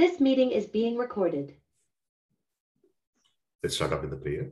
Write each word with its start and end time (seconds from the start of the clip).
This 0.00 0.16
meeting 0.18 0.50
is 0.50 0.64
being 0.66 0.96
recorded. 0.96 1.52
Let's 3.62 3.74
start 3.76 3.92
up 3.92 4.02
in 4.02 4.08
the 4.08 4.16
prayer. 4.16 4.48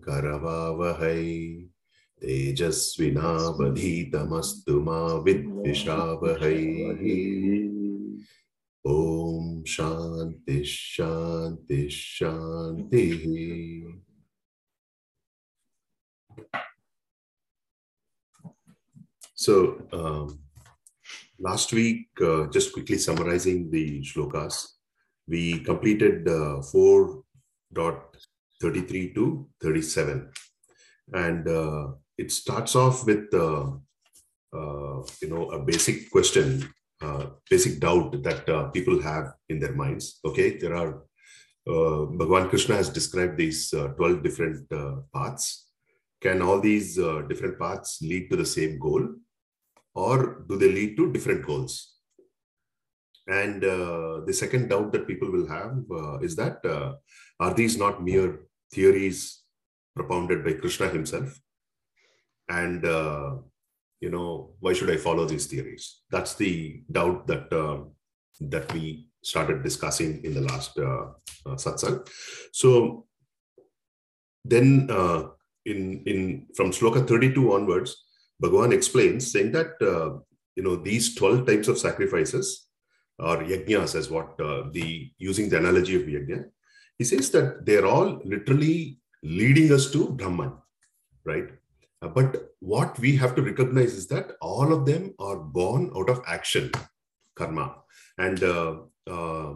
Karavavahai 0.00 1.68
Vidvishavahai 5.28 6.64
Om 8.86 9.17
Shanti, 9.68 10.64
Shanti, 10.64 11.90
Shanti. 11.90 13.84
So, 19.34 19.82
um, 19.92 20.40
last 21.38 21.74
week, 21.74 22.08
uh, 22.22 22.46
just 22.46 22.72
quickly 22.72 22.96
summarizing 22.96 23.70
the 23.70 24.00
shlokas, 24.00 24.68
we 25.28 25.60
completed 25.60 26.26
uh, 26.26 26.62
4.33 26.72 29.14
to 29.14 29.46
37. 29.62 30.30
And 31.12 31.46
uh, 31.46 31.88
it 32.16 32.32
starts 32.32 32.74
off 32.74 33.04
with, 33.04 33.26
uh, 33.34 33.72
uh, 34.52 35.02
you 35.20 35.28
know, 35.28 35.50
a 35.50 35.58
basic 35.58 36.10
question 36.10 36.66
basic 37.50 37.80
doubt 37.80 38.22
that 38.22 38.48
uh, 38.48 38.68
people 38.70 39.00
have 39.02 39.32
in 39.48 39.58
their 39.58 39.74
minds. 39.74 40.20
Okay, 40.24 40.58
there 40.58 40.74
are, 40.74 41.02
uh, 41.66 42.06
Bhagavan 42.18 42.48
Krishna 42.48 42.76
has 42.76 42.88
described 42.88 43.36
these 43.36 43.72
uh, 43.72 43.88
12 43.88 44.22
different 44.22 44.72
uh, 44.72 44.96
paths. 45.14 45.66
Can 46.20 46.42
all 46.42 46.60
these 46.60 46.98
uh, 46.98 47.22
different 47.28 47.58
paths 47.58 47.98
lead 48.02 48.28
to 48.30 48.36
the 48.36 48.46
same 48.46 48.78
goal? 48.78 49.08
or 49.94 50.44
do 50.48 50.56
they 50.56 50.70
lead 50.78 50.96
to 50.96 51.12
different 51.12 51.44
goals? 51.44 51.94
And 53.26 53.64
uh, 53.64 54.20
the 54.26 54.32
second 54.32 54.68
doubt 54.68 54.92
that 54.92 55.06
people 55.06 55.30
will 55.30 55.48
have 55.48 55.74
uh, 55.90 56.18
is 56.18 56.36
that 56.36 56.64
uh, 56.64 56.94
are 57.40 57.54
these 57.54 57.76
not 57.76 58.02
mere 58.02 58.40
theories 58.72 59.42
propounded 59.94 60.44
by 60.44 60.52
Krishna 60.52 60.88
himself? 60.88 61.38
And 62.48 62.84
uh, 62.84 63.36
you 64.00 64.10
know, 64.10 64.54
why 64.60 64.72
should 64.72 64.90
I 64.90 64.96
follow 64.96 65.24
these 65.24 65.46
theories? 65.46 66.02
That's 66.10 66.34
the 66.34 66.82
doubt 66.90 67.26
that 67.26 67.52
uh, 67.52 67.84
that 68.40 68.72
we 68.72 69.08
started 69.22 69.62
discussing 69.62 70.24
in 70.24 70.34
the 70.34 70.42
last 70.42 70.78
uh, 70.78 71.08
uh, 71.46 71.56
satsang. 71.56 72.08
So 72.52 73.06
then, 74.44 74.88
uh, 74.90 75.28
in 75.64 76.02
in 76.06 76.46
from 76.54 76.70
sloka 76.70 77.06
32 77.06 77.52
onwards, 77.52 78.04
Bhagavan 78.42 78.72
explains, 78.72 79.32
saying 79.32 79.52
that 79.52 79.72
uh, 79.82 80.18
you 80.54 80.62
know 80.62 80.76
these 80.76 81.14
12 81.14 81.46
types 81.46 81.68
of 81.68 81.78
sacrifices 81.78 82.68
or 83.18 83.38
yajnas 83.38 83.94
as 83.96 84.10
what 84.10 84.40
uh, 84.40 84.64
the 84.72 85.10
using 85.18 85.48
the 85.48 85.58
analogy 85.58 85.96
of 85.96 86.02
yajna, 86.02 86.44
he 86.98 87.04
says 87.04 87.30
that 87.30 87.66
they're 87.66 87.86
all 87.86 88.20
literally 88.24 89.00
leading 89.22 89.72
us 89.72 89.90
to 89.90 90.10
Brahman, 90.10 90.52
right? 91.24 91.48
Uh, 92.00 92.08
but 92.08 92.52
what 92.60 92.98
we 92.98 93.16
have 93.16 93.34
to 93.34 93.42
recognize 93.42 93.94
is 93.94 94.06
that 94.06 94.32
all 94.40 94.72
of 94.72 94.86
them 94.86 95.14
are 95.18 95.36
born 95.36 95.90
out 95.96 96.08
of 96.08 96.22
action, 96.26 96.70
karma, 97.34 97.76
and 98.18 98.42
uh, 98.42 98.76
uh, 99.08 99.54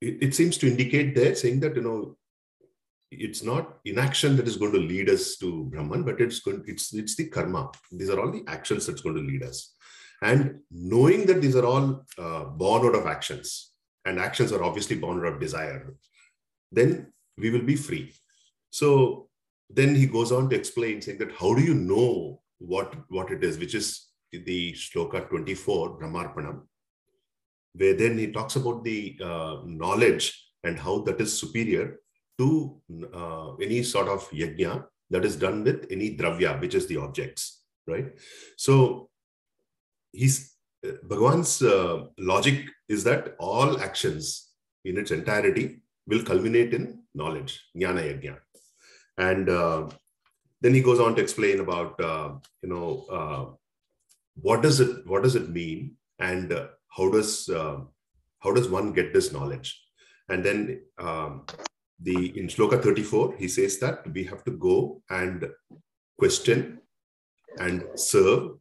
it, 0.00 0.18
it 0.22 0.34
seems 0.34 0.58
to 0.58 0.66
indicate 0.66 1.14
there 1.14 1.34
saying 1.34 1.60
that 1.60 1.76
you 1.76 1.82
know 1.82 2.16
it's 3.10 3.42
not 3.42 3.78
inaction 3.84 4.36
that 4.36 4.46
is 4.46 4.56
going 4.56 4.72
to 4.72 4.78
lead 4.78 5.08
us 5.08 5.36
to 5.36 5.64
Brahman, 5.64 6.04
but 6.04 6.20
it's 6.20 6.40
going, 6.40 6.62
it's 6.66 6.92
it's 6.92 7.16
the 7.16 7.26
karma. 7.26 7.70
These 7.92 8.10
are 8.10 8.20
all 8.20 8.30
the 8.30 8.44
actions 8.46 8.86
that's 8.86 9.02
going 9.02 9.16
to 9.16 9.22
lead 9.22 9.42
us. 9.42 9.74
And 10.22 10.60
knowing 10.70 11.26
that 11.26 11.40
these 11.40 11.56
are 11.56 11.64
all 11.64 12.04
uh, 12.18 12.44
born 12.44 12.86
out 12.86 12.94
of 12.94 13.06
actions, 13.06 13.72
and 14.04 14.18
actions 14.18 14.52
are 14.52 14.62
obviously 14.62 14.96
born 14.96 15.18
out 15.18 15.32
of 15.32 15.40
desire, 15.40 15.94
then 16.72 17.12
we 17.38 17.50
will 17.50 17.62
be 17.62 17.76
free. 17.76 18.12
So 18.70 19.29
then 19.72 19.94
he 19.94 20.06
goes 20.06 20.32
on 20.32 20.50
to 20.50 20.56
explain, 20.56 21.00
saying 21.00 21.18
that 21.18 21.32
how 21.32 21.54
do 21.54 21.62
you 21.62 21.74
know 21.74 22.40
what 22.58 22.94
what 23.08 23.30
it 23.30 23.44
is, 23.44 23.58
which 23.58 23.74
is 23.74 24.08
the 24.32 24.72
shloka 24.72 25.28
24, 25.28 25.98
Brahmarpanam, 25.98 26.62
where 27.74 27.94
then 27.94 28.18
he 28.18 28.30
talks 28.30 28.56
about 28.56 28.84
the 28.84 29.18
uh, 29.22 29.58
knowledge 29.64 30.46
and 30.64 30.78
how 30.78 31.00
that 31.02 31.20
is 31.20 31.38
superior 31.38 32.00
to 32.38 32.80
uh, 33.14 33.54
any 33.56 33.82
sort 33.82 34.08
of 34.08 34.28
yajna 34.30 34.84
that 35.10 35.24
is 35.24 35.36
done 35.36 35.64
with 35.64 35.86
any 35.90 36.16
dravya, 36.16 36.60
which 36.60 36.74
is 36.74 36.86
the 36.86 36.96
objects, 36.96 37.62
right? 37.86 38.12
So 38.56 39.10
he's 40.12 40.54
uh, 40.86 40.92
Bhagavan's 41.06 41.62
uh, 41.62 42.04
logic 42.18 42.66
is 42.88 43.04
that 43.04 43.34
all 43.38 43.80
actions 43.80 44.50
in 44.84 44.96
its 44.96 45.10
entirety 45.10 45.82
will 46.06 46.22
culminate 46.22 46.72
in 46.74 47.02
knowledge, 47.14 47.62
jnana 47.76 48.02
yajna. 48.02 48.38
And 49.28 49.48
uh, 49.48 49.88
then 50.60 50.74
he 50.74 50.82
goes 50.82 51.00
on 51.00 51.14
to 51.14 51.22
explain 51.22 51.60
about, 51.60 52.00
uh, 52.00 52.30
you 52.62 52.68
know, 52.68 52.86
uh, 53.18 53.44
what 54.40 54.62
does 54.62 54.80
it 54.80 55.06
what 55.06 55.22
does 55.22 55.36
it 55.36 55.50
mean, 55.50 55.96
and 56.18 56.52
uh, 56.52 56.68
how 56.88 57.10
does 57.10 57.32
how 57.52 58.52
does 58.54 58.68
one 58.68 58.92
get 58.92 59.12
this 59.12 59.32
knowledge? 59.32 59.68
And 60.30 60.44
then 60.44 60.82
um, 60.98 61.44
the 62.02 62.38
in 62.38 62.46
shloka 62.48 62.82
34 62.82 63.36
he 63.38 63.48
says 63.48 63.78
that 63.78 64.10
we 64.12 64.24
have 64.24 64.42
to 64.44 64.52
go 64.52 65.02
and 65.10 65.48
question 66.18 66.80
and 67.58 67.84
serve 67.94 68.52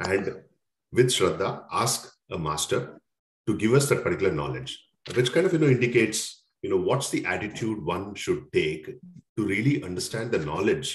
and 0.00 0.42
with 0.92 1.08
shraddha 1.16 1.64
ask 1.72 2.12
a 2.30 2.38
master 2.38 3.00
to 3.46 3.56
give 3.56 3.74
us 3.74 3.88
that 3.88 4.02
particular 4.04 4.32
knowledge 4.32 4.78
which 5.14 5.32
kind 5.32 5.46
of 5.46 5.52
you 5.52 5.58
know 5.58 5.66
indicates 5.66 6.41
you 6.62 6.70
know 6.70 6.76
what's 6.76 7.10
the 7.10 7.24
attitude 7.26 7.84
one 7.84 8.14
should 8.14 8.50
take 8.52 8.86
to 9.36 9.44
really 9.44 9.82
understand 9.82 10.30
the 10.30 10.38
knowledge 10.38 10.90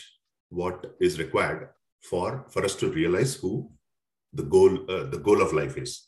what 0.50 0.96
is 1.00 1.20
required 1.20 1.70
for 2.02 2.46
for 2.50 2.64
us 2.64 2.76
to 2.76 2.90
realize 2.90 3.36
who 3.36 3.70
the 4.34 4.44
goal 4.44 4.74
uh, 4.90 5.04
the 5.06 5.18
goal 5.18 5.42
of 5.42 5.54
life 5.54 5.78
is? 5.78 6.08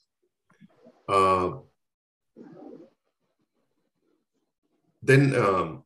Uh, 1.08 1.52
then 5.02 5.36
um, 5.36 5.84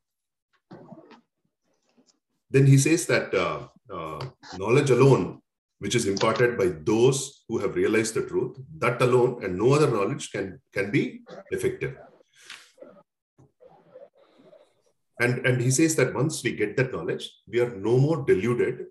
then 2.52 2.66
he 2.68 2.78
says 2.78 3.08
that 3.08 3.34
uh, 3.34 3.68
uh, 3.92 4.26
knowledge 4.58 4.92
alone 4.92 5.40
which 5.80 5.96
is 5.96 6.06
imparted 6.06 6.58
by 6.58 6.68
those 6.86 7.44
who 7.50 7.58
have 7.58 7.76
realized 7.76 8.14
the 8.14 8.26
truth 8.26 8.56
that 8.78 9.02
alone 9.02 9.44
and 9.44 9.58
no 9.58 9.74
other 9.74 9.90
knowledge 9.90 10.32
can 10.32 10.60
can 10.72 10.92
be 10.92 11.22
effective 11.52 11.96
and 15.20 15.46
and 15.46 15.62
he 15.62 15.72
says 15.72 15.96
that 15.96 16.14
once 16.14 16.44
we 16.44 16.52
get 16.56 16.76
that 16.78 16.92
knowledge 16.92 17.30
we 17.48 17.60
are 17.60 17.76
no 17.76 17.98
more 17.98 18.24
deluded 18.26 18.86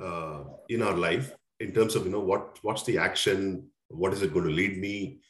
uh, 0.00 0.42
in 0.68 0.82
our 0.82 0.94
life 0.94 1.32
in 1.60 1.72
terms 1.72 1.94
of 1.94 2.04
you 2.04 2.10
know 2.10 2.26
what 2.32 2.58
what's 2.62 2.82
the 2.84 2.98
action 2.98 3.66
what 3.88 4.12
is 4.12 4.22
it 4.22 4.32
going 4.32 4.46
to 4.46 4.58
lead 4.60 4.78
me 4.78 5.20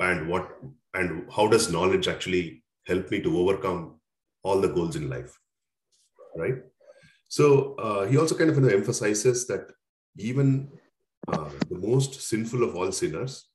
and 0.00 0.28
what 0.28 0.56
and 0.94 1.30
how 1.30 1.46
does 1.46 1.72
knowledge 1.72 2.08
actually 2.08 2.62
help 2.86 3.10
me 3.10 3.20
to 3.20 3.38
overcome 3.38 4.00
all 4.42 4.60
the 4.60 4.68
goals 4.68 4.96
in 4.96 5.10
life 5.10 5.38
right? 6.38 6.62
So 7.28 7.74
uh, 7.74 8.06
he 8.06 8.16
also 8.16 8.36
kind 8.36 8.50
of 8.50 8.56
you 8.56 8.62
know, 8.62 8.68
emphasizes 8.68 9.46
that 9.48 9.70
even 10.16 10.70
uh, 11.28 11.50
the 11.68 11.78
most 11.78 12.22
sinful 12.22 12.62
of 12.62 12.74
all 12.74 12.90
sinners 12.90 13.48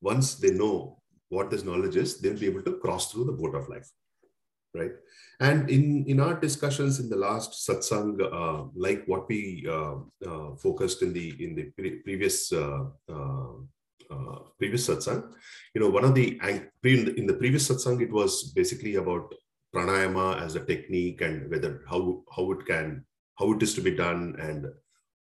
once 0.00 0.36
they 0.36 0.50
know 0.50 0.98
what 1.28 1.50
this 1.50 1.64
knowledge 1.64 1.96
is 1.96 2.20
they'll 2.20 2.38
be 2.38 2.46
able 2.46 2.62
to 2.62 2.78
cross 2.78 3.10
through 3.10 3.24
the 3.24 3.32
boat 3.32 3.54
of 3.54 3.68
life 3.68 3.88
right? 4.74 4.92
And 5.40 5.70
in 5.70 6.04
in 6.06 6.20
our 6.20 6.38
discussions 6.38 7.00
in 7.00 7.08
the 7.08 7.16
last 7.16 7.52
satsang 7.66 8.20
uh, 8.20 8.68
like 8.74 9.04
what 9.06 9.28
we 9.28 9.66
uh, 9.68 9.96
uh, 10.26 10.56
focused 10.56 11.02
in 11.02 11.12
the 11.12 11.34
in 11.42 11.54
the 11.54 11.64
pre- 11.76 12.00
previous 12.00 12.52
uh, 12.52 12.84
uh, 13.08 13.52
uh, 14.10 14.38
previous 14.58 14.88
satsang 14.88 15.32
you 15.74 15.80
know 15.80 15.88
one 15.88 16.04
of 16.04 16.14
the 16.14 16.38
in 16.84 17.26
the 17.26 17.38
previous 17.38 17.68
satsang 17.70 18.02
it 18.02 18.12
was 18.12 18.52
basically 18.52 18.96
about 18.96 19.34
pranayama 19.74 20.40
as 20.42 20.56
a 20.56 20.64
technique 20.64 21.20
and 21.20 21.50
whether 21.50 21.82
how 21.88 22.22
how 22.36 22.50
it 22.52 22.66
can 22.66 23.04
how 23.38 23.52
it 23.52 23.62
is 23.62 23.74
to 23.74 23.80
be 23.80 23.94
done 23.94 24.36
and 24.38 24.66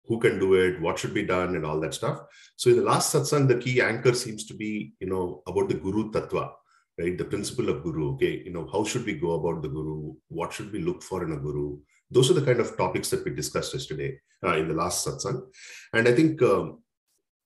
who 0.07 0.19
can 0.19 0.39
do 0.41 0.55
it 0.55 0.81
what 0.81 0.99
should 0.99 1.15
be 1.15 1.23
done 1.23 1.55
and 1.55 1.67
all 1.67 1.79
that 1.79 1.95
stuff. 1.95 2.23
So 2.57 2.71
in 2.71 2.77
the 2.77 2.83
last 2.83 3.15
satsang 3.15 3.47
the 3.47 3.59
key 3.59 3.81
anchor 3.81 4.15
seems 4.15 4.47
to 4.47 4.55
be 4.55 4.95
you 5.01 5.09
know 5.09 5.43
about 5.47 5.69
the 5.69 5.75
guru 5.75 6.11
tattva 6.11 6.51
right 6.99 7.17
the 7.19 7.25
principle 7.33 7.69
of 7.69 7.83
guru 7.83 8.13
okay 8.15 8.43
you 8.45 8.53
know 8.53 8.67
how 8.73 8.83
should 8.85 9.05
we 9.05 9.15
go 9.15 9.33
about 9.33 9.63
the 9.63 9.69
guru 9.69 10.15
what 10.29 10.53
should 10.53 10.73
we 10.73 10.81
look 10.81 11.03
for 11.03 11.25
in 11.25 11.33
a 11.33 11.41
guru 11.47 11.77
those 12.11 12.31
are 12.31 12.35
the 12.35 12.49
kind 12.49 12.61
of 12.61 12.77
topics 12.77 13.11
that 13.11 13.25
we 13.25 13.31
discussed 13.31 13.75
yesterday 13.75 14.19
uh, 14.47 14.57
in 14.57 14.69
the 14.69 14.79
last 14.83 15.07
satsang 15.07 15.41
and 15.95 16.09
i 16.09 16.13
think 16.13 16.43
um, 16.43 16.79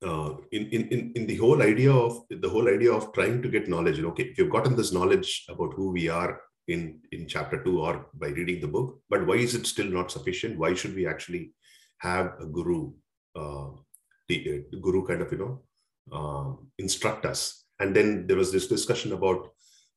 uh, 0.05 0.35
in, 0.51 0.67
in, 0.69 1.13
in 1.15 1.27
the 1.27 1.37
whole 1.37 1.63
idea 1.63 1.93
of 1.93 2.25
the 2.29 2.49
whole 2.49 2.69
idea 2.69 2.93
of 2.93 3.13
trying 3.13 3.41
to 3.41 3.49
get 3.49 3.69
knowledge, 3.69 3.97
you 3.97 4.03
know, 4.03 4.09
okay, 4.09 4.25
if 4.25 4.37
you've 4.37 4.51
gotten 4.51 4.75
this 4.75 4.93
knowledge 4.93 5.45
about 5.49 5.73
who 5.75 5.93
we 5.93 6.09
are 6.09 6.41
in 6.69 7.01
in 7.13 7.27
chapter 7.27 7.63
two 7.63 7.81
or 7.81 8.07
by 8.15 8.29
reading 8.29 8.61
the 8.61 8.69
book. 8.69 9.01
But 9.09 9.27
why 9.27 9.35
is 9.35 9.55
it 9.55 9.67
still 9.67 9.87
not 9.87 10.11
sufficient? 10.11 10.59
Why 10.59 10.75
should 10.75 10.95
we 10.95 11.07
actually 11.07 11.53
have 11.99 12.35
a 12.41 12.47
guru, 12.47 12.93
uh, 13.37 13.69
the, 14.29 14.65
the 14.71 14.79
guru 14.81 15.07
kind 15.07 15.23
of 15.23 15.33
you 15.33 15.39
know 15.39 15.63
uh, 16.13 16.55
instruct 16.79 17.27
us? 17.27 17.62
And 17.83 17.95
then 17.95 18.27
there 18.27 18.37
was 18.37 18.53
this 18.53 18.69
discussion 18.69 19.13
about 19.13 19.51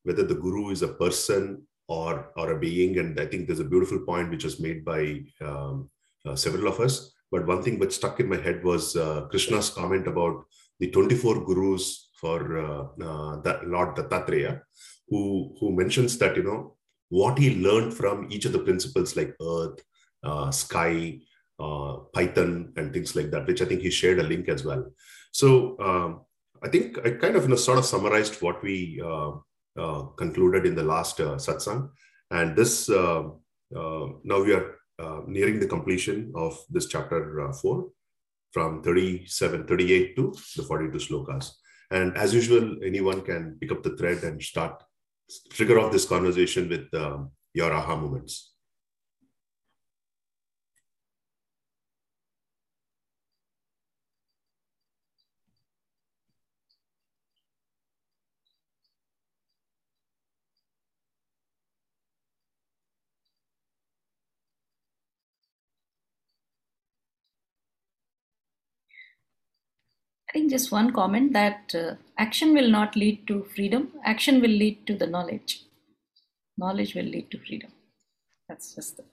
whether 0.04 0.24
the 0.24 0.36
guru 0.36 0.72
is 0.72 0.82
a 0.82 0.96
person 1.04 1.66
or 1.88 2.32
or 2.36 2.52
a 2.52 2.60
being. 2.60 2.98
And 3.00 3.20
I 3.20 3.26
think 3.28 3.46
there's 3.46 3.66
a 3.66 3.72
beautiful 3.74 4.00
point 4.00 4.32
which 4.32 4.44
was 4.44 4.60
made 4.60 4.84
by 4.84 5.02
um, 5.42 5.90
uh, 6.26 6.36
several 6.36 6.68
of 6.68 6.80
us. 6.80 7.14
But 7.32 7.48
one 7.48 7.62
thing 7.64 7.80
which 7.80 7.94
stuck 7.94 8.20
in 8.20 8.30
my 8.30 8.38
head 8.38 8.64
was 8.64 8.96
uh, 8.96 9.28
Krishna's 9.30 9.70
comment 9.70 10.08
about 10.08 10.46
the 10.80 10.90
24 10.92 11.46
gurus 11.46 12.10
for 12.20 12.58
uh, 12.58 12.84
uh, 13.04 13.42
that 13.42 13.68
Lord 13.68 13.96
Dattatreya, 13.96 14.62
who, 15.10 15.56
who 15.60 15.72
mentions 15.72 16.18
that, 16.18 16.36
you 16.36 16.44
know, 16.44 16.76
what 17.10 17.38
he 17.38 17.62
learned 17.62 17.94
from 17.94 18.28
each 18.32 18.46
of 18.46 18.54
the 18.54 18.60
principles 18.60 19.16
like 19.16 19.36
earth, 19.42 19.80
uh, 20.24 20.52
sky, 20.52 21.20
uh, 21.60 21.98
Python, 22.14 22.74
and 22.78 22.94
things 22.94 23.16
like 23.16 23.32
that, 23.32 23.46
which 23.48 23.62
I 23.62 23.66
think 23.66 23.82
he 23.82 23.92
shared 23.92 24.20
a 24.20 24.24
link 24.24 24.50
as 24.50 24.66
well. 24.66 24.92
So 25.32 25.78
um, 25.80 26.25
I 26.66 26.68
think 26.68 26.98
I 27.06 27.12
kind 27.12 27.36
of 27.36 27.44
you 27.44 27.50
know, 27.50 27.56
sort 27.56 27.78
of 27.78 27.86
summarized 27.86 28.42
what 28.42 28.64
we 28.64 29.00
uh, 29.04 29.34
uh, 29.78 30.02
concluded 30.18 30.66
in 30.66 30.74
the 30.74 30.84
last 30.84 31.18
satsang. 31.18 31.90
And 32.32 32.56
this, 32.56 32.90
now 32.90 34.44
we 34.44 34.54
are 34.54 34.80
nearing 35.28 35.60
the 35.60 35.68
completion 35.68 36.32
of 36.36 36.58
this 36.72 36.88
chapter 36.88 37.54
4 37.62 37.88
from 38.52 38.82
37, 38.82 39.68
38 39.68 40.16
to 40.16 40.34
the 40.56 40.64
42 40.64 40.98
slokas. 40.98 41.52
And 41.92 42.18
as 42.18 42.34
usual, 42.34 42.78
anyone 42.84 43.22
can 43.22 43.58
pick 43.62 43.72
up 43.72 43.84
the 43.84 43.96
thread 43.96 44.24
and 44.24 44.42
start 44.42 44.82
trigger 45.52 45.80
off 45.80 45.92
this 45.92 46.06
conversation 46.06 46.68
with 46.68 46.92
um, 46.96 47.32
your 47.54 47.72
aha 47.72 47.96
moments. 47.96 48.55
Think 70.36 70.52
just 70.52 70.70
one 70.70 70.92
comment 70.92 71.32
that 71.32 71.74
uh, 71.74 71.96
action 72.18 72.54
will 72.54 72.70
not 72.70 72.98
lead 72.98 73.26
to 73.26 73.44
freedom, 73.56 73.84
action 74.04 74.42
will 74.42 74.56
lead 74.64 74.86
to 74.86 74.94
the 74.94 75.08
knowledge. 75.08 75.64
Knowledge 76.58 76.94
will 76.94 77.06
lead 77.06 77.32
to 77.32 77.40
freedom. 77.40 77.72
That's 78.50 78.76
just 78.76 78.98
the. 78.98 79.04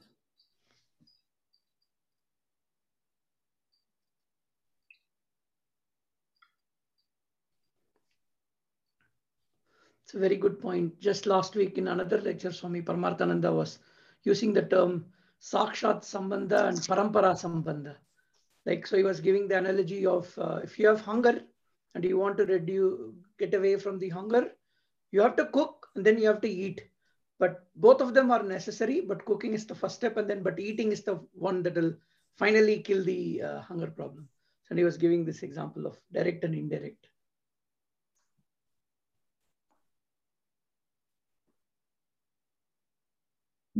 It's 10.04 10.14
a 10.14 10.18
very 10.18 10.36
good 10.36 10.60
point. 10.60 11.00
Just 11.00 11.26
last 11.26 11.54
week 11.54 11.78
in 11.78 11.86
another 11.86 12.20
lecture, 12.20 12.50
Swami 12.52 12.82
Paramarthananda 12.82 13.54
was 13.54 13.78
using 14.24 14.52
the 14.52 14.62
term 14.62 15.04
Sakshat 15.40 16.00
Sambandha 16.02 16.68
and 16.68 16.78
Parampara 16.78 17.32
Sambandha 17.44 17.94
like 18.66 18.86
so 18.86 18.96
he 18.96 19.02
was 19.02 19.20
giving 19.20 19.48
the 19.48 19.58
analogy 19.58 20.06
of 20.06 20.32
uh, 20.38 20.60
if 20.62 20.78
you 20.78 20.86
have 20.86 21.00
hunger 21.00 21.42
and 21.94 22.04
you 22.04 22.18
want 22.18 22.36
to 22.36 22.46
reduce 22.46 22.98
get 23.38 23.54
away 23.54 23.76
from 23.76 23.98
the 23.98 24.08
hunger 24.08 24.52
you 25.10 25.20
have 25.20 25.36
to 25.36 25.46
cook 25.46 25.88
and 25.94 26.04
then 26.04 26.18
you 26.18 26.26
have 26.26 26.40
to 26.40 26.48
eat. 26.48 26.82
But 27.38 27.66
both 27.76 28.00
of 28.00 28.14
them 28.14 28.30
are 28.30 28.42
necessary 28.42 29.00
but 29.00 29.24
cooking 29.24 29.52
is 29.54 29.66
the 29.66 29.74
first 29.74 29.96
step 29.96 30.16
and 30.16 30.28
then 30.28 30.42
but 30.42 30.58
eating 30.58 30.92
is 30.92 31.02
the 31.02 31.20
one 31.32 31.62
that 31.64 31.74
will 31.74 31.94
finally 32.36 32.80
kill 32.80 33.04
the 33.04 33.42
uh, 33.42 33.60
hunger 33.60 33.88
problem. 33.88 34.28
So 34.68 34.74
he 34.74 34.84
was 34.84 34.96
giving 34.96 35.24
this 35.24 35.42
example 35.42 35.86
of 35.86 35.98
direct 36.12 36.44
and 36.44 36.54
indirect 36.54 37.08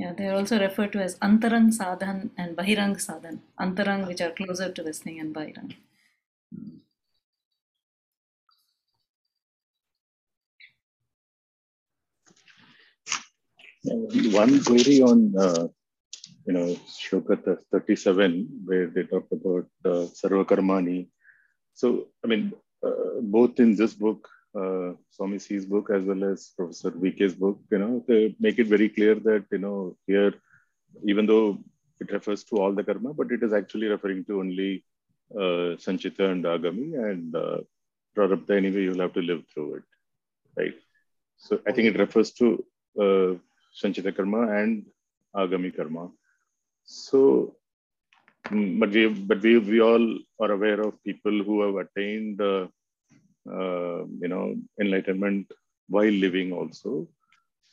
Yeah, 0.02 0.12
they 0.18 0.26
are 0.26 0.34
also 0.34 0.58
referred 0.58 0.90
to 0.94 1.00
as 1.00 1.16
Antarang 1.20 1.68
Sadhan 1.78 2.30
and 2.36 2.56
Bahirang 2.56 2.94
Sadhan. 2.96 3.38
Antarang, 3.60 4.08
which 4.08 4.20
are 4.20 4.32
closer 4.32 4.68
to 4.72 4.82
this 4.82 4.98
thing, 4.98 5.20
and 5.20 5.32
Bahirang. 5.32 5.76
One 14.32 14.64
query 14.64 15.02
on, 15.02 15.34
uh, 15.38 15.68
you 16.46 16.52
know, 16.52 16.76
Shloka 16.98 17.58
37, 17.70 18.62
where 18.64 18.88
they 18.88 19.04
talk 19.04 19.28
about 19.30 19.68
uh, 19.84 20.06
Sarvakarmani. 20.18 21.06
So, 21.74 22.08
I 22.24 22.26
mean, 22.26 22.52
uh, 22.84 23.20
both 23.20 23.60
in 23.60 23.76
this 23.76 23.94
book 23.94 24.28
uh, 24.54 24.92
Swami 25.10 25.38
C's 25.38 25.64
book 25.64 25.90
as 25.90 26.04
well 26.04 26.24
as 26.24 26.52
Professor 26.56 26.90
VK's 26.90 27.34
book, 27.34 27.58
you 27.70 27.78
know, 27.78 28.04
they 28.06 28.34
make 28.38 28.58
it 28.58 28.66
very 28.66 28.88
clear 28.88 29.14
that, 29.14 29.44
you 29.50 29.58
know, 29.58 29.96
here, 30.06 30.34
even 31.04 31.26
though 31.26 31.58
it 32.00 32.12
refers 32.12 32.44
to 32.44 32.56
all 32.56 32.72
the 32.72 32.84
karma, 32.84 33.14
but 33.14 33.30
it 33.30 33.42
is 33.42 33.52
actually 33.52 33.86
referring 33.86 34.24
to 34.24 34.40
only 34.40 34.84
uh, 35.34 35.76
Sanchita 35.84 36.30
and 36.30 36.44
Agami 36.44 36.88
and 37.10 37.34
uh, 37.34 37.58
Prarabdha 38.16 38.56
anyway, 38.56 38.82
you'll 38.82 39.00
have 39.00 39.14
to 39.14 39.22
live 39.22 39.42
through 39.52 39.76
it, 39.76 39.82
right? 40.56 40.74
So 41.38 41.60
I 41.66 41.72
think 41.72 41.88
it 41.88 41.98
refers 41.98 42.32
to 42.32 42.64
uh, 42.98 43.34
Sanchita 43.80 44.14
karma 44.14 44.42
and 44.60 44.84
Agami 45.34 45.74
karma. 45.74 46.10
So, 46.84 47.56
mm, 48.46 48.78
but 48.78 48.90
we, 48.90 49.08
but 49.08 49.40
we, 49.40 49.58
we 49.58 49.80
all 49.80 50.18
are 50.40 50.52
aware 50.52 50.80
of 50.80 51.02
people 51.04 51.42
who 51.42 51.62
have 51.62 51.86
attained 51.86 52.40
uh, 52.40 52.66
you 53.46 54.28
know, 54.28 54.54
enlightenment 54.80 55.50
while 55.88 56.10
living 56.10 56.52
also. 56.52 57.08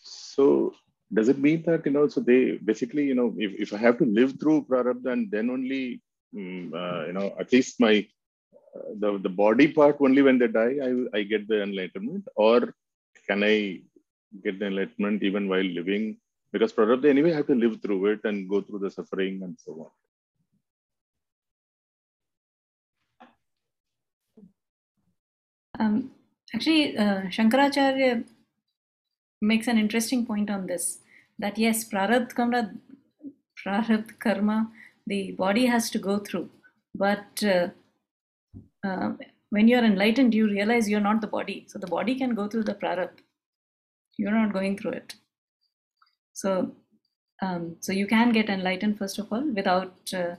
So 0.02 0.74
does 1.14 1.30
it 1.30 1.40
mean 1.40 1.64
that, 1.64 1.86
you 1.86 1.92
know, 1.92 2.08
so 2.08 2.22
they 2.22 2.58
basically, 2.58 3.06
you 3.06 3.16
know, 3.16 3.34
if, 3.38 3.52
if 3.60 3.74
I 3.74 3.78
have 3.78 3.98
to 3.98 4.06
live 4.06 4.40
through 4.40 4.66
Prarabdha 4.70 5.12
and 5.12 5.32
then 5.32 5.50
only, 5.50 6.02
um, 6.36 6.72
uh, 6.76 7.06
you 7.06 7.14
know, 7.14 7.34
at 7.40 7.52
least 7.52 7.80
my, 7.80 8.08
uh, 8.76 8.94
the, 9.00 9.18
the 9.20 9.30
body 9.30 9.68
part 9.72 9.98
only 10.00 10.22
when 10.22 10.38
they 10.38 10.48
die, 10.48 10.76
I, 10.84 11.18
I 11.18 11.24
get 11.24 11.48
the 11.48 11.64
enlightenment 11.64 12.28
or 12.36 12.74
can 13.28 13.44
I 13.44 13.82
get 14.44 14.60
the 14.60 14.68
enlightenment 14.68 15.24
even 15.24 15.50
while 15.50 15.64
living? 15.64 16.18
Because 16.52 16.74
Prarabdha 16.74 17.10
anyway, 17.10 17.34
I 17.34 17.38
have 17.38 17.48
to 17.48 17.56
live 17.56 17.82
through 17.82 18.06
it 18.08 18.20
and 18.24 18.50
go 18.50 18.62
through 18.62 18.80
the 18.80 18.92
suffering 18.92 19.42
and 19.44 19.58
so 19.60 19.72
on. 19.72 19.92
Um, 25.80 26.12
actually, 26.54 26.98
uh, 26.98 27.22
Shankaracharya 27.36 28.24
makes 29.42 29.68
an 29.68 29.78
interesting 29.78 30.26
point 30.26 30.50
on 30.50 30.68
this 30.68 31.00
that 31.40 31.58
yes, 31.58 31.88
prarabdha 31.88 32.36
karma, 32.36 32.72
karma, 34.20 34.70
the 35.08 35.32
body 35.32 35.66
has 35.66 35.90
to 35.92 35.98
go 35.98 36.20
through, 36.20 36.50
but 36.94 37.44
uh, 37.44 37.70
uh, 38.86 39.14
when 39.50 39.68
you're 39.68 39.84
enlightened, 39.84 40.34
you 40.34 40.48
realize 40.48 40.90
you're 40.90 41.00
not 41.00 41.22
the 41.22 41.28
body. 41.28 41.66
So 41.68 41.80
the 41.80 41.88
body 41.88 42.16
can 42.16 42.36
go 42.36 42.48
through 42.48 42.64
the 42.64 42.76
prarabdha. 42.76 43.24
You're 44.18 44.32
not 44.32 44.54
going 44.54 44.78
through 44.78 44.92
it. 44.92 45.16
So, 46.34 46.72
um, 47.42 47.78
so 47.80 47.92
you 47.94 48.06
can 48.06 48.32
get 48.32 48.50
enlightened 48.50 48.98
first 48.98 49.18
of 49.18 49.32
all 49.32 49.44
without 49.54 49.96
uh, 50.14 50.36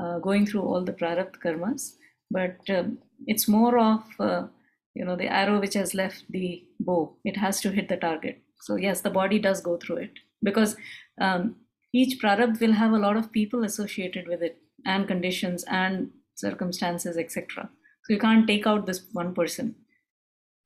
uh, 0.00 0.18
going 0.18 0.46
through 0.46 0.62
all 0.62 0.84
the 0.84 0.92
prarabdha 0.92 1.38
karmas. 1.44 1.94
But 2.30 2.58
um, 2.68 2.98
it's 3.26 3.48
more 3.48 3.78
of 3.78 4.02
uh, 4.20 4.46
you 4.96 5.04
know 5.04 5.16
the 5.16 5.32
arrow 5.40 5.60
which 5.60 5.74
has 5.74 5.94
left 5.94 6.24
the 6.30 6.64
bow 6.80 7.16
it 7.24 7.36
has 7.36 7.60
to 7.60 7.70
hit 7.70 7.88
the 7.88 7.96
target. 7.96 8.42
So 8.60 8.76
yes 8.76 9.00
the 9.02 9.10
body 9.10 9.38
does 9.38 9.60
go 9.60 9.76
through 9.76 9.96
it. 10.08 10.18
Because 10.42 10.76
um, 11.20 11.56
each 11.92 12.20
prarabdha 12.20 12.60
will 12.60 12.72
have 12.72 12.92
a 12.92 12.98
lot 13.06 13.16
of 13.16 13.32
people 13.32 13.64
associated 13.64 14.28
with 14.28 14.42
it 14.42 14.58
and 14.84 15.08
conditions 15.08 15.64
and 15.64 16.10
circumstances 16.34 17.16
etc 17.16 17.68
so 18.06 18.12
you 18.12 18.18
can't 18.20 18.46
take 18.46 18.66
out 18.66 18.86
this 18.86 19.00
one 19.12 19.34
person 19.34 19.74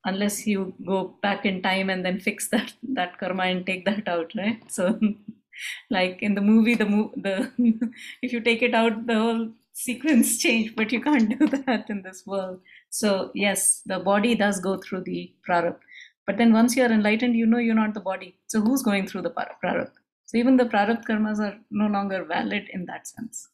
unless 0.05 0.45
you 0.47 0.73
go 0.85 1.15
back 1.21 1.45
in 1.45 1.61
time 1.61 1.89
and 1.89 2.05
then 2.05 2.19
fix 2.19 2.49
that 2.55 2.73
that 2.83 3.17
karma 3.19 3.43
and 3.43 3.65
take 3.65 3.85
that 3.85 4.07
out 4.07 4.31
right? 4.35 4.71
So 4.71 4.99
like 5.89 6.21
in 6.21 6.35
the 6.35 6.41
movie 6.41 6.75
the 6.75 6.85
the 7.25 7.35
if 8.21 8.33
you 8.33 8.41
take 8.41 8.61
it 8.61 8.73
out 8.73 9.05
the 9.07 9.15
whole 9.15 9.49
sequence 9.87 10.37
change 10.43 10.75
but 10.75 10.91
you 10.91 11.01
can't 11.07 11.37
do 11.37 11.47
that 11.67 11.89
in 11.89 12.01
this 12.07 12.23
world 12.25 12.59
so, 12.91 13.31
yes, 13.33 13.81
the 13.85 13.99
body 13.99 14.35
does 14.35 14.59
go 14.59 14.77
through 14.77 15.03
the 15.05 15.33
prarabdha. 15.47 15.79
But 16.27 16.37
then 16.37 16.51
once 16.53 16.75
you're 16.75 16.91
enlightened, 16.91 17.35
you 17.35 17.45
know 17.45 17.57
you're 17.57 17.73
not 17.73 17.93
the 17.93 18.01
body. 18.01 18.37
So, 18.47 18.59
who's 18.59 18.83
going 18.83 19.07
through 19.07 19.21
the 19.23 19.31
prarabdha? 19.31 19.91
So, 20.25 20.37
even 20.37 20.57
the 20.57 20.65
prarabdha 20.65 21.05
karmas 21.05 21.39
are 21.39 21.57
no 21.71 21.87
longer 21.87 22.25
valid 22.25 22.67
in 22.73 22.85
that 22.87 23.07
sense. 23.07 23.47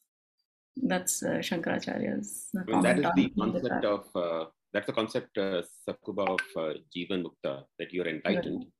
That's 0.75 1.21
uh, 1.21 1.37
Shankaracharya's. 1.47 2.49
Well, 2.67 2.81
that 2.81 2.97
is 2.97 3.05
the 3.15 3.29
concept 3.39 3.85
of, 3.85 4.05
uh, 4.15 4.45
that's 4.73 4.87
the 4.87 4.93
concept, 4.93 5.37
uh, 5.37 5.61
Sakuba, 5.87 6.27
of 6.27 6.39
uh, 6.55 6.73
Jivan 6.95 7.23
Mukta, 7.23 7.63
that 7.77 7.93
you're 7.93 8.07
enlightened, 8.07 8.57
right. 8.57 8.73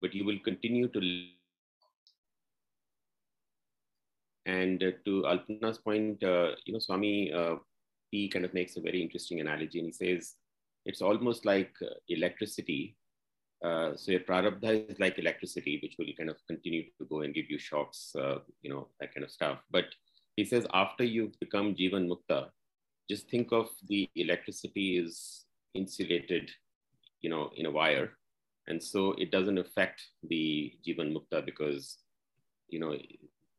but 0.00 0.14
you 0.14 0.24
will 0.24 0.38
continue 0.44 0.88
to 0.88 1.00
And 4.46 4.82
uh, 4.82 4.92
to 5.04 5.22
Alpana's 5.22 5.78
point, 5.78 6.22
uh, 6.22 6.50
you 6.66 6.72
know, 6.72 6.78
Swami 6.78 7.32
uh, 7.32 7.56
he 8.10 8.28
kind 8.28 8.44
of 8.44 8.54
makes 8.54 8.76
a 8.76 8.80
very 8.80 9.02
interesting 9.02 9.40
analogy, 9.40 9.78
and 9.80 9.88
he 9.88 9.92
says 9.92 10.34
it's 10.84 11.02
almost 11.02 11.44
like 11.44 11.74
electricity. 12.08 12.96
Uh, 13.64 13.96
so 13.96 14.12
your 14.12 14.20
prarabdha 14.20 14.90
is 14.90 15.00
like 15.00 15.18
electricity, 15.18 15.80
which 15.82 15.96
will 15.98 16.12
kind 16.18 16.28
of 16.28 16.36
continue 16.46 16.84
to 16.98 17.06
go 17.06 17.22
and 17.22 17.34
give 17.34 17.48
you 17.48 17.58
shocks, 17.58 18.14
uh, 18.18 18.38
you 18.62 18.70
know, 18.70 18.88
that 19.00 19.14
kind 19.14 19.24
of 19.24 19.30
stuff. 19.30 19.58
But 19.70 19.86
he 20.36 20.44
says 20.44 20.66
after 20.74 21.02
you've 21.02 21.38
become 21.40 21.74
jivan 21.74 22.08
mukta, 22.12 22.50
just 23.10 23.28
think 23.30 23.52
of 23.52 23.68
the 23.88 24.08
electricity 24.14 24.98
is 24.98 25.44
insulated, 25.74 26.50
you 27.22 27.30
know, 27.30 27.50
in 27.56 27.66
a 27.66 27.70
wire, 27.70 28.10
and 28.68 28.82
so 28.82 29.12
it 29.12 29.30
doesn't 29.30 29.58
affect 29.58 30.02
the 30.28 30.72
jivan 30.86 31.16
mukta 31.16 31.44
because, 31.44 31.98
you 32.68 32.78
know, 32.78 32.96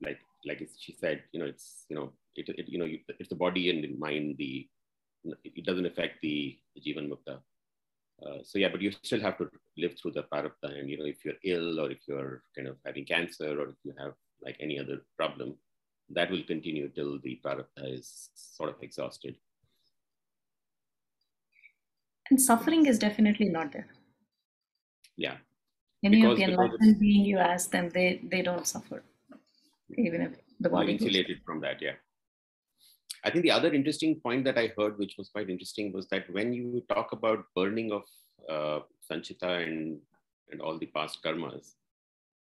like 0.01 0.19
like 0.45 0.67
she 0.77 0.95
said, 0.99 1.23
you 1.31 1.39
know, 1.39 1.45
it's 1.45 1.85
you 1.89 1.95
know, 1.95 2.11
it, 2.35 2.49
it 2.49 2.69
you 2.69 2.77
know, 2.77 2.87
it's 3.19 3.29
the 3.29 3.35
body 3.35 3.69
and 3.69 3.83
the 3.83 3.95
mind. 3.97 4.35
The 4.37 4.67
it 5.43 5.65
doesn't 5.65 5.85
affect 5.85 6.21
the, 6.21 6.57
the 6.75 6.81
jivan 6.81 7.09
mukta. 7.09 7.39
Uh, 8.25 8.39
so 8.43 8.59
yeah, 8.59 8.69
but 8.69 8.81
you 8.81 8.91
still 8.91 9.19
have 9.19 9.37
to 9.37 9.49
live 9.77 9.95
through 9.99 10.11
the 10.11 10.23
prarabdha, 10.23 10.79
and 10.79 10.89
you 10.89 10.97
know, 10.97 11.05
if 11.05 11.25
you're 11.25 11.41
ill 11.43 11.79
or 11.79 11.91
if 11.91 11.99
you're 12.07 12.43
kind 12.55 12.67
of 12.67 12.77
having 12.85 13.05
cancer 13.05 13.59
or 13.59 13.69
if 13.69 13.75
you 13.83 13.93
have 13.97 14.13
like 14.41 14.55
any 14.59 14.79
other 14.79 15.01
problem, 15.17 15.55
that 16.09 16.29
will 16.31 16.43
continue 16.43 16.89
till 16.89 17.19
the 17.19 17.39
prarabdha 17.43 17.97
is 17.97 18.29
sort 18.35 18.69
of 18.69 18.75
exhausted. 18.81 19.35
And 22.29 22.41
suffering 22.41 22.85
is 22.85 22.97
definitely 22.97 23.49
not 23.49 23.71
there. 23.71 23.87
Yeah. 25.17 25.37
Any 26.03 26.25
of 26.25 26.37
the 26.37 26.43
enlightened 26.43 26.99
being 26.99 27.25
you 27.25 27.37
ask 27.37 27.71
them, 27.71 27.89
they 27.89 28.21
they 28.31 28.41
don't 28.41 28.67
suffer, 28.67 29.03
even 29.97 30.21
if 30.21 30.31
the 30.59 30.69
You're 30.69 30.71
body 30.71 30.93
insulated 30.93 31.41
from 31.45 31.61
that, 31.61 31.81
yeah. 31.81 31.93
I 33.23 33.31
think 33.31 33.43
the 33.43 33.51
other 33.51 33.73
interesting 33.73 34.19
point 34.19 34.43
that 34.45 34.57
I 34.57 34.71
heard, 34.77 34.97
which 34.97 35.15
was 35.17 35.29
quite 35.29 35.49
interesting, 35.49 35.91
was 35.91 36.07
that 36.09 36.31
when 36.31 36.53
you 36.53 36.83
talk 36.89 37.11
about 37.11 37.45
burning 37.55 37.91
of 37.91 38.03
uh, 38.49 38.79
Sanchita 39.11 39.63
and, 39.67 39.99
and 40.51 40.61
all 40.61 40.77
the 40.77 40.85
past 40.87 41.19
karmas, 41.23 41.73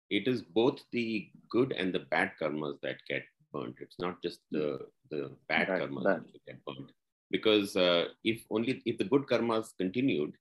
it 0.09 0.27
is 0.27 0.41
both 0.41 0.79
the 0.91 1.29
good 1.49 1.71
and 1.73 1.93
the 1.93 1.99
bad 2.11 2.31
karmas 2.41 2.79
that 2.81 2.97
get 3.07 3.23
burnt. 3.53 3.75
It's 3.79 3.99
not 3.99 4.21
just 4.23 4.39
the, 4.51 4.79
the 5.11 5.31
bad 5.47 5.67
Bad- 5.67 5.81
karmas 5.81 6.03
bad. 6.03 6.23
that 6.23 6.45
get 6.45 6.65
burnt. 6.65 6.91
Because 7.31 7.75
uh, 7.75 8.05
if 8.23 8.41
only 8.49 8.81
if 8.85 8.97
the 8.97 9.03
good 9.03 9.27
karmas 9.27 9.67
continued, 9.77 10.33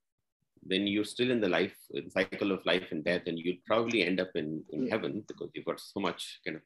then 0.62 0.87
you're 0.87 1.05
still 1.05 1.31
in 1.31 1.40
the 1.40 1.49
life 1.49 1.75
the 1.90 2.09
cycle 2.11 2.50
of 2.50 2.64
life 2.64 2.87
and 2.93 3.05
death, 3.05 3.23
and 3.26 3.38
you'd 3.38 3.62
probably 3.67 4.05
end 4.05 4.21
up 4.21 4.31
in, 4.37 4.62
in 4.71 4.88
heaven 4.88 5.23
because 5.28 5.50
you've 5.55 5.67
got 5.67 5.78
so 5.81 6.00
much 6.00 6.40
kind 6.47 6.57
of 6.57 6.62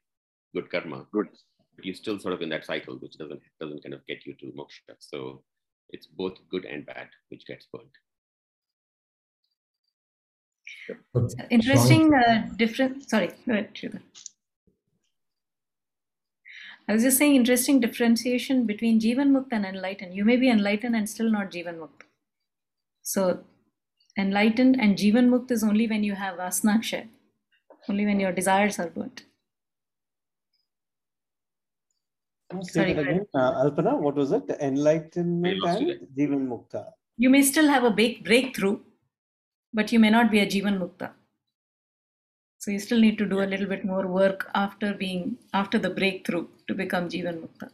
good 0.54 0.70
karma 0.70 1.06
Good. 1.12 1.28
but 1.76 1.84
you're 1.84 1.94
still 1.94 2.18
sort 2.18 2.34
of 2.34 2.42
in 2.42 2.48
that 2.50 2.64
cycle, 2.64 2.96
which 2.96 3.16
doesn't 3.18 3.40
doesn't 3.60 3.82
kind 3.82 3.94
of 3.94 4.06
get 4.06 4.26
you 4.26 4.34
to 4.34 4.46
moksha. 4.58 4.94
So 4.98 5.42
it's 5.90 6.06
both 6.06 6.38
good 6.50 6.64
and 6.64 6.86
bad, 6.86 7.08
which 7.28 7.46
gets 7.46 7.66
burnt. 7.72 7.90
Interesting 11.50 12.12
uh, 12.14 12.48
different. 12.56 13.08
Sorry, 13.08 13.28
go 13.46 13.52
ahead, 13.52 13.74
Sridhar. 13.74 14.02
I 16.88 16.92
was 16.92 17.04
just 17.04 17.18
saying 17.18 17.36
interesting 17.36 17.78
differentiation 17.80 18.66
between 18.66 19.00
Jivan 19.00 19.30
Mukta 19.30 19.52
and 19.52 19.64
enlightened. 19.64 20.14
You 20.14 20.24
may 20.24 20.36
be 20.36 20.50
enlightened 20.50 20.96
and 20.96 21.08
still 21.08 21.30
not 21.30 21.50
Jivan 21.50 21.78
Mukta. 21.78 22.06
So 23.02 23.44
enlightened 24.18 24.80
and 24.80 24.98
Jivan 24.98 25.28
Mukta 25.28 25.52
is 25.52 25.62
only 25.62 25.86
when 25.86 26.02
you 26.02 26.14
have 26.14 26.38
Vasnakshay, 26.38 27.06
only 27.88 28.04
when 28.04 28.18
your 28.18 28.32
desires 28.32 28.78
are 28.78 28.88
burnt. 28.88 29.22
Say 32.60 32.72
Sorry, 32.72 32.92
that 32.92 33.00
again. 33.00 33.26
Uh, 33.34 33.64
Alpana, 33.64 33.98
what 33.98 34.14
was 34.14 34.32
it? 34.32 34.44
Enlightenment 34.60 35.56
I 35.64 35.66
lost 35.66 35.80
and 35.80 36.08
Jivan 36.16 36.46
Mukta. 36.48 36.86
You 37.16 37.30
may 37.30 37.42
still 37.42 37.68
have 37.68 37.84
a 37.84 37.90
big 37.90 38.24
breakthrough, 38.24 38.78
but 39.72 39.92
you 39.92 39.98
may 39.98 40.10
not 40.10 40.30
be 40.30 40.40
a 40.40 40.46
Jivan 40.46 40.78
Mukta. 40.78 41.12
So 42.58 42.70
you 42.70 42.78
still 42.78 43.00
need 43.00 43.18
to 43.18 43.26
do 43.26 43.42
a 43.42 43.48
little 43.52 43.66
bit 43.66 43.84
more 43.84 44.06
work 44.06 44.50
after 44.54 44.94
being 44.94 45.38
after 45.52 45.78
the 45.78 45.90
breakthrough 45.90 46.46
to 46.68 46.74
become 46.74 47.08
Jivan 47.08 47.40
Mukta. 47.42 47.70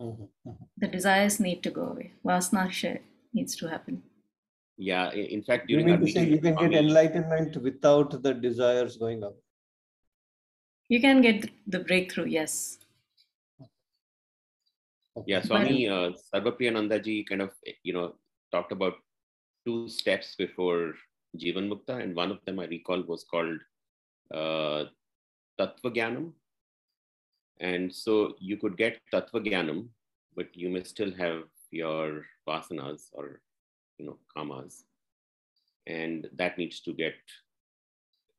Mhm, 0.00 0.28
mhm. 0.46 0.68
The 0.76 0.88
desires 0.88 1.40
need 1.40 1.62
to 1.62 1.70
go 1.70 1.86
away. 1.88 2.12
Vasnakshay 2.24 3.00
needs 3.32 3.56
to 3.56 3.68
happen. 3.68 4.02
Yeah, 4.76 5.10
in 5.12 5.42
fact, 5.42 5.68
You 5.68 5.78
during 5.78 5.92
our 5.92 5.98
mean 5.98 6.06
to 6.06 6.12
say 6.12 6.28
you 6.28 6.40
can 6.40 6.54
get 6.56 6.72
enlightenment 6.72 7.56
without 7.56 8.22
the 8.22 8.32
desires 8.32 8.96
going 8.96 9.24
up? 9.24 9.36
You 10.88 11.00
can 11.00 11.20
get 11.20 11.50
the 11.66 11.80
breakthrough, 11.80 12.26
yes. 12.26 12.78
Yeah, 15.26 15.42
Swami 15.42 15.88
uh, 15.88 16.10
Sarvapriyanandaji 16.34 17.26
kind 17.28 17.42
of, 17.42 17.50
you 17.82 17.92
know, 17.92 18.14
talked 18.52 18.72
about 18.72 18.94
two 19.64 19.88
steps 19.88 20.34
before 20.36 20.94
Jivan 21.36 21.68
Mukta, 21.68 22.02
and 22.02 22.14
one 22.14 22.30
of 22.30 22.38
them 22.44 22.58
I 22.58 22.66
recall 22.66 23.02
was 23.02 23.24
called 23.24 23.58
uh, 24.32 24.84
Tattva 25.58 26.32
And 27.60 27.94
so 27.94 28.34
you 28.38 28.56
could 28.56 28.76
get 28.76 29.00
Tattva 29.12 29.44
Jnanam, 29.46 29.88
but 30.36 30.48
you 30.54 30.68
may 30.68 30.84
still 30.84 31.12
have 31.14 31.42
your 31.70 32.24
vasanas 32.48 33.08
or, 33.12 33.40
you 33.98 34.06
know, 34.06 34.18
kamas. 34.34 34.84
And 35.86 36.28
that 36.36 36.58
needs 36.58 36.80
to 36.80 36.92
get, 36.92 37.14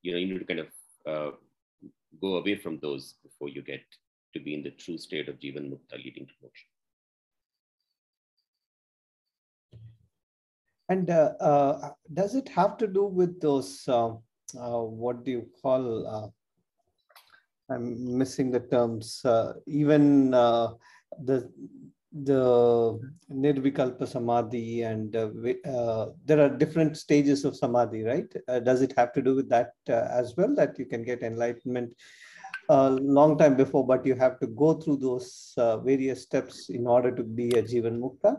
you 0.01 0.11
know, 0.11 0.17
you 0.17 0.27
need 0.27 0.39
to 0.39 0.45
kind 0.45 0.59
of 0.61 0.67
uh, 1.07 1.31
go 2.21 2.37
away 2.37 2.55
from 2.55 2.79
those 2.79 3.15
before 3.23 3.49
you 3.49 3.61
get 3.61 3.81
to 4.33 4.39
be 4.39 4.53
in 4.53 4.63
the 4.63 4.71
true 4.71 4.97
state 4.97 5.27
of 5.27 5.39
Jivan 5.39 5.69
Mukta 5.69 5.97
leading 5.97 6.27
to 6.27 6.33
moksha. 6.43 6.68
And 10.89 11.09
uh, 11.11 11.33
uh, 11.39 11.91
does 12.13 12.33
it 12.33 12.49
have 12.49 12.75
to 12.77 12.87
do 12.87 13.05
with 13.05 13.39
those, 13.39 13.87
uh, 13.87 14.09
uh, 14.59 14.81
what 14.81 15.23
do 15.23 15.29
you 15.29 15.47
call, 15.61 16.07
uh, 16.07 16.27
I'm 17.71 18.17
missing 18.17 18.49
the 18.49 18.61
terms, 18.61 19.21
uh, 19.23 19.53
even 19.67 20.33
uh, 20.33 20.73
the 21.23 21.51
the 22.11 22.99
Nirvikalpa 23.31 24.07
Samadhi 24.07 24.81
and 24.81 25.11
there 25.13 26.39
are 26.39 26.49
different 26.49 26.97
stages 26.97 27.45
of 27.45 27.55
Samadhi, 27.55 28.01
right? 28.03 28.25
Does 28.63 28.81
it 28.81 28.93
have 28.97 29.13
to 29.13 29.21
do 29.21 29.35
with 29.35 29.47
that 29.49 29.73
as 29.87 30.35
well, 30.35 30.55
that 30.55 30.79
you 30.79 30.85
can 30.85 31.03
get 31.03 31.21
enlightenment 31.21 31.93
a 32.69 32.89
long 32.89 33.37
time 33.37 33.55
before, 33.55 33.85
but 33.85 34.07
you 34.07 34.15
have 34.15 34.39
to 34.39 34.47
go 34.47 34.73
through 34.73 34.97
those 34.97 35.53
various 35.85 36.23
steps 36.23 36.69
in 36.69 36.87
order 36.87 37.11
to 37.11 37.21
be 37.21 37.49
a 37.49 37.61
Jivan 37.61 37.99
Mukta? 37.99 38.37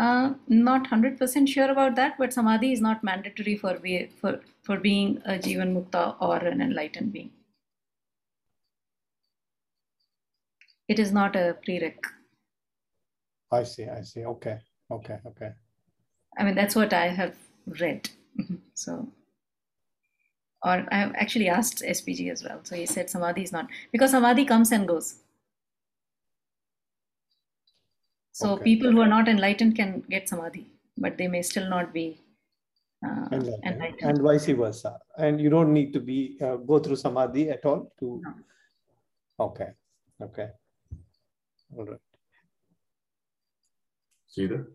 Uh, 0.00 0.32
not 0.48 0.88
100% 0.88 1.46
sure 1.46 1.70
about 1.70 1.94
that, 1.94 2.16
but 2.18 2.32
Samadhi 2.32 2.72
is 2.72 2.80
not 2.80 3.04
mandatory 3.04 3.54
for, 3.54 3.78
be, 3.78 4.08
for, 4.18 4.40
for 4.62 4.78
being 4.78 5.20
a 5.26 5.32
Jivan 5.32 5.74
Mukta 5.74 6.16
or 6.20 6.38
an 6.38 6.62
enlightened 6.62 7.12
being. 7.12 7.30
It 10.88 10.98
is 10.98 11.12
not 11.12 11.36
a 11.36 11.54
prereq. 11.66 11.98
I 13.52 13.62
see, 13.64 13.84
I 13.84 14.00
see. 14.00 14.24
Okay, 14.24 14.58
okay, 14.90 15.18
okay. 15.26 15.52
I 16.38 16.44
mean, 16.44 16.54
that's 16.54 16.74
what 16.74 16.94
I 16.94 17.08
have 17.08 17.36
read. 17.66 18.08
Mhm. 18.40 18.58
So, 18.72 19.06
or 20.64 20.86
I 20.90 20.96
have 20.96 21.14
actually 21.14 21.48
asked 21.50 21.82
SPG 21.82 22.30
as 22.30 22.42
well. 22.42 22.60
So 22.62 22.74
he 22.74 22.86
said 22.86 23.10
Samadhi 23.10 23.42
is 23.42 23.52
not, 23.52 23.68
because 23.92 24.12
Samadhi 24.12 24.46
comes 24.46 24.72
and 24.72 24.88
goes. 24.88 25.16
So 28.32 28.52
Okay. 28.54 28.64
people 28.64 28.90
who 28.92 29.00
are 29.00 29.08
not 29.08 29.28
enlightened 29.28 29.76
can 29.76 30.00
get 30.08 30.28
Samadhi, 30.28 30.66
but 30.96 31.18
they 31.18 31.28
may 31.28 31.42
still 31.42 31.68
not 31.68 31.92
be 31.92 32.20
uh, 33.04 33.28
Enlightened, 33.32 33.64
enlightened. 33.64 34.10
and 34.10 34.22
vice 34.22 34.46
versa. 34.46 34.98
And 35.18 35.40
you 35.40 35.50
don't 35.50 35.72
need 35.72 35.92
to 35.94 36.00
be 36.00 36.38
uh, 36.42 36.56
go 36.56 36.78
through 36.78 36.96
samadhi 36.96 37.48
at 37.50 37.64
all 37.64 37.92
to. 37.98 38.20
No. 38.24 38.34
Okay, 39.46 39.70
okay. 40.22 40.48
All 41.76 41.86
right. 41.86 41.98
Sridhar? 44.36 44.66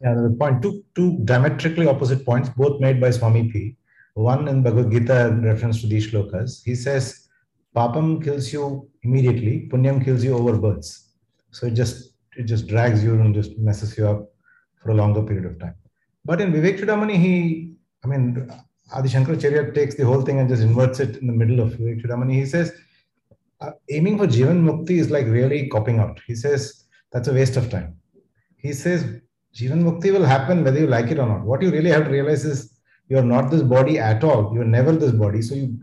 Yeah, 0.00 0.14
the 0.14 0.34
point 0.40 0.62
two 0.62 0.82
two 0.94 1.18
diametrically 1.24 1.86
opposite 1.86 2.24
points, 2.24 2.48
both 2.48 2.80
made 2.80 3.00
by 3.00 3.10
Swami 3.10 3.52
P. 3.52 3.76
One 4.14 4.48
in 4.48 4.62
Bhagavad 4.62 4.90
Gita 4.90 5.28
in 5.28 5.42
reference 5.44 5.80
to 5.82 5.86
these 5.86 6.10
shlokas. 6.10 6.62
He 6.64 6.74
says, 6.74 7.28
"Papam 7.76 8.24
kills 8.24 8.52
you 8.52 8.88
immediately, 9.02 9.68
punyam 9.70 10.02
kills 10.04 10.24
you 10.24 10.36
over 10.36 10.58
births." 10.58 11.11
So 11.52 11.66
it 11.66 11.74
just 11.74 12.14
it 12.36 12.44
just 12.44 12.66
drags 12.66 13.04
you 13.04 13.14
and 13.20 13.34
just 13.34 13.58
messes 13.58 13.96
you 13.96 14.06
up 14.08 14.28
for 14.82 14.90
a 14.90 14.94
longer 14.94 15.22
period 15.22 15.46
of 15.46 15.58
time. 15.58 15.74
But 16.24 16.40
in 16.40 16.52
Vivek 16.52 16.78
Chudamani, 16.78 17.16
he, 17.16 17.74
I 18.04 18.06
mean, 18.06 18.50
Adi 18.92 19.08
Shankaracharya 19.08 19.74
takes 19.74 19.94
the 19.96 20.04
whole 20.04 20.22
thing 20.22 20.38
and 20.38 20.48
just 20.48 20.62
inverts 20.62 21.00
it 21.00 21.16
in 21.16 21.26
the 21.26 21.32
middle 21.32 21.60
of 21.60 21.72
Vivek 21.74 22.02
Chudamani. 22.02 22.34
He 22.34 22.46
says, 22.46 22.72
uh, 23.60 23.72
aiming 23.90 24.18
for 24.18 24.26
Jivan 24.26 24.62
Mukti 24.62 24.98
is 24.98 25.10
like 25.10 25.26
really 25.26 25.68
copping 25.68 25.98
out. 25.98 26.20
He 26.26 26.34
says 26.34 26.84
that's 27.10 27.28
a 27.28 27.32
waste 27.32 27.56
of 27.56 27.70
time. 27.70 27.96
He 28.56 28.72
says 28.72 29.04
Jivan 29.54 29.82
Mukti 29.82 30.12
will 30.12 30.24
happen 30.24 30.64
whether 30.64 30.80
you 30.80 30.86
like 30.86 31.10
it 31.10 31.18
or 31.18 31.26
not. 31.26 31.42
What 31.42 31.62
you 31.62 31.70
really 31.70 31.90
have 31.90 32.04
to 32.04 32.10
realize 32.10 32.44
is 32.44 32.72
you're 33.08 33.22
not 33.22 33.50
this 33.50 33.62
body 33.62 33.98
at 33.98 34.24
all. 34.24 34.52
You're 34.54 34.64
never 34.64 34.92
this 34.92 35.12
body. 35.12 35.42
So 35.42 35.54
you, 35.54 35.78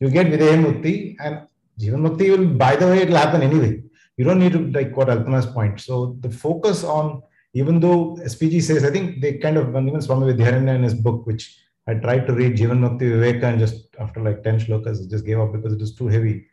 you 0.00 0.10
get 0.10 0.26
Videha 0.26 0.62
Mukti 0.62 1.16
and 1.20 1.46
Jivan 1.78 2.00
Mukti 2.06 2.36
will, 2.36 2.48
by 2.48 2.76
the 2.76 2.86
way, 2.86 3.02
it'll 3.02 3.16
happen 3.16 3.42
anyway. 3.42 3.82
You 4.16 4.24
don't 4.24 4.38
need 4.38 4.52
to 4.52 4.70
like 4.70 4.96
what 4.96 5.08
Alpana's 5.08 5.46
point. 5.46 5.80
So 5.80 6.16
the 6.20 6.30
focus 6.30 6.84
on, 6.84 7.22
even 7.54 7.80
though 7.80 8.16
SPG 8.16 8.62
says, 8.62 8.84
I 8.84 8.90
think 8.90 9.20
they 9.20 9.38
kind 9.38 9.56
of, 9.56 9.68
even 9.70 10.00
Swami 10.00 10.32
Vidyaranya 10.32 10.74
in 10.74 10.82
his 10.82 10.94
book, 10.94 11.26
which 11.26 11.58
I 11.86 11.94
tried 11.94 12.26
to 12.26 12.32
read 12.32 12.56
Jivan 12.56 12.80
Mukti 12.80 13.00
Viveka 13.02 13.44
and 13.44 13.58
just 13.58 13.94
after 13.98 14.20
like 14.20 14.42
10 14.42 14.60
shlokas, 14.60 15.08
just 15.10 15.26
gave 15.26 15.40
up 15.40 15.52
because 15.52 15.72
it 15.72 15.80
was 15.80 15.94
too 15.94 16.08
heavy. 16.08 16.46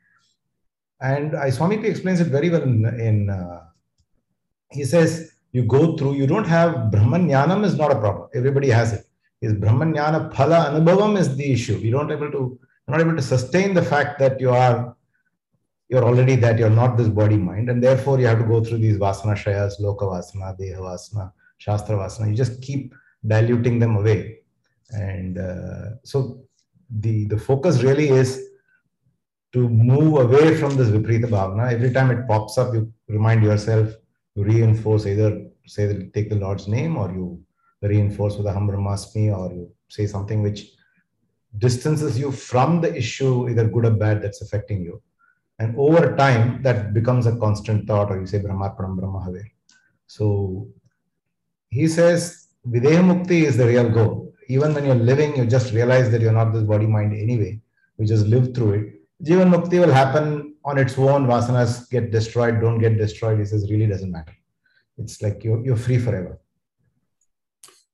And 1.01 1.35
I, 1.35 1.49
Swami 1.49 1.75
explains 1.85 2.19
it 2.19 2.27
very 2.27 2.49
well 2.49 2.63
in, 2.63 2.85
in 2.99 3.29
uh, 3.29 3.63
he 4.71 4.83
says, 4.83 5.31
you 5.51 5.63
go 5.63 5.97
through, 5.97 6.13
you 6.13 6.27
don't 6.27 6.47
have 6.47 6.91
Brahman 6.91 7.29
is 7.63 7.75
not 7.75 7.91
a 7.91 7.99
problem. 7.99 8.29
Everybody 8.33 8.69
has 8.69 8.93
it. 8.93 9.05
Is 9.41 9.53
Brahman 9.53 9.93
Jnana 9.93 10.31
Phala 10.33 10.69
Anubhavam 10.69 11.17
is 11.17 11.35
the 11.37 11.51
issue. 11.51 11.77
You 11.77 11.91
don't 11.91 12.11
able 12.11 12.29
to, 12.31 12.37
you're 12.37 12.97
not 12.97 12.99
able 12.99 13.15
to 13.15 13.21
sustain 13.21 13.73
the 13.73 13.81
fact 13.81 14.19
that 14.19 14.39
you 14.39 14.49
are 14.49 14.95
you're 15.89 16.03
already 16.03 16.35
that 16.35 16.59
you're 16.59 16.69
not 16.69 16.97
this 16.97 17.09
body 17.09 17.37
mind 17.37 17.69
and 17.69 17.83
therefore 17.83 18.19
you 18.19 18.27
have 18.27 18.39
to 18.39 18.45
go 18.45 18.63
through 18.63 18.77
these 18.77 18.97
vasana 18.97 19.35
shayas 19.43 19.81
loka 19.81 20.05
vasana 20.13 20.57
deha 20.59 20.79
vasana 20.79 21.31
shastra 21.57 21.97
vasana. 21.97 22.29
You 22.29 22.35
just 22.35 22.61
keep 22.61 22.93
diluting 23.25 23.79
them 23.79 23.95
away. 23.97 24.39
And 24.91 25.37
uh, 25.37 25.95
so 26.03 26.41
the 26.89 27.25
the 27.25 27.37
focus 27.37 27.81
really 27.81 28.09
is 28.09 28.49
to 29.53 29.67
move 29.67 30.19
away 30.21 30.55
from 30.55 30.77
this 30.77 30.89
viprita 30.89 31.25
bhavana. 31.25 31.71
Every 31.73 31.91
time 31.91 32.11
it 32.11 32.27
pops 32.27 32.57
up 32.59 32.73
you 32.73 32.93
remind 33.07 33.43
yourself 33.43 33.89
you 34.35 34.43
reinforce 34.43 35.07
either 35.07 35.31
say 35.65 35.85
that 35.87 36.13
take 36.13 36.29
the 36.29 36.35
lord's 36.35 36.67
name 36.67 36.97
or 36.97 37.11
you 37.11 37.41
reinforce 37.81 38.35
with 38.37 38.47
aham 38.51 38.67
brahmasmi 38.69 39.25
or 39.37 39.53
you 39.53 39.71
say 39.87 40.05
something 40.05 40.41
which 40.41 40.61
distances 41.57 42.17
you 42.19 42.31
from 42.31 42.81
the 42.81 42.95
issue 42.95 43.49
either 43.49 43.67
good 43.67 43.85
or 43.85 43.91
bad 43.91 44.21
that's 44.21 44.41
affecting 44.41 44.81
you 44.81 45.01
and 45.59 45.75
over 45.77 46.15
time, 46.15 46.61
that 46.63 46.93
becomes 46.93 47.25
a 47.27 47.35
constant 47.35 47.85
thought, 47.85 48.09
or 48.09 48.19
you 48.19 48.25
say 48.25 48.39
Brahmarpanam 48.39 48.97
Brahma 48.97 49.33
So 50.07 50.67
he 51.69 51.87
says 51.87 52.47
Videha 52.67 53.03
Mukti 53.03 53.43
is 53.43 53.57
the 53.57 53.65
real 53.65 53.89
goal. 53.89 54.33
Even 54.47 54.73
when 54.73 54.85
you're 54.85 54.95
living, 54.95 55.35
you 55.35 55.45
just 55.45 55.73
realize 55.73 56.09
that 56.11 56.21
you're 56.21 56.31
not 56.31 56.53
this 56.53 56.63
body 56.63 56.87
mind 56.87 57.13
anyway. 57.13 57.59
You 57.97 58.05
just 58.07 58.25
live 58.27 58.55
through 58.55 58.73
it. 58.73 58.93
Jivan 59.23 59.53
Mukti 59.53 59.79
will 59.79 59.91
happen 59.91 60.55
on 60.63 60.77
its 60.77 60.97
own. 60.97 61.27
Vasanas 61.27 61.89
get 61.89 62.09
destroyed, 62.09 62.61
don't 62.61 62.79
get 62.79 62.97
destroyed. 62.97 63.39
He 63.39 63.45
says 63.45 63.69
really 63.69 63.85
doesn't 63.85 64.11
matter. 64.11 64.33
It's 64.97 65.21
like 65.21 65.43
you're, 65.43 65.63
you're 65.63 65.75
free 65.75 65.97
forever. 65.97 66.39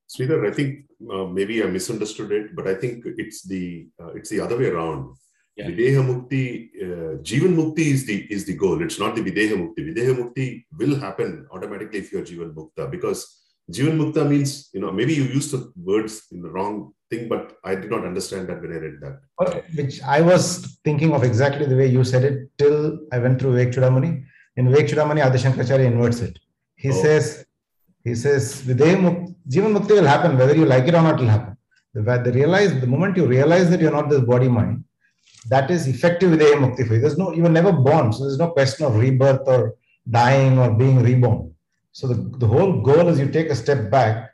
Sridhar, 0.08 0.48
I 0.48 0.54
think 0.54 0.86
uh, 1.12 1.26
maybe 1.26 1.64
I 1.64 1.66
misunderstood 1.66 2.32
it, 2.32 2.56
but 2.56 2.68
I 2.68 2.76
think 2.76 3.04
it's 3.06 3.42
the 3.44 3.88
uh, 4.00 4.14
it's 4.14 4.30
the 4.30 4.40
other 4.40 4.58
way 4.58 4.68
around 4.68 5.16
yeah. 5.56 5.68
Videha 5.68 6.02
Mukti, 6.10 6.70
uh, 6.82 7.18
Jivan 7.22 7.56
Mukti 7.56 7.86
is 7.96 8.06
the 8.06 8.28
is 8.30 8.46
the 8.46 8.56
goal. 8.56 8.82
It's 8.82 9.00
not 9.00 9.16
the 9.16 9.22
Videha 9.22 9.56
Mukti. 9.62 9.82
Videha 9.90 10.14
Mukti 10.20 10.66
will 10.78 11.00
happen 11.00 11.48
automatically 11.52 12.00
if 12.00 12.12
you're 12.12 12.24
Jivan 12.24 12.54
Mukta 12.54 12.90
because 12.92 13.42
Jivan 13.72 13.98
Mukta 13.98 14.28
means, 14.30 14.70
you 14.74 14.80
know, 14.80 14.92
maybe 14.92 15.14
you 15.14 15.24
used 15.24 15.52
the 15.52 15.72
words 15.76 16.28
in 16.32 16.42
the 16.42 16.50
wrong 16.50 16.94
thing, 17.10 17.28
but 17.28 17.58
I 17.64 17.76
did 17.76 17.90
not 17.90 18.06
understand 18.06 18.48
that 18.50 18.62
when 18.62 18.72
I 18.72 18.78
read 18.78 19.00
that. 19.02 19.22
Okay. 19.42 19.64
Which 19.76 20.02
I 20.04 20.22
was 20.22 20.78
thinking 20.84 21.14
of 21.14 21.24
exactly 21.24 21.66
the 21.66 21.76
way 21.76 21.88
you 21.88 22.04
said 22.04 22.24
it 22.24 22.50
till 22.58 23.00
I 23.12 23.20
went 23.20 23.40
through 23.40 23.54
Vivek 23.54 23.74
Chudamani. 23.74 24.24
In 24.58 24.68
Vivek 24.68 24.90
Chudamani, 24.90 25.26
Adi 25.26 25.40
Shankaracharya 25.40 25.86
inverts 25.86 26.22
it. 26.22 26.38
He 26.76 26.90
oh. 26.90 27.02
says, 27.02 27.46
he 28.04 28.14
says, 28.14 28.62
Videha 28.62 28.98
Mukti, 28.98 29.36
Jivan 29.50 29.76
Mukti 29.76 29.92
will 29.92 30.08
happen, 30.08 30.38
whether 30.38 30.56
you 30.56 30.66
like 30.66 30.88
it 30.88 30.94
or 30.94 31.02
not, 31.02 31.20
it 31.20 31.24
will 31.24 31.30
happen. 31.30 31.58
The, 31.94 32.02
the, 32.02 32.32
realize, 32.34 32.80
the 32.80 32.88
moment 32.88 33.18
you 33.18 33.26
realize 33.26 33.70
that 33.70 33.80
you're 33.80 33.92
not 33.92 34.10
this 34.10 34.20
body 34.20 34.48
mind, 34.48 34.84
that 35.48 35.70
is 35.70 35.88
effective 35.88 36.32
with 36.32 36.42
Mukti 36.42 36.88
There's 37.02 37.18
no, 37.18 37.32
you 37.32 37.44
were 37.44 37.50
never 37.50 37.72
born. 37.72 38.12
So 38.14 38.24
there's 38.24 38.40
no 38.40 38.52
question 38.52 38.86
of 38.86 38.96
rebirth 38.96 39.42
or 39.46 39.76
dying 40.10 40.58
or 40.58 40.72
being 40.72 41.02
reborn. 41.02 41.54
So 41.92 42.08
the, 42.08 42.16
the 42.38 42.48
whole 42.48 42.82
goal 42.82 43.08
is 43.08 43.20
you 43.20 43.30
take 43.30 43.50
a 43.50 43.56
step 43.56 43.90
back, 43.90 44.32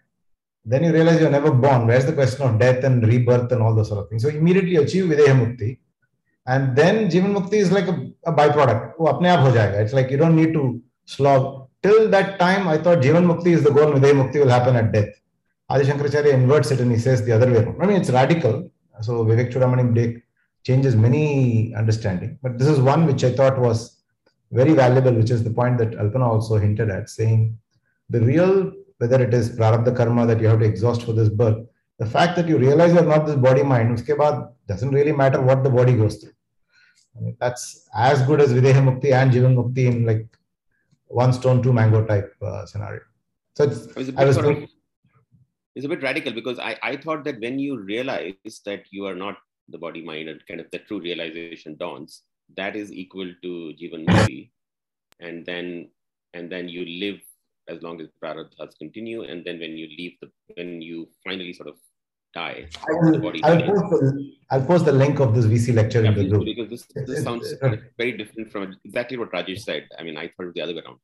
then 0.65 0.83
you 0.83 0.93
realize 0.93 1.19
you're 1.19 1.29
never 1.29 1.51
born. 1.51 1.87
Where's 1.87 2.05
the 2.05 2.13
question 2.13 2.47
of 2.47 2.59
death 2.59 2.83
and 2.83 3.05
rebirth 3.05 3.51
and 3.51 3.61
all 3.61 3.75
those 3.75 3.89
sort 3.89 3.99
of 3.99 4.09
things? 4.09 4.23
So 4.23 4.29
immediately 4.29 4.77
achieve 4.77 5.05
Videha 5.05 5.35
Mukti. 5.39 5.79
And 6.47 6.75
then 6.75 7.09
Jivan 7.09 7.35
Mukti 7.37 7.53
is 7.53 7.71
like 7.71 7.87
a, 7.87 8.11
a 8.25 8.33
byproduct. 8.33 8.93
It's 9.81 9.93
like 9.93 10.09
you 10.09 10.17
don't 10.17 10.35
need 10.35 10.53
to 10.53 10.81
slog. 11.05 11.67
Till 11.83 12.09
that 12.09 12.39
time, 12.39 12.67
I 12.67 12.77
thought 12.77 12.99
Jivan 12.99 13.25
Mukti 13.25 13.47
is 13.47 13.63
the 13.63 13.71
goal, 13.71 13.91
Videha 13.93 14.13
Mukti 14.13 14.39
will 14.39 14.49
happen 14.49 14.75
at 14.75 14.91
death. 14.91 15.09
Adi 15.69 15.85
Shankaracharya 15.85 16.33
inverts 16.33 16.71
it 16.71 16.79
and 16.79 16.91
he 16.91 16.97
says 16.97 17.23
the 17.23 17.31
other 17.31 17.47
way 17.47 17.57
around. 17.57 17.81
I 17.81 17.85
mean, 17.85 17.97
it's 17.97 18.09
radical. 18.09 18.69
So 19.01 19.25
Vivek 19.25 19.51
Chudamani 19.51 20.21
changes 20.63 20.95
many 20.95 21.73
understanding. 21.75 22.37
But 22.41 22.57
this 22.57 22.67
is 22.67 22.79
one 22.79 23.05
which 23.05 23.23
I 23.23 23.31
thought 23.31 23.59
was 23.59 24.01
very 24.51 24.73
valuable, 24.73 25.13
which 25.13 25.31
is 25.31 25.43
the 25.43 25.49
point 25.49 25.77
that 25.79 25.91
Alpana 25.91 26.27
also 26.27 26.57
hinted 26.57 26.89
at, 26.89 27.09
saying 27.09 27.57
the 28.09 28.21
real, 28.21 28.73
whether 28.97 29.21
it 29.23 29.33
is 29.33 29.57
prarabdha 29.57 29.95
karma 29.95 30.25
that 30.27 30.39
you 30.39 30.47
have 30.47 30.59
to 30.59 30.65
exhaust 30.65 31.03
for 31.03 31.13
this 31.13 31.29
birth, 31.29 31.65
the 31.99 32.05
fact 32.05 32.35
that 32.35 32.47
you 32.47 32.57
realize 32.57 32.93
you're 32.93 33.03
not 33.03 33.25
this 33.25 33.35
body 33.35 33.63
mind, 33.63 33.91
uske 33.91 34.13
baad 34.21 34.51
doesn't 34.67 34.91
really 34.91 35.11
matter 35.11 35.41
what 35.41 35.63
the 35.63 35.69
body 35.69 35.93
goes 35.93 36.17
through. 36.17 36.33
I 37.15 37.21
mean, 37.21 37.37
that's 37.39 37.89
as 37.93 38.21
good 38.23 38.41
as 38.41 38.53
Videha 38.53 38.81
Mukti 38.87 39.13
and 39.13 39.31
Jivan 39.31 39.55
Mukti 39.55 39.85
in 39.85 40.05
like 40.05 40.27
one 41.07 41.33
stone, 41.33 41.61
two 41.61 41.73
mango 41.73 42.05
type 42.05 42.33
uh, 42.41 42.65
scenario. 42.65 43.01
So 43.55 43.63
it's, 43.65 43.87
I 44.17 44.25
was 44.25 44.37
thinking, 44.37 44.69
it's 45.75 45.85
a 45.85 45.89
bit 45.89 46.01
radical 46.01 46.31
because 46.33 46.57
I, 46.57 46.77
I 46.81 46.95
thought 46.97 47.23
that 47.25 47.39
when 47.39 47.59
you 47.59 47.79
realize 47.79 48.61
that 48.65 48.83
you 48.91 49.05
are 49.05 49.15
not 49.15 49.37
the 49.71 49.77
body 49.77 50.01
mind 50.01 50.29
and 50.29 50.45
kind 50.47 50.59
of 50.59 50.69
the 50.71 50.79
true 50.79 50.99
realization 50.99 51.75
dawns 51.77 52.23
that 52.57 52.75
is 52.75 52.91
equal 52.91 53.29
to 53.43 53.51
jivan 53.81 54.05
mukti 54.07 54.39
and 55.19 55.45
then 55.45 55.89
and 56.33 56.51
then 56.51 56.67
you 56.69 56.85
live 57.03 57.19
as 57.67 57.81
long 57.85 58.01
as 58.01 58.07
prarabdhas 58.23 58.77
continue 58.83 59.23
and 59.23 59.45
then 59.45 59.59
when 59.63 59.77
you 59.81 59.87
leave 59.99 60.15
the 60.21 60.29
when 60.57 60.81
you 60.81 61.07
finally 61.25 61.53
sort 61.53 61.69
of 61.69 61.77
die 62.33 62.65
I 62.89 62.93
will, 62.93 63.11
the 63.11 63.19
body 63.19 63.43
I'll, 63.43 63.61
post 63.61 63.89
the, 63.91 64.33
I'll 64.51 64.65
post 64.65 64.85
the 64.85 64.91
link 64.91 65.19
of 65.19 65.35
this 65.35 65.45
vc 65.45 65.75
lecture 65.75 66.01
yeah, 66.01 66.11
in 66.11 66.15
the 66.15 66.27
group. 66.29 66.45
because 66.45 66.69
this, 66.69 67.07
this 67.07 67.23
sounds 67.23 67.53
kind 67.61 67.73
of 67.73 67.81
very 67.97 68.13
different 68.17 68.51
from 68.51 68.75
exactly 68.85 69.17
what 69.17 69.31
rajesh 69.31 69.61
said. 69.61 69.87
I 69.97 70.03
mean 70.03 70.17
i 70.17 70.27
thought 70.27 70.47
it 70.47 70.53
the 70.53 70.61
other 70.61 70.75
way 70.75 70.81
around. 70.85 70.99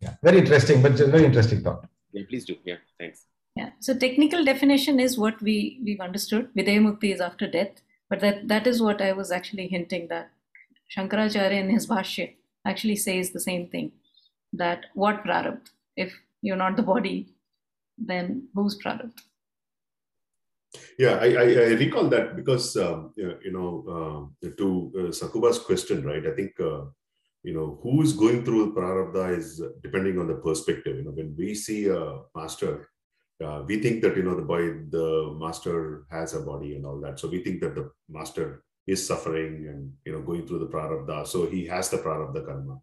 Yeah 0.00 0.14
very 0.22 0.38
interesting 0.38 0.82
but 0.82 0.92
very 0.92 1.24
interesting 1.24 1.62
thought. 1.62 1.86
Yeah 2.12 2.24
please 2.28 2.44
do. 2.44 2.56
Yeah 2.64 2.80
thanks. 2.98 3.26
Yeah 3.56 3.70
so 3.80 3.94
technical 4.06 4.44
definition 4.44 5.00
is 5.00 5.18
what 5.18 5.40
we 5.42 5.80
we've 5.84 6.00
understood. 6.08 6.50
Videha 6.56 6.82
mukti 6.88 7.12
is 7.14 7.20
after 7.20 7.46
death 7.58 7.82
but 8.10 8.20
that, 8.20 8.48
that 8.48 8.66
is 8.66 8.82
what 8.82 9.00
I 9.00 9.12
was 9.12 9.30
actually 9.30 9.68
hinting 9.68 10.08
that 10.08 10.30
Shankaracharya 10.94 11.52
in 11.52 11.70
his 11.70 11.86
Bhashya 11.86 12.34
actually 12.66 12.96
says 12.96 13.30
the 13.30 13.40
same 13.40 13.68
thing 13.68 13.92
that 14.52 14.86
what 14.94 15.24
prarabdha? 15.24 15.70
If 15.96 16.12
you're 16.42 16.56
not 16.56 16.76
the 16.76 16.82
body, 16.82 17.28
then 17.96 18.48
who's 18.54 18.76
prarabdha? 18.76 19.12
Yeah, 20.98 21.14
I, 21.20 21.26
I, 21.26 21.42
I, 21.42 21.68
recall 21.84 22.08
that 22.08 22.36
because, 22.36 22.76
um, 22.76 23.12
you 23.16 23.52
know, 23.52 24.30
uh, 24.44 24.50
to 24.56 24.92
uh, 24.94 25.00
Sakuba's 25.10 25.58
question, 25.58 26.04
right? 26.04 26.24
I 26.26 26.30
think, 26.32 26.52
uh, 26.60 26.82
you 27.42 27.54
know, 27.54 27.78
who 27.82 28.02
is 28.02 28.12
going 28.12 28.44
through 28.44 28.74
prarabdha 28.74 29.36
is 29.36 29.62
depending 29.82 30.18
on 30.18 30.28
the 30.28 30.34
perspective. 30.34 30.96
You 30.96 31.04
know, 31.04 31.10
when 31.10 31.34
we 31.36 31.54
see 31.54 31.88
a 31.88 32.20
master 32.36 32.88
uh, 33.42 33.62
we 33.66 33.80
think 33.80 34.02
that 34.02 34.16
you 34.16 34.22
know 34.22 34.34
the 34.34 34.42
boy 34.42 34.62
the 34.90 35.34
master 35.38 36.04
has 36.10 36.34
a 36.34 36.40
body 36.40 36.76
and 36.76 36.84
all 36.84 37.00
that. 37.00 37.18
So 37.18 37.28
we 37.28 37.42
think 37.42 37.60
that 37.60 37.74
the 37.74 37.90
master 38.08 38.62
is 38.86 39.06
suffering 39.06 39.66
and 39.68 39.92
you 40.04 40.12
know 40.12 40.20
going 40.20 40.46
through 40.46 40.60
the 40.60 40.66
prarabdha. 40.66 41.26
So 41.26 41.46
he 41.46 41.66
has 41.66 41.88
the 41.88 41.98
prarabdha 41.98 42.44
karma. 42.44 42.78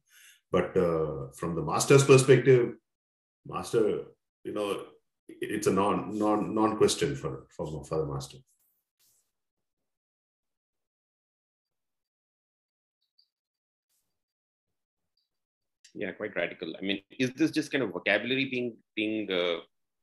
But 0.52 0.76
uh, 0.78 1.32
from 1.36 1.56
the 1.56 1.62
master's 1.62 2.04
perspective 2.04 2.74
master 3.46 4.04
you 4.43 4.54
know 4.54 4.82
it's 5.28 5.67
a 5.67 5.72
non 5.72 6.17
non 6.17 6.54
non 6.56 6.78
question 6.78 7.15
for 7.15 7.48
for, 7.56 7.84
for 7.86 7.98
the 8.00 8.06
master. 8.06 8.38
Yeah 15.93 16.12
quite 16.12 16.36
radical. 16.36 16.76
I 16.78 16.82
mean 16.82 17.02
is 17.20 17.32
this 17.34 17.52
just 17.52 17.72
kind 17.72 17.84
of 17.84 17.91
vocabulary 17.91 18.46
being 18.46 18.78
being 18.96 19.32
uh, 19.32 19.58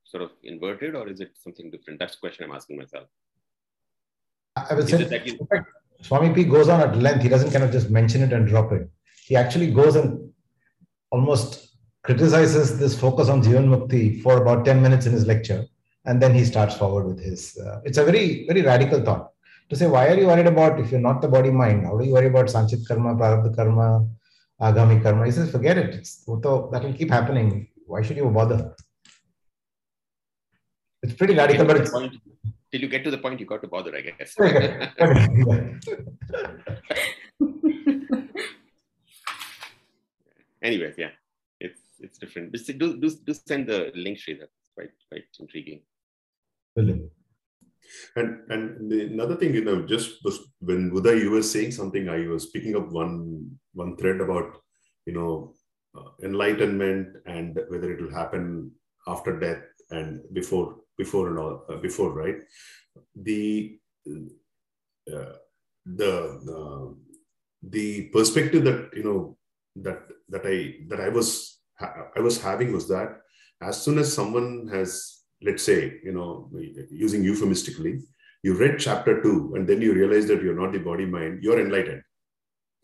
sort 0.05 0.23
of 0.23 0.31
inverted 0.43 0.95
or 0.95 1.09
is 1.09 1.21
it 1.21 1.33
something 1.43 1.71
different? 1.71 1.99
That's 1.99 2.15
the 2.17 2.21
question 2.21 2.45
I'm 2.45 2.55
asking 2.55 2.79
myself. 2.79 3.07
I 4.57 4.75
would 4.75 4.89
say 4.89 5.23
you... 5.25 5.49
Swami 6.03 6.35
P 6.35 6.45
goes 6.45 6.69
on 6.69 6.81
at 6.81 6.97
length. 6.97 7.23
He 7.23 7.29
doesn't 7.29 7.51
kind 7.51 7.65
of 7.65 7.73
just 7.73 7.91
mention 7.91 8.23
it 8.23 8.33
and 8.33 8.47
drop 8.47 8.73
it. 8.73 8.89
He 9.27 9.37
actually 9.37 9.71
goes 9.71 9.97
and 9.97 10.31
almost 11.11 11.77
criticizes 12.03 12.79
this 12.79 12.99
focus 12.99 13.29
on 13.29 13.43
Jivan 13.43 13.69
Mukti 13.69 14.23
for 14.23 14.43
about 14.43 14.65
10 14.65 14.83
minutes 14.83 15.07
in 15.07 15.13
his 15.13 15.27
lecture. 15.27 15.65
And 16.05 16.21
then 16.21 16.35
he 16.35 16.45
starts 16.45 16.77
forward 16.77 17.07
with 17.07 17.25
his. 17.25 17.57
Uh, 17.57 17.81
it's 17.85 17.97
a 17.97 18.05
very, 18.05 18.47
very 18.47 18.61
radical 18.61 19.01
thought 19.03 19.31
to 19.71 19.77
say, 19.77 19.87
why 19.87 20.09
are 20.09 20.19
you 20.19 20.27
worried 20.27 20.47
about 20.47 20.79
if 20.79 20.91
you're 20.91 21.01
not 21.01 21.23
the 21.23 21.29
body 21.29 21.51
mind? 21.51 21.87
How 21.87 21.97
do 21.97 22.05
you 22.05 22.13
worry 22.13 22.27
about 22.27 22.47
Sanchit 22.47 22.87
Karma, 22.87 23.15
Prarabdha 23.15 23.57
Karma, 23.57 24.07
Agami 24.61 25.03
Karma? 25.03 25.25
He 25.25 25.33
says, 25.33 25.51
forget 25.51 25.79
it. 25.79 25.95
It's, 25.95 26.25
that 26.27 26.81
will 26.85 26.93
keep 26.93 27.11
happening. 27.11 27.69
Why 27.87 28.03
should 28.03 28.19
you 28.19 28.29
bother? 28.29 28.75
It's 31.05 31.13
pretty 31.13 31.35
Till 31.35 31.43
radical, 31.45 31.67
but 31.67 31.75
to 31.75 31.83
it's 31.83 31.91
point- 31.91 32.17
Till 32.73 32.81
you 32.81 32.89
get 32.89 33.05
to 33.05 33.11
the 33.11 33.19
point, 33.19 33.39
you 33.39 33.47
got 33.47 33.63
to 33.63 33.69
bother, 33.69 33.95
I 33.95 34.01
guess. 34.01 34.35
Okay, 34.41 34.89
okay. 35.01 35.29
Anyways, 40.63 40.95
yeah, 40.99 41.11
it's 41.61 41.83
it's 42.01 42.19
different. 42.19 42.51
But 42.53 42.63
do, 42.67 42.97
do, 42.99 43.11
do 43.27 43.35
send 43.35 43.69
the 43.69 43.93
link, 43.95 44.19
Sridhar. 44.19 44.49
It's 44.49 44.71
quite 44.75 44.91
quite 45.11 45.25
intriguing. 45.39 45.83
Brilliant. 46.75 47.13
And 48.17 48.51
and 48.51 48.91
the, 48.91 49.05
another 49.13 49.37
thing, 49.37 49.55
you 49.55 49.63
know, 49.65 49.83
just 49.87 50.25
was, 50.25 50.41
when 50.61 50.91
Uday 50.91 51.21
you 51.23 51.31
were 51.31 51.43
saying 51.43 51.73
something, 51.73 52.09
I 52.09 52.27
was 52.27 52.47
picking 52.47 52.75
up 52.77 52.89
one 52.91 53.51
one 53.75 53.97
thread 53.99 54.21
about 54.21 54.57
you 55.07 55.13
know 55.13 55.55
uh, 55.97 56.11
enlightenment 56.25 57.19
and 57.27 57.61
whether 57.69 57.93
it 57.93 58.01
will 58.03 58.11
happen 58.13 58.73
after 59.07 59.39
death 59.39 59.63
and 59.91 60.23
before 60.33 60.77
before 60.97 61.29
and 61.29 61.39
all 61.39 61.65
uh, 61.69 61.77
before 61.77 62.13
right? 62.13 62.37
The 63.15 63.79
uh, 65.13 65.37
the 65.85 66.13
uh, 66.57 66.95
the 67.63 68.09
perspective 68.09 68.65
that 68.65 68.91
you 68.95 69.05
know 69.05 69.37
that 69.77 70.03
that 70.29 70.43
I 70.45 70.87
that 70.89 71.01
I 71.01 71.09
was 71.09 71.61
I 71.81 72.21
was 72.21 72.41
having 72.41 72.73
was 72.73 72.89
that 72.89 73.21
as 73.61 73.83
soon 73.83 73.99
as 73.99 74.13
someone 74.13 74.69
has 74.73 75.23
let's 75.43 75.63
say 75.63 76.01
you 76.03 76.13
know 76.13 76.51
using 76.91 77.25
euphemistically 77.25 78.01
you 78.43 78.55
read 78.55 78.79
chapter 78.79 79.23
2 79.23 79.55
and 79.57 79.67
then 79.67 79.81
you 79.81 79.95
realize 79.95 80.27
that 80.27 80.43
you're 80.43 80.61
not 80.61 80.73
the 80.73 80.79
body 80.79 81.07
mind 81.07 81.43
you're 81.43 81.61
enlightened 81.61 82.03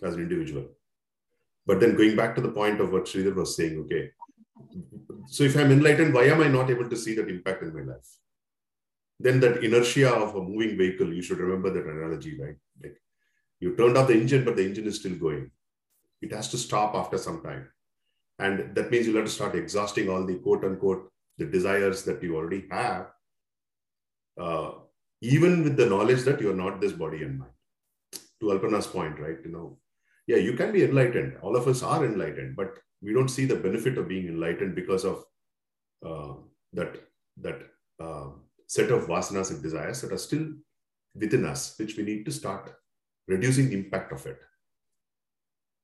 as 0.02 0.14
an 0.14 0.22
individual. 0.22 0.66
But 1.66 1.78
then 1.78 1.94
going 1.94 2.16
back 2.16 2.34
to 2.34 2.40
the 2.40 2.48
point 2.48 2.80
of 2.80 2.90
what 2.90 3.04
Sridhar 3.04 3.34
was 3.34 3.56
saying 3.56 3.78
okay 3.84 4.10
so 5.26 5.44
if 5.44 5.56
i'm 5.56 5.72
enlightened 5.72 6.14
why 6.14 6.24
am 6.24 6.40
i 6.40 6.48
not 6.48 6.70
able 6.70 6.88
to 6.88 6.96
see 6.96 7.14
that 7.14 7.28
impact 7.28 7.62
in 7.62 7.74
my 7.74 7.83
life? 7.92 8.11
Then 9.22 9.38
that 9.40 9.62
inertia 9.62 10.11
of 10.11 10.35
a 10.35 10.42
moving 10.42 10.78
vehicle 10.78 11.12
you 11.12 11.22
should 11.22 11.38
remember 11.38 11.70
that 11.70 11.87
analogy 11.87 12.40
right? 12.40 12.56
Like 12.83 12.96
you 13.61 13.76
turned 13.76 13.96
off 13.98 14.09
the 14.09 14.14
engine 14.14 14.44
but 14.44 14.56
the 14.56 14.64
engine 14.64 14.87
is 14.87 14.96
still 14.96 15.14
going. 15.14 15.50
It 16.22 16.33
has 16.33 16.48
to 16.48 16.59
stop 16.59 16.94
after 16.94 17.18
some 17.18 17.42
time. 17.42 17.68
And 18.38 18.74
that 18.74 18.90
means 18.90 19.06
you'll 19.06 19.16
have 19.16 19.26
to 19.26 19.30
start 19.30 19.54
exhausting 19.54 20.09
all 20.09 20.24
the 20.24 20.37
quote 20.37 20.64
unquote 20.64 21.11
the 21.37 21.44
desires 21.44 22.02
that 22.04 22.22
you 22.22 22.37
already 22.37 22.64
have 22.70 23.09
uh, 24.38 24.70
even 25.20 25.64
with 25.64 25.76
the 25.76 25.87
knowledge 25.87 26.22
that 26.22 26.40
you're 26.40 26.54
not 26.54 26.80
this 26.80 26.92
body 26.92 27.22
and 27.22 27.38
mind. 27.38 27.52
To 28.40 28.52
alpana's 28.52 28.87
point 28.87 29.20
right? 29.20 29.37
You 29.44 29.52
know 29.52 29.78
yeah 30.26 30.37
you 30.37 30.54
can 30.54 30.72
be 30.72 30.83
enlightened. 30.83 31.37
All 31.42 31.56
of 31.56 31.68
us 31.68 31.83
are 31.83 32.06
enlightened 32.06 32.56
but 32.56 32.78
we 33.02 33.12
don't 33.12 33.28
see 33.28 33.46
the 33.46 33.56
benefit 33.56 33.98
of 33.98 34.08
being 34.08 34.28
enlightened 34.28 34.74
because 34.74 35.04
of 35.04 35.24
uh, 36.06 36.34
that 36.72 36.96
that 37.38 37.62
uh, 38.00 38.28
set 38.66 38.90
of 38.90 39.06
vasanas 39.06 39.50
and 39.50 39.62
desires 39.62 40.00
that 40.00 40.12
are 40.12 40.24
still 40.28 40.46
within 41.14 41.44
us 41.44 41.74
which 41.78 41.96
we 41.96 42.04
need 42.04 42.24
to 42.24 42.32
start 42.32 42.74
reducing 43.26 43.68
the 43.68 43.76
impact 43.76 44.12
of 44.12 44.26
it. 44.26 44.38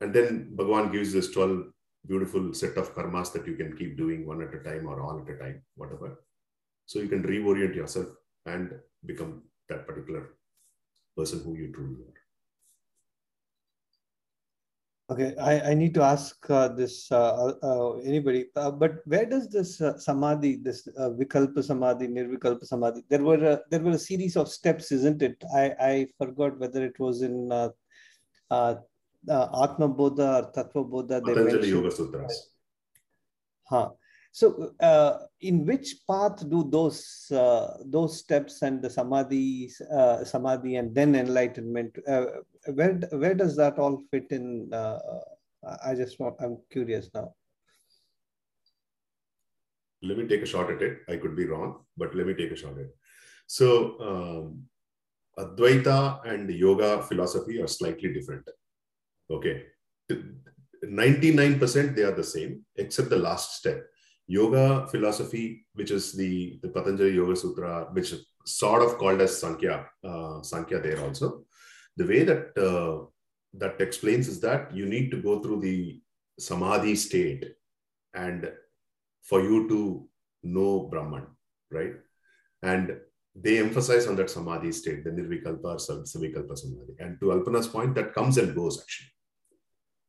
And 0.00 0.14
then 0.14 0.52
bhagavan 0.56 0.92
gives 0.92 1.12
this 1.12 1.30
12 1.30 1.64
beautiful 2.06 2.52
set 2.54 2.76
of 2.76 2.94
karmas 2.94 3.32
that 3.32 3.46
you 3.46 3.56
can 3.56 3.76
keep 3.76 3.96
doing 3.96 4.26
one 4.26 4.42
at 4.42 4.54
a 4.54 4.58
time 4.58 4.86
or 4.86 5.00
all 5.00 5.20
at 5.20 5.34
a 5.34 5.38
time 5.38 5.62
whatever. 5.74 6.22
So 6.86 7.00
you 7.00 7.08
can 7.08 7.22
reorient 7.22 7.74
yourself 7.74 8.08
and 8.44 8.72
become 9.04 9.42
that 9.68 9.86
particular 9.86 10.36
person 11.16 11.42
who 11.42 11.56
you 11.56 11.72
truly 11.72 12.02
are 12.04 12.25
Okay, 15.08 15.36
I, 15.40 15.70
I 15.70 15.74
need 15.74 15.94
to 15.94 16.02
ask 16.02 16.34
uh, 16.50 16.66
this 16.66 17.12
uh, 17.12 17.52
uh, 17.62 17.98
anybody, 17.98 18.46
uh, 18.56 18.72
but 18.72 19.06
where 19.06 19.24
does 19.24 19.48
this 19.48 19.80
uh, 19.80 19.96
samadhi, 19.98 20.56
this 20.56 20.88
uh, 20.98 21.10
vikalpa 21.10 21.62
samadhi, 21.62 22.08
nirvikalpa 22.08 22.66
samadhi? 22.66 23.04
There 23.08 23.22
were 23.22 23.52
a, 23.52 23.60
there 23.70 23.78
were 23.80 23.92
a 23.92 23.98
series 23.98 24.36
of 24.36 24.48
steps, 24.48 24.90
isn't 24.90 25.22
it? 25.22 25.44
I, 25.54 25.74
I 25.80 26.06
forgot 26.18 26.58
whether 26.58 26.84
it 26.84 26.98
was 26.98 27.22
in 27.22 27.52
uh, 27.52 27.68
uh, 28.50 28.74
uh, 29.30 29.62
Atma 29.62 29.88
Bodha 29.88 30.42
or 30.42 30.52
Tattva 30.52 30.90
Bodha. 30.90 31.24
They 31.24 31.34
patanjali 31.34 31.68
yoga 31.68 31.90
sutras 31.92 32.50
Huh. 33.68 33.90
So, 34.32 34.72
uh, 34.80 35.18
in 35.40 35.64
which 35.64 35.96
path 36.08 36.48
do 36.50 36.68
those 36.68 37.30
uh, 37.30 37.78
those 37.84 38.18
steps 38.18 38.60
and 38.62 38.82
the 38.82 38.90
samadhi, 38.90 39.70
uh, 39.90 40.24
samadhi, 40.24 40.76
and 40.76 40.94
then 40.94 41.14
enlightenment? 41.14 41.96
Where 42.74 42.94
where 43.12 43.34
does 43.34 43.56
that 43.56 43.78
all 43.78 44.02
fit 44.10 44.26
in? 44.30 44.72
Uh, 44.72 44.98
I 45.84 45.94
just 45.94 46.18
want. 46.20 46.36
I'm 46.40 46.58
curious 46.70 47.10
now. 47.14 47.32
let 50.02 50.18
me 50.18 50.26
take 50.26 50.42
a 50.42 50.46
shot 50.46 50.70
at 50.70 50.82
it. 50.82 50.98
I 51.08 51.16
could 51.16 51.36
be 51.36 51.46
wrong, 51.46 51.84
but 51.96 52.14
let 52.14 52.26
me 52.26 52.34
take 52.34 52.52
a 52.52 52.56
shot 52.56 52.72
at 52.72 52.86
it. 52.86 52.96
So, 53.46 54.00
um, 54.00 54.64
Advaita 55.38 56.26
and 56.26 56.50
yoga 56.50 57.02
philosophy 57.02 57.60
are 57.60 57.66
slightly 57.66 58.12
different. 58.12 58.48
Okay. 59.30 59.64
99% 60.84 61.94
they 61.94 62.02
are 62.02 62.12
the 62.12 62.24
same, 62.24 62.64
except 62.76 63.10
the 63.10 63.18
last 63.18 63.56
step. 63.56 63.84
Yoga 64.26 64.86
philosophy, 64.88 65.66
which 65.74 65.90
is 65.90 66.12
the, 66.12 66.58
the 66.62 66.68
Patanjali 66.68 67.14
Yoga 67.14 67.36
Sutra, 67.36 67.88
which 67.92 68.12
is 68.12 68.26
sort 68.44 68.82
of 68.82 68.98
called 68.98 69.20
as 69.20 69.40
Sankhya, 69.40 69.86
uh, 70.04 70.42
Sankhya 70.42 70.80
there 70.80 71.00
also. 71.00 71.44
The 71.96 72.06
way 72.06 72.24
that 72.24 72.56
uh, 72.58 73.06
that 73.54 73.80
explains 73.80 74.28
is 74.28 74.40
that 74.40 74.74
you 74.74 74.86
need 74.86 75.10
to 75.10 75.22
go 75.22 75.40
through 75.40 75.60
the 75.60 76.00
samadhi 76.38 76.94
state 76.94 77.44
and 78.14 78.50
for 79.22 79.40
you 79.40 79.68
to 79.68 80.08
know 80.42 80.88
Brahman, 80.90 81.26
right? 81.70 81.94
And 82.62 82.98
they 83.34 83.58
emphasize 83.58 84.06
on 84.06 84.16
that 84.16 84.30
samadhi 84.30 84.72
state, 84.72 85.04
the 85.04 85.10
nirvikalpa 85.10 85.64
or 85.64 85.76
savikalpa 85.76 86.56
samadhi. 86.56 86.94
And 86.98 87.18
to 87.20 87.32
Alpana's 87.32 87.68
point, 87.68 87.94
that 87.94 88.14
comes 88.14 88.38
and 88.38 88.54
goes 88.54 88.80
actually. 88.80 89.12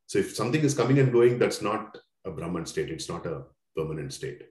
So 0.08 0.20
if 0.20 0.36
something 0.36 0.62
is 0.62 0.74
coming 0.74 1.00
and 1.00 1.12
going, 1.12 1.38
that's 1.38 1.62
not 1.62 1.98
a 2.26 2.32
Brahman 2.32 2.66
state, 2.66 2.90
it's 2.90 3.10
not 3.10 3.26
a 3.26 3.44
permanent 3.76 4.14
state. 4.14 4.44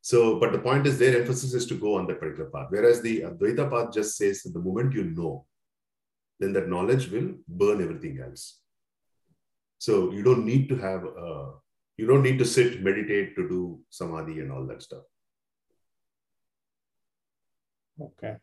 So, 0.00 0.38
but 0.38 0.52
the 0.52 0.58
point 0.58 0.86
is 0.86 0.98
their 0.98 1.20
emphasis 1.20 1.54
is 1.54 1.66
to 1.66 1.74
go 1.74 1.96
on 1.96 2.06
that 2.06 2.20
particular 2.20 2.50
path. 2.50 2.66
Whereas 2.70 3.02
the 3.02 3.20
Advaita 3.20 3.70
path 3.70 3.92
just 3.92 4.16
says 4.16 4.42
that 4.42 4.52
the 4.52 4.60
moment 4.60 4.94
you 4.94 5.04
know, 5.04 5.46
then 6.42 6.52
that 6.52 6.68
knowledge 6.68 7.10
will 7.10 7.34
burn 7.48 7.82
everything 7.82 8.20
else. 8.20 8.60
So 9.78 10.12
you 10.12 10.22
don't 10.22 10.44
need 10.44 10.68
to 10.68 10.76
have 10.76 11.04
a 11.04 11.52
you 11.96 12.06
don't 12.06 12.22
need 12.22 12.38
to 12.38 12.44
sit 12.44 12.82
meditate 12.82 13.36
to 13.36 13.48
do 13.48 13.80
samadhi 13.90 14.40
and 14.40 14.50
all 14.50 14.66
that 14.66 14.82
stuff 14.82 15.02
Okay. 18.00 18.36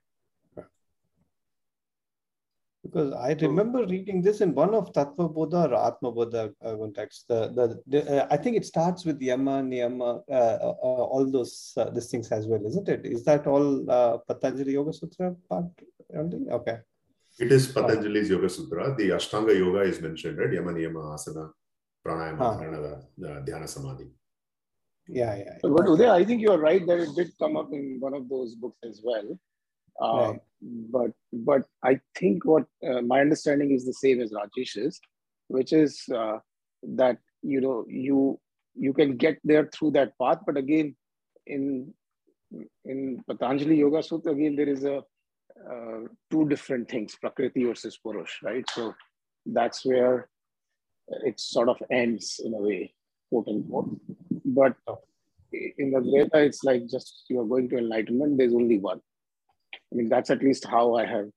Because 2.84 3.14
I 3.14 3.34
remember 3.42 3.86
reading 3.86 4.22
this 4.22 4.42
in 4.42 4.56
one 4.56 4.74
of 4.74 4.92
Tattva 4.94 5.32
Bodha 5.32 5.70
or 5.70 5.76
Atma 5.76 6.12
Bodha 6.12 6.54
uh, 6.64 6.76
contexts. 6.76 7.24
The, 7.28 7.50
the, 7.54 7.82
the, 7.88 8.24
uh, 8.24 8.28
I 8.32 8.38
think 8.38 8.58
it 8.58 8.66
starts 8.66 9.06
with 9.06 9.22
Yama, 9.22 9.62
Niyama, 9.62 10.24
uh, 10.30 10.34
uh, 10.34 10.76
all 10.82 11.30
those 11.30 11.74
uh, 11.78 11.90
these 11.92 12.10
things 12.10 12.32
as 12.32 12.48
well, 12.48 12.66
isn't 12.66 12.90
it? 12.90 13.06
Is 13.06 13.24
that 13.26 13.46
all 13.46 13.90
uh, 13.92 14.18
Patanjali 14.28 14.74
Yoga 14.74 14.94
Sutra 14.94 15.36
part 15.50 15.66
only? 16.16 16.50
Okay. 16.50 16.78
It 17.44 17.52
is 17.58 17.68
patanjali's 17.76 18.30
yoga 18.36 18.50
sutra 18.58 18.86
the 19.00 19.08
ashtanga 19.18 19.54
yoga 19.64 19.82
is 19.92 20.00
mentioned 20.08 20.38
right 20.42 20.54
yama 20.60 20.72
niyama 20.78 21.04
asana 21.18 21.44
pranayama 22.06 22.42
Huh. 22.46 22.56
dharana 22.62 22.92
uh, 22.94 23.40
dhyana 23.50 23.70
samadhi 23.76 24.08
Yeah, 25.18 25.36
yeah. 25.38 25.54
But, 25.62 25.72
but 25.76 25.86
Uday, 25.92 26.08
I 26.16 26.24
think 26.28 26.42
you're 26.46 26.60
right 26.64 26.84
that 26.88 27.00
it 27.04 27.14
did 27.20 27.30
come 27.42 27.56
up 27.62 27.70
in 27.78 27.86
one 28.08 28.16
of 28.18 28.26
those 28.34 28.52
books 28.64 28.82
as 28.90 28.98
well. 29.08 29.30
Uh, 30.08 30.18
Right. 30.18 30.42
But 30.96 31.12
but 31.48 31.64
I 31.90 31.94
think 32.20 32.46
what 32.52 32.66
uh, 32.90 33.02
my 33.12 33.18
understanding 33.26 33.72
is 33.78 33.86
the 33.88 33.96
same 34.02 34.22
as 34.26 34.36
Rajesh's, 34.40 35.00
which 35.58 35.72
is 35.80 35.94
uh, 36.22 36.38
that 37.02 37.18
you 37.54 37.62
know 37.66 37.76
you 38.06 38.18
you 38.86 38.92
can 39.00 39.16
get 39.24 39.40
there 39.52 39.66
through 39.74 39.92
that 39.98 40.12
path, 40.22 40.42
but 40.50 40.58
again, 40.64 40.90
in 41.58 41.64
in 42.94 43.24
Patanjali 43.32 43.78
Yoga 43.84 44.04
Sutra, 44.10 44.34
again 44.38 44.56
there 44.62 44.72
is 44.76 44.84
a 44.84 44.98
uh, 45.70 46.08
two 46.32 46.48
different 46.48 46.90
things: 46.90 47.16
Prakriti 47.20 47.66
versus 47.66 47.98
Purush, 48.06 48.42
right? 48.44 48.66
So 48.72 48.94
that's 49.46 49.86
where 49.86 50.30
it 51.26 51.40
sort 51.40 51.70
of 51.70 51.82
ends 51.92 52.40
in 52.44 52.54
a 52.54 52.58
way, 52.58 52.94
quote 53.30 53.48
unquote. 53.48 54.00
But 54.46 54.76
in 55.52 55.92
the 55.92 56.02
Veda, 56.02 56.44
it's 56.44 56.64
like 56.64 56.88
just 56.88 57.26
you 57.30 57.40
are 57.42 57.46
going 57.46 57.70
to 57.70 57.78
enlightenment, 57.78 58.38
there's 58.38 58.54
only 58.54 58.78
one. 58.78 59.02
I 59.92 59.96
mean, 59.96 60.10
that's 60.10 60.30
at 60.30 60.44
least 60.44 60.66
how 60.66 60.96
I 60.96 61.06
have 61.06 61.30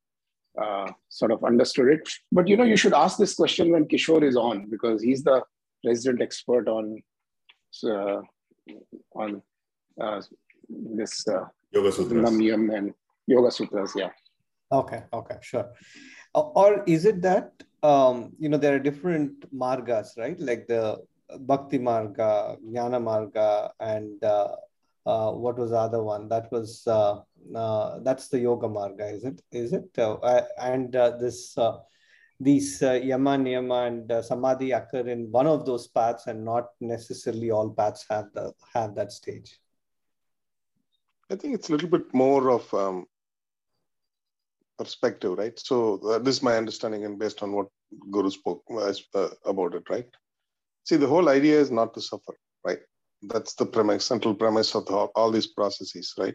uh, 0.60 0.90
sort 1.08 1.32
of 1.32 1.44
understood 1.44 1.88
it. 1.88 2.08
But 2.30 2.48
you 2.48 2.56
know, 2.56 2.64
you 2.64 2.76
should 2.76 2.92
ask 2.92 3.18
this 3.18 3.34
question 3.34 3.72
when 3.72 3.86
Kishore 3.86 4.22
is 4.22 4.36
on 4.36 4.68
because 4.68 5.02
he's 5.02 5.22
the 5.22 5.42
resident 5.84 6.22
expert 6.22 6.68
on 6.68 7.02
uh, 7.88 8.20
on 9.14 9.42
uh, 10.00 10.20
this 10.68 11.26
uh, 11.26 11.44
yoga 11.72 11.92
sutras 11.92 12.22
Namyam 12.22 12.76
and 12.76 12.94
Yoga 13.26 13.50
Sutras. 13.50 13.92
Yeah. 13.96 14.10
Okay, 14.70 15.02
okay, 15.12 15.36
sure. 15.40 15.70
Or, 16.34 16.52
or 16.56 16.84
is 16.86 17.04
it 17.04 17.20
that 17.22 17.52
um, 17.82 18.32
you 18.38 18.48
know 18.48 18.56
there 18.56 18.74
are 18.74 18.78
different 18.78 19.52
margas, 19.54 20.16
right? 20.16 20.38
Like 20.38 20.66
the 20.66 20.98
Bhakti 21.40 21.78
Marga, 21.78 22.56
Jnana 22.64 23.00
Marga, 23.00 23.70
and 23.80 24.22
uh, 24.24 24.56
uh, 25.06 25.32
what 25.32 25.58
was 25.58 25.70
the 25.70 25.76
other 25.76 26.02
one? 26.02 26.28
That 26.28 26.50
was 26.52 26.86
uh, 26.86 27.20
uh, 27.54 27.98
that's 28.02 28.28
the 28.28 28.38
yoga 28.38 28.68
marga, 28.68 29.12
is 29.12 29.24
it? 29.24 29.42
Is 29.50 29.72
it? 29.72 29.98
Uh, 29.98 30.42
and 30.60 30.94
uh, 30.94 31.16
this 31.16 31.56
uh, 31.58 31.78
these 32.40 32.82
uh, 32.82 32.92
yama, 32.92 33.36
niyama, 33.36 33.86
and 33.88 34.10
uh, 34.10 34.22
samadhi 34.22 34.72
occur 34.72 35.06
in 35.08 35.30
one 35.30 35.46
of 35.46 35.66
those 35.66 35.86
paths, 35.88 36.26
and 36.26 36.44
not 36.44 36.68
necessarily 36.80 37.50
all 37.50 37.70
paths 37.70 38.04
have 38.08 38.26
the 38.34 38.52
have 38.74 38.94
that 38.94 39.12
stage. 39.12 39.58
I 41.30 41.36
think 41.36 41.54
it's 41.54 41.68
a 41.68 41.72
little 41.72 41.88
bit 41.88 42.12
more 42.12 42.50
of 42.50 42.72
um, 42.74 43.06
perspective, 44.78 45.38
right? 45.38 45.58
So 45.58 46.00
uh, 46.08 46.18
this 46.18 46.36
is 46.36 46.42
my 46.42 46.56
understanding, 46.56 47.04
and 47.04 47.18
based 47.18 47.42
on 47.42 47.52
what 47.52 47.66
Guru 48.10 48.30
spoke 48.30 48.62
uh, 48.70 48.92
uh, 49.14 49.28
about 49.44 49.74
it, 49.74 49.84
right? 49.88 50.06
See, 50.84 50.96
the 50.96 51.06
whole 51.06 51.28
idea 51.28 51.60
is 51.60 51.70
not 51.70 51.94
to 51.94 52.00
suffer, 52.00 52.34
right? 52.64 52.78
That's 53.22 53.54
the 53.54 53.66
premise, 53.66 54.04
central 54.04 54.34
premise 54.34 54.74
of 54.74 54.86
the, 54.86 54.94
all 54.94 55.30
these 55.30 55.46
processes, 55.46 56.12
right? 56.18 56.34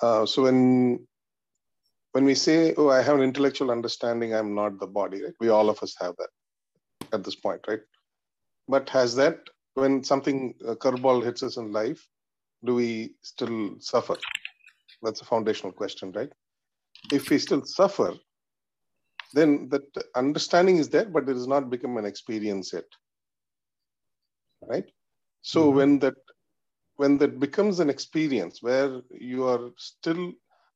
Uh, 0.00 0.24
so 0.26 0.42
when 0.42 1.06
when 2.12 2.24
we 2.24 2.34
say, 2.34 2.74
"Oh, 2.76 2.88
I 2.88 3.02
have 3.02 3.16
an 3.16 3.22
intellectual 3.22 3.70
understanding," 3.70 4.34
I'm 4.34 4.54
not 4.54 4.78
the 4.78 4.86
body, 4.86 5.22
right? 5.22 5.34
We 5.40 5.48
all 5.48 5.68
of 5.68 5.82
us 5.82 5.94
have 6.00 6.14
that 6.18 6.30
at 7.12 7.24
this 7.24 7.34
point, 7.34 7.60
right? 7.68 7.80
But 8.68 8.88
has 8.90 9.14
that 9.16 9.38
when 9.74 10.02
something 10.04 10.54
a 10.66 10.76
curveball 10.76 11.24
hits 11.24 11.42
us 11.42 11.56
in 11.56 11.72
life, 11.72 12.06
do 12.64 12.74
we 12.74 13.14
still 13.22 13.76
suffer? 13.80 14.16
That's 15.02 15.20
a 15.22 15.24
foundational 15.24 15.72
question, 15.72 16.12
right? 16.12 16.30
If 17.12 17.30
we 17.30 17.38
still 17.38 17.64
suffer, 17.64 18.14
then 19.32 19.68
that 19.70 19.84
understanding 20.14 20.78
is 20.78 20.88
there, 20.88 21.06
but 21.06 21.28
it 21.28 21.34
has 21.34 21.46
not 21.46 21.70
become 21.70 21.96
an 21.96 22.04
experience 22.04 22.72
yet, 22.72 22.84
right? 24.66 24.88
So 25.42 25.66
mm-hmm. 25.66 25.76
when 25.76 25.98
that 26.00 26.14
when 26.96 27.18
that 27.18 27.40
becomes 27.40 27.80
an 27.80 27.88
experience 27.88 28.62
where 28.62 29.00
you 29.10 29.46
are 29.46 29.70
still 29.78 30.32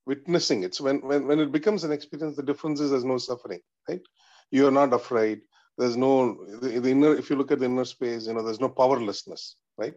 witnessing 0.06 0.62
it, 0.62 0.74
so 0.74 0.84
when, 0.84 1.00
when 1.00 1.26
when 1.26 1.40
it 1.40 1.52
becomes 1.52 1.84
an 1.84 1.92
experience, 1.92 2.36
the 2.36 2.42
difference 2.42 2.80
is 2.80 2.90
there's 2.90 3.04
no 3.04 3.18
suffering, 3.18 3.60
right? 3.88 4.02
You 4.50 4.66
are 4.66 4.76
not 4.82 4.92
afraid. 4.92 5.40
There's 5.76 5.96
no 5.96 6.46
the, 6.60 6.78
the 6.78 6.90
inner. 6.90 7.14
If 7.14 7.30
you 7.30 7.36
look 7.36 7.50
at 7.50 7.58
the 7.58 7.66
inner 7.66 7.84
space, 7.84 8.26
you 8.26 8.34
know 8.34 8.42
there's 8.42 8.60
no 8.60 8.68
powerlessness, 8.68 9.56
right? 9.76 9.96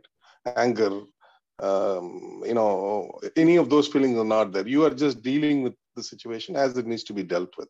Anger, 0.56 1.02
um, 1.60 2.42
you 2.46 2.54
know, 2.54 3.12
any 3.36 3.58
of 3.58 3.70
those 3.70 3.88
feelings 3.88 4.18
are 4.18 4.26
not 4.26 4.52
there. 4.52 4.68
You 4.68 4.86
are 4.86 4.94
just 4.94 5.22
dealing 5.22 5.64
with 5.64 5.74
the 5.98 6.04
situation 6.04 6.56
as 6.56 6.78
it 6.78 6.88
needs 6.88 7.04
to 7.06 7.14
be 7.14 7.24
dealt 7.24 7.58
with, 7.58 7.70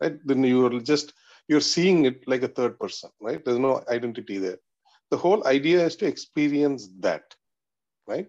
right? 0.00 0.18
Then 0.24 0.44
you 0.44 0.66
are 0.66 0.80
just 0.80 1.14
you're 1.48 1.60
seeing 1.60 2.04
it 2.04 2.26
like 2.26 2.42
a 2.42 2.48
third 2.48 2.78
person, 2.78 3.10
right? 3.20 3.44
There's 3.44 3.58
no 3.58 3.82
identity 3.88 4.38
there. 4.38 4.58
The 5.10 5.16
whole 5.16 5.46
idea 5.46 5.84
is 5.84 5.96
to 5.96 6.06
experience 6.06 6.88
that, 7.00 7.34
right? 8.06 8.28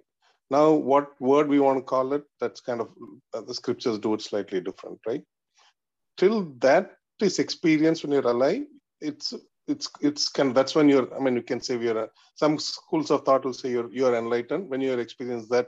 Now, 0.49 0.71
what 0.71 1.19
word 1.19 1.49
we 1.49 1.59
want 1.59 1.79
to 1.79 1.83
call 1.83 2.13
it? 2.13 2.23
That's 2.39 2.61
kind 2.61 2.81
of 2.81 2.89
uh, 3.33 3.41
the 3.41 3.53
scriptures 3.53 3.99
do 3.99 4.13
it 4.13 4.21
slightly 4.21 4.61
different, 4.61 4.99
right? 5.05 5.23
Till 6.17 6.53
that 6.59 6.91
is 7.21 7.39
experienced 7.39 8.03
when 8.03 8.13
you're 8.13 8.27
alive, 8.27 8.63
it's 9.01 9.33
it's 9.67 9.89
it's 10.01 10.29
of, 10.39 10.53
that's 10.53 10.75
when 10.75 10.89
you're 10.89 11.13
i 11.15 11.19
mean 11.19 11.35
you 11.35 11.41
can 11.41 11.61
say 11.61 11.77
we 11.77 11.89
are 11.89 12.09
some 12.35 12.57
schools 12.57 13.11
of 13.11 13.23
thought 13.25 13.43
will 13.43 13.53
say 13.53 13.69
you're 13.69 13.91
you're 13.91 14.15
enlightened 14.15 14.69
when 14.69 14.81
you're 14.81 14.99
experiencing 14.99 15.49
that 15.49 15.67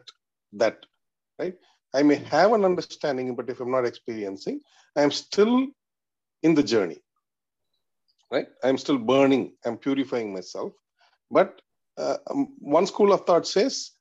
that 0.53 0.85
right 1.37 1.55
i 1.93 2.03
may 2.03 2.15
have 2.15 2.53
an 2.53 2.65
understanding 2.65 3.35
but 3.35 3.49
if 3.49 3.59
i'm 3.59 3.71
not 3.71 3.85
experiencing 3.85 4.59
i'm 4.95 5.11
still 5.11 5.67
in 6.41 6.55
the 6.55 6.63
journey. 6.63 6.99
Right? 8.31 8.47
I'm 8.63 8.77
still 8.77 8.97
burning 8.97 9.53
i'm 9.65 9.77
purifying 9.77 10.33
myself. 10.33 10.73
But 11.31 11.61
uh, 11.97 12.17
um, 12.29 12.53
one 12.59 12.87
school 12.87 13.11
of 13.11 13.25
thought 13.25 13.47
says 13.47 13.91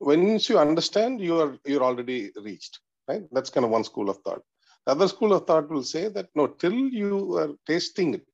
once 0.00 0.48
you 0.48 0.58
understand 0.58 1.20
you 1.20 1.40
are 1.40 1.58
you're 1.64 1.82
already 1.82 2.30
reached 2.36 2.80
right? 3.08 3.22
That's 3.32 3.50
kind 3.50 3.64
of 3.64 3.70
one 3.70 3.84
school 3.84 4.10
of 4.10 4.18
thought. 4.18 4.42
The 4.86 4.92
other 4.92 5.08
school 5.08 5.32
of 5.32 5.46
thought 5.46 5.68
will 5.70 5.84
say 5.84 6.08
that 6.08 6.28
no 6.34 6.46
till 6.46 6.72
you 6.72 7.36
are 7.36 7.50
tasting 7.66 8.14
it 8.14 8.26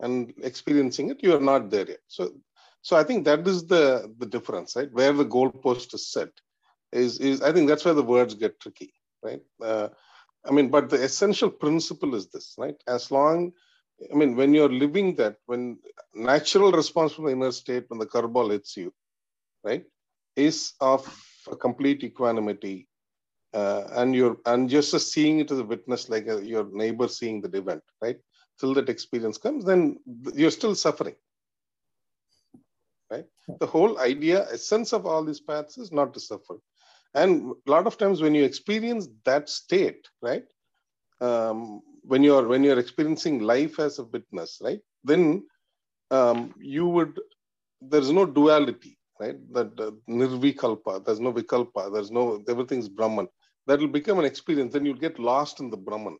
and 0.00 0.32
experiencing 0.42 1.10
it, 1.10 1.22
you 1.22 1.34
are 1.34 1.40
not 1.40 1.70
there 1.70 1.88
yet. 1.88 2.00
So, 2.06 2.32
so 2.82 2.96
I 2.96 3.02
think 3.02 3.24
that 3.24 3.46
is 3.46 3.66
the 3.66 4.12
the 4.18 4.26
difference, 4.26 4.76
right? 4.76 4.92
Where 4.92 5.12
the 5.12 5.24
goalpost 5.24 5.94
is 5.94 6.12
set 6.12 6.30
is 6.92 7.18
is 7.18 7.42
I 7.42 7.52
think 7.52 7.68
that's 7.68 7.84
where 7.84 7.94
the 7.94 8.02
words 8.02 8.34
get 8.34 8.60
tricky, 8.60 8.92
right? 9.22 9.42
Uh, 9.62 9.88
I 10.46 10.52
mean, 10.52 10.68
but 10.70 10.88
the 10.90 11.02
essential 11.02 11.50
principle 11.50 12.14
is 12.14 12.28
this, 12.28 12.54
right? 12.58 12.76
As 12.86 13.10
long, 13.10 13.52
I 14.12 14.14
mean, 14.14 14.36
when 14.36 14.54
you're 14.54 14.72
living 14.72 15.16
that, 15.16 15.36
when 15.46 15.78
natural 16.14 16.70
response 16.72 17.12
from 17.12 17.24
the 17.24 17.32
inner 17.32 17.50
state, 17.50 17.84
when 17.88 17.98
the 17.98 18.06
curveball 18.06 18.52
hits 18.52 18.76
you, 18.76 18.92
right, 19.64 19.84
is 20.36 20.74
of 20.80 21.02
complete 21.60 22.04
equanimity, 22.04 22.88
uh, 23.54 23.88
and 23.92 24.14
you're 24.14 24.36
and 24.46 24.70
just 24.70 24.92
seeing 25.12 25.40
it 25.40 25.50
as 25.50 25.58
a 25.58 25.64
witness, 25.64 26.08
like 26.08 26.28
a, 26.28 26.44
your 26.44 26.68
neighbor 26.72 27.08
seeing 27.08 27.40
the 27.40 27.58
event, 27.58 27.82
right? 28.00 28.18
till 28.58 28.74
that 28.74 28.88
experience 28.88 29.38
comes, 29.38 29.64
then 29.64 29.98
you're 30.34 30.50
still 30.50 30.74
suffering. 30.74 31.14
Right? 33.10 33.26
The 33.60 33.66
whole 33.66 33.98
idea, 34.00 34.46
essence 34.50 34.92
of 34.92 35.06
all 35.06 35.24
these 35.24 35.40
paths 35.40 35.78
is 35.78 35.92
not 35.92 36.12
to 36.14 36.20
suffer. 36.20 36.56
And 37.16 37.54
a 37.68 37.72
lot 37.72 37.88
of 37.88 37.98
times 37.98 38.22
when 38.22 38.36
you 38.36 38.44
experience 38.44 39.08
that 39.26 39.50
state, 39.50 40.08
right? 40.22 40.44
Um, 41.20 41.82
when 42.04 42.24
you're 42.24 42.48
when 42.48 42.64
you're 42.64 42.80
experiencing 42.80 43.40
life 43.40 43.80
as 43.80 44.00
a 44.00 44.04
witness, 44.04 44.60
right? 44.62 44.80
Then 45.04 45.46
um, 46.12 46.54
you 46.58 46.88
would 46.88 47.20
there's 47.82 48.12
no 48.12 48.26
duality, 48.26 48.98
right? 49.20 49.36
That 49.54 49.80
uh, 49.80 49.92
nirvikalpa, 50.10 51.06
there's 51.06 51.20
no 51.20 51.32
vikalpa, 51.32 51.92
there's 51.92 52.12
no 52.12 52.42
everything's 52.48 52.88
Brahman. 52.88 53.28
That 53.68 53.80
will 53.80 53.88
become 53.88 54.20
an 54.20 54.26
experience. 54.26 54.74
Then 54.74 54.86
you'll 54.86 54.96
get 55.08 55.18
lost 55.20 55.60
in 55.60 55.70
the 55.70 55.78
Brahman 55.78 56.18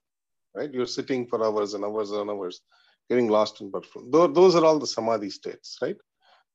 right? 0.57 0.73
You're 0.75 0.87
sitting 0.87 1.29
for 1.29 1.45
hours 1.45 1.75
and 1.75 1.85
hours 1.85 2.13
and 2.13 2.31
hours, 2.31 2.63
getting 3.11 3.29
lost 3.29 3.63
in 3.63 3.73
perfume. 3.73 4.11
Those 4.13 4.57
are 4.57 4.67
all 4.67 4.81
the 4.81 4.89
samadhi 4.89 5.31
states, 5.31 5.79
right? 5.83 5.97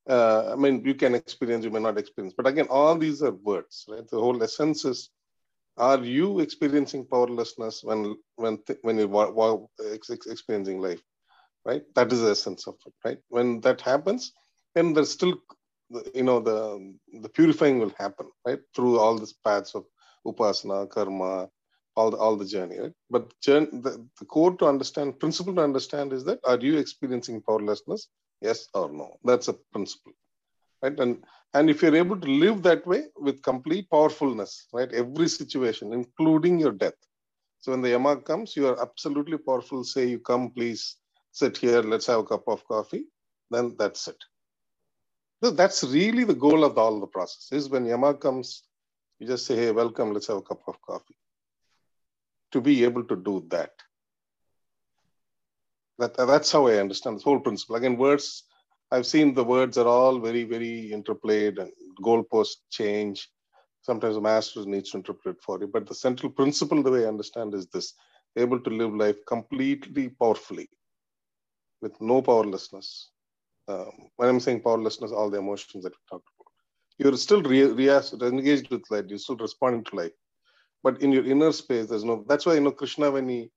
Uh, 0.09 0.51
I 0.51 0.55
mean, 0.55 0.83
you 0.83 0.95
can 0.95 1.15
experience, 1.15 1.63
you 1.63 1.71
may 1.71 1.79
not 1.79 1.97
experience, 1.97 2.33
but 2.35 2.47
again, 2.47 2.67
all 2.69 2.97
these 2.97 3.21
are 3.21 3.31
words, 3.31 3.85
right? 3.87 4.07
The 4.07 4.19
whole 4.19 4.41
essence 4.43 4.83
is: 4.83 5.09
Are 5.77 6.03
you 6.03 6.39
experiencing 6.39 7.05
powerlessness 7.05 7.83
when 7.83 8.15
when 8.35 8.59
when 8.81 8.97
you're 8.97 9.67
experiencing 10.25 10.81
life, 10.81 11.01
right? 11.65 11.83
That 11.95 12.11
is 12.11 12.21
the 12.21 12.31
essence 12.31 12.67
of 12.67 12.75
it, 12.85 12.93
right? 13.05 13.19
When 13.29 13.61
that 13.61 13.81
happens, 13.81 14.33
then 14.73 14.93
there's 14.93 15.11
still, 15.11 15.35
you 16.15 16.23
know, 16.23 16.39
the 16.39 16.95
the 17.21 17.29
purifying 17.29 17.79
will 17.79 17.93
happen, 17.97 18.27
right? 18.45 18.59
Through 18.75 18.99
all 18.99 19.17
these 19.19 19.33
paths 19.45 19.75
of 19.75 19.85
upasana, 20.25 20.89
karma, 20.89 21.49
all 21.95 22.11
the, 22.11 22.17
all 22.17 22.35
the 22.37 22.45
journey, 22.45 22.79
right? 22.79 22.93
But 23.09 23.39
journey, 23.41 23.67
the, 23.71 24.07
the 24.19 24.25
core 24.25 24.55
to 24.57 24.65
understand, 24.65 25.19
principle 25.19 25.55
to 25.55 25.63
understand 25.63 26.11
is 26.13 26.23
that 26.25 26.39
are 26.43 26.59
you 26.59 26.77
experiencing 26.77 27.41
powerlessness? 27.41 28.07
Yes 28.41 28.67
or 28.73 28.91
no? 28.91 29.17
That's 29.23 29.47
a 29.47 29.53
principle, 29.53 30.13
right? 30.81 30.99
And 30.99 31.23
and 31.53 31.69
if 31.69 31.81
you're 31.81 31.95
able 31.95 32.19
to 32.19 32.27
live 32.27 32.63
that 32.63 32.85
way 32.87 33.03
with 33.17 33.41
complete 33.43 33.89
powerfulness, 33.89 34.67
right? 34.73 34.91
Every 34.93 35.27
situation, 35.27 35.93
including 35.93 36.59
your 36.59 36.71
death. 36.71 36.99
So 37.59 37.71
when 37.71 37.81
the 37.81 37.89
yama 37.89 38.17
comes, 38.17 38.55
you 38.55 38.67
are 38.67 38.81
absolutely 38.81 39.37
powerful. 39.37 39.83
Say 39.83 40.07
you 40.07 40.19
come, 40.19 40.51
please 40.51 40.97
sit 41.31 41.57
here. 41.57 41.81
Let's 41.81 42.07
have 42.07 42.19
a 42.19 42.23
cup 42.23 42.47
of 42.47 42.65
coffee. 42.67 43.05
Then 43.51 43.75
that's 43.77 44.07
it. 44.07 44.17
So 45.43 45.51
that's 45.51 45.83
really 45.83 46.23
the 46.23 46.33
goal 46.35 46.63
of 46.63 46.75
the, 46.75 46.81
all 46.81 46.99
the 46.99 47.07
process. 47.07 47.49
Is 47.51 47.69
when 47.69 47.85
yama 47.85 48.13
comes, 48.15 48.63
you 49.19 49.27
just 49.27 49.45
say, 49.45 49.55
"Hey, 49.55 49.71
welcome. 49.71 50.13
Let's 50.13 50.27
have 50.27 50.37
a 50.37 50.41
cup 50.41 50.61
of 50.67 50.81
coffee." 50.81 51.15
to 52.51 52.61
be 52.61 52.83
able 52.83 53.03
to 53.05 53.15
do 53.15 53.45
that. 53.49 53.71
That 56.01 56.17
that's 56.17 56.51
how 56.51 56.67
I 56.67 56.77
understand 56.77 57.17
this 57.17 57.23
whole 57.23 57.41
principle. 57.41 57.77
Again, 57.77 57.97
words, 57.97 58.45
I've 58.91 59.07
seen 59.07 59.35
the 59.35 59.45
words 59.45 59.79
are 59.79 59.87
all 59.87 60.19
very, 60.19 60.45
very 60.45 60.91
interplayed 60.93 61.59
and 61.59 61.71
goalposts 62.03 62.57
change. 62.71 63.29
Sometimes 63.83 64.15
the 64.15 64.21
master 64.21 64.65
needs 64.65 64.91
to 64.91 64.99
interpret 64.99 65.37
for 65.43 65.59
you. 65.61 65.67
But 65.67 65.87
the 65.87 65.95
central 65.95 66.31
principle, 66.33 66.83
the 66.83 66.91
way 66.91 67.05
I 67.05 67.09
understand, 67.09 67.55
is 67.55 67.67
this 67.69 67.95
able 68.37 68.61
to 68.61 68.71
live 68.71 68.95
life 68.95 69.17
completely 69.27 70.09
powerfully 70.09 70.69
with 71.81 71.99
no 72.01 72.21
powerlessness. 72.23 73.11
Um, 73.69 73.91
when 74.17 74.29
I'm 74.29 74.41
saying 74.41 74.61
powerlessness, 74.61 75.11
all 75.13 75.31
the 75.31 75.39
emotions 75.39 75.85
that 75.85 75.93
we 75.93 75.99
talked 76.11 76.29
about. 76.29 76.47
You're 76.99 77.17
still 77.17 77.43
re- 77.43 77.63
re- 77.65 78.01
engaged 78.23 78.71
with 78.71 78.83
life, 78.91 79.05
you're 79.09 79.19
still 79.19 79.37
responding 79.37 79.85
to 79.85 79.97
life 79.97 80.11
but 80.83 81.01
in 81.01 81.11
your 81.11 81.25
inner 81.25 81.51
space, 81.51 81.87
there's 81.87 82.05
no. 82.05 82.25
That's 82.27 82.45
why 82.45 82.55
you 82.55 82.61
know 82.61 82.71
Krishna 82.71 83.11
when 83.11 83.27
he, 83.29 83.51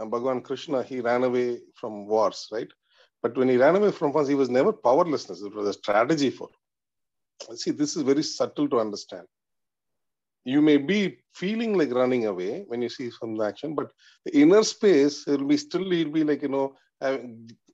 Bhagavan 0.00 0.44
Krishna, 0.44 0.82
he 0.82 1.00
ran 1.00 1.24
away 1.24 1.58
from 1.74 2.06
wars, 2.06 2.48
right? 2.52 2.68
But 3.22 3.36
when 3.36 3.48
he 3.48 3.56
ran 3.56 3.76
away 3.76 3.90
from 3.90 4.12
wars, 4.12 4.28
he 4.28 4.34
was 4.34 4.48
never 4.48 4.72
powerlessness. 4.72 5.42
It 5.42 5.54
was 5.54 5.68
a 5.68 5.72
strategy 5.72 6.30
for. 6.30 6.48
See, 7.54 7.72
this 7.72 7.96
is 7.96 8.02
very 8.02 8.22
subtle 8.22 8.68
to 8.68 8.78
understand. 8.78 9.26
You 10.44 10.62
may 10.62 10.76
be 10.76 11.18
feeling 11.34 11.76
like 11.76 11.92
running 11.92 12.26
away 12.26 12.64
when 12.68 12.80
you 12.80 12.88
see 12.88 13.10
some 13.10 13.40
action, 13.40 13.74
but 13.74 13.90
the 14.24 14.36
inner 14.36 14.62
space, 14.62 15.26
it'll 15.26 15.46
be 15.46 15.56
still, 15.56 15.90
he'll 15.90 16.10
be 16.10 16.24
like, 16.24 16.42
you 16.42 16.48
know, 16.48 16.76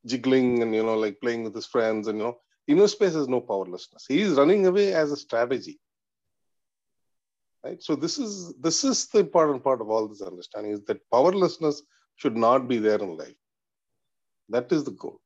jiggling 0.06 0.62
and, 0.62 0.74
you 0.74 0.82
know, 0.82 0.96
like 0.96 1.20
playing 1.20 1.44
with 1.44 1.54
his 1.54 1.66
friends 1.66 2.08
and, 2.08 2.18
you 2.18 2.24
know, 2.24 2.38
inner 2.66 2.88
space 2.88 3.14
has 3.14 3.28
no 3.28 3.40
powerlessness. 3.40 4.06
He 4.08 4.22
is 4.22 4.34
running 4.34 4.66
away 4.66 4.94
as 4.94 5.12
a 5.12 5.16
strategy 5.16 5.78
right? 7.64 7.82
So 7.82 7.96
this 7.96 8.18
is 8.18 8.54
this 8.60 8.84
is 8.84 9.06
the 9.08 9.20
important 9.20 9.64
part 9.64 9.80
of 9.80 9.88
all 9.88 10.06
this 10.06 10.20
understanding 10.20 10.72
is 10.72 10.84
that 10.84 11.00
powerlessness 11.10 11.82
should 12.16 12.36
not 12.36 12.68
be 12.68 12.78
there 12.78 12.98
in 12.98 13.16
life. 13.16 13.34
That 14.48 14.70
is 14.72 14.84
the 14.84 14.92
goal. 14.92 15.20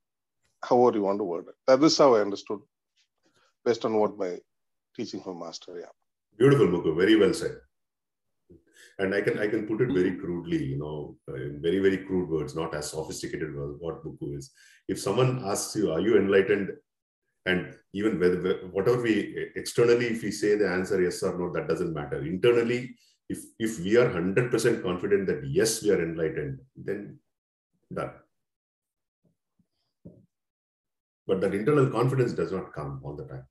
However 0.63 0.97
you 0.97 1.03
want 1.03 1.19
to 1.19 1.25
word 1.25 1.47
it. 1.49 1.55
That 1.67 1.83
is 1.83 1.97
how 1.99 2.15
I 2.15 2.21
understood, 2.21 2.61
based 3.65 3.85
on 3.85 3.95
what 3.99 4.19
my 4.19 4.39
teaching 4.97 5.23
from 5.23 5.39
master. 5.41 5.79
Yeah. 5.79 5.93
Beautiful, 6.39 6.69
Mukku. 6.69 6.97
Very 6.97 7.17
well 7.17 7.35
said. 7.35 7.57
And 9.01 9.15
I 9.15 9.21
can 9.21 9.39
I 9.39 9.47
can 9.47 9.67
put 9.67 9.81
it 9.81 9.93
very 9.93 10.17
crudely, 10.17 10.65
you 10.65 10.79
know, 10.79 11.17
in 11.37 11.61
very 11.63 11.79
very 11.79 11.99
crude 11.99 12.29
words, 12.29 12.55
not 12.57 12.75
as 12.75 12.91
sophisticated 12.91 13.51
as 13.51 13.77
what 13.79 14.05
Mukku 14.05 14.37
is. 14.37 14.51
If 14.89 15.01
someone 15.01 15.43
asks 15.45 15.77
you, 15.77 15.93
"Are 15.93 16.01
you 16.01 16.17
enlightened?" 16.17 16.71
and 17.47 17.75
even 17.95 18.19
whether 18.21 18.39
whatever 18.73 19.01
we 19.03 19.51
externally, 19.57 20.07
if 20.07 20.23
we 20.23 20.31
say 20.31 20.57
the 20.57 20.69
answer 20.69 21.01
yes 21.01 21.23
or 21.23 21.39
no, 21.39 21.53
that 21.53 21.69
doesn't 21.69 21.95
matter. 21.95 22.23
Internally, 22.25 22.95
if 23.29 23.41
if 23.59 23.79
we 23.81 23.97
are 23.97 24.09
hundred 24.11 24.51
percent 24.51 24.83
confident 24.83 25.27
that 25.27 25.47
yes, 25.47 25.83
we 25.83 25.91
are 25.91 26.03
enlightened, 26.03 26.61
then 26.77 27.19
done. 27.93 28.13
But 31.27 31.41
that 31.43 31.55
internal 31.55 31.91
confidence 31.91 32.33
does 32.33 32.53
not 32.53 32.73
come 32.73 33.01
all 33.05 33.15
the 33.15 33.25
time. 33.25 33.45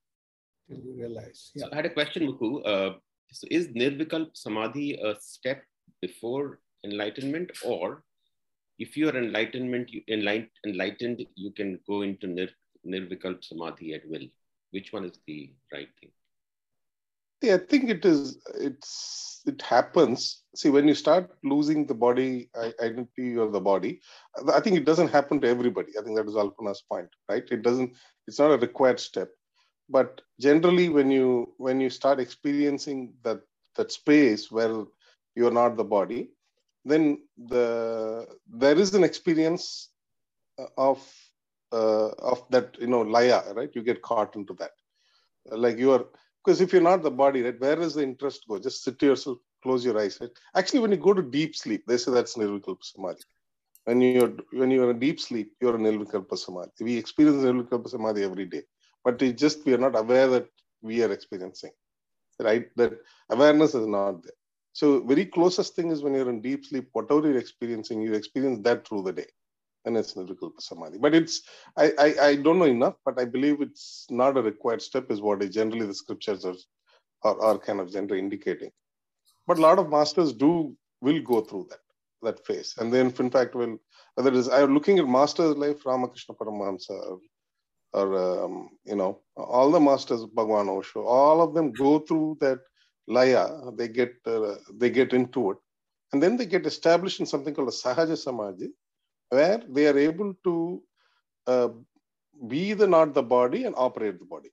Till 0.68 0.80
you 0.80 0.96
realize. 0.98 1.52
Yeah. 1.54 1.66
So 1.66 1.70
I 1.72 1.76
had 1.76 1.86
a 1.86 1.92
question, 1.92 2.28
Mukku. 2.28 2.66
Uh, 2.66 2.94
so 3.32 3.48
is 3.52 3.68
Nirvikalp 3.68 4.36
Samadhi 4.36 4.96
a 4.96 5.16
step 5.20 5.64
before 6.02 6.60
enlightenment, 6.84 7.52
or 7.64 8.04
if 8.80 8.98
you 8.98 9.10
are 9.10 9.18
enlightenment, 9.18 9.92
you 9.92 10.02
enlightened, 10.08 10.50
enlightened, 10.66 11.26
you 11.36 11.52
can 11.52 11.80
go 11.88 12.02
into 12.02 12.28
nir, 12.28 12.50
Nirvikalp 12.86 13.44
Samadhi 13.44 13.94
at 13.94 14.08
will? 14.08 14.28
Which 14.72 14.92
one 14.92 15.06
is 15.06 15.20
the 15.28 15.54
right 15.72 15.90
thing? 16.00 16.12
Yeah, 17.42 17.56
I 17.56 17.60
think 17.60 17.90
it 17.90 18.06
is. 18.06 18.40
It's 18.56 19.44
it 19.48 19.62
happens. 19.64 20.44
See, 20.56 20.70
when 20.72 20.88
you 20.90 20.96
start 20.96 21.32
losing 21.44 21.88
the 21.88 21.96
body 21.96 22.50
identity 22.82 23.38
or 23.38 23.50
the 23.50 23.62
body, 23.62 24.02
I 24.54 24.60
think 24.60 24.78
it 24.78 24.86
doesn't 24.86 25.10
happen 25.10 25.42
to 25.42 25.50
everybody. 25.50 25.94
I 26.00 26.04
think 26.04 26.18
that 26.18 26.28
is 26.28 26.36
Alpana's 26.36 26.84
point, 26.92 27.10
right? 27.30 27.46
It 27.52 27.64
doesn't. 27.64 27.94
It's 28.28 28.40
not 28.40 28.52
a 28.52 28.58
required 28.58 29.00
step, 29.00 29.30
but 29.90 30.22
generally, 30.42 30.90
when 30.90 31.12
you 31.12 31.54
when 31.58 31.82
you 31.82 31.90
start 31.90 32.20
experiencing 32.20 33.14
that 33.24 33.42
that 33.78 33.92
space 33.92 34.52
where 34.52 34.86
you 35.36 35.48
are 35.48 35.52
not 35.62 35.78
the 35.78 35.86
body, 35.86 36.32
then 36.86 37.20
the 37.38 38.28
there 38.48 38.78
is 38.78 38.94
an 38.96 39.04
experience 39.04 39.90
of 40.78 41.00
uh, 41.72 42.10
of 42.20 42.44
that 42.52 42.78
you 42.80 42.88
know 42.88 43.02
laya, 43.02 43.42
right? 43.56 43.72
You 43.76 43.84
get 43.84 44.02
caught 44.02 44.36
into 44.36 44.54
that, 44.56 44.72
like 45.52 45.78
you 45.78 45.92
are 45.94 46.06
because 46.48 46.62
if 46.62 46.72
you're 46.72 46.82
not 46.82 47.04
the 47.04 47.12
body, 47.12 47.42
right, 47.42 47.60
where 47.60 47.76
does 47.76 47.96
the 47.96 48.04
interest 48.04 48.46
go? 48.48 48.58
Just 48.58 48.82
sit 48.82 48.98
to 49.00 49.06
yourself, 49.08 49.40
close 49.62 49.84
your 49.84 50.00
eyes, 50.00 50.18
right? 50.22 50.30
Actually, 50.56 50.80
when 50.80 50.92
you 50.92 50.98
go 50.98 51.14
to 51.14 51.22
deep 51.22 51.58
sleep, 51.58 51.84
they 51.86 51.98
say 51.98 52.14
that's 52.14 52.38
nirvikalpa 52.38 52.84
samadhi. 52.84 53.22
When 53.84 54.00
you're 54.00 54.32
when 54.54 54.72
you're 54.72 54.92
in 54.92 55.00
deep 55.00 55.20
sleep, 55.20 55.52
you're 55.60 55.76
in 55.76 55.82
nirvikalpa 55.82 56.38
samadhi. 56.38 56.72
We 56.80 56.98
experience 56.98 57.44
nirvikalpa 57.44 57.90
samadhi 57.90 58.24
every 58.24 58.46
day, 58.46 58.64
but 59.04 59.22
it's 59.22 59.42
just 59.42 59.66
we 59.66 59.74
are 59.74 59.78
not 59.78 60.00
aware 60.00 60.30
that 60.30 60.48
we 60.82 61.04
are 61.04 61.12
experiencing, 61.12 61.72
right? 62.40 62.70
That 62.78 62.94
awareness 63.30 63.76
is 63.76 63.86
not 63.86 64.24
there. 64.24 64.40
So 64.72 65.04
very 65.04 65.26
closest 65.26 65.76
thing 65.76 65.92
is 65.92 66.02
when 66.02 66.14
you're 66.14 66.30
in 66.30 66.42
deep 66.42 66.66
sleep, 66.66 66.88
whatever 66.94 67.28
you're 67.28 67.40
experiencing, 67.40 68.02
you 68.02 68.14
experience 68.14 68.60
that 68.64 68.88
through 68.88 69.04
the 69.04 69.12
day 69.12 69.28
and 69.88 69.98
it's 69.98 70.16
samadhi. 70.60 70.98
But 71.00 71.16
it's 71.16 71.42
I, 71.78 71.92
I, 71.98 72.26
I 72.28 72.36
don't 72.36 72.60
know 72.60 72.66
enough, 72.66 72.96
but 73.06 73.20
I 73.20 73.26
believe 73.26 73.62
it's 73.62 74.06
not 74.10 74.38
a 74.38 74.42
required 74.42 74.82
step, 74.82 75.10
is 75.10 75.22
what 75.22 75.42
I 75.42 75.48
generally 75.48 75.88
the 75.88 75.94
scriptures 75.94 76.46
are, 76.46 76.56
are, 77.24 77.42
are 77.42 77.58
kind 77.58 77.80
of 77.80 77.92
generally 77.92 78.20
indicating. 78.20 78.72
But 79.48 79.58
a 79.58 79.62
lot 79.62 79.80
of 79.80 79.90
masters 79.90 80.34
do 80.34 80.76
will 81.02 81.22
go 81.22 81.42
through 81.42 81.68
that 81.70 81.80
that 82.24 82.46
phase, 82.46 82.76
and 82.80 82.94
then 82.94 83.14
in 83.20 83.32
fact 83.32 83.56
will 83.56 83.78
whether 84.16 84.30
it 84.30 84.36
is 84.36 84.50
I'm 84.50 84.74
looking 84.74 85.00
at 85.00 85.08
masters 85.08 85.56
life 85.56 85.86
Ramakrishna 85.86 86.36
Paramahamsa 86.36 86.90
or, 87.12 87.20
or 87.94 88.46
um, 88.46 88.70
you 88.86 88.96
know 88.96 89.22
all 89.38 89.72
the 89.72 89.80
masters 89.80 90.26
Bhagwan 90.26 90.70
Osho, 90.70 91.04
all 91.04 91.42
of 91.42 91.54
them 91.54 91.72
go 91.72 92.00
through 92.00 92.38
that 92.42 92.60
laya. 93.08 93.48
They 93.78 93.88
get 93.88 94.16
uh, 94.26 94.56
they 94.74 94.90
get 94.90 95.14
into 95.14 95.52
it, 95.52 95.58
and 96.12 96.22
then 96.22 96.36
they 96.36 96.46
get 96.46 96.66
established 96.66 97.20
in 97.22 97.26
something 97.26 97.54
called 97.54 97.70
a 97.70 97.72
Sahaja 97.72 98.18
Samadhi, 98.18 98.70
where 99.30 99.62
they 99.70 99.88
are 99.88 99.98
able 99.98 100.34
to 100.46 100.84
uh, 101.48 101.70
be 102.48 102.74
the 102.74 102.88
not 102.88 103.14
the 103.14 103.24
body 103.24 103.66
and 103.66 103.76
operate 103.78 104.20
the 104.20 104.26
body. 104.26 104.50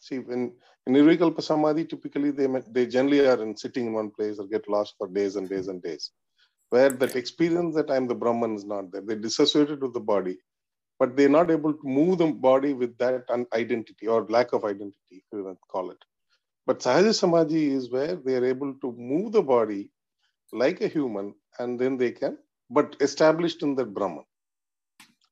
See, 0.00 0.18
when 0.20 0.54
in 0.86 0.94
Nirvikalpa 0.94 1.42
Samadhi, 1.42 1.84
typically 1.86 2.30
they 2.32 2.48
they 2.70 2.86
generally 2.86 3.26
are 3.26 3.42
in 3.42 3.56
sitting 3.56 3.88
in 3.88 3.92
one 3.94 4.10
place 4.10 4.38
or 4.38 4.46
get 4.46 4.68
lost 4.68 4.94
for 4.98 5.08
days 5.08 5.36
and 5.36 5.48
days 5.48 5.68
and 5.68 5.82
days. 5.82 6.10
Where 6.70 6.90
that 6.90 7.16
experience 7.16 7.74
that 7.76 7.90
I'm 7.90 8.08
the 8.08 8.14
Brahman 8.14 8.56
is 8.56 8.64
not 8.64 8.92
there. 8.92 9.02
They 9.02 9.16
dissociated 9.16 9.82
with 9.82 9.94
the 9.94 10.00
body, 10.00 10.38
but 10.98 11.16
they're 11.16 11.28
not 11.28 11.50
able 11.50 11.74
to 11.74 11.84
move 11.84 12.18
the 12.18 12.28
body 12.28 12.74
with 12.74 12.98
that 12.98 13.24
identity 13.54 14.08
or 14.08 14.26
lack 14.28 14.52
of 14.52 14.64
identity, 14.64 14.96
if 15.12 15.24
you 15.32 15.44
want 15.44 15.58
to 15.58 15.68
call 15.70 15.90
it. 15.90 15.98
But 16.66 16.80
Sahaja 16.80 17.14
Samadhi 17.14 17.72
is 17.72 17.90
where 17.90 18.16
they 18.16 18.36
are 18.36 18.44
able 18.44 18.74
to 18.82 18.92
move 18.92 19.32
the 19.32 19.42
body 19.42 19.90
like 20.52 20.80
a 20.82 20.88
human, 20.88 21.34
and 21.58 21.78
then 21.80 21.96
they 21.98 22.12
can 22.12 22.38
but 22.72 22.96
established 23.00 23.62
in 23.62 23.74
that 23.76 23.92
Brahman. 23.94 24.24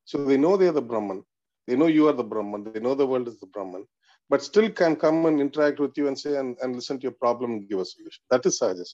So 0.05 0.24
they 0.24 0.37
know 0.37 0.57
they 0.57 0.68
are 0.68 0.79
the 0.81 0.83
Brahman. 0.83 1.24
They 1.66 1.76
know 1.76 1.87
you 1.87 2.09
are 2.09 2.12
the 2.12 2.24
Brahman. 2.24 2.70
They 2.72 2.81
know 2.81 2.94
the 2.94 3.07
world 3.07 3.29
is 3.29 3.38
the 3.40 3.46
Brahman, 3.46 3.87
but 4.29 4.42
still 4.42 4.70
can 4.70 4.96
come 4.96 5.26
and 5.26 5.40
interact 5.40 5.81
with 5.81 5.96
you 5.96 6.09
and 6.09 6.18
say 6.18 6.37
and, 6.37 6.57
and 6.62 6.74
listen 6.74 6.98
to 6.98 7.05
your 7.05 7.12
problem 7.12 7.53
and 7.53 7.68
give 7.68 7.79
a 7.79 7.85
solution. 7.85 8.22
That 8.31 8.44
is 8.44 8.61
Sahaja 8.61 8.85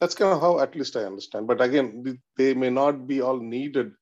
That's 0.00 0.14
kind 0.14 0.32
of 0.32 0.40
how 0.40 0.60
at 0.60 0.74
least 0.74 0.96
I 0.96 1.04
understand. 1.04 1.46
But 1.46 1.60
again, 1.60 2.18
they 2.36 2.54
may 2.54 2.70
not 2.70 3.06
be 3.06 3.20
all 3.20 3.38
needed 3.38 3.92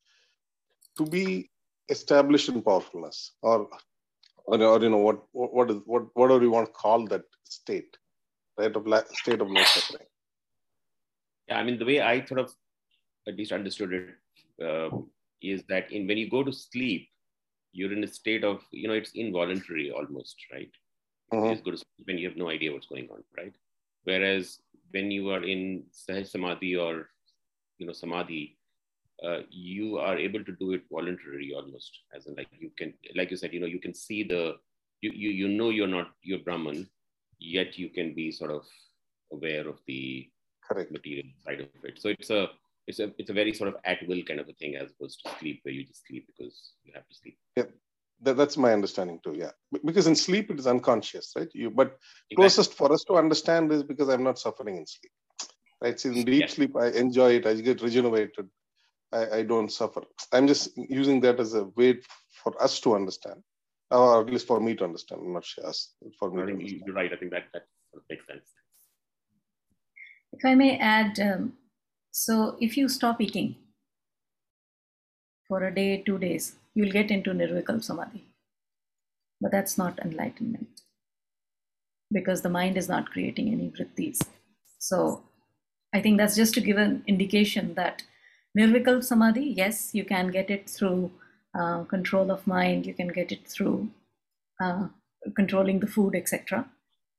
to 0.99 1.07
be 1.07 1.51
established 1.89 2.49
in 2.49 2.63
powerfulness 2.63 3.33
or 3.43 3.69
or, 4.45 4.63
or 4.63 4.81
you 4.83 4.91
know 4.91 4.99
what 4.99 5.23
what 5.33 5.71
is 5.71 5.79
what 5.87 6.05
whatever 6.15 6.43
you 6.43 6.51
want 6.51 6.67
to 6.67 6.73
call 6.73 7.07
that 7.07 7.25
state, 7.45 7.97
right? 8.59 8.75
Of 8.75 8.87
state 9.15 9.41
of 9.41 9.51
no 9.51 9.63
suffering. 9.63 10.07
Yeah, 11.49 11.59
I 11.59 11.65
mean 11.65 11.79
the 11.79 11.85
way 11.85 12.01
I 12.01 12.25
sort 12.25 12.41
of 12.41 12.55
at 13.29 13.37
least 13.37 13.53
understood 13.53 13.93
it, 13.93 14.65
uh, 14.65 14.91
is 15.41 15.63
that 15.69 15.91
in 15.93 16.07
when 16.07 16.19
you 16.19 16.29
go 16.31 16.43
to 16.43 16.53
sleep, 16.53 17.09
you're 17.73 17.93
in 17.93 18.05
a 18.05 18.09
state 18.09 18.45
of 18.45 18.63
you 18.71 18.89
know 18.89 18.95
it's 18.95 19.13
involuntary 19.13 19.91
almost, 19.91 20.37
right? 20.53 20.71
Mm-hmm. 21.33 21.47
You 21.47 21.53
just 21.53 21.65
go 21.65 21.71
to 21.71 21.77
sleep 21.79 22.09
and 22.09 22.21
you 22.21 22.29
have 22.29 22.37
no 22.37 22.51
idea 22.51 22.73
what's 22.73 22.87
going 22.87 23.09
on, 23.11 23.23
right? 23.37 23.55
Whereas 24.05 24.59
when 24.91 25.11
you 25.11 25.31
are 25.31 25.43
in 25.43 25.85
sahaj 25.93 26.29
samadhi 26.29 26.77
or 26.77 27.09
you 27.79 27.87
know 27.87 27.93
samadhi, 27.93 28.59
uh, 29.25 29.41
you 29.51 29.99
are 29.99 30.19
able 30.19 30.45
to 30.45 30.53
do 30.53 30.73
it 30.73 30.83
voluntarily 30.91 31.53
almost, 31.55 32.01
as 32.15 32.27
in 32.27 32.35
like 32.35 32.49
you 32.59 32.71
can, 32.77 32.93
like 33.15 33.31
you 33.31 33.37
said, 33.37 33.53
you 33.53 33.61
know, 33.61 33.67
you 33.67 33.81
can 33.81 33.95
see 33.95 34.23
the 34.23 34.57
you 35.01 35.13
you 35.15 35.31
you 35.31 35.49
know 35.49 35.71
you're 35.71 35.95
not 35.99 36.11
you're 36.23 36.41
Brahman, 36.41 36.89
yet 37.39 37.79
you 37.79 37.89
can 37.89 38.15
be 38.15 38.31
sort 38.31 38.51
of 38.51 38.65
aware 39.33 39.67
of 39.69 39.79
the 39.87 40.29
Correct. 40.69 40.93
material 40.93 41.27
side 41.45 41.61
of 41.61 41.85
it. 41.85 42.01
So 42.01 42.11
it's 42.11 42.31
a 42.31 42.51
it's 42.87 42.99
a 42.99 43.13
it's 43.19 43.31
a 43.31 43.33
very 43.33 43.53
sort 43.53 43.69
of 43.69 43.77
at 43.85 43.99
will 44.09 44.23
kind 44.23 44.41
of 44.41 44.49
a 44.49 44.53
thing 44.55 44.77
as 44.77 44.91
opposed 44.91 45.21
to 45.25 45.31
sleep 45.39 45.61
where 45.63 45.75
you 45.75 45.85
just 45.85 46.07
sleep 46.07 46.27
because 46.27 46.73
you 46.85 46.93
have 46.95 47.07
to 47.09 47.15
sleep. 47.15 47.39
Yeah, 47.57 47.65
that, 48.23 48.37
that's 48.37 48.57
my 48.57 48.73
understanding 48.73 49.21
too. 49.23 49.35
Yeah, 49.37 49.53
because 49.85 50.07
in 50.07 50.17
sleep 50.17 50.51
it 50.51 50.59
is 50.59 50.67
unconscious, 50.67 51.33
right? 51.37 51.49
You 51.55 51.71
but 51.71 51.87
exactly. 51.87 52.37
closest 52.37 52.75
for 52.75 52.93
us 52.93 53.05
to 53.05 53.17
understand 53.17 53.73
is 53.73 53.83
because 53.83 54.09
I'm 54.09 54.25
not 54.25 54.39
suffering 54.39 54.77
in 54.77 54.87
sleep, 54.87 55.13
right? 55.81 55.99
So 55.99 56.11
in 56.11 56.25
deep 56.25 56.51
sleep 56.51 56.77
I 56.77 56.89
enjoy 56.89 57.33
it. 57.37 57.47
I 57.47 57.55
get 57.55 57.83
regenerated. 57.83 58.49
I, 59.13 59.39
I 59.39 59.43
don't 59.43 59.71
suffer. 59.71 60.03
I'm 60.33 60.47
just 60.49 60.77
using 60.77 61.21
that 61.21 61.39
as 61.39 61.55
a 61.55 61.65
way 61.77 62.01
for 62.43 62.61
us 62.61 62.81
to 62.81 62.95
understand, 62.95 63.43
or 63.91 64.23
at 64.23 64.27
least 64.27 64.47
for 64.47 64.59
me 64.59 64.75
to 64.77 64.85
understand. 64.85 65.21
I'm 65.25 65.35
not 65.35 65.45
sure. 65.45 65.67
us 65.67 65.93
For 66.19 66.31
me, 66.31 66.43
I 66.43 66.47
think 66.47 66.83
you're 66.87 66.95
right. 66.97 67.13
I 67.13 67.17
think 67.17 67.31
that 67.31 67.45
that 67.53 67.67
makes 68.11 68.27
sense. 68.27 68.49
If 70.33 70.45
I 70.45 70.57
may 70.57 70.79
add. 70.79 71.21
Um, 71.21 71.53
so 72.13 72.59
if 72.61 72.77
you 72.77 72.89
stop 72.89 73.21
eating 73.23 73.57
for 75.49 75.65
a 75.65 75.75
day, 75.75 76.03
two 76.05 76.19
days, 76.19 76.57
you'll 76.75 76.93
get 76.93 77.11
into 77.11 77.31
Nirvikalp 77.31 77.83
Samadhi. 77.83 78.27
But 79.41 79.51
that's 79.51 79.79
not 79.79 79.99
enlightenment 79.99 80.83
because 82.13 82.43
the 82.43 82.51
mind 82.51 82.77
is 82.77 82.89
not 82.89 83.11
creating 83.11 83.49
any 83.49 83.71
vrittis. 83.71 84.21
So 84.79 85.25
I 85.95 86.03
think 86.03 86.19
that's 86.19 86.37
just 86.37 86.53
to 86.55 86.61
give 86.61 86.77
an 86.77 87.03
indication 87.07 87.75
that 87.75 88.03
Nirvikalp 88.57 89.03
Samadhi, 89.03 89.55
yes, 89.57 89.95
you 89.95 90.05
can 90.05 90.31
get 90.31 90.51
it 90.51 90.69
through 90.69 91.11
uh, 91.59 91.85
control 91.85 92.31
of 92.31 92.47
mind, 92.47 92.85
you 92.85 92.93
can 92.93 93.09
get 93.09 93.33
it 93.33 93.49
through 93.49 93.91
uh, 94.63 94.89
controlling 95.35 95.81
the 95.81 95.87
food, 95.87 96.15
etc. 96.15 96.69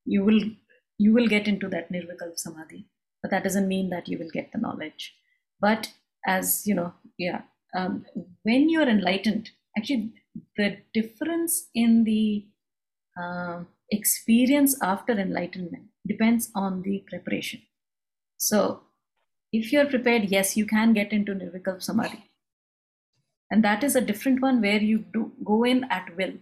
You 0.06 0.24
will 0.24 0.52
you 1.00 1.14
will 1.14 1.28
get 1.28 1.48
into 1.48 1.68
that 1.70 1.92
Nirvikalp 1.92 2.38
Samadhi 2.38 2.86
but 3.24 3.32
that 3.32 3.44
doesn't 3.44 3.68
mean 3.68 3.90
that 3.90 4.08
you 4.08 4.20
will 4.20 4.30
get 4.30 4.52
the 4.52 4.60
knowledge 4.60 5.16
but 5.60 5.92
as 6.28 6.68
you 6.68 6.76
know 6.76 6.94
yeah 7.18 7.42
um, 7.76 8.06
when 8.44 8.70
you're 8.70 8.88
enlightened 8.88 9.50
actually 9.76 10.14
the 10.58 10.78
difference 10.94 11.70
in 11.74 12.04
the 12.04 12.46
uh, 13.20 13.64
experience 13.92 14.76
after 14.82 15.14
enlightenment 15.14 15.86
depends 16.08 16.50
on 16.56 16.82
the 16.82 17.04
preparation. 17.08 17.62
So 18.38 18.82
if 19.52 19.72
you're 19.72 19.86
prepared, 19.86 20.26
yes, 20.26 20.58
you 20.58 20.66
can 20.66 20.94
get 20.94 21.14
into 21.14 21.34
Nirvikalp 21.34 21.82
Samadhi. 21.82 22.26
And 23.52 23.64
that 23.64 23.84
is 23.84 23.96
a 23.96 24.02
different 24.02 24.42
one 24.42 24.62
where 24.62 24.82
you 24.82 25.06
do 25.14 25.32
go 25.44 25.64
in 25.64 25.84
at 25.86 26.16
will, 26.18 26.34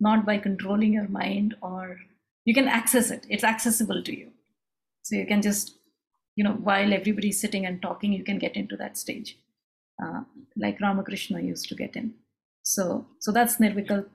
not 0.00 0.24
by 0.24 0.38
controlling 0.38 0.94
your 0.94 1.08
mind 1.08 1.54
or 1.60 1.98
you 2.44 2.54
can 2.54 2.66
access 2.66 3.10
it. 3.10 3.26
It's 3.28 3.44
accessible 3.44 4.02
to 4.02 4.16
you. 4.16 4.30
So 5.02 5.16
you 5.16 5.26
can 5.26 5.42
just, 5.42 5.76
you 6.36 6.44
know, 6.44 6.52
while 6.52 6.92
everybody's 6.92 7.40
sitting 7.40 7.66
and 7.66 7.82
talking, 7.82 8.12
you 8.12 8.22
can 8.22 8.38
get 8.38 8.56
into 8.56 8.76
that 8.76 8.96
stage, 8.96 9.38
uh, 10.02 10.20
like 10.56 10.80
Ramakrishna 10.80 11.40
used 11.40 11.68
to 11.70 11.74
get 11.74 11.96
in. 11.96 12.14
So, 12.62 13.06
so 13.20 13.32
that's 13.32 13.56
Nirvikal 13.56 14.06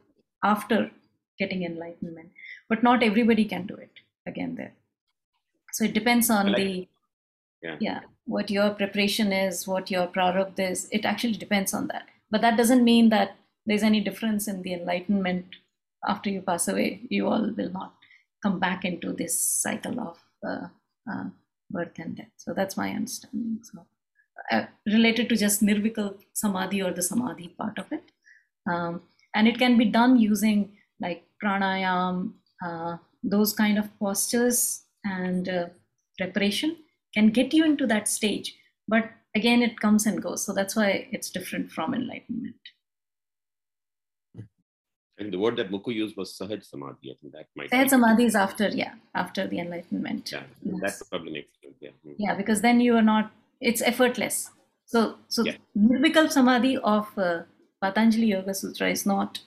after 0.44 0.92
getting 1.40 1.64
enlightenment. 1.64 2.30
But 2.70 2.84
not 2.84 3.04
everybody 3.04 3.46
can 3.46 3.66
do 3.66 3.76
it 3.76 3.92
again 4.28 4.56
there. 4.56 4.74
So 5.74 5.86
it 5.86 5.94
depends 5.94 6.30
on 6.30 6.48
like, 6.48 6.58
the 6.58 6.88
yeah. 7.64 7.78
yeah 7.80 8.00
what 8.26 8.50
your 8.50 8.70
preparation 8.72 9.34
is, 9.34 9.68
what 9.68 9.90
your 9.90 10.08
prarabdha 10.08 10.72
is. 10.72 10.88
It 10.92 11.06
actually 11.06 11.34
depends 11.34 11.74
on 11.74 11.88
that. 11.88 12.06
But 12.30 12.42
that 12.42 12.58
doesn't 12.58 12.84
mean 12.84 13.10
that 13.10 13.36
there's 13.66 13.84
any 13.84 14.02
difference 14.02 14.48
in 14.48 14.62
the 14.62 14.74
enlightenment 14.74 15.46
after 16.08 16.30
you 16.30 16.42
pass 16.42 16.68
away. 16.68 17.02
You 17.10 17.28
all 17.28 17.52
will 17.58 17.72
not 17.72 17.94
come 18.44 18.60
back 18.60 18.86
into 18.86 19.14
this 19.14 19.40
cycle 19.40 20.00
of 20.00 20.18
uh, 20.48 20.68
uh, 21.12 21.26
birth 21.72 21.98
and 21.98 22.18
death. 22.18 22.34
So 22.38 22.54
that's 22.54 22.78
my 22.78 22.90
understanding. 22.92 23.60
So 23.64 23.86
uh, 24.52 24.66
related 24.86 25.30
to 25.30 25.36
just 25.36 25.62
nirvikal 25.62 26.20
samadhi 26.34 26.82
or 26.82 26.94
the 26.94 27.04
samadhi 27.04 27.50
part 27.50 27.78
of 27.80 27.92
it, 27.92 28.12
um, 28.72 29.02
and 29.36 29.48
it 29.48 29.58
can 29.58 29.78
be 29.78 29.86
done 29.86 30.18
using 30.20 30.78
like 31.00 31.26
pranayam, 31.44 32.34
uh, 32.66 32.98
those 33.24 33.54
kind 33.54 33.78
of 33.78 33.98
postures 34.00 34.86
and 35.04 35.50
uh, 35.50 35.68
preparation 36.18 36.78
can 37.14 37.30
get 37.30 37.54
you 37.54 37.66
into 37.66 37.88
that 37.88 38.08
stage. 38.08 38.56
But 38.88 39.12
again, 39.36 39.62
it 39.62 39.80
comes 39.80 40.06
and 40.06 40.22
goes. 40.22 40.46
So 40.46 40.54
that's 40.54 40.76
why 40.76 41.08
it's 41.12 41.30
different 41.30 41.72
from 41.72 41.94
enlightenment. 41.94 42.56
And 45.22 45.32
the 45.34 45.40
word 45.40 45.56
that 45.58 45.70
Mukku 45.74 45.94
used 45.94 46.18
was 46.18 46.30
Sahaj 46.38 46.64
Samadhi. 46.66 47.12
I 47.12 47.16
think 47.22 47.34
that 47.34 47.48
might. 47.56 47.70
Sahaj 47.72 47.90
Samadhi 47.90 48.26
is 48.26 48.36
after, 48.44 48.68
yeah, 48.70 48.94
after 49.24 49.48
the 49.48 49.60
enlightenment. 49.60 50.32
Yeah, 50.32 50.44
yes. 50.64 51.00
that 51.00 51.10
probably 51.10 51.34
makes 51.34 51.52
sense. 51.64 51.76
Yeah. 51.80 51.92
Mm. 52.08 52.16
Yeah, 52.18 52.34
because 52.36 52.62
then 52.62 52.82
you 52.82 52.96
are 53.02 53.08
not. 53.10 53.32
It's 53.70 53.84
effortless. 53.94 54.50
So, 54.86 55.04
so 55.30 55.44
Yeah. 55.46 55.58
Nirvikalp 55.78 56.32
Samadhi 56.32 56.78
of 56.78 57.08
uh, 57.18 57.44
Patanjali 57.82 58.28
Yoga 58.32 58.56
Sutra 58.62 58.90
is 58.90 59.06
not 59.06 59.40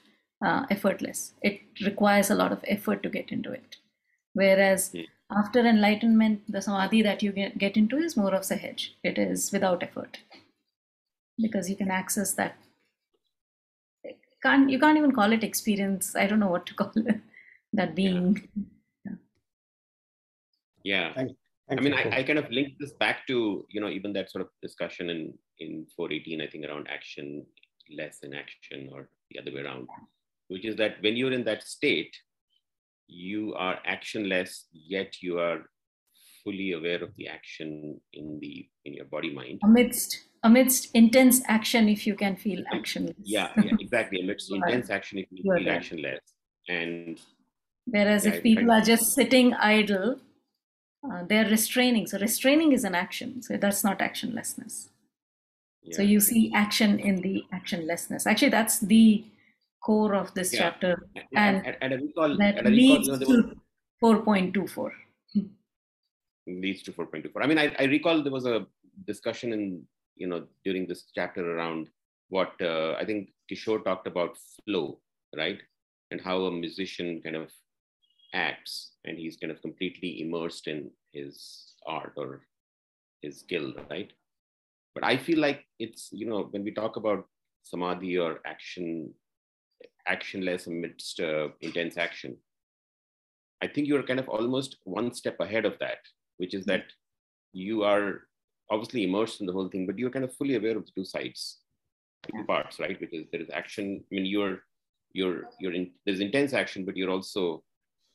uh, 0.45 0.65
effortless. 0.71 1.33
It 1.43 1.61
requires 1.85 2.31
a 2.31 2.35
lot 2.43 2.53
of 2.53 2.65
effort 2.77 3.03
to 3.03 3.11
get 3.19 3.33
into 3.39 3.53
it. 3.53 3.77
Whereas 4.35 4.91
Hmm. 4.93 5.03
after 5.43 5.61
enlightenment, 5.75 6.51
the 6.57 6.63
Samadhi 6.63 7.03
that 7.03 7.23
you 7.23 7.33
get, 7.33 7.59
get 7.59 7.77
into 7.77 7.99
is 7.99 8.17
more 8.17 8.35
of 8.35 8.43
Sahaj. 8.53 8.91
It 9.03 9.19
is 9.19 9.51
without 9.53 9.83
effort 9.89 10.19
because 11.47 11.69
you 11.69 11.77
can 11.77 11.91
access 11.91 12.33
that. 12.35 12.57
Can't 14.45 14.71
you 14.71 14.79
can't 14.79 14.99
even 14.99 15.13
call 15.13 15.33
it 15.33 15.43
experience. 15.43 16.15
I 16.15 16.27
don't 16.27 16.41
know 16.41 16.49
what 16.49 16.67
to 16.67 16.75
call 16.83 16.93
it. 16.97 17.21
That 17.73 17.95
being. 17.95 18.49
Yeah. 20.85 21.13
Thank, 21.15 21.37
I 21.71 21.77
mean, 21.77 21.95
I, 21.95 22.19
I 22.19 22.23
kind 22.23 22.39
of 22.39 22.51
link 22.51 22.75
this 22.79 22.93
back 22.93 23.27
to, 23.29 23.67
you 23.71 23.81
know, 23.81 23.89
even 23.89 24.13
that 24.13 24.31
sort 24.31 24.43
of 24.43 24.49
discussion 24.61 25.09
in, 25.09 25.33
in 25.59 25.87
418, 25.97 26.43
I 26.43 26.47
think 26.47 26.67
around 26.67 26.89
action 26.91 27.47
less 27.97 28.19
in 28.23 28.35
action 28.35 28.91
or 28.93 29.09
the 29.31 29.41
other 29.41 29.53
way 29.53 29.63
around, 29.63 29.89
which 30.49 30.65
is 30.67 30.77
that 30.77 30.97
when 31.01 31.17
you're 31.17 31.33
in 31.33 31.45
that 31.45 31.63
state, 31.63 32.15
you 33.09 33.55
are 33.55 33.79
actionless, 33.89 34.65
yet 34.73 35.23
you 35.23 35.39
are 35.39 35.63
fully 36.43 36.73
aware 36.73 37.03
of 37.03 37.17
the 37.17 37.29
action 37.29 37.99
in 38.13 38.39
the 38.41 38.69
in 38.85 38.93
your 38.93 39.07
body 39.07 39.33
mind. 39.35 39.61
amidst 39.65 40.21
amidst 40.45 40.91
intense 40.95 41.43
action 41.49 41.89
if 41.89 42.07
you 42.07 42.15
can 42.15 42.37
feel 42.37 42.63
actionless 42.73 43.15
Yeah, 43.25 43.49
yeah, 43.65 43.77
exactly. 43.81 44.21
Amidst 44.21 44.53
are- 44.53 44.57
intense 44.57 44.91
action, 44.91 45.19
if 45.19 45.27
you 45.31 45.39
you 45.43 45.53
are 45.53 45.59
feel 45.59 45.67
there. 45.67 45.81
actionless. 45.81 46.19
And 46.69 47.21
whereas 47.87 48.25
Yeah, 48.27 48.35
if 48.35 48.43
people 48.43 48.71
are 48.71 48.81
just 48.93 49.15
sitting 49.15 49.55
idle 49.55 50.21
uh, 51.11 51.23
they're 51.29 51.49
restraining. 51.51 52.07
So 52.07 52.19
restraining 52.19 52.73
is 52.73 52.85
an 52.85 52.95
action. 52.95 53.43
So 53.43 53.57
that's 53.59 53.85
not 53.85 53.99
actionlessness. 53.99 54.89
So 55.93 56.01
you 56.03 56.19
see 56.19 56.51
action 56.55 56.99
in 56.99 57.17
the 57.21 57.45
actionlessness. 57.53 58.27
Actually 58.27 58.49
that's 58.51 58.79
the 58.81 59.25
core 59.83 60.15
of 60.15 60.33
this 60.35 60.53
Yeah. 60.53 60.61
chapter. 60.61 61.09
And, 61.37 61.67
and 61.83 61.93
I 61.95 61.97
recall, 61.97 62.37
that 62.39 62.55
I 62.57 62.61
recall, 62.61 62.71
leads 62.71 63.09
you 63.09 63.19
know, 63.19 63.43
to 63.43 63.57
4.24 64.03 64.91
leads 66.47 66.83
to 66.83 66.93
4.24 66.93 67.43
i 67.43 67.47
mean 67.47 67.59
I, 67.59 67.75
I 67.79 67.85
recall 67.85 68.23
there 68.23 68.33
was 68.33 68.47
a 68.47 68.67
discussion 69.07 69.53
in 69.53 69.63
you 70.17 70.27
know 70.27 70.45
during 70.65 70.87
this 70.87 71.05
chapter 71.15 71.57
around 71.57 71.89
what 72.29 72.53
uh, 72.61 72.95
i 73.01 73.05
think 73.05 73.31
kishore 73.51 73.83
talked 73.85 74.07
about 74.07 74.37
flow 74.65 74.99
right? 75.37 75.61
And 76.11 76.21
how 76.21 76.43
a 76.43 76.51
musician 76.51 77.21
kind 77.23 77.37
of 77.37 77.51
acts 78.33 78.93
and 79.05 79.19
he's 79.19 79.37
kind 79.37 79.51
of 79.51 79.63
completely 79.63 80.21
immersed 80.21 80.67
in 80.67 80.91
his 81.13 81.75
art 81.87 82.13
or 82.17 82.47
his 83.23 83.41
skill 83.41 83.73
right? 83.91 84.13
But 84.95 85.05
i 85.05 85.17
feel 85.17 85.41
like 85.41 85.65
it's 85.81 86.09
you 86.13 86.27
know 86.27 86.43
when 86.51 86.63
we 86.63 86.73
talk 86.73 86.97
about 86.97 87.27
samadhi 87.63 88.17
or 88.17 88.39
action 88.47 89.13
actionless 90.09 90.69
amidst 90.69 91.19
uh, 91.19 91.49
intense 91.63 91.97
action 91.97 92.37
i 93.61 93.67
think 93.67 93.89
you're 93.89 94.05
kind 94.05 94.21
of 94.21 94.29
almost 94.29 94.77
one 94.85 95.13
step 95.13 95.41
ahead 95.41 95.65
of 95.65 95.77
that 95.81 95.99
which 96.37 96.55
is 96.55 96.65
that 96.67 96.85
you 97.53 97.83
are 97.83 98.29
obviously 98.71 99.05
immersed 99.05 99.41
in 99.41 99.47
the 99.47 99.53
whole 99.53 99.69
thing, 99.69 99.87
but 99.87 99.99
you're 99.99 100.11
kind 100.11 100.25
of 100.25 100.35
fully 100.35 100.55
aware 100.57 100.77
of 100.77 100.85
the 100.87 100.93
two 100.95 101.05
sides, 101.05 101.59
two 102.27 102.45
parts, 102.45 102.79
right? 102.81 102.99
Because 102.99 103.27
there 103.31 103.41
is 103.41 103.51
action. 103.51 104.03
I 104.11 104.15
mean, 104.15 104.27
you're 104.27 104.61
you're 105.13 105.45
you're 105.61 105.73
in 105.73 105.91
there's 106.05 106.21
intense 106.21 106.53
action, 106.53 106.85
but 106.85 106.97
you're 106.97 107.11
also 107.11 107.63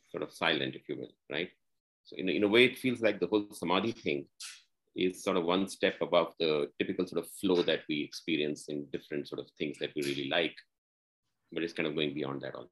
sort 0.09 0.23
of 0.23 0.31
silent, 0.31 0.75
if 0.75 0.89
you 0.89 0.97
will, 0.97 1.11
right? 1.31 1.49
So 2.05 2.15
in 2.17 2.27
a, 2.29 2.31
in 2.31 2.43
a 2.43 2.47
way, 2.47 2.65
it 2.65 2.77
feels 2.79 3.01
like 3.01 3.19
the 3.19 3.27
whole 3.27 3.45
samadhi 3.51 3.91
thing 3.91 4.25
is 4.95 5.23
sort 5.23 5.37
of 5.37 5.45
one 5.45 5.67
step 5.67 5.95
above 6.01 6.33
the 6.39 6.67
typical 6.79 7.05
sort 7.05 7.23
of 7.23 7.31
flow 7.39 7.61
that 7.61 7.81
we 7.87 8.01
experience 8.01 8.65
in 8.69 8.85
different 8.91 9.27
sort 9.27 9.39
of 9.39 9.47
things 9.57 9.77
that 9.79 9.91
we 9.95 10.01
really 10.01 10.27
like, 10.29 10.55
but 11.51 11.61
it's 11.63 11.73
kind 11.73 11.87
of 11.87 11.95
going 11.95 12.13
beyond 12.13 12.41
that 12.41 12.55
almost. 12.55 12.71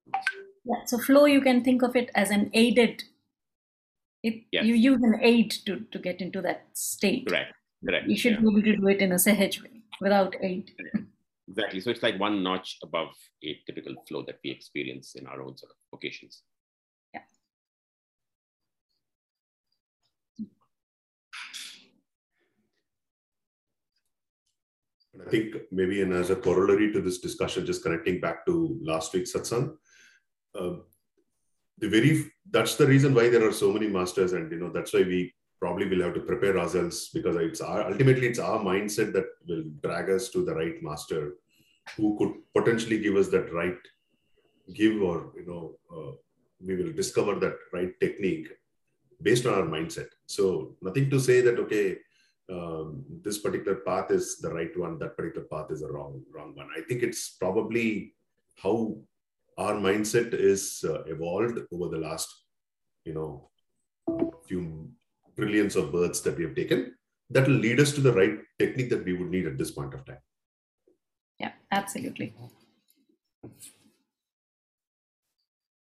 yeah 0.65 0.83
so 0.85 0.97
flow 0.97 1.25
you 1.25 1.39
can 1.39 1.63
think 1.63 1.83
of 1.83 1.95
it 1.95 2.09
as 2.15 2.31
an 2.31 2.49
aided 2.53 3.03
it, 4.23 4.43
Yes. 4.51 4.65
you 4.65 4.73
use 4.73 4.99
an 5.03 5.19
aid 5.21 5.51
to, 5.67 5.81
to 5.91 5.99
get 5.99 6.19
into 6.21 6.41
that 6.41 6.65
state 6.73 7.27
Correct. 7.27 7.53
Correct. 7.85 8.07
you 8.07 8.17
should 8.17 8.33
yeah. 8.33 8.39
be 8.39 8.47
able 8.47 8.61
to 8.63 8.75
do 8.75 8.87
it 8.87 9.01
in 9.01 9.11
a 9.11 9.15
sahaj 9.15 9.61
way 9.63 9.81
without 10.01 10.35
aid 10.41 10.71
Exactly. 11.49 11.79
So 11.79 11.91
it's 11.91 12.03
like 12.03 12.19
one 12.19 12.43
notch 12.43 12.77
above 12.83 13.15
a 13.41 13.57
typical 13.65 13.95
flow 14.07 14.23
that 14.27 14.39
we 14.43 14.51
experience 14.51 15.15
in 15.15 15.25
our 15.27 15.41
own 15.41 15.55
sort 15.55 15.71
of 15.71 15.77
occasions. 15.97 16.43
And 25.13 25.27
I 25.27 25.31
think 25.31 25.55
maybe 25.71 26.01
and 26.01 26.13
as 26.13 26.29
a 26.29 26.35
corollary 26.35 26.91
to 26.93 27.01
this 27.01 27.19
discussion, 27.19 27.65
just 27.65 27.83
connecting 27.83 28.19
back 28.19 28.45
to 28.45 28.77
last 28.83 29.13
week's 29.13 29.33
satsang, 29.33 29.75
uh, 30.53 30.73
the 31.79 31.89
very 31.89 32.31
that's 32.51 32.75
the 32.75 32.85
reason 32.85 33.13
why 33.13 33.29
there 33.29 33.47
are 33.47 33.53
so 33.53 33.71
many 33.71 33.87
masters, 33.87 34.33
and 34.33 34.51
you 34.51 34.59
know 34.59 34.69
that's 34.69 34.93
why 34.93 35.01
we 35.01 35.33
probably 35.59 35.87
we'll 35.87 36.03
have 36.03 36.13
to 36.13 36.19
prepare 36.21 36.57
ourselves 36.59 37.09
because 37.13 37.35
it's 37.35 37.61
our 37.61 37.91
ultimately 37.91 38.27
it's 38.27 38.39
our 38.39 38.59
mindset 38.59 39.11
that 39.13 39.25
will 39.47 39.63
drag 39.81 40.09
us 40.09 40.29
to 40.29 40.45
the 40.45 40.53
right 40.53 40.81
master 40.83 41.35
who 41.95 42.15
could 42.17 42.33
potentially 42.53 42.99
give 42.99 43.15
us 43.15 43.29
that 43.29 43.51
right 43.53 43.77
give 44.73 45.01
or 45.01 45.31
you 45.35 45.45
know 45.45 45.75
uh, 45.95 46.11
we 46.59 46.75
will 46.75 46.91
discover 46.91 47.35
that 47.35 47.57
right 47.73 47.99
technique 47.99 48.49
based 49.21 49.45
on 49.45 49.53
our 49.53 49.65
mindset. 49.65 50.09
So 50.25 50.75
nothing 50.81 51.09
to 51.09 51.19
say 51.19 51.41
that 51.41 51.59
okay 51.59 51.97
um, 52.51 53.03
this 53.23 53.39
particular 53.39 53.77
path 53.77 54.11
is 54.11 54.37
the 54.37 54.53
right 54.53 54.77
one 54.77 54.97
that 54.99 55.17
particular 55.17 55.47
path 55.47 55.71
is 55.71 55.81
the 55.81 55.91
wrong 55.91 56.21
wrong 56.33 56.55
one. 56.55 56.69
I 56.75 56.81
think 56.81 57.03
it's 57.03 57.29
probably 57.29 58.13
how 58.61 58.97
our 59.57 59.73
mindset 59.73 60.33
is 60.33 60.83
uh, 60.87 61.03
evolved 61.05 61.59
over 61.71 61.89
the 61.89 61.97
last 61.97 62.29
you 63.05 63.13
know 63.13 63.49
few 64.47 64.89
trillions 65.37 65.75
of 65.75 65.91
births 65.91 66.21
that 66.21 66.37
we 66.37 66.43
have 66.43 66.55
taken 66.55 66.93
that 67.29 67.47
will 67.47 67.61
lead 67.65 67.79
us 67.79 67.93
to 67.93 68.01
the 68.01 68.13
right 68.13 68.39
technique 68.59 68.89
that 68.89 69.05
we 69.05 69.13
would 69.13 69.29
need 69.29 69.47
at 69.47 69.57
this 69.57 69.71
point 69.71 69.93
of 69.93 70.05
time 70.05 70.21
Yeah, 71.39 71.53
absolutely. 71.71 72.33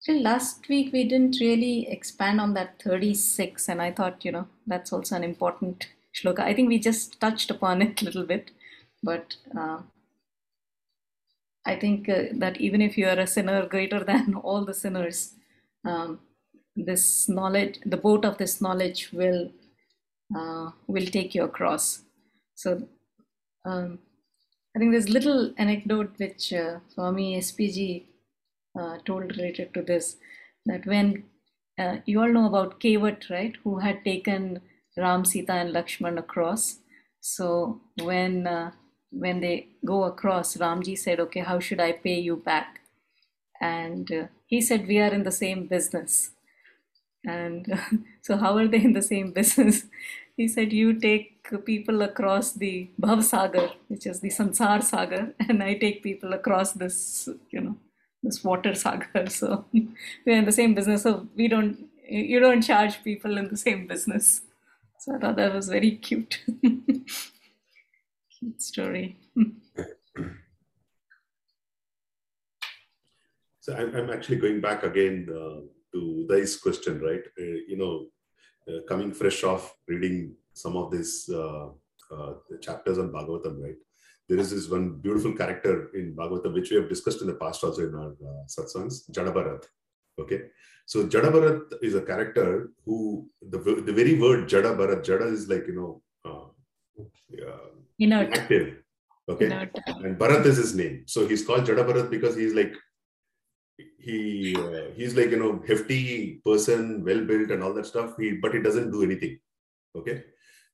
So 0.03 0.12
last 0.14 0.68
week 0.68 0.92
we 0.92 1.05
didn't 1.05 1.38
really 1.40 1.88
expand 1.88 2.40
on 2.40 2.55
that 2.55 2.82
36, 2.82 3.68
and 3.68 3.80
I 3.80 3.92
thought, 3.92 4.24
you 4.24 4.32
know, 4.32 4.48
that's 4.66 4.92
also 4.92 5.14
an 5.14 5.22
important 5.22 5.90
shloka. 6.12 6.40
I 6.40 6.55
think 6.55 6.68
we 6.68 6.80
just 6.80 7.20
touched 7.20 7.53
upon 7.53 7.82
it 7.82 8.03
a 8.03 8.07
little 8.07 8.24
bit, 8.24 8.50
but 9.00 9.36
uh, 9.57 9.82
I 11.64 11.76
think 11.76 12.09
uh, 12.09 12.24
that 12.32 12.61
even 12.61 12.82
if 12.82 12.98
you 12.98 13.07
are 13.07 13.18
a 13.18 13.28
sinner 13.28 13.64
greater 13.66 14.03
than 14.12 14.34
all 14.34 14.64
the 14.64 14.74
sinners, 14.74 15.34
um, 15.84 16.18
this 16.76 17.28
knowledge, 17.28 17.78
the 17.84 17.96
boat 17.96 18.24
of 18.24 18.38
this 18.38 18.60
knowledge 18.60 19.10
will 19.12 19.50
uh, 20.36 20.70
will 20.86 21.06
take 21.06 21.34
you 21.34 21.44
across. 21.44 22.02
So 22.54 22.88
um, 23.64 23.98
I 24.74 24.78
think 24.78 24.92
there's 24.92 25.08
little 25.08 25.52
anecdote 25.58 26.14
which 26.16 26.52
uh, 26.52 26.78
Swami 26.88 27.36
SPG 27.36 28.04
uh, 28.78 28.98
told 29.04 29.36
related 29.36 29.74
to 29.74 29.82
this 29.82 30.16
that 30.64 30.86
when 30.86 31.24
uh, 31.78 31.96
you 32.06 32.20
all 32.20 32.32
know 32.32 32.46
about 32.46 32.80
Kevat, 32.80 33.28
right, 33.30 33.56
who 33.64 33.78
had 33.78 34.04
taken 34.04 34.62
Ram, 34.96 35.24
Sita, 35.24 35.52
and 35.52 35.74
Lakshman 35.74 36.18
across. 36.18 36.78
So 37.20 37.80
when 38.02 38.46
uh, 38.46 38.72
when 39.10 39.40
they 39.40 39.68
go 39.84 40.04
across, 40.04 40.56
Ramji 40.56 40.96
said, 40.96 41.20
"Okay, 41.20 41.40
how 41.40 41.60
should 41.60 41.80
I 41.80 41.92
pay 41.92 42.18
you 42.18 42.36
back?" 42.36 42.80
And 43.60 44.10
uh, 44.12 44.26
he 44.46 44.60
said, 44.60 44.86
"We 44.88 44.98
are 45.00 45.12
in 45.12 45.24
the 45.24 45.32
same 45.32 45.66
business." 45.66 46.30
And 47.24 47.66
so, 48.22 48.36
how 48.36 48.56
are 48.56 48.68
they 48.68 48.82
in 48.82 48.92
the 48.92 49.02
same 49.02 49.32
business? 49.32 49.84
He 50.34 50.48
said, 50.48 50.72
"You 50.72 50.98
take 50.98 51.48
people 51.66 52.00
across 52.00 52.52
the 52.52 52.88
Bhav 52.98 53.22
Sagar, 53.22 53.72
which 53.88 54.06
is 54.06 54.20
the 54.20 54.30
Sansar 54.30 54.82
Sagar, 54.82 55.34
and 55.48 55.62
I 55.62 55.74
take 55.74 56.02
people 56.02 56.32
across 56.32 56.72
this, 56.72 57.28
you 57.50 57.60
know, 57.60 57.76
this 58.22 58.42
water 58.42 58.74
sagar. 58.74 59.26
So 59.26 59.66
we're 59.72 60.38
in 60.38 60.46
the 60.46 60.52
same 60.52 60.74
business. 60.74 61.02
So 61.02 61.28
we 61.36 61.48
don't, 61.48 61.86
you 62.08 62.40
don't 62.40 62.62
charge 62.62 63.04
people 63.04 63.36
in 63.36 63.48
the 63.48 63.58
same 63.58 63.86
business." 63.86 64.40
So 65.00 65.16
I 65.16 65.18
thought 65.18 65.36
that 65.36 65.52
was 65.52 65.68
very 65.68 65.96
cute. 65.96 66.40
cute 68.38 68.62
story. 68.62 69.16
So 73.60 73.74
I'm, 73.76 74.10
actually 74.10 74.38
going 74.38 74.60
back 74.60 74.82
again 74.82 75.28
uh, 75.30 75.60
to 75.93 76.26
Uday's 76.28 76.57
question, 76.57 77.01
right? 77.01 77.24
Uh, 77.38 77.59
you 77.70 77.76
know, 77.76 78.07
uh, 78.68 78.82
coming 78.88 79.12
fresh 79.12 79.43
off 79.45 79.74
reading 79.88 80.34
some 80.53 80.76
of 80.76 80.90
these 80.90 81.28
uh, 81.32 81.68
uh, 82.14 82.32
chapters 82.61 82.99
on 82.99 83.11
Bhagavatam, 83.11 83.62
right? 83.62 83.80
There 84.28 84.38
is 84.38 84.51
this 84.51 84.68
one 84.68 84.99
beautiful 85.01 85.32
character 85.32 85.90
in 85.95 86.14
Bhagavatam, 86.14 86.55
which 86.55 86.70
we 86.70 86.76
have 86.76 86.88
discussed 86.88 87.20
in 87.20 87.26
the 87.26 87.34
past 87.34 87.64
also 87.64 87.88
in 87.88 87.95
our 87.95 88.12
uh, 88.12 88.45
satsangs, 88.47 89.11
Jadabharat. 89.11 89.64
Okay. 90.20 90.43
So 90.86 91.07
Jadabharat 91.07 91.72
is 91.82 91.95
a 91.95 92.03
character 92.03 92.70
who, 92.84 93.28
the, 93.40 93.59
the 93.59 93.93
very 93.93 94.18
word 94.18 94.49
Jadabharat, 94.49 95.05
Jada 95.05 95.32
is 95.32 95.49
like, 95.49 95.66
you 95.66 95.74
know, 95.74 96.03
Inert. 97.99 98.36
active. 98.36 98.82
Okay. 99.28 99.47
Inert. 99.47 99.78
And 99.86 100.18
Bharat 100.18 100.45
is 100.47 100.57
his 100.57 100.74
name. 100.74 101.05
So 101.07 101.26
he's 101.26 101.45
called 101.47 101.64
Jadabharat 101.64 102.11
because 102.11 102.36
he's 102.36 102.55
like 102.55 102.74
he 103.98 104.56
uh, 104.56 104.90
he's 104.94 105.14
like 105.16 105.30
you 105.30 105.38
know 105.38 105.62
hefty 105.66 106.40
person 106.44 107.04
well 107.04 107.24
built 107.24 107.50
and 107.50 107.62
all 107.62 107.74
that 107.74 107.86
stuff. 107.86 108.14
He 108.18 108.32
but 108.32 108.54
he 108.54 108.60
doesn't 108.60 108.90
do 108.90 109.02
anything. 109.02 109.38
Okay? 109.96 110.24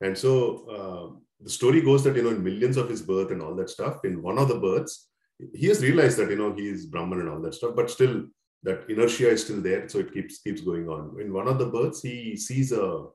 And 0.01 0.17
so 0.17 0.33
uh, 0.77 1.19
the 1.41 1.51
story 1.51 1.81
goes 1.81 2.05
that 2.05 2.17
you 2.17 2.23
know 2.23 2.31
in 2.31 2.43
millions 2.43 2.77
of 2.77 2.89
his 2.89 3.03
birth 3.03 3.31
and 3.31 3.43
all 3.43 3.55
that 3.57 3.71
stuff 3.71 4.05
in 4.05 4.23
one 4.23 4.39
of 4.39 4.49
the 4.49 4.59
births 4.59 5.09
he 5.55 5.67
has 5.67 5.83
realized 5.83 6.19
that 6.19 6.31
you 6.31 6.37
know 6.37 6.53
he 6.53 6.69
is 6.69 6.87
brahman 6.87 7.21
and 7.21 7.29
all 7.29 7.41
that 7.41 7.55
stuff 7.55 7.77
but 7.77 7.91
still 7.91 8.25
that 8.63 8.85
inertia 8.89 9.31
is 9.31 9.45
still 9.45 9.61
there. 9.61 9.89
So 9.89 9.99
it 9.99 10.13
keeps 10.13 10.39
keeps 10.39 10.61
going 10.61 10.89
on. 10.89 11.21
In 11.21 11.33
one 11.33 11.49
of 11.49 11.59
the 11.59 11.67
births 11.67 12.03
he 12.03 12.37
sees 12.37 12.73
a, 12.73 13.07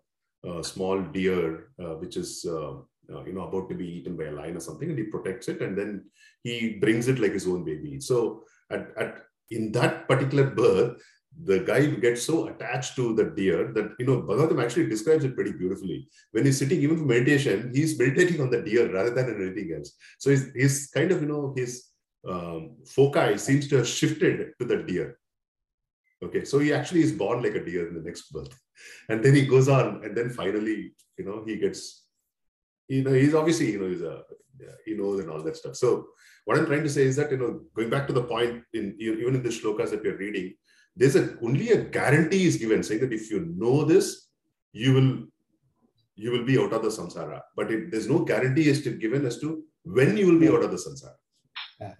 a 0.45 0.63
small 0.63 1.01
deer 1.01 1.69
uh, 1.81 1.95
which 1.95 2.17
is 2.17 2.45
uh, 2.47 2.73
uh, 3.13 3.23
you 3.25 3.33
know 3.33 3.47
about 3.47 3.69
to 3.69 3.75
be 3.75 3.87
eaten 3.87 4.15
by 4.15 4.25
a 4.25 4.31
lion 4.31 4.57
or 4.57 4.61
something 4.61 4.89
and 4.89 4.97
he 4.97 5.05
protects 5.05 5.49
it 5.49 5.61
and 5.61 5.77
then 5.77 6.05
he 6.43 6.77
brings 6.79 7.07
it 7.07 7.19
like 7.19 7.33
his 7.33 7.47
own 7.47 7.63
baby. 7.63 7.99
So 7.99 8.43
at, 8.71 8.91
at 8.97 9.23
in 9.55 9.71
that 9.73 10.07
particular 10.07 10.49
birth, 10.49 11.01
the 11.45 11.59
guy 11.59 11.85
gets 11.87 12.23
so 12.23 12.47
attached 12.47 12.95
to 12.95 13.15
the 13.15 13.25
deer 13.25 13.71
that, 13.73 13.93
you 13.97 14.05
know, 14.05 14.21
Bhagavatam 14.21 14.63
actually 14.63 14.87
describes 14.87 15.23
it 15.23 15.35
pretty 15.35 15.51
beautifully. 15.51 16.07
When 16.31 16.45
he's 16.45 16.59
sitting 16.59 16.79
even 16.81 16.97
for 16.97 17.05
meditation, 17.05 17.71
he's 17.73 17.97
meditating 17.97 18.39
on 18.39 18.51
the 18.51 18.61
deer 18.61 18.91
rather 18.93 19.09
than 19.09 19.41
anything 19.41 19.73
else. 19.75 19.93
So 20.19 20.29
he's 20.29 20.87
kind 20.93 21.11
of, 21.11 21.21
you 21.21 21.27
know, 21.27 21.53
his 21.55 21.85
um, 22.27 22.77
foci 22.85 23.37
seems 23.37 23.67
to 23.69 23.77
have 23.77 23.87
shifted 23.87 24.51
to 24.59 24.65
the 24.65 24.83
deer. 24.83 25.17
Okay, 26.23 26.45
so 26.45 26.59
he 26.59 26.71
actually 26.71 27.01
is 27.01 27.11
born 27.11 27.41
like 27.41 27.55
a 27.55 27.65
deer 27.65 27.87
in 27.87 27.95
the 27.95 28.01
next 28.01 28.31
birth. 28.31 28.57
And 29.09 29.23
then 29.23 29.35
he 29.35 29.45
goes 29.45 29.69
on, 29.69 30.03
and 30.03 30.17
then 30.17 30.29
finally, 30.29 30.93
you 31.17 31.25
know, 31.25 31.43
he 31.45 31.57
gets, 31.57 32.05
you 32.87 33.03
know, 33.03 33.13
he's 33.13 33.35
obviously, 33.35 33.71
you 33.71 33.79
know, 33.79 33.87
he's 33.87 34.01
a, 34.01 34.23
he 34.85 34.93
knows 34.95 35.19
and 35.19 35.29
all 35.29 35.43
that 35.43 35.57
stuff. 35.57 35.75
So 35.75 36.07
what 36.45 36.57
I'm 36.57 36.65
trying 36.65 36.83
to 36.83 36.89
say 36.89 37.03
is 37.03 37.15
that, 37.15 37.31
you 37.31 37.37
know, 37.37 37.61
going 37.75 37.89
back 37.89 38.07
to 38.07 38.13
the 38.13 38.23
point 38.23 38.63
in 38.73 38.95
even 38.99 39.35
in 39.35 39.43
the 39.43 39.49
shlokas 39.49 39.91
that 39.91 40.03
we're 40.03 40.17
reading, 40.17 40.53
there's 40.95 41.15
a 41.15 41.37
only 41.41 41.71
a 41.71 41.83
guarantee 41.83 42.45
is 42.45 42.57
given 42.57 42.83
saying 42.83 43.01
that 43.01 43.13
if 43.13 43.31
you 43.31 43.53
know 43.57 43.83
this, 43.83 44.27
you 44.71 44.93
will 44.93 45.11
you 46.15 46.31
will 46.31 46.45
be 46.45 46.57
out 46.59 46.73
of 46.73 46.83
the 46.83 46.89
samsara. 46.89 47.41
But 47.55 47.71
it, 47.71 47.91
there's 47.91 48.09
no 48.09 48.19
guarantee 48.19 48.67
is 48.69 48.81
given 48.81 49.25
as 49.25 49.39
to 49.39 49.63
when 49.83 50.17
you 50.17 50.27
will 50.27 50.39
be 50.39 50.49
out 50.49 50.63
of 50.63 50.71
the 50.71 50.77
samsara. 50.77 51.15
Yeah. 51.79 51.93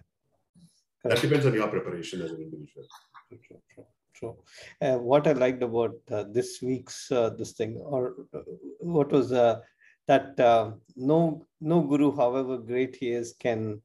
That 1.04 1.20
depends 1.20 1.46
on 1.46 1.54
your 1.54 1.68
preparation 1.68 2.22
as 2.22 2.30
an 2.30 2.40
individual. 2.42 2.86
True, 3.28 3.38
true, 3.74 3.86
true. 4.14 4.36
Uh, 4.80 4.98
what 4.98 5.26
I 5.26 5.32
liked 5.32 5.62
about 5.62 5.96
uh, 6.10 6.24
this 6.30 6.60
week's 6.62 7.10
uh, 7.10 7.30
this 7.30 7.52
thing, 7.52 7.76
or 7.78 8.14
uh, 8.32 8.40
what 8.80 9.10
was 9.10 9.32
uh, 9.32 9.60
that 10.06 10.38
uh, 10.38 10.72
no 10.96 11.46
no 11.60 11.80
guru, 11.80 12.14
however 12.14 12.58
great 12.58 12.96
he 12.96 13.10
is, 13.10 13.34
can 13.38 13.82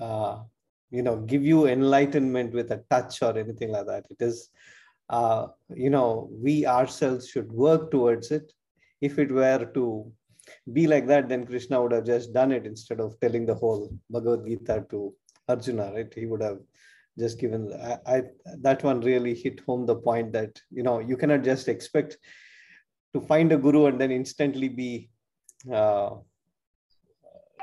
uh, 0.00 0.38
you 0.90 1.02
know 1.02 1.16
give 1.16 1.44
you 1.44 1.66
enlightenment 1.66 2.52
with 2.52 2.70
a 2.70 2.82
touch 2.90 3.22
or 3.22 3.36
anything 3.38 3.70
like 3.70 3.86
that. 3.86 4.06
It 4.10 4.20
is 4.20 4.50
uh, 5.10 5.46
you 5.74 5.90
know 5.90 6.28
we 6.32 6.66
ourselves 6.66 7.28
should 7.28 7.50
work 7.50 7.90
towards 7.90 8.30
it. 8.30 8.52
If 9.00 9.18
it 9.18 9.30
were 9.30 9.70
to 9.74 10.12
be 10.72 10.86
like 10.86 11.06
that 11.06 11.28
then 11.28 11.46
krishna 11.46 11.80
would 11.80 11.92
have 11.92 12.04
just 12.04 12.32
done 12.32 12.52
it 12.52 12.66
instead 12.66 13.00
of 13.00 13.18
telling 13.20 13.46
the 13.46 13.54
whole 13.54 13.90
bhagavad 14.10 14.46
gita 14.46 14.84
to 14.90 15.14
arjuna 15.48 15.92
right? 15.92 16.12
He 16.14 16.26
would 16.26 16.42
have 16.42 16.58
just 17.18 17.38
given 17.38 17.72
I, 17.72 17.98
I 18.06 18.22
that 18.60 18.82
one 18.82 19.00
really 19.00 19.34
hit 19.34 19.60
home 19.60 19.86
the 19.86 19.96
point 19.96 20.32
that 20.32 20.60
you 20.70 20.82
know 20.82 20.98
you 20.98 21.16
cannot 21.16 21.42
just 21.44 21.68
expect 21.68 22.18
to 23.14 23.20
find 23.20 23.52
a 23.52 23.56
guru 23.56 23.86
and 23.86 24.00
then 24.00 24.10
instantly 24.10 24.68
be 24.68 25.10
uh, 25.72 26.10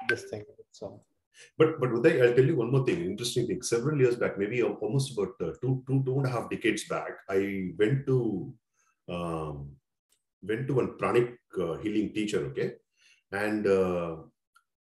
this 0.07 0.23
thing 0.29 0.45
so 0.71 1.01
but 1.57 1.79
but 1.79 1.89
Uday, 1.89 2.21
I'll 2.21 2.35
tell 2.35 2.45
you 2.45 2.57
one 2.57 2.71
more 2.71 2.85
thing, 2.85 3.03
interesting 3.03 3.47
thing. 3.47 3.61
Several 3.61 3.99
years 3.99 4.15
back, 4.15 4.37
maybe 4.37 4.61
almost 4.63 5.13
about 5.13 5.33
uh, 5.41 5.53
two, 5.61 5.83
two, 5.87 6.03
two 6.05 6.17
and 6.17 6.25
a 6.25 6.29
half 6.29 6.49
decades 6.49 6.85
back, 6.85 7.11
I 7.29 7.71
went 7.77 8.05
to 8.07 8.53
um, 9.09 9.71
went 10.41 10.67
to 10.67 10.73
one 10.73 10.97
pranic 10.97 11.37
uh, 11.59 11.77
healing 11.77 12.13
teacher, 12.13 12.45
okay, 12.47 12.73
and 13.31 13.67
uh, 13.67 14.17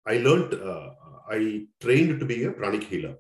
I 0.06 0.18
learned, 0.18 0.54
uh, 0.54 0.90
I 1.30 1.68
trained 1.82 2.20
to 2.20 2.26
be 2.26 2.44
a 2.44 2.52
pranic 2.52 2.84
healer. 2.84 3.16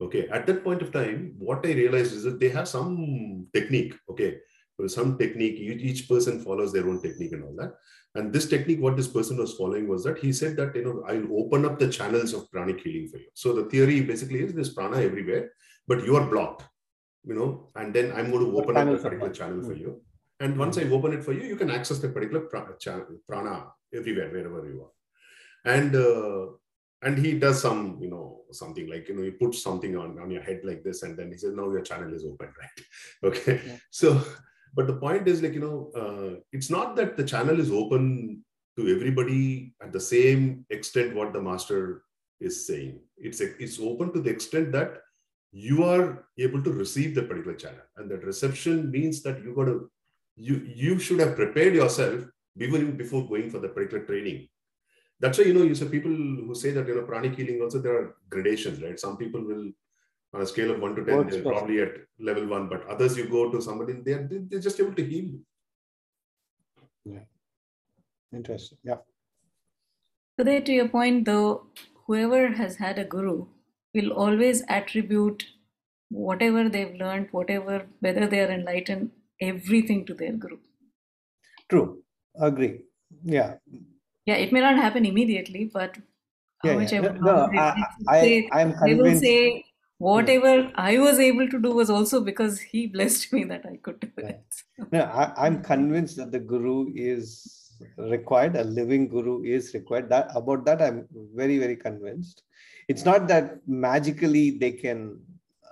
Okay, 0.00 0.28
at 0.28 0.46
that 0.46 0.62
point 0.62 0.82
of 0.82 0.92
time, 0.92 1.34
what 1.38 1.64
I 1.64 1.72
realized 1.72 2.12
is 2.14 2.22
that 2.24 2.38
they 2.38 2.50
have 2.50 2.68
some 2.68 3.46
technique. 3.54 3.94
Okay, 4.10 4.38
some 4.86 5.16
technique. 5.16 5.56
Each 5.58 6.08
person 6.08 6.40
follows 6.40 6.72
their 6.72 6.86
own 6.86 7.00
technique 7.00 7.32
and 7.32 7.44
all 7.44 7.56
that. 7.56 7.74
And 8.16 8.32
this 8.32 8.48
technique, 8.48 8.80
what 8.80 8.96
this 8.96 9.08
person 9.08 9.36
was 9.36 9.54
following 9.54 9.88
was 9.88 10.04
that 10.04 10.18
he 10.18 10.32
said 10.32 10.56
that, 10.56 10.74
you 10.74 10.84
know, 10.84 11.04
I'll 11.06 11.38
open 11.38 11.66
up 11.66 11.78
the 11.78 11.88
channels 11.88 12.32
of 12.32 12.50
pranic 12.50 12.80
healing 12.80 13.08
for 13.08 13.18
you. 13.18 13.26
So 13.34 13.52
the 13.52 13.64
theory 13.64 14.00
basically 14.00 14.42
is 14.42 14.54
there's 14.54 14.72
prana 14.72 15.02
everywhere, 15.02 15.50
but 15.86 16.02
you 16.04 16.16
are 16.16 16.26
blocked, 16.26 16.64
you 17.24 17.34
know, 17.34 17.68
and 17.74 17.92
then 17.92 18.12
I'm 18.12 18.30
going 18.30 18.44
to 18.46 18.58
open 18.58 18.76
up 18.76 18.88
a 18.88 18.96
particular 18.96 19.32
channel 19.32 19.62
for 19.62 19.74
you. 19.74 20.00
And 20.40 20.56
once 20.58 20.78
I 20.78 20.84
open 20.84 21.12
it 21.12 21.24
for 21.24 21.32
you, 21.32 21.42
you 21.42 21.56
can 21.56 21.70
access 21.70 21.98
the 21.98 22.08
particular 22.08 22.40
prana 22.40 23.66
everywhere, 23.94 24.30
wherever 24.30 24.66
you 24.66 24.86
are. 24.86 25.72
And, 25.72 25.94
uh, 25.94 26.46
and 27.02 27.18
he 27.18 27.38
does 27.38 27.60
some, 27.60 27.98
you 28.00 28.08
know, 28.08 28.42
something 28.50 28.88
like, 28.88 29.08
you 29.10 29.16
know, 29.16 29.22
he 29.22 29.30
puts 29.30 29.62
something 29.62 29.94
on, 29.94 30.18
on 30.18 30.30
your 30.30 30.42
head 30.42 30.60
like 30.64 30.82
this, 30.82 31.02
and 31.02 31.18
then 31.18 31.30
he 31.30 31.36
says, 31.36 31.54
now 31.54 31.70
your 31.70 31.82
channel 31.82 32.14
is 32.14 32.24
open, 32.24 32.48
right? 32.60 33.30
Okay. 33.30 33.60
Yeah. 33.66 33.76
So 33.90 34.22
but 34.76 34.86
the 34.86 34.92
point 35.04 35.26
is 35.26 35.42
like, 35.42 35.54
you 35.54 35.60
know, 35.60 35.90
uh, 36.00 36.40
it's 36.52 36.70
not 36.70 36.94
that 36.96 37.16
the 37.16 37.24
channel 37.24 37.58
is 37.58 37.70
open 37.72 38.44
to 38.76 38.94
everybody 38.94 39.74
at 39.82 39.90
the 39.90 40.00
same 40.00 40.66
extent 40.68 41.16
what 41.16 41.32
the 41.32 41.40
master 41.40 42.02
is 42.40 42.66
saying. 42.66 43.00
It's, 43.16 43.40
it's 43.40 43.80
open 43.80 44.12
to 44.12 44.20
the 44.20 44.28
extent 44.30 44.72
that 44.72 44.98
you 45.50 45.82
are 45.84 46.26
able 46.38 46.62
to 46.62 46.70
receive 46.70 47.14
the 47.14 47.22
particular 47.22 47.56
channel. 47.56 47.86
And 47.96 48.10
that 48.10 48.24
reception 48.24 48.90
means 48.90 49.22
that 49.22 49.42
you 49.42 49.54
got 49.54 49.64
to, 49.64 49.90
you, 50.36 50.70
you 50.82 50.98
should 50.98 51.20
have 51.20 51.36
prepared 51.36 51.74
yourself 51.74 52.24
even 52.58 52.98
before 52.98 53.26
going 53.26 53.48
for 53.48 53.58
the 53.58 53.68
particular 53.68 54.04
training. 54.04 54.46
That's 55.20 55.38
why, 55.38 55.44
you 55.44 55.54
know, 55.54 55.62
you 55.62 55.74
say 55.74 55.86
people 55.86 56.10
who 56.10 56.54
say 56.54 56.72
that, 56.72 56.86
you 56.86 56.96
know, 56.96 57.02
pranic 57.02 57.34
healing 57.34 57.62
also, 57.62 57.78
there 57.78 57.96
are 57.96 58.16
gradations, 58.28 58.82
right? 58.82 59.00
Some 59.00 59.16
people 59.16 59.42
will 59.42 59.70
on 60.34 60.42
a 60.42 60.46
scale 60.46 60.70
of 60.70 60.80
one 60.80 60.94
to 60.96 61.04
10, 61.04 61.16
Works 61.16 61.32
they're 61.34 61.42
probably 61.42 61.80
at 61.80 61.90
level 62.18 62.46
one, 62.46 62.68
but 62.68 62.86
others 62.86 63.16
you 63.16 63.28
go 63.28 63.50
to 63.50 63.60
somebody, 63.60 63.94
they're, 63.94 64.28
they're 64.30 64.60
just 64.60 64.78
able 64.80 64.94
to 64.94 65.04
heal 65.04 65.24
you. 65.24 65.44
Yeah. 67.04 67.24
Interesting. 68.32 68.78
Yeah. 68.82 68.98
So 70.38 70.44
there, 70.44 70.60
to 70.60 70.72
your 70.72 70.88
point, 70.88 71.24
though, 71.24 71.66
whoever 72.06 72.48
has 72.52 72.76
had 72.76 72.98
a 72.98 73.04
guru 73.04 73.46
will 73.94 74.12
always 74.12 74.62
attribute 74.68 75.46
whatever 76.10 76.68
they've 76.68 76.94
learned, 76.94 77.28
whatever, 77.32 77.86
whether 78.00 78.26
they 78.26 78.40
are 78.40 78.50
enlightened 78.50 79.10
everything 79.40 80.04
to 80.06 80.14
their 80.14 80.32
guru. 80.32 80.58
True. 81.68 82.02
Agree. 82.40 82.80
Yeah. 83.24 83.58
Yeah, 84.26 84.36
it 84.36 84.52
may 84.52 84.60
not 84.60 84.76
happen 84.76 85.04
immediately, 85.06 85.64
but 85.72 85.96
how 86.58 86.70
Yeah, 86.70 86.76
much 86.76 86.92
yeah. 86.92 87.00
I 87.00 87.02
No, 87.02 87.12
no, 87.12 87.32
love. 87.32 87.50
I, 87.56 87.84
I, 88.08 88.48
I, 88.52 88.60
am 88.62 88.74
they 88.84 88.94
will 88.94 89.04
convinced. 89.04 89.22
say 89.22 89.64
whatever 89.98 90.70
I 90.74 90.98
was 90.98 91.18
able 91.18 91.48
to 91.48 91.60
do 91.60 91.72
was 91.72 91.90
also 91.90 92.20
because 92.20 92.60
he 92.60 92.86
blessed 92.96 93.32
me 93.32 93.44
that 93.44 93.64
I 93.66 93.76
could 93.76 94.00
do 94.00 94.10
it. 94.18 94.42
No, 94.92 95.02
I, 95.04 95.32
I'm 95.46 95.62
convinced 95.62 96.16
that 96.18 96.32
the 96.32 96.38
guru 96.38 96.92
is 96.94 97.72
required. 97.96 98.56
A 98.56 98.64
living 98.64 99.08
guru 99.08 99.42
is 99.42 99.72
required. 99.74 100.08
That 100.10 100.30
about 100.34 100.64
that, 100.66 100.82
I'm 100.82 101.06
very, 101.34 101.58
very 101.58 101.76
convinced. 101.76 102.42
It's 102.88 103.04
not 103.04 103.26
that 103.28 103.66
magically 103.66 104.50
they 104.50 104.72
can, 104.72 105.20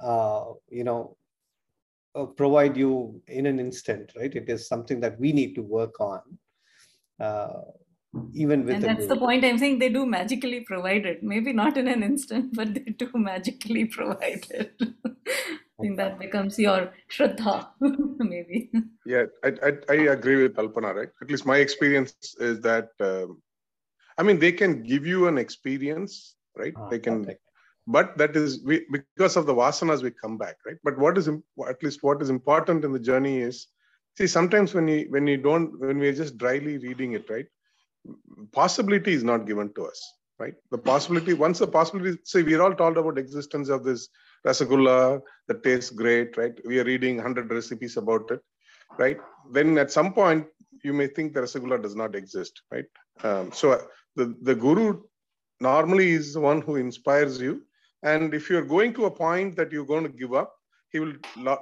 uh, 0.03 0.45
you 0.71 0.85
know, 0.85 1.17
uh, 2.15 2.27
provide 2.27 2.77
you 2.77 3.21
in 3.29 3.47
an 3.47 3.61
instant, 3.61 4.13
right? 4.17 4.35
It 4.35 4.49
is 4.49 4.69
something 4.69 5.01
that 5.01 5.19
we 5.19 5.33
need 5.33 5.55
to 5.57 5.63
work 5.63 6.01
on, 6.01 6.23
uh, 7.21 7.61
even 8.33 8.65
with 8.65 8.75
And 8.77 8.85
that's 8.85 9.07
the 9.07 9.17
point 9.17 9.45
I'm 9.45 9.59
saying 9.59 9.79
they 9.79 9.89
do 9.89 10.07
magically 10.07 10.61
provide 10.61 11.07
it. 11.07 11.23
Maybe 11.23 11.53
not 11.53 11.77
in 11.77 11.89
an 11.89 12.03
instant, 12.03 12.55
but 12.55 12.75
they 12.75 12.81
do 12.81 13.11
magically 13.15 13.87
provide 13.87 14.47
it. 14.51 14.75
I 15.27 15.83
think 15.83 15.97
that 15.97 16.19
becomes 16.19 16.59
your 16.59 16.93
Shraddha, 17.11 17.69
maybe. 17.81 18.71
Yeah, 19.05 19.25
I, 19.43 19.53
I, 19.63 19.73
I 19.89 19.95
agree 20.13 20.43
with 20.43 20.55
Alpana, 20.55 20.95
right? 20.95 21.09
At 21.21 21.31
least 21.31 21.47
my 21.47 21.57
experience 21.57 22.15
is 22.39 22.61
that, 22.61 22.91
um, 23.01 23.43
I 24.17 24.23
mean, 24.23 24.39
they 24.39 24.53
can 24.53 24.83
give 24.85 25.05
you 25.05 25.27
an 25.27 25.37
experience, 25.37 26.37
right? 26.57 26.75
Ah, 26.77 26.89
they 26.89 27.01
can, 27.01 27.25
correct. 27.25 27.41
but 27.89 28.17
that 28.19 28.37
is 28.37 28.63
we, 28.65 28.87
because 28.91 29.37
of 29.37 29.47
the 29.47 29.55
vasanas, 29.55 30.03
we 30.03 30.13
come 30.13 30.39
back, 30.39 30.57
right? 30.65 30.77
But 30.85 30.97
what 30.97 31.19
is, 31.19 31.29
at 31.29 31.83
least 31.83 32.03
what 32.03 32.23
is 32.23 32.31
important 32.31 32.85
in 32.85 32.93
the 32.93 33.01
journey 33.01 33.41
is, 33.41 33.67
see, 34.17 34.29
sometimes 34.29 34.75
when 34.75 34.87
you, 34.87 35.07
when 35.11 35.27
you 35.27 35.37
don't, 35.37 35.79
when 35.81 35.99
we're 35.99 36.13
just 36.13 36.39
dryly 36.39 36.79
reading 36.79 37.13
it, 37.13 37.29
right? 37.29 37.47
Possibility 38.53 39.13
is 39.13 39.25
not 39.25 39.47
given 39.47 39.73
to 39.75 39.87
us, 39.87 40.13
right? 40.39 40.55
The 40.71 40.79
possibility, 40.79 41.33
once 41.33 41.59
the 41.59 41.67
possibility, 41.67 42.19
see, 42.25 42.43
we're 42.43 42.63
all 42.63 42.75
told 42.75 42.99
about 42.99 43.19
existence 43.19 43.69
of 43.69 43.85
this 43.85 44.09
rasagulla 44.47 45.21
that 45.49 45.63
tastes 45.63 45.91
great, 45.91 46.37
right? 46.37 46.53
We 46.67 46.79
are 46.81 46.85
reading 46.85 47.17
100 47.17 47.51
recipes 47.51 47.97
about 47.97 48.31
it, 48.31 48.41
right? 48.99 49.19
Then 49.53 49.79
at 49.79 49.91
some 49.91 50.13
point, 50.13 50.47
you 50.83 50.93
may 50.93 51.07
think 51.07 51.33
the 51.33 51.41
rasagulla 51.41 51.83
does 51.83 51.97
not 51.97 52.15
exist, 52.15 52.63
right? 52.71 52.85
Um, 53.23 53.53
so 53.53 53.73
uh, 53.73 53.83
the, 54.17 54.37
the 54.43 54.55
guru 54.55 55.03
normally 55.61 56.11
is 56.13 56.35
the 56.35 56.41
one 56.41 56.61
who 56.61 56.77
inspires 56.77 57.41
you. 57.41 57.63
And 58.03 58.35
if 58.35 58.51
you're 58.51 58.65
going 58.77 58.93
to 58.95 59.07
a 59.07 59.11
point 59.11 59.57
that 59.57 59.73
you're 59.73 59.87
going 59.87 60.05
to 60.05 60.11
give 60.11 60.35
up, 60.35 60.55
he 60.91 61.01
will 61.01 61.15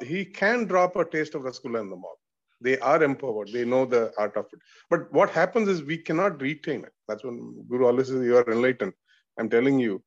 he 0.03 0.24
can 0.24 0.66
drop 0.66 0.97
a 0.97 1.05
taste 1.05 1.34
of 1.34 1.43
rasgulla 1.43 1.80
in 1.80 1.88
the 1.88 1.97
mouth. 1.97 2.22
They 2.63 2.79
are 2.79 3.03
empowered. 3.03 3.49
They 3.53 3.65
know 3.65 3.85
the 3.85 4.13
art 4.19 4.37
of 4.37 4.47
it. 4.53 4.61
But 4.91 5.13
what 5.13 5.31
happens 5.31 5.69
is 5.69 5.83
we 5.83 5.99
cannot 5.99 6.41
retain 6.41 6.85
it. 6.85 6.93
That's 7.09 7.25
when 7.25 7.65
Guru 7.69 7.87
always 7.87 8.09
says 8.09 8.25
you 8.25 8.37
are 8.37 8.51
enlightened. 8.51 8.93
I'm 9.39 9.49
telling 9.49 9.79
you. 9.79 10.03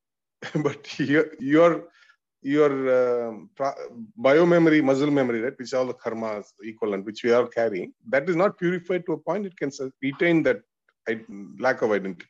but 0.66 0.98
your 0.98 1.26
your 1.40 1.84
your 2.42 2.70
um, 3.28 3.50
pro- 3.56 3.74
biomemory, 4.20 4.82
muscle 4.82 5.10
memory, 5.10 5.40
right, 5.40 5.58
which 5.58 5.72
are 5.72 5.78
all 5.78 5.86
the 5.86 5.94
karmas 5.94 6.46
equivalent, 6.62 7.04
which 7.04 7.24
we 7.24 7.32
are 7.32 7.46
carrying, 7.46 7.92
that 8.08 8.28
is 8.28 8.36
not 8.36 8.58
purified 8.58 9.04
to 9.06 9.12
a 9.12 9.18
point. 9.18 9.46
It 9.46 9.56
can 9.56 9.70
retain 10.02 10.42
that 10.44 10.60
lack 11.58 11.82
of 11.82 11.92
identity. 11.92 12.26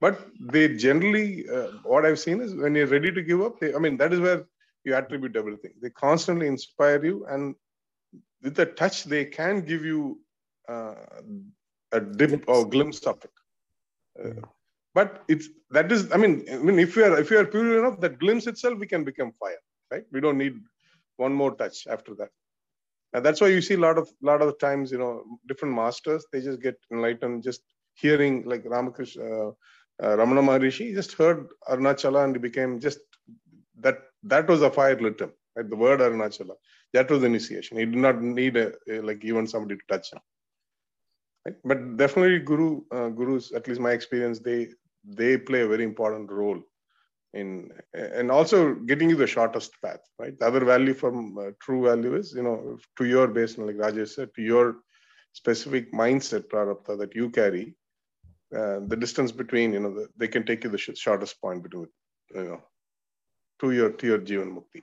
But 0.00 0.26
they 0.40 0.76
generally, 0.76 1.48
uh, 1.48 1.68
what 1.84 2.04
I've 2.04 2.18
seen 2.18 2.40
is 2.40 2.54
when 2.54 2.74
you're 2.74 2.86
ready 2.86 3.10
to 3.10 3.22
give 3.22 3.40
up, 3.40 3.58
they, 3.60 3.74
I 3.74 3.78
mean, 3.78 3.96
that 3.96 4.12
is 4.12 4.20
where 4.20 4.44
you 4.84 4.94
attribute 4.94 5.36
everything. 5.36 5.72
They 5.82 5.90
constantly 5.90 6.46
inspire 6.46 7.04
you, 7.04 7.26
and 7.26 7.54
with 8.42 8.58
a 8.58 8.66
touch, 8.66 9.04
they 9.04 9.24
can 9.24 9.62
give 9.62 9.84
you 9.84 10.20
uh, 10.68 10.94
a 11.92 12.00
dip 12.00 12.44
or 12.48 12.68
glimpse 12.68 13.00
of 13.00 13.22
it. 13.24 13.30
Uh, 14.24 14.46
but 14.94 15.24
it's 15.28 15.48
that 15.70 15.92
is, 15.92 16.10
I 16.12 16.16
mean, 16.16 16.44
I 16.50 16.56
mean, 16.56 16.78
if 16.78 16.96
you 16.96 17.04
are 17.04 17.18
if 17.18 17.30
you 17.30 17.38
are 17.38 17.44
pure 17.44 17.78
enough, 17.78 18.00
that 18.00 18.18
glimpse 18.18 18.46
itself, 18.46 18.78
we 18.78 18.86
can 18.86 19.04
become 19.04 19.32
fire, 19.38 19.62
right? 19.90 20.04
We 20.10 20.20
don't 20.20 20.38
need 20.38 20.54
one 21.16 21.32
more 21.32 21.54
touch 21.54 21.86
after 21.86 22.14
that. 22.14 22.30
And 23.12 23.24
that's 23.24 23.40
why 23.40 23.48
you 23.48 23.62
see 23.62 23.74
a 23.74 23.78
lot 23.78 23.98
of 23.98 24.08
lot 24.22 24.42
of 24.42 24.48
the 24.48 24.54
times, 24.54 24.90
you 24.90 24.98
know, 24.98 25.24
different 25.48 25.74
masters, 25.74 26.26
they 26.32 26.40
just 26.40 26.60
get 26.60 26.76
enlightened 26.92 27.42
just 27.42 27.62
hearing 27.94 28.44
like 28.44 28.62
Ramakrishna, 28.64 29.24
uh, 29.24 29.50
uh, 30.02 30.16
Ramana 30.16 30.42
Maharishi, 30.44 30.88
he 30.88 30.94
just 30.94 31.12
heard 31.12 31.48
Arunachala 31.68 32.24
and 32.24 32.34
he 32.34 32.40
became 32.40 32.78
just 32.80 33.00
that 33.80 33.98
that 34.24 34.48
was 34.48 34.62
a 34.62 34.70
fire 34.70 34.98
lit 35.00 35.20
him, 35.20 35.32
right? 35.54 35.68
The 35.68 35.76
word 35.76 36.00
Arunachala, 36.00 36.56
that 36.92 37.10
was 37.10 37.24
initiation. 37.24 37.78
He 37.78 37.84
did 37.86 37.96
not 37.96 38.22
need 38.22 38.56
a, 38.56 38.72
a 38.88 39.00
like 39.00 39.24
even 39.24 39.46
somebody 39.46 39.76
to 39.76 39.82
touch 39.88 40.12
him. 40.12 40.20
Right? 41.44 41.56
But 41.64 41.96
definitely 41.96 42.40
guru, 42.40 42.82
uh, 42.92 43.08
gurus, 43.08 43.52
at 43.52 43.68
least 43.68 43.80
my 43.80 43.92
experience, 43.92 44.40
they 44.40 44.68
they 45.04 45.36
play 45.38 45.60
a 45.62 45.68
very 45.68 45.84
important 45.84 46.30
role 46.30 46.60
in 47.34 47.70
and 47.92 48.30
also 48.30 48.74
getting 48.74 49.10
you 49.10 49.16
the 49.16 49.26
shortest 49.26 49.72
path 49.82 50.00
right 50.18 50.38
the 50.38 50.46
other 50.46 50.64
value 50.64 50.94
from 50.94 51.36
uh, 51.38 51.50
true 51.60 51.82
value 51.84 52.14
is 52.16 52.32
you 52.34 52.42
know 52.42 52.78
to 52.96 53.04
your 53.04 53.26
base 53.36 53.56
like 53.58 53.76
rajesh 53.84 54.14
said 54.16 54.30
to 54.36 54.42
your 54.42 54.66
specific 55.40 55.92
mindset 56.02 56.44
prarabdha 56.52 56.98
that 57.02 57.14
you 57.14 57.26
carry 57.40 57.64
uh, 58.58 58.78
the 58.90 58.98
distance 59.04 59.32
between 59.42 59.72
you 59.76 59.80
know 59.80 59.94
the, 59.98 60.06
they 60.16 60.28
can 60.28 60.44
take 60.50 60.64
you 60.64 60.70
the 60.70 60.82
sh- 60.84 61.04
shortest 61.06 61.40
point 61.40 61.62
between 61.66 61.88
you 62.34 62.44
know 62.50 62.60
to 63.60 63.72
your 63.78 63.90
to 64.00 64.06
your 64.12 64.20
jivan 64.30 64.52
mukti 64.58 64.82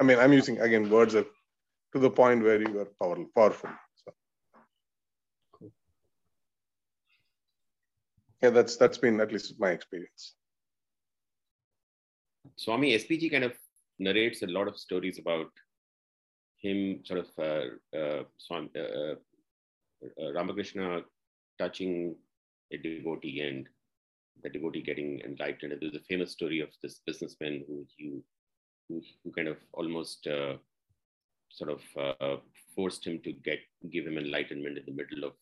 i 0.00 0.04
mean 0.04 0.18
i'm 0.18 0.32
using 0.32 0.60
again 0.60 0.88
words 0.90 1.12
that 1.14 1.26
to 1.92 1.98
the 1.98 2.10
point 2.10 2.42
where 2.42 2.60
you 2.60 2.80
are 2.80 2.90
powerful 3.00 3.26
powerful 3.34 3.70
so. 4.04 4.12
Yeah 8.42 8.50
that's 8.50 8.76
that's 8.76 8.98
been 8.98 9.20
at 9.20 9.32
least 9.32 9.58
my 9.58 9.70
experience. 9.70 10.34
Swami 12.56 12.92
SPG 12.98 13.30
kind 13.30 13.44
of 13.44 13.54
narrates 13.98 14.42
a 14.42 14.46
lot 14.46 14.68
of 14.68 14.78
stories 14.78 15.18
about 15.18 15.50
him, 16.60 17.00
sort 17.04 17.20
of 17.20 17.26
uh, 17.38 17.96
uh, 17.96 18.22
Swami, 18.36 18.70
uh, 18.76 19.14
uh, 20.22 20.32
Ramakrishna 20.32 21.02
touching 21.58 22.16
a 22.72 22.76
devotee 22.76 23.40
and 23.40 23.68
the 24.42 24.48
devotee 24.48 24.82
getting 24.82 25.20
enlightened. 25.20 25.72
And 25.72 25.82
there's 25.82 25.94
a 25.94 26.04
famous 26.08 26.32
story 26.32 26.60
of 26.60 26.70
this 26.82 27.00
businessman 27.06 27.64
who 27.66 27.86
you 27.96 28.22
who, 28.88 29.02
who 29.24 29.32
kind 29.32 29.48
of 29.48 29.56
almost 29.72 30.26
uh, 30.26 30.54
sort 31.50 31.70
of 31.70 31.80
uh, 32.20 32.36
forced 32.74 33.06
him 33.06 33.20
to 33.24 33.32
get 33.32 33.60
give 33.90 34.06
him 34.06 34.18
enlightenment 34.18 34.78
in 34.78 34.84
the 34.86 34.92
middle 34.92 35.24
of 35.24 35.32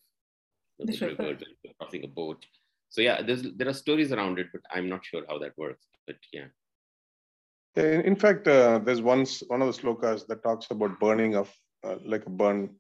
the, 0.78 0.86
The 0.92 1.07
river. 1.07 1.22
river, 1.24 1.44
crossing 1.78 2.05
a 2.05 2.09
boat. 2.09 2.44
So 2.88 3.01
yeah, 3.01 3.22
there's 3.22 3.42
there 3.57 3.68
are 3.68 3.72
stories 3.74 4.12
around 4.12 4.38
it, 4.38 4.49
but 4.53 4.62
I'm 4.70 4.88
not 4.88 5.05
sure 5.05 5.22
how 5.28 5.38
that 5.38 5.57
works. 5.57 5.86
But 6.07 6.16
yeah. 6.32 6.47
Yeah, 7.76 7.84
In 7.84 8.01
in 8.03 8.16
fact, 8.16 8.49
uh, 8.49 8.78
there's 8.78 9.03
one 9.03 9.26
one 9.49 9.62
of 9.62 9.68
the 9.74 9.80
slokas 9.82 10.26
that 10.28 10.42
talks 10.42 10.70
about 10.70 10.99
burning 11.01 11.36
of 11.36 11.53
uh, 11.84 11.97
like 12.05 12.26
a 12.26 12.30
burn, 12.30 12.74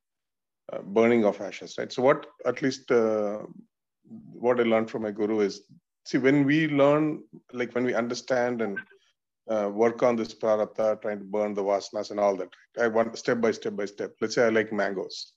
uh, 0.72 0.82
burning 0.82 1.24
of 1.24 1.40
ashes, 1.40 1.74
right? 1.78 1.92
So 1.92 2.02
what 2.02 2.26
at 2.46 2.62
least 2.62 2.90
uh, 2.90 3.40
what 4.44 4.60
I 4.60 4.62
learned 4.62 4.90
from 4.90 5.02
my 5.02 5.10
guru 5.10 5.40
is 5.40 5.62
see 6.04 6.18
when 6.18 6.44
we 6.44 6.68
learn, 6.68 7.22
like 7.52 7.74
when 7.74 7.84
we 7.84 7.94
understand 7.94 8.62
and 8.62 8.78
uh, 9.48 9.68
work 9.72 10.02
on 10.02 10.16
this 10.16 10.34
prarabdha, 10.34 11.00
trying 11.02 11.18
to 11.18 11.24
burn 11.24 11.54
the 11.54 11.62
vasanas 11.62 12.10
and 12.10 12.20
all 12.20 12.36
that. 12.36 12.48
I 12.80 12.88
want 12.88 13.16
step 13.18 13.40
by 13.40 13.52
step 13.52 13.76
by 13.76 13.86
step. 13.86 14.12
Let's 14.20 14.34
say 14.34 14.44
I 14.44 14.48
like 14.48 14.72
mangoes, 14.72 15.32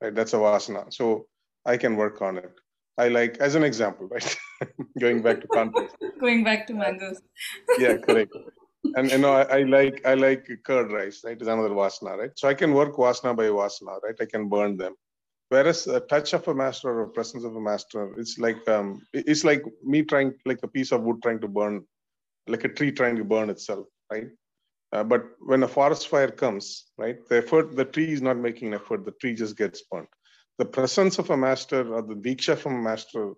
right? 0.00 0.14
That's 0.14 0.34
a 0.34 0.36
vasana, 0.36 0.92
so 0.92 1.26
I 1.64 1.76
can 1.76 1.96
work 1.96 2.20
on 2.22 2.38
it. 2.38 2.52
I 2.98 3.08
like, 3.08 3.38
as 3.38 3.54
an 3.54 3.64
example, 3.64 4.08
right? 4.08 4.36
Going 5.00 5.22
back 5.22 5.40
to 5.40 5.48
context 5.48 5.96
Going 6.20 6.44
back 6.44 6.66
to 6.68 6.74
mangoes. 6.74 7.20
yeah 7.78 7.96
correct 7.96 8.32
and 8.96 9.10
you 9.10 9.18
know 9.18 9.32
I, 9.32 9.42
I 9.58 9.62
like 9.62 10.04
i 10.04 10.14
like 10.14 10.48
curd 10.64 10.92
rice 10.92 11.22
right 11.24 11.40
is 11.40 11.48
another 11.48 11.70
vasana 11.70 12.16
right 12.18 12.30
so 12.36 12.48
i 12.48 12.54
can 12.54 12.72
work 12.74 12.96
vasana 12.96 13.36
by 13.36 13.44
vasana 13.44 14.00
right 14.02 14.14
i 14.20 14.24
can 14.24 14.48
burn 14.48 14.76
them 14.76 14.94
whereas 15.48 15.86
a 15.86 16.00
touch 16.00 16.32
of 16.32 16.46
a 16.48 16.54
master 16.54 16.88
or 16.90 17.02
a 17.02 17.08
presence 17.08 17.44
of 17.44 17.56
a 17.56 17.60
master 17.60 18.14
it's 18.18 18.38
like 18.38 18.68
um 18.68 19.00
it's 19.12 19.44
like 19.44 19.62
me 19.82 20.02
trying 20.02 20.32
like 20.44 20.60
a 20.62 20.68
piece 20.68 20.92
of 20.92 21.02
wood 21.02 21.22
trying 21.22 21.40
to 21.40 21.48
burn 21.48 21.84
like 22.46 22.64
a 22.64 22.68
tree 22.68 22.92
trying 22.92 23.16
to 23.16 23.24
burn 23.24 23.50
itself 23.50 23.86
right 24.10 24.28
uh, 24.92 25.04
but 25.04 25.24
when 25.40 25.62
a 25.62 25.68
forest 25.68 26.08
fire 26.08 26.30
comes 26.30 26.86
right 26.98 27.18
the 27.28 27.38
effort 27.38 27.76
the 27.76 27.84
tree 27.84 28.12
is 28.12 28.22
not 28.22 28.36
making 28.36 28.68
an 28.68 28.74
effort 28.74 29.04
the 29.04 29.12
tree 29.20 29.34
just 29.34 29.56
gets 29.56 29.82
burnt 29.90 30.08
the 30.58 30.64
presence 30.64 31.18
of 31.18 31.30
a 31.30 31.36
master 31.36 31.94
or 31.94 32.02
the 32.02 32.14
diksha 32.14 32.56
from 32.56 32.74
a 32.74 32.82
master 32.82 33.32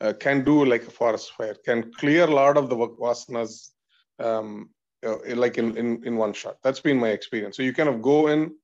uh, 0.00 0.12
can 0.14 0.44
do 0.44 0.64
like 0.64 0.86
a 0.86 0.90
forest 0.90 1.32
fire, 1.36 1.54
can 1.64 1.92
clear 1.98 2.24
a 2.24 2.34
lot 2.34 2.56
of 2.56 2.68
the 2.68 2.76
vasanas 2.76 3.70
um, 4.18 4.70
uh, 5.06 5.16
like 5.34 5.58
in, 5.58 5.76
in, 5.76 6.04
in 6.04 6.16
one 6.16 6.32
shot. 6.32 6.56
That's 6.62 6.80
been 6.80 6.98
my 6.98 7.08
experience. 7.08 7.56
So 7.56 7.62
you 7.62 7.72
kind 7.72 7.88
of 7.88 8.02
go 8.02 8.28
in 8.28 8.54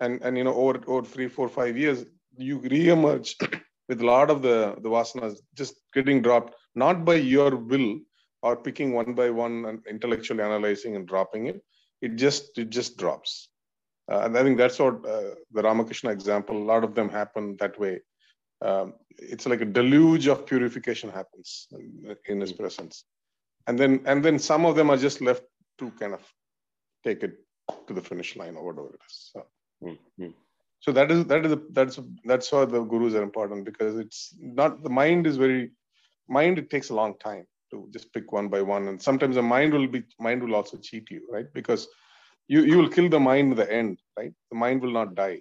and, 0.00 0.22
and 0.22 0.36
you 0.36 0.44
know, 0.44 0.54
over, 0.54 0.80
over 0.86 1.06
three, 1.06 1.28
four, 1.28 1.48
five 1.48 1.76
years, 1.76 2.04
you 2.36 2.58
re-emerge 2.58 3.36
with 3.88 4.00
a 4.00 4.06
lot 4.06 4.30
of 4.30 4.42
the, 4.42 4.76
the 4.80 4.88
vasanas 4.88 5.38
just 5.54 5.74
getting 5.92 6.22
dropped, 6.22 6.54
not 6.74 7.04
by 7.04 7.14
your 7.14 7.56
will 7.56 7.98
or 8.44 8.54
picking 8.66 8.92
one 9.00 9.12
by 9.20 9.28
one 9.44 9.56
and 9.68 9.78
intellectually 9.94 10.42
analyzing 10.48 10.96
and 10.96 11.08
dropping 11.12 11.46
it. 11.52 11.58
It 12.06 12.12
just, 12.24 12.58
it 12.58 12.70
just 12.78 12.96
drops. 13.02 13.48
Uh, 14.10 14.20
and 14.24 14.36
I 14.38 14.42
think 14.44 14.58
that's 14.58 14.78
what 14.78 14.96
uh, 15.14 15.34
the 15.56 15.62
Ramakrishna 15.68 16.10
example, 16.10 16.56
a 16.56 16.68
lot 16.72 16.84
of 16.84 16.94
them 16.94 17.08
happen 17.08 17.56
that 17.60 17.78
way. 17.84 17.94
Um, 18.68 18.94
it's 19.34 19.46
like 19.46 19.62
a 19.62 19.70
deluge 19.78 20.26
of 20.32 20.46
purification 20.46 21.10
happens 21.10 21.68
in, 21.72 22.16
in 22.28 22.40
his 22.40 22.52
presence. 22.52 23.04
And 23.66 23.78
then, 23.78 24.02
and 24.04 24.24
then 24.24 24.38
some 24.38 24.66
of 24.66 24.76
them 24.76 24.90
are 24.90 25.00
just 25.08 25.20
left 25.20 25.44
to 25.78 25.90
kind 26.00 26.14
of 26.18 26.22
take 27.06 27.22
it 27.22 27.34
to 27.86 27.94
the 27.94 28.02
finish 28.10 28.36
line 28.36 28.56
or 28.56 28.64
whatever 28.66 28.88
it 28.88 29.00
is. 29.08 29.30
So, 29.32 29.46
Mm-hmm. 29.84 30.28
so 30.80 30.92
that 30.92 31.10
is 31.10 31.24
that 31.26 31.44
is 31.46 31.52
a, 31.52 31.60
that's 31.70 31.98
that's 32.24 32.50
why 32.52 32.64
the 32.64 32.80
gurus 32.82 33.14
are 33.14 33.22
important 33.22 33.64
because 33.64 33.98
it's 33.98 34.34
not 34.40 34.82
the 34.82 34.88
mind 34.88 35.26
is 35.26 35.36
very 35.36 35.72
mind. 36.36 36.58
It 36.58 36.70
takes 36.70 36.90
a 36.90 36.94
long 36.94 37.14
time 37.18 37.44
to 37.74 37.88
just 37.92 38.12
pick 38.14 38.32
one 38.38 38.48
by 38.54 38.62
one, 38.62 38.88
and 38.88 39.02
sometimes 39.08 39.36
the 39.36 39.42
mind 39.42 39.72
will 39.72 39.88
be 39.94 40.02
mind 40.28 40.42
will 40.42 40.54
also 40.60 40.78
cheat 40.88 41.10
you, 41.10 41.22
right? 41.36 41.52
Because 41.58 41.88
you 42.54 42.62
you 42.70 42.78
will 42.78 42.92
kill 42.96 43.08
the 43.14 43.20
mind 43.20 43.52
in 43.52 43.58
the 43.62 43.70
end, 43.80 43.98
right? 44.18 44.32
The 44.50 44.58
mind 44.64 44.82
will 44.82 44.96
not 45.00 45.14
die. 45.14 45.38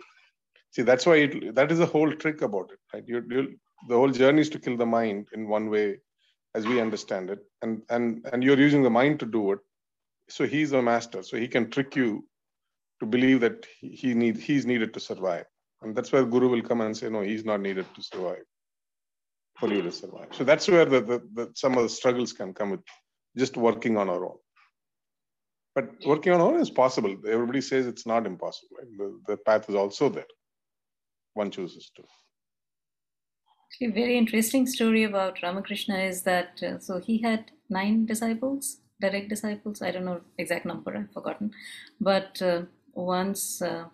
See, 0.71 0.85
that's 0.89 1.05
why 1.05 1.17
it, 1.25 1.55
that 1.55 1.71
is 1.71 1.79
the 1.83 1.91
whole 1.93 2.11
trick 2.23 2.41
about 2.41 2.71
it, 2.75 2.79
right? 2.93 3.03
You, 3.07 3.23
you 3.29 3.41
the 3.89 3.97
whole 4.01 4.15
journey 4.21 4.41
is 4.41 4.49
to 4.51 4.59
kill 4.59 4.77
the 4.77 4.91
mind 4.99 5.27
in 5.33 5.47
one 5.47 5.69
way, 5.69 5.87
as 6.55 6.65
we 6.65 6.81
understand 6.85 7.29
it, 7.35 7.41
and 7.61 7.81
and 7.89 8.27
and 8.31 8.43
you're 8.43 8.63
using 8.67 8.83
the 8.83 8.95
mind 8.99 9.19
to 9.21 9.27
do 9.39 9.51
it. 9.53 9.59
So 10.29 10.47
he's 10.53 10.71
a 10.71 10.81
master, 10.81 11.21
so 11.23 11.37
he 11.37 11.49
can 11.57 11.69
trick 11.69 11.95
you 11.95 12.09
to 13.01 13.05
believe 13.17 13.41
that 13.41 13.67
he 13.81 14.13
need 14.23 14.37
he's 14.37 14.65
needed 14.65 14.93
to 14.95 15.05
survive, 15.09 15.45
and 15.81 15.95
that's 15.95 16.11
where 16.11 16.25
Guru 16.25 16.49
will 16.49 16.67
come 16.71 16.81
and 16.81 16.97
say, 16.97 17.09
no, 17.09 17.21
he's 17.21 17.45
not 17.51 17.61
needed 17.61 17.85
to 17.95 18.03
survive 18.11 18.43
for 19.63 19.73
you 19.73 19.81
to 19.81 19.91
survive. 19.91 20.29
So 20.37 20.43
that's 20.43 20.67
where 20.67 20.85
the, 20.93 21.01
the, 21.09 21.17
the 21.37 21.45
some 21.61 21.77
of 21.77 21.83
the 21.83 21.93
struggles 21.99 22.31
can 22.39 22.53
come 22.53 22.71
with 22.71 22.85
just 23.41 23.55
working 23.55 23.95
on 24.01 24.09
our 24.13 24.23
own. 24.29 24.39
But 25.75 25.85
working 26.05 26.33
on 26.33 26.41
our 26.41 26.49
own 26.49 26.59
is 26.59 26.69
possible. 26.69 27.15
Everybody 27.35 27.61
says 27.61 27.87
it's 27.87 28.05
not 28.05 28.25
impossible. 28.31 28.75
Right? 28.77 28.91
The, 29.01 29.07
the 29.29 29.37
path 29.37 29.69
is 29.69 29.75
also 29.75 30.09
there. 30.09 30.31
One 31.33 31.49
chooses 31.49 31.89
to. 31.95 32.03
A 33.87 33.91
very 34.01 34.17
interesting 34.17 34.67
story 34.67 35.03
about 35.05 35.41
Ramakrishna 35.41 35.97
is 36.11 36.21
that 36.23 36.61
uh, 36.61 36.77
so 36.79 36.99
he 36.99 37.15
had 37.21 37.51
nine 37.69 38.05
disciples, 38.05 38.81
direct 39.01 39.29
disciples. 39.29 39.81
I 39.81 39.91
don't 39.91 40.05
know 40.05 40.21
exact 40.37 40.65
number, 40.65 40.91
I've 40.95 41.13
forgotten. 41.13 41.51
But 41.99 42.41
uh, 42.41 42.63
once 42.93 43.61
uh, 43.61 43.85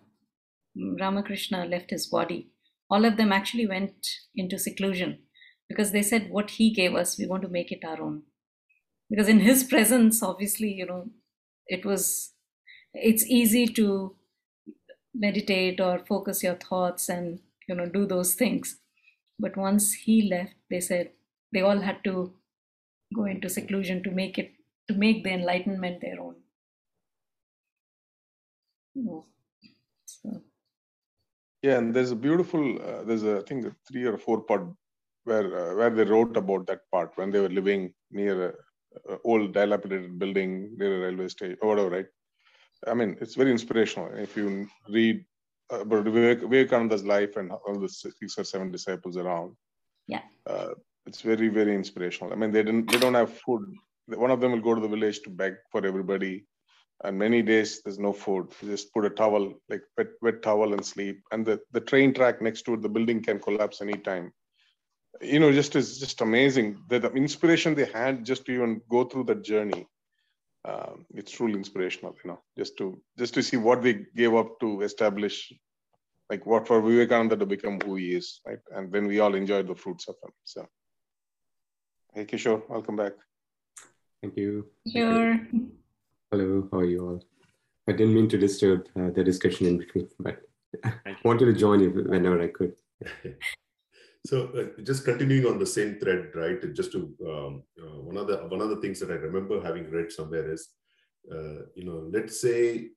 Ramakrishna 0.75 1.65
left 1.65 1.91
his 1.91 2.07
body, 2.07 2.49
all 2.89 3.05
of 3.05 3.17
them 3.17 3.31
actually 3.31 3.67
went 3.67 4.05
into 4.35 4.57
seclusion 4.57 5.19
because 5.69 5.91
they 5.91 6.01
said, 6.01 6.29
What 6.29 6.49
he 6.51 6.71
gave 6.71 6.95
us, 6.95 7.17
we 7.17 7.27
want 7.27 7.43
to 7.43 7.47
make 7.47 7.71
it 7.71 7.85
our 7.85 8.01
own. 8.01 8.23
Because 9.09 9.29
in 9.29 9.39
his 9.39 9.63
presence, 9.63 10.21
obviously, 10.21 10.71
you 10.73 10.85
know, 10.85 11.09
it 11.67 11.85
was, 11.85 12.33
it's 12.93 13.25
easy 13.25 13.67
to 13.67 14.15
meditate 15.13 15.79
or 15.79 15.99
focus 15.99 16.43
your 16.43 16.55
thoughts 16.55 17.09
and, 17.09 17.39
you 17.67 17.75
know, 17.75 17.85
do 17.85 18.05
those 18.05 18.33
things. 18.33 18.77
But 19.39 19.55
once 19.55 19.93
he 19.93 20.29
left, 20.29 20.53
they 20.69 20.79
said 20.79 21.11
they 21.53 21.61
all 21.61 21.79
had 21.79 22.03
to 22.03 22.33
go 23.15 23.25
into 23.25 23.49
seclusion 23.49 24.03
to 24.03 24.11
make 24.11 24.37
it, 24.37 24.51
to 24.87 24.93
make 24.93 25.23
the 25.23 25.31
enlightenment 25.31 26.01
their 26.01 26.19
own. 26.19 26.35
Oh. 28.97 29.25
So. 30.05 30.41
Yeah, 31.61 31.77
and 31.77 31.93
there's 31.93 32.11
a 32.11 32.15
beautiful, 32.15 32.79
uh, 32.81 33.03
there's 33.03 33.23
a, 33.23 33.37
I 33.37 33.41
think 33.41 33.65
a 33.65 33.75
three 33.87 34.05
or 34.05 34.17
four 34.17 34.41
part 34.41 34.67
where 35.29 35.47
uh, 35.61 35.75
where 35.79 35.93
they 35.97 36.05
wrote 36.11 36.35
about 36.41 36.65
that 36.67 36.81
part 36.93 37.11
when 37.15 37.31
they 37.31 37.41
were 37.45 37.55
living 37.59 37.93
near 38.19 38.35
a, 38.49 38.51
a 39.13 39.17
old 39.23 39.53
dilapidated 39.53 40.17
building 40.21 40.51
near 40.77 40.93
a 40.97 40.99
railway 41.05 41.27
station 41.27 41.57
or 41.61 41.69
whatever, 41.69 41.89
right? 41.97 42.09
I 42.87 42.93
mean, 42.93 43.17
it's 43.21 43.35
very 43.35 43.51
inspirational. 43.51 44.09
If 44.27 44.35
you 44.37 44.67
read 44.89 45.23
about 45.69 46.05
Vivekananda's 46.05 47.05
life 47.15 47.35
and 47.37 47.51
all 47.51 47.79
the 47.79 47.89
six 47.89 48.37
or 48.37 48.43
seven 48.43 48.71
disciples 48.71 49.17
around, 49.17 49.55
yeah, 50.07 50.23
uh, 50.47 50.73
it's 51.05 51.21
very 51.21 51.49
very 51.49 51.75
inspirational. 51.75 52.33
I 52.33 52.35
mean, 52.35 52.51
they 52.51 52.63
didn't 52.63 52.91
they 52.91 52.99
don't 52.99 53.21
have 53.21 53.33
food. 53.45 53.63
One 54.07 54.31
of 54.31 54.41
them 54.41 54.53
will 54.53 54.67
go 54.69 54.75
to 54.75 54.81
the 54.81 54.95
village 54.95 55.21
to 55.21 55.29
beg 55.29 55.53
for 55.71 55.85
everybody 55.85 56.45
and 57.03 57.17
many 57.17 57.41
days 57.41 57.81
there's 57.81 57.99
no 57.99 58.11
food 58.11 58.51
you 58.61 58.69
just 58.69 58.93
put 58.93 59.05
a 59.05 59.09
towel 59.09 59.53
like 59.69 59.81
wet, 59.97 60.07
wet 60.21 60.41
towel 60.41 60.73
and 60.73 60.85
sleep 60.85 61.21
and 61.31 61.45
the, 61.45 61.59
the 61.71 61.79
train 61.79 62.13
track 62.13 62.41
next 62.41 62.63
to 62.63 62.73
it 62.73 62.81
the 62.81 62.89
building 62.89 63.21
can 63.21 63.39
collapse 63.39 63.81
anytime 63.81 64.31
you 65.21 65.39
know 65.39 65.51
just 65.51 65.75
is 65.75 65.99
just 65.99 66.21
amazing 66.21 66.81
the, 66.87 66.99
the 66.99 67.11
inspiration 67.13 67.75
they 67.75 67.85
had 67.85 68.25
just 68.25 68.45
to 68.45 68.51
even 68.51 68.81
go 68.89 69.03
through 69.03 69.25
that 69.25 69.43
journey. 69.43 69.87
Um, 70.65 71.05
it's 71.15 71.31
truly 71.31 71.53
inspirational 71.53 72.15
you 72.23 72.31
know 72.31 72.39
just 72.57 72.77
to 72.77 73.01
just 73.17 73.33
to 73.35 73.43
see 73.43 73.57
what 73.57 73.81
they 73.81 74.05
gave 74.15 74.33
up 74.33 74.59
to 74.59 74.81
establish 74.81 75.53
like 76.29 76.45
what 76.45 76.67
for 76.67 76.81
vivekananda 76.81 77.37
to 77.37 77.45
become 77.45 77.79
who 77.79 77.95
he 77.95 78.13
is 78.13 78.41
right? 78.45 78.59
And 78.71 78.91
then 78.91 79.07
we 79.07 79.19
all 79.19 79.35
enjoyed 79.35 79.67
the 79.67 79.75
fruits 79.75 80.07
of 80.07 80.15
him 80.23 80.31
so. 80.43 80.67
Hey 82.13 82.25
kishore 82.25 82.67
welcome 82.69 82.97
back. 82.97 83.13
Thank 84.21 84.35
you. 84.35 84.67
Sure 84.91 85.39
Hello, 86.31 86.67
how 86.71 86.79
are 86.79 86.85
you 86.85 87.07
all? 87.07 87.23
I 87.87 87.93
didn't 87.93 88.13
mean 88.13 88.29
to 88.29 88.37
disturb 88.37 88.87
uh, 88.95 89.09
the 89.09 89.23
discussion 89.23 89.65
in 89.65 89.77
between, 89.79 90.09
but 90.19 90.41
I 90.85 91.15
wanted 91.23 91.45
to 91.45 91.53
join 91.53 91.79
you 91.79 91.89
whenever 91.89 92.39
I 92.39 92.49
could. 92.49 92.75
so, 94.25 94.49
uh, 94.49 94.81
just 94.83 95.05
continuing 95.05 95.45
on 95.45 95.59
the 95.59 95.65
same 95.65 95.99
thread, 95.99 96.31
right? 96.35 96.73
Just 96.73 96.91
to 96.91 97.13
um, 97.25 97.63
uh, 97.81 98.01
one 98.01 98.17
of 98.17 98.27
the 98.27 98.37
one 98.47 98.61
of 98.61 98.69
the 98.69 98.77
things 98.77 98.99
that 98.99 99.11
I 99.11 99.15
remember 99.15 99.61
having 99.61 99.89
read 99.89 100.11
somewhere 100.11 100.51
is, 100.51 100.69
uh, 101.31 101.63
you 101.75 101.85
know, 101.85 102.09
let's 102.11 102.41
say 102.41 102.89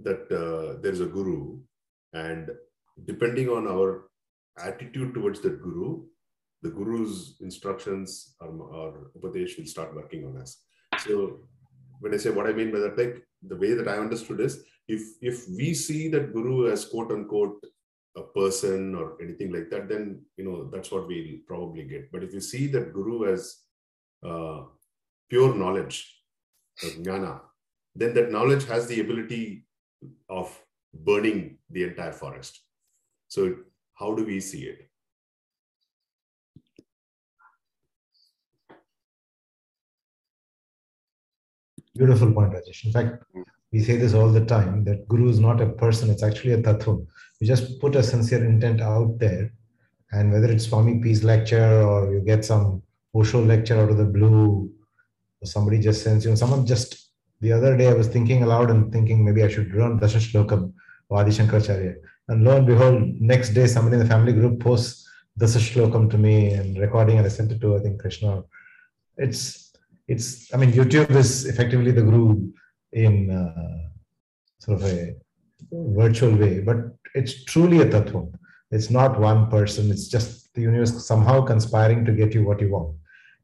that 0.00 0.32
uh, 0.32 0.80
there's 0.80 1.00
a 1.00 1.06
guru, 1.06 1.58
and 2.14 2.50
depending 3.04 3.48
on 3.48 3.68
our 3.68 4.08
attitude 4.58 5.14
towards 5.14 5.40
that 5.40 5.62
guru, 5.62 6.04
the 6.62 6.70
guru's 6.70 7.36
instructions 7.40 8.34
or, 8.40 8.48
or 8.48 9.10
upadesh 9.18 9.58
will 9.58 9.66
start 9.66 9.94
working 9.94 10.24
on 10.24 10.40
us. 10.40 10.62
So 11.04 11.40
when 12.00 12.14
I 12.14 12.16
say 12.16 12.30
what 12.30 12.46
I 12.46 12.52
mean 12.52 12.72
by 12.72 12.78
that, 12.78 12.96
like 12.96 13.22
the 13.42 13.56
way 13.56 13.74
that 13.74 13.88
I 13.88 13.98
understood 13.98 14.40
is 14.40 14.64
if 14.88 15.02
if 15.20 15.48
we 15.48 15.74
see 15.74 16.08
that 16.08 16.32
guru 16.32 16.70
as 16.70 16.84
quote 16.84 17.12
unquote 17.12 17.62
a 18.16 18.22
person 18.22 18.94
or 18.94 19.16
anything 19.22 19.52
like 19.52 19.70
that, 19.70 19.88
then 19.88 20.22
you 20.36 20.44
know 20.44 20.68
that's 20.70 20.90
what 20.90 21.06
we'll 21.06 21.38
probably 21.46 21.84
get. 21.84 22.10
But 22.12 22.22
if 22.22 22.32
you 22.32 22.40
see 22.40 22.66
that 22.68 22.92
guru 22.92 23.32
as 23.32 23.56
uh, 24.26 24.62
pure 25.30 25.54
knowledge, 25.54 26.14
jnana, 26.82 27.40
then 27.94 28.14
that 28.14 28.30
knowledge 28.30 28.66
has 28.66 28.86
the 28.86 29.00
ability 29.00 29.64
of 30.28 30.56
burning 30.92 31.58
the 31.70 31.84
entire 31.84 32.12
forest. 32.12 32.60
So 33.28 33.56
how 33.94 34.14
do 34.14 34.24
we 34.24 34.40
see 34.40 34.64
it? 34.64 34.88
Beautiful 41.94 42.32
point, 42.32 42.52
Rajesh. 42.52 42.86
In 42.86 42.92
fact, 42.92 43.22
we 43.70 43.80
say 43.80 43.96
this 43.96 44.14
all 44.14 44.28
the 44.28 44.44
time 44.44 44.84
that 44.84 45.06
Guru 45.08 45.28
is 45.28 45.38
not 45.38 45.60
a 45.60 45.66
person, 45.66 46.10
it's 46.10 46.22
actually 46.22 46.52
a 46.52 46.62
tattva. 46.62 47.06
You 47.42 47.48
just 47.48 47.80
put 47.80 47.96
a 47.96 48.04
sincere 48.04 48.44
intent 48.44 48.80
out 48.80 49.18
there, 49.18 49.52
and 50.12 50.30
whether 50.32 50.48
it's 50.48 50.66
Swami 50.68 51.00
P's 51.02 51.24
lecture 51.24 51.82
or 51.82 52.14
you 52.14 52.20
get 52.20 52.44
some 52.44 52.84
Osho 53.16 53.44
lecture 53.44 53.80
out 53.80 53.90
of 53.90 53.96
the 53.96 54.04
blue, 54.04 54.70
or 55.40 55.46
somebody 55.46 55.80
just 55.80 56.04
sends 56.04 56.24
you, 56.24 56.36
someone 56.36 56.64
just 56.64 57.10
the 57.40 57.50
other 57.50 57.76
day 57.76 57.88
I 57.88 57.94
was 57.94 58.06
thinking 58.06 58.44
aloud 58.44 58.70
and 58.70 58.92
thinking 58.92 59.24
maybe 59.24 59.42
I 59.42 59.48
should 59.48 59.74
learn 59.74 59.98
Dasha 59.98 60.18
Shlokam 60.18 60.72
or 61.08 61.18
Adi 61.18 61.32
Shankaracharya. 61.32 61.96
And 62.28 62.44
lo 62.44 62.58
and 62.58 62.64
behold, 62.64 63.02
next 63.18 63.48
day 63.54 63.66
somebody 63.66 63.96
in 63.96 64.04
the 64.04 64.08
family 64.08 64.32
group 64.32 64.60
posts 64.60 65.04
Dasha 65.36 65.58
Shlokam 65.58 66.08
to 66.12 66.18
me 66.18 66.52
and 66.52 66.78
recording, 66.78 67.18
and 67.18 67.26
I 67.26 67.28
sent 67.28 67.50
it 67.50 67.60
to 67.62 67.74
I 67.74 67.80
think 67.80 68.00
Krishna. 68.00 68.44
It's 69.16 69.72
it's 70.06 70.54
I 70.54 70.58
mean 70.58 70.70
YouTube 70.70 71.10
is 71.10 71.46
effectively 71.46 71.90
the 71.90 72.02
guru 72.02 72.52
in 72.92 73.32
uh, 73.32 73.88
sort 74.60 74.80
of 74.80 74.84
a 74.86 75.16
virtual 75.72 76.34
way, 76.36 76.60
but 76.60 76.76
it's 77.14 77.44
truly 77.44 77.80
a 77.80 77.86
tattva. 77.86 78.32
It's 78.70 78.90
not 78.90 79.20
one 79.20 79.50
person. 79.50 79.90
It's 79.90 80.08
just 80.08 80.54
the 80.54 80.62
universe 80.62 81.06
somehow 81.06 81.42
conspiring 81.42 82.04
to 82.06 82.12
get 82.12 82.34
you 82.34 82.44
what 82.44 82.60
you 82.60 82.70
want, 82.70 82.96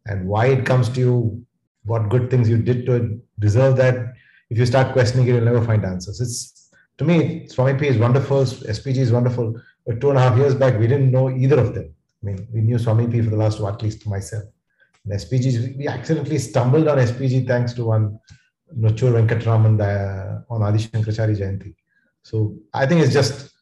and 0.06 0.26
why 0.26 0.46
it 0.46 0.64
comes 0.64 0.88
to 0.90 1.00
you, 1.00 1.46
what 1.84 2.08
good 2.08 2.30
things 2.30 2.48
you 2.48 2.58
did 2.58 2.86
to 2.86 3.20
deserve 3.38 3.76
that. 3.76 4.14
If 4.50 4.58
you 4.58 4.66
start 4.66 4.92
questioning 4.92 5.26
it, 5.28 5.32
you'll 5.32 5.44
never 5.44 5.64
find 5.64 5.84
answers. 5.84 6.20
It's 6.20 6.58
to 6.98 7.04
me, 7.04 7.46
Swami 7.46 7.78
P 7.78 7.86
is 7.86 7.96
wonderful. 7.96 8.44
SPG 8.44 8.96
is 8.96 9.12
wonderful. 9.12 9.54
But 9.86 10.00
two 10.00 10.10
and 10.10 10.18
a 10.18 10.22
half 10.22 10.36
years 10.36 10.54
back, 10.54 10.78
we 10.78 10.86
didn't 10.86 11.12
know 11.12 11.30
either 11.30 11.58
of 11.58 11.74
them. 11.74 11.94
I 12.22 12.26
mean, 12.26 12.48
we 12.52 12.60
knew 12.60 12.78
Swami 12.78 13.06
P 13.06 13.22
for 13.22 13.30
the 13.30 13.36
last, 13.36 13.60
at 13.60 13.82
least 13.82 14.06
myself. 14.06 14.44
And 15.04 15.14
SPG, 15.14 15.78
we 15.78 15.86
accidentally 15.86 16.38
stumbled 16.38 16.88
on 16.88 16.98
SPG 16.98 17.46
thanks 17.46 17.72
to 17.74 17.84
one 17.84 18.18
Nochur 18.76 19.12
Venkatraman 19.12 19.80
uh, 19.80 20.42
on 20.52 20.62
Adi 20.62 20.78
Shankaracharya 20.78 21.38
Jayanti. 21.38 21.74
So 22.28 22.58
I 22.74 22.84
think 22.84 23.00
it's 23.02 23.14
just 23.14 23.54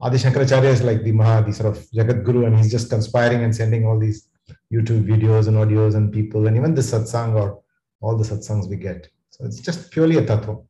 Adi 0.00 0.16
Shankaracharya 0.16 0.70
is 0.76 0.82
like 0.82 1.02
the 1.04 1.12
Maha, 1.12 1.44
the 1.44 1.52
sort 1.52 1.76
of 1.76 1.84
Jagat 1.90 2.24
Guru, 2.24 2.46
and 2.46 2.56
he's 2.56 2.70
just 2.70 2.88
conspiring 2.88 3.44
and 3.44 3.54
sending 3.54 3.84
all 3.84 3.98
these 3.98 4.28
YouTube 4.72 5.04
videos 5.06 5.46
and 5.46 5.58
audios 5.58 5.94
and 5.94 6.10
people, 6.10 6.46
and 6.46 6.56
even 6.56 6.74
the 6.74 6.80
satsang 6.80 7.34
or 7.34 7.62
all 8.00 8.16
the 8.16 8.24
satsangs 8.24 8.66
we 8.66 8.76
get. 8.76 9.08
So 9.28 9.44
it's 9.44 9.60
just 9.60 9.90
purely 9.90 10.16
a 10.16 10.22
tattva. 10.22 10.64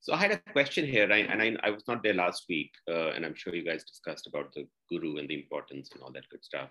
So 0.00 0.14
I 0.14 0.16
had 0.16 0.32
a 0.32 0.38
question 0.52 0.86
here, 0.86 1.10
and 1.10 1.42
I, 1.42 1.54
I 1.62 1.70
was 1.70 1.86
not 1.86 2.02
there 2.02 2.14
last 2.14 2.46
week, 2.48 2.70
uh, 2.88 3.10
and 3.10 3.26
I'm 3.26 3.34
sure 3.34 3.54
you 3.54 3.64
guys 3.64 3.84
discussed 3.84 4.26
about 4.26 4.54
the 4.54 4.66
guru 4.88 5.18
and 5.18 5.28
the 5.28 5.34
importance 5.34 5.90
and 5.92 6.02
all 6.02 6.12
that 6.12 6.28
good 6.30 6.44
stuff. 6.44 6.70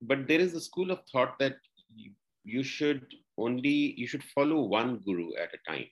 But 0.00 0.26
there 0.26 0.40
is 0.40 0.54
a 0.54 0.62
school 0.62 0.90
of 0.90 1.00
thought 1.12 1.38
that 1.40 1.56
you, 1.94 2.12
you 2.42 2.62
should 2.62 3.06
only 3.36 3.94
you 3.98 4.06
should 4.06 4.24
follow 4.24 4.62
one 4.62 5.00
guru 5.04 5.34
at 5.34 5.50
a 5.52 5.70
time 5.70 5.86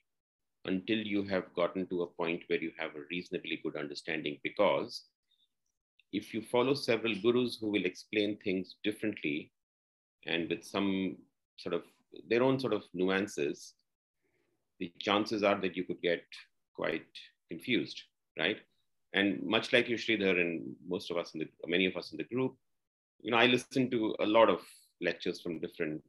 until 0.65 0.97
you 0.97 1.23
have 1.23 1.53
gotten 1.55 1.87
to 1.87 2.03
a 2.03 2.07
point 2.07 2.43
where 2.47 2.61
you 2.61 2.71
have 2.77 2.91
a 2.95 3.05
reasonably 3.09 3.59
good 3.63 3.75
understanding. 3.75 4.37
Because 4.43 5.03
if 6.11 6.33
you 6.33 6.41
follow 6.41 6.73
several 6.73 7.15
gurus 7.15 7.57
who 7.59 7.69
will 7.69 7.85
explain 7.85 8.37
things 8.43 8.75
differently 8.83 9.51
and 10.25 10.49
with 10.49 10.63
some 10.63 11.17
sort 11.57 11.75
of 11.75 11.83
their 12.27 12.43
own 12.43 12.59
sort 12.59 12.73
of 12.73 12.83
nuances, 12.93 13.73
the 14.79 14.91
chances 14.99 15.43
are 15.43 15.59
that 15.61 15.75
you 15.77 15.83
could 15.83 16.01
get 16.01 16.23
quite 16.75 17.05
confused, 17.49 18.01
right? 18.37 18.57
And 19.13 19.43
much 19.43 19.73
like 19.73 19.89
you, 19.89 19.97
Sridhar, 19.97 20.39
and 20.39 20.75
most 20.87 21.11
of 21.11 21.17
us 21.17 21.33
in 21.33 21.41
the, 21.41 21.47
many 21.67 21.85
of 21.85 21.95
us 21.95 22.11
in 22.11 22.17
the 22.17 22.23
group, 22.23 22.55
you 23.21 23.31
know, 23.31 23.37
I 23.37 23.47
listen 23.47 23.89
to 23.91 24.15
a 24.19 24.25
lot 24.25 24.49
of 24.49 24.61
lectures 25.01 25.41
from 25.41 25.59
different 25.59 26.01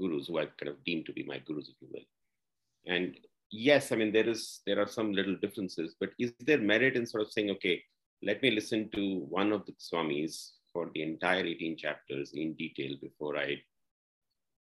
gurus 0.00 0.28
who 0.28 0.38
i've 0.38 0.56
kind 0.56 0.68
of 0.68 0.82
deem 0.84 1.04
to 1.04 1.12
be 1.12 1.24
my 1.24 1.38
gurus, 1.38 1.68
if 1.68 1.76
you 1.80 1.88
will. 1.92 2.94
And 2.94 3.16
yes, 3.50 3.92
I 3.92 3.96
mean, 3.96 4.12
there 4.12 4.28
is, 4.28 4.60
there 4.66 4.80
are 4.80 4.86
some 4.86 5.12
little 5.12 5.36
differences, 5.36 5.94
but 5.98 6.10
is 6.18 6.32
there 6.40 6.58
merit 6.58 6.96
in 6.96 7.06
sort 7.06 7.22
of 7.22 7.32
saying, 7.32 7.50
okay, 7.50 7.82
let 8.22 8.42
me 8.42 8.50
listen 8.50 8.90
to 8.94 9.26
one 9.28 9.52
of 9.52 9.64
the 9.66 9.72
Swamis 9.72 10.50
for 10.72 10.90
the 10.94 11.02
entire 11.02 11.44
18 11.44 11.76
chapters 11.76 12.32
in 12.34 12.54
detail 12.54 12.96
before 13.00 13.36
I, 13.36 13.56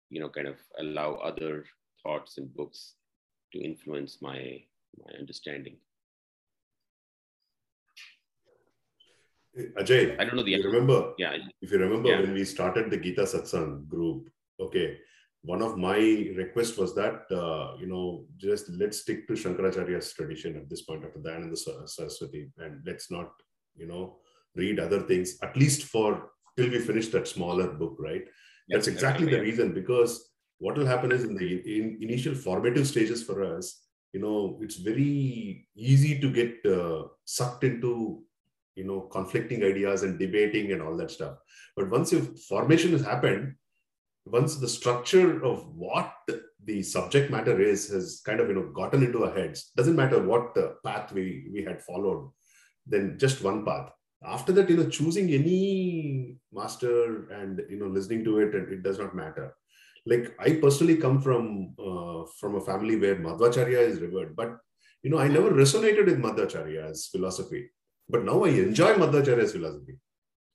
you 0.09 0.19
know, 0.19 0.29
kind 0.29 0.47
of 0.47 0.57
allow 0.79 1.13
other 1.15 1.65
thoughts 2.01 2.37
and 2.37 2.53
books 2.53 2.95
to 3.53 3.59
influence 3.63 4.17
my, 4.21 4.61
my 5.05 5.13
understanding. 5.19 5.77
Ajay, 9.79 10.19
I 10.19 10.25
don't 10.25 10.35
know 10.35 10.43
the 10.43 10.51
you 10.51 10.63
remember? 10.63 11.13
Yeah. 11.19 11.37
If 11.61 11.71
you 11.71 11.77
remember 11.77 12.09
Yeah. 12.09 12.21
when 12.21 12.33
we 12.33 12.43
started 12.43 12.89
the 12.89 12.97
Gita 12.97 13.21
Satsang 13.21 13.87
group, 13.87 14.29
okay, 14.59 14.97
one 15.43 15.61
of 15.61 15.77
my 15.77 15.97
requests 16.37 16.77
was 16.77 16.95
that 16.95 17.23
uh, 17.31 17.75
you 17.79 17.87
know 17.87 18.25
just 18.37 18.69
let's 18.69 19.01
stick 19.01 19.27
to 19.27 19.33
Shankaracharya's 19.33 20.13
tradition 20.13 20.55
at 20.55 20.69
this 20.69 20.83
point 20.83 21.03
after 21.03 21.19
the 21.19 21.29
Dayananda 21.29 21.51
the 21.51 21.87
Saraswati, 21.87 22.49
and 22.57 22.81
let's 22.85 23.11
not 23.11 23.31
you 23.75 23.87
know 23.87 24.17
read 24.55 24.79
other 24.79 25.01
things 25.01 25.37
at 25.43 25.55
least 25.57 25.83
for 25.83 26.29
till 26.55 26.69
we 26.69 26.79
finish 26.79 27.07
that 27.09 27.27
smaller 27.27 27.67
book, 27.67 27.97
right? 27.99 28.23
That's 28.69 28.87
exactly 28.87 29.29
the 29.29 29.41
reason 29.41 29.73
because 29.73 30.29
what 30.59 30.77
will 30.77 30.85
happen 30.85 31.11
is 31.11 31.23
in 31.25 31.35
the 31.35 31.77
in 31.77 31.97
initial 32.01 32.35
formative 32.35 32.87
stages 32.87 33.21
for 33.21 33.43
us, 33.43 33.81
you 34.13 34.21
know, 34.21 34.59
it's 34.61 34.77
very 34.77 35.67
easy 35.75 36.19
to 36.19 36.31
get 36.31 36.65
uh, 36.65 37.03
sucked 37.25 37.65
into 37.65 38.23
you 38.75 38.85
know 38.85 39.01
conflicting 39.01 39.63
ideas 39.63 40.03
and 40.03 40.17
debating 40.17 40.71
and 40.71 40.81
all 40.81 40.95
that 40.95 41.11
stuff. 41.11 41.37
But 41.75 41.89
once 41.89 42.13
your 42.13 42.21
formation 42.21 42.93
has 42.93 43.03
happened, 43.03 43.55
once 44.25 44.55
the 44.55 44.67
structure 44.67 45.43
of 45.43 45.67
what 45.75 46.13
the 46.65 46.81
subject 46.81 47.29
matter 47.29 47.59
is 47.59 47.89
has 47.89 48.21
kind 48.25 48.39
of 48.39 48.47
you 48.47 48.55
know 48.55 48.69
gotten 48.73 49.03
into 49.03 49.25
our 49.25 49.33
heads, 49.33 49.71
doesn't 49.75 49.95
matter 49.95 50.21
what 50.21 50.53
the 50.55 50.75
path 50.85 51.11
we 51.11 51.49
we 51.51 51.63
had 51.63 51.81
followed, 51.81 52.31
then 52.87 53.17
just 53.19 53.43
one 53.43 53.65
path. 53.65 53.91
After 54.25 54.53
that 54.53 54.69
you 54.69 54.77
know 54.77 54.89
choosing 54.89 55.29
any 55.31 56.37
master 56.53 57.27
and 57.29 57.61
you 57.69 57.77
know 57.77 57.87
listening 57.87 58.23
to 58.23 58.39
it 58.39 58.55
and 58.55 58.71
it 58.71 58.83
does 58.83 58.99
not 58.99 59.15
matter. 59.15 59.53
Like 60.05 60.35
i 60.39 60.53
personally 60.53 60.97
come 60.97 61.21
from 61.21 61.75
uh, 61.79 62.25
from 62.39 62.55
a 62.55 62.61
family 62.61 62.97
where 62.97 63.15
madhvacharya 63.15 63.79
is 63.89 64.01
revered 64.01 64.35
but 64.35 64.57
you 65.01 65.09
know 65.09 65.17
i 65.17 65.27
never 65.27 65.51
resonated 65.51 66.05
with 66.05 66.21
madhvacharya's 66.21 67.07
philosophy. 67.07 67.69
But 68.07 68.23
now 68.23 68.43
i 68.45 68.49
enjoy 68.49 68.93
madhvacharya's 68.93 69.51
philosophy 69.51 69.97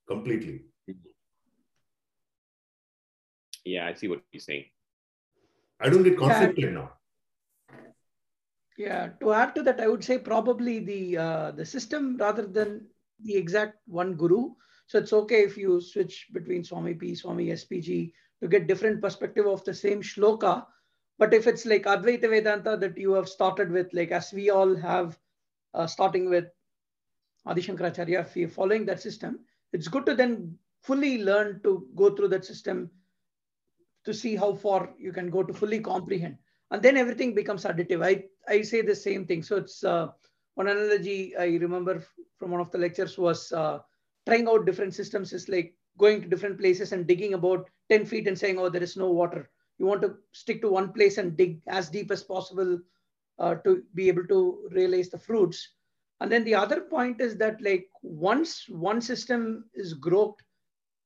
completely 0.06 0.62
Yeah, 3.68 3.86
I 3.86 3.94
see 3.94 4.08
what 4.08 4.22
you're 4.32 4.48
saying. 4.50 4.66
i 5.80 5.88
don't 5.88 6.06
get 6.06 6.18
conflicted 6.18 6.72
now 6.74 6.86
Yeah, 8.78 9.08
to 9.20 9.32
add 9.32 9.54
to 9.56 9.62
that, 9.66 9.80
I 9.80 9.88
would 9.88 10.04
say 10.06 10.16
probably 10.18 10.74
the 10.88 11.00
uh, 11.18 11.50
the 11.60 11.64
system 11.70 12.16
rather 12.16 12.44
than 12.58 12.86
the 13.28 13.34
exact 13.38 13.80
one 14.00 14.12
guru. 14.20 14.42
So 14.86 14.98
it's 14.98 15.14
okay 15.20 15.40
if 15.46 15.56
you 15.62 15.80
switch 15.86 16.28
between 16.36 16.62
Swami 16.68 16.94
P, 17.00 17.14
Swami 17.20 17.46
SPG 17.54 18.12
to 18.40 18.48
get 18.52 18.68
different 18.68 19.02
perspective 19.06 19.48
of 19.54 19.64
the 19.64 19.74
same 19.74 20.04
shloka. 20.10 20.52
But 21.18 21.34
if 21.38 21.48
it's 21.52 21.66
like 21.72 21.90
Advaita 21.94 22.30
Vedanta 22.34 22.76
that 22.84 22.96
you 23.06 23.16
have 23.18 23.28
started 23.28 23.74
with, 23.78 23.92
like 24.00 24.12
as 24.20 24.32
we 24.32 24.46
all 24.58 24.76
have, 24.76 25.18
uh, 25.74 25.88
starting 25.96 26.30
with 26.30 26.46
Adi 27.46 27.66
Shankaracharya, 27.66 28.20
if 28.20 28.36
you're 28.36 28.56
following 28.60 28.86
that 28.86 29.02
system, 29.08 29.40
it's 29.72 29.88
good 29.96 30.06
to 30.06 30.14
then 30.22 30.56
fully 30.82 31.14
learn 31.30 31.60
to 31.64 31.74
go 31.96 32.14
through 32.14 32.30
that 32.36 32.44
system 32.44 32.88
to 34.08 34.14
see 34.14 34.34
how 34.42 34.52
far 34.54 34.90
you 34.98 35.12
can 35.12 35.28
go 35.30 35.42
to 35.42 35.52
fully 35.52 35.80
comprehend 35.80 36.38
and 36.70 36.82
then 36.82 36.96
everything 36.96 37.34
becomes 37.34 37.64
additive. 37.64 38.04
I, 38.04 38.24
I 38.52 38.62
say 38.62 38.82
the 38.82 38.94
same 38.94 39.26
thing. 39.26 39.42
So 39.42 39.56
it's 39.56 39.84
uh, 39.84 40.08
one 40.54 40.68
analogy 40.68 41.36
I 41.36 41.46
remember 41.46 42.02
from 42.38 42.50
one 42.50 42.60
of 42.60 42.70
the 42.70 42.78
lectures 42.78 43.16
was 43.18 43.52
uh, 43.52 43.78
trying 44.26 44.48
out 44.48 44.66
different 44.66 44.94
systems 44.94 45.32
is 45.32 45.48
like 45.48 45.74
going 45.98 46.22
to 46.22 46.28
different 46.28 46.58
places 46.58 46.92
and 46.92 47.06
digging 47.06 47.34
about 47.34 47.68
10 47.90 48.04
feet 48.06 48.28
and 48.28 48.38
saying, 48.38 48.58
oh, 48.58 48.68
there 48.68 48.82
is 48.82 48.96
no 48.96 49.10
water. 49.10 49.50
You 49.78 49.86
want 49.86 50.02
to 50.02 50.16
stick 50.32 50.60
to 50.62 50.70
one 50.70 50.92
place 50.92 51.18
and 51.18 51.36
dig 51.36 51.60
as 51.68 51.88
deep 51.88 52.10
as 52.10 52.22
possible 52.22 52.78
uh, 53.38 53.54
to 53.56 53.82
be 53.94 54.08
able 54.08 54.26
to 54.26 54.68
realize 54.72 55.08
the 55.08 55.18
fruits. 55.18 55.74
And 56.20 56.30
then 56.30 56.44
the 56.44 56.54
other 56.54 56.80
point 56.80 57.20
is 57.20 57.36
that 57.36 57.62
like 57.62 57.88
once 58.02 58.68
one 58.68 59.00
system 59.00 59.66
is 59.74 59.94
groped 59.94 60.42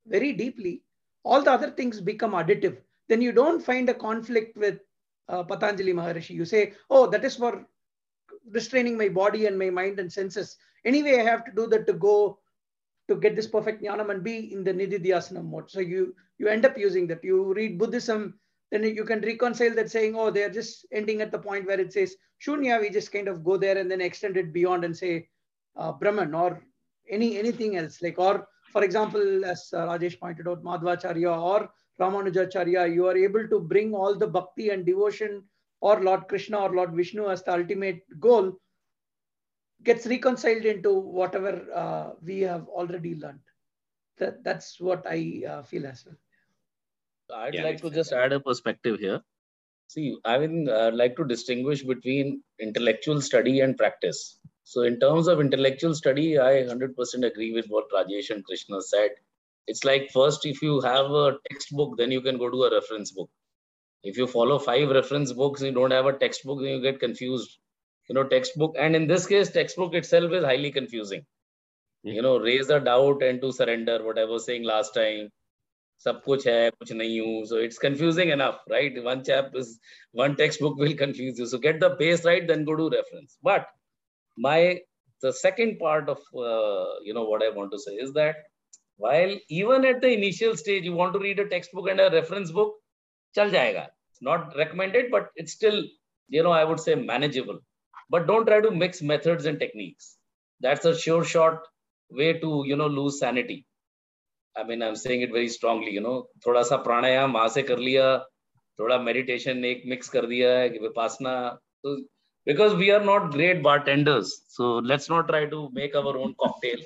very 0.07 0.33
deeply, 0.33 0.83
all 1.23 1.43
the 1.43 1.53
other 1.53 1.71
things 1.71 2.01
become 2.01 2.33
additive. 2.33 2.79
Then 3.09 3.21
you 3.21 3.33
don't 3.33 3.63
find 3.63 3.89
a 3.89 3.95
conflict 3.95 4.57
with 4.57 4.81
uh, 5.29 5.43
Patanjali 5.43 5.93
Maharishi. 5.93 6.31
You 6.31 6.45
say, 6.45 6.75
oh, 6.91 7.07
that 7.09 7.25
is 7.25 7.37
for 7.37 7.67
restraining 8.51 8.97
my 8.97 9.09
body 9.09 9.47
and 9.47 9.59
my 9.59 9.71
mind 9.71 9.99
and 9.99 10.13
senses. 10.13 10.57
Anyway, 10.85 11.19
I 11.19 11.23
have 11.23 11.45
to 11.45 11.53
do 11.53 11.67
that 11.69 11.87
to 11.87 11.93
go 11.93 12.39
to 13.09 13.17
get 13.17 13.37
this 13.37 13.47
perfect 13.47 13.83
jnanam 13.83 14.11
and 14.11 14.23
be 14.23 14.53
in 14.53 14.65
the 14.65 14.73
nididhyasana 14.73 15.45
mode. 15.45 15.71
So 15.71 15.81
you 15.81 16.15
you 16.39 16.49
end 16.49 16.65
up 16.65 16.79
using 16.79 17.07
that. 17.09 17.23
You 17.23 17.53
read 17.55 17.79
Buddhism, 17.79 18.39
then 18.71 18.83
you 18.85 19.05
can 19.05 19.21
reconcile 19.21 19.75
that 19.75 19.91
saying, 19.91 20.15
oh, 20.17 20.31
they're 20.31 20.51
just 20.51 20.87
ending 20.93 21.21
at 21.21 21.31
the 21.31 21.39
point 21.39 21.67
where 21.67 21.81
it 21.81 21.93
says 21.93 22.17
shunya. 22.45 22.81
We 22.81 22.91
just 22.91 23.13
kind 23.13 23.29
of 23.29 23.45
go 23.45 23.57
there 23.57 23.79
and 23.79 23.91
then 23.91 24.01
extend 24.01 24.37
it 24.37 24.53
beyond 24.53 24.85
and 24.85 24.97
say 24.97 25.29
uh, 25.77 25.93
Brahman 25.93 26.35
or 26.35 26.63
any 27.09 27.39
anything 27.39 27.77
else. 27.77 28.01
Like 28.03 28.19
or 28.19 28.49
for 28.71 28.83
example, 28.83 29.45
as 29.45 29.69
uh, 29.75 29.87
Rajesh 29.87 30.19
pointed 30.19 30.49
out, 30.49 30.65
Madhvacharya 30.65 31.41
or 31.41 31.71
Ramanujacharya, 32.01 32.93
you 32.93 33.07
are 33.07 33.17
able 33.17 33.49
to 33.49 33.61
bring 33.61 33.95
all 33.95 34.15
the 34.15 34.27
bhakti 34.27 34.71
and 34.71 34.85
devotion 34.87 35.45
or 35.81 36.01
Lord 36.03 36.29
Krishna 36.29 36.61
or 36.61 36.75
Lord 36.75 36.93
Vishnu 36.95 37.29
as 37.29 37.43
the 37.43 37.53
ultimate 37.53 38.03
goal 38.21 38.59
gets 39.83 40.07
reconciled 40.07 40.65
into 40.65 40.93
whatever 40.93 41.67
uh, 41.75 42.11
we 42.23 42.41
have 42.41 42.67
already 42.69 43.17
learned. 43.17 43.41
That, 44.19 44.45
that's 44.45 44.81
what 44.81 45.05
I 45.07 45.43
uh, 45.49 45.63
feel 45.63 45.87
as 45.87 46.05
well. 46.07 46.17
I'd 47.35 47.55
Yeah, 47.55 47.65
like 47.65 47.81
to 47.83 47.91
just 47.91 48.13
add 48.13 48.33
a 48.33 48.41
perspective 48.41 49.01
here. 49.01 49.21
See, 49.89 50.17
I 50.25 50.39
would 50.39 50.69
uh, 50.69 50.91
like 50.95 51.17
to 51.17 51.25
distinguish 51.25 51.83
between 51.83 52.43
intellectual 52.61 53.21
study 53.21 53.61
and 53.61 53.77
practice. 53.77 54.39
So, 54.65 54.83
in 54.83 55.01
terms 55.01 55.29
of 55.29 55.41
intellectual 55.41 55.95
study, 55.95 56.39
I 56.39 56.63
100% 56.65 57.27
agree 57.27 57.53
with 57.53 57.67
what 57.69 57.91
Rajesh 57.91 58.31
and 58.31 58.45
Krishna 58.45 58.81
said 58.83 59.11
It's 59.68 59.84
like 59.84 60.10
first, 60.14 60.46
if 60.46 60.62
you 60.62 60.82
have 60.82 61.12
a 61.12 61.38
textbook, 61.50 61.98
then 61.98 62.12
you 62.12 62.22
can 62.22 62.38
go 62.38 62.50
to 62.50 62.64
a 62.64 62.74
reference 62.74 63.12
book. 63.12 63.30
If 64.04 64.18
you 64.18 64.28
follow 64.28 64.60
five 64.60 64.90
reference 64.90 65.34
books, 65.34 65.62
you 65.62 65.72
don't 65.72 65.92
have 65.92 66.06
a 66.06 66.14
textbook, 66.14 66.60
then 66.62 66.70
you 66.70 66.82
get 66.82 67.00
confused. 67.00 67.58
You 68.10 68.16
know, 68.16 68.24
textbook, 68.24 68.76
and 68.80 68.96
in 68.96 69.08
this 69.08 69.26
case, 69.28 69.50
textbook 69.52 69.94
itself 69.94 70.32
is 70.32 70.46
highly 70.46 70.72
confusing. 70.72 71.26
You 72.04 72.22
know, 72.22 72.38
raise 72.40 72.70
a 72.70 72.80
doubt 72.80 73.22
and 73.22 73.42
to 73.42 73.52
surrender, 73.52 74.04
what 74.04 74.18
I 74.18 74.24
was 74.24 74.46
saying 74.46 74.64
last 74.64 74.94
time. 74.94 75.30
सब 76.06 76.22
कुछ 76.26 76.46
है 76.48 76.70
कुछ 76.72 76.92
नहीं 76.92 77.20
हूँ 77.20 77.46
so 77.52 77.58
it's 77.68 77.80
confusing 77.84 78.30
enough 78.30 78.58
right 78.74 78.98
one 79.04 79.24
chap 79.30 79.56
is 79.62 79.80
one 80.12 80.36
textbook 80.42 80.76
will 80.78 80.94
confuse 81.00 81.40
you 81.40 81.48
so 81.54 81.58
get 81.58 81.80
the 81.80 81.90
base 82.02 82.26
right 82.26 82.48
then 82.48 82.66
go 82.66 82.76
to 82.76 82.90
reference 82.96 83.38
but 83.42 83.66
my 84.38 84.80
the 85.22 85.34
second 85.34 85.80
part 85.80 86.10
of 86.10 86.20
uh, 86.48 86.90
you 87.08 87.16
know 87.16 87.24
what 87.32 87.44
i 87.44 87.50
want 87.50 87.72
to 87.72 87.80
say 87.86 87.96
is 88.06 88.14
that 88.20 88.36
while 89.02 89.34
even 89.50 89.86
at 89.86 90.02
the 90.02 90.12
initial 90.20 90.56
stage 90.56 90.84
you 90.84 90.94
want 90.94 91.14
to 91.14 91.20
read 91.20 91.40
a 91.40 91.48
textbook 91.54 91.90
and 91.90 92.00
a 92.00 92.10
reference 92.18 92.52
book 92.52 92.74
chal 93.36 93.50
jayega 93.56 93.86
it's 94.10 94.24
not 94.30 94.56
recommended 94.62 95.12
but 95.16 95.30
it's 95.36 95.54
still 95.60 95.80
you 96.36 96.44
know 96.44 96.56
i 96.60 96.64
would 96.64 96.80
say 96.86 96.96
manageable 96.96 97.60
but 98.10 98.28
don't 98.32 98.48
try 98.52 98.60
to 98.68 98.72
mix 98.84 99.02
methods 99.14 99.46
and 99.46 99.60
techniques 99.60 100.18
that's 100.66 100.86
a 100.92 100.98
sure 101.06 101.24
shot 101.24 101.68
way 102.20 102.34
to 102.44 102.52
you 102.66 102.78
know 102.82 102.92
lose 103.00 103.20
sanity 103.20 103.60
I 104.60 104.64
mean, 104.64 104.82
I'm 104.82 104.96
saying 104.96 105.22
it 105.22 105.32
very 105.32 105.50
strongly, 105.50 105.92
you 105.92 106.02
know, 106.02 106.16
थोड़ा 106.46 106.62
सा 106.68 106.78
प्राणायाम 106.84 107.34
वहां 107.34 107.50
से 107.56 107.62
कर 107.64 107.80
लिया 107.88 108.06
थोड़ा 108.80 108.98
meditation 109.08 109.66
एक 109.66 109.84
mix 109.92 110.10
कर 110.10 110.26
दिया 110.32 110.58
है 110.60 110.70
विपासना 110.86 111.34
तो 111.86 111.96
because 112.48 112.74
we 112.80 112.90
are 112.96 113.04
not 113.04 113.32
great 113.32 113.62
bartenders. 113.62 114.30
So 114.48 114.78
let's 114.92 115.10
not 115.10 115.28
try 115.28 115.46
to 115.46 115.70
make 115.74 115.96
our 115.96 116.18
own 116.18 116.34
cocktail 116.44 116.80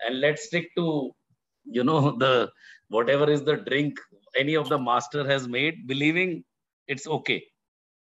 and 0.00 0.20
let's 0.20 0.46
stick 0.46 0.74
to, 0.76 1.14
you 1.65 1.83
know 1.83 2.11
the 2.23 2.51
whatever 2.89 3.29
is 3.29 3.43
the 3.43 3.57
drink 3.57 3.99
any 4.37 4.55
of 4.55 4.69
the 4.69 4.79
master 4.79 5.25
has 5.27 5.47
made 5.47 5.87
believing 5.87 6.43
it's 6.87 7.07
okay. 7.07 7.43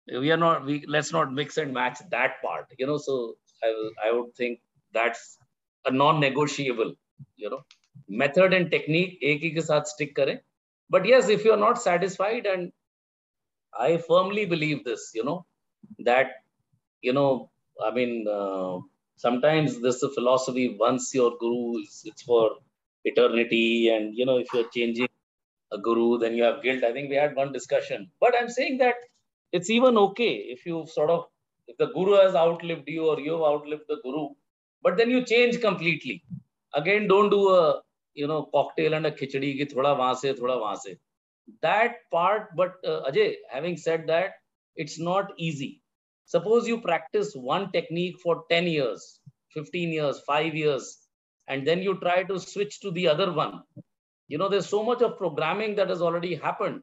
We 0.07 0.31
are 0.31 0.37
not 0.37 0.65
we 0.65 0.85
let's 0.87 1.11
not 1.13 1.33
mix 1.33 1.57
and 1.57 1.73
match 1.73 1.99
that 2.11 2.41
part 2.43 2.65
you 2.77 2.87
know 2.87 2.97
so 2.97 3.35
i 3.63 3.69
i 4.07 4.11
would 4.11 4.33
think 4.35 4.59
that's 4.93 5.37
a 5.85 5.91
non 5.91 6.19
negotiable 6.19 6.93
you 7.37 7.49
know. 7.49 7.61
Method 8.09 8.53
and 8.53 8.71
technique 8.71 9.19
ek 9.21 9.43
hi 9.69 9.83
stick 9.83 10.15
kare. 10.15 10.41
But 10.89 11.05
yes 11.05 11.29
if 11.29 11.45
you 11.45 11.51
are 11.53 11.63
not 11.67 11.81
satisfied 11.81 12.45
and 12.47 12.71
i 13.87 13.97
firmly 13.97 14.45
believe 14.45 14.83
this 14.85 15.11
you 15.15 15.23
know 15.23 15.45
that 16.09 16.27
you 17.01 17.13
know 17.13 17.49
i 17.87 17.91
mean 17.97 18.13
uh, 18.39 18.77
sometimes 19.25 19.79
this 19.85 20.03
philosophy 20.17 20.65
once 20.87 21.13
your 21.19 21.31
guru 21.43 21.79
is 21.83 22.03
it's 22.11 22.23
for 22.31 22.45
eternity, 23.05 23.89
and 23.89 24.15
you 24.15 24.25
know, 24.25 24.37
if 24.37 24.47
you're 24.53 24.69
changing 24.69 25.09
a 25.71 25.77
guru, 25.79 26.17
then 26.19 26.35
you 26.35 26.43
have 26.43 26.63
guilt. 26.63 26.83
I 26.83 26.93
think 26.93 27.09
we 27.09 27.15
had 27.17 27.35
one 27.35 27.53
discussion, 27.53 28.11
but 28.21 28.35
I'm 28.39 28.49
saying 28.49 28.79
that 28.79 28.95
it's 29.53 29.69
even 29.69 29.97
okay 29.97 30.33
if 30.55 30.65
you 30.65 30.85
sort 30.87 31.11
of 31.11 31.25
if 31.67 31.77
the 31.77 31.87
guru 31.87 32.13
has 32.15 32.35
outlived 32.35 32.87
you 32.89 33.07
or 33.07 33.19
you've 33.19 33.41
outlived 33.41 33.85
the 33.89 33.99
guru, 34.03 34.29
but 34.83 34.97
then 34.97 35.09
you 35.11 35.23
change 35.25 35.61
completely. 35.61 36.23
Again, 36.75 37.07
don't 37.07 37.29
do 37.29 37.49
a 37.49 37.81
you 38.15 38.27
know 38.27 38.49
cocktail 38.53 38.93
and 38.95 39.05
a 39.07 39.11
khichdi 39.11 39.57
ki 39.59 39.65
thoda 39.67 39.97
wahan 39.99 40.17
se, 40.17 40.33
thoda 40.33 40.59
wahan 40.65 40.77
se. 40.79 40.97
That 41.61 41.97
part, 42.11 42.55
but 42.55 42.75
uh, 42.85 43.03
Ajay, 43.11 43.35
having 43.51 43.77
said 43.77 44.07
that, 44.07 44.33
it's 44.75 44.99
not 44.99 45.31
easy 45.37 45.81
Suppose 46.25 46.67
you 46.67 46.81
practice 46.81 47.33
one 47.35 47.71
technique 47.73 48.17
for 48.23 48.45
10 48.51 48.67
years, 48.67 49.21
15 49.53 49.89
years, 49.93 50.21
five 50.27 50.55
years, 50.55 50.98
and 51.49 51.67
then 51.67 51.81
you 51.81 51.99
try 51.99 52.23
to 52.23 52.39
switch 52.39 52.81
to 52.81 52.91
the 52.91 53.09
other 53.09 53.33
one. 53.33 53.63
You 54.29 54.37
know, 54.39 54.49
there's 54.49 54.69
so 54.69 54.83
much 54.83 55.01
of 55.01 55.17
programming 55.17 55.75
that 55.77 55.89
has 55.89 56.01
already 56.01 56.35
happened. 56.35 56.81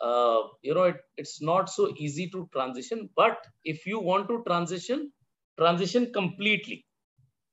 Uh, 0.00 0.42
you 0.62 0.74
know, 0.74 0.84
it, 0.84 0.96
it's 1.16 1.42
not 1.42 1.70
so 1.70 1.94
easy 1.96 2.28
to 2.30 2.48
transition. 2.52 3.10
But 3.16 3.38
if 3.64 3.86
you 3.86 4.00
want 4.00 4.28
to 4.28 4.42
transition, 4.46 5.12
transition 5.58 6.12
completely. 6.12 6.86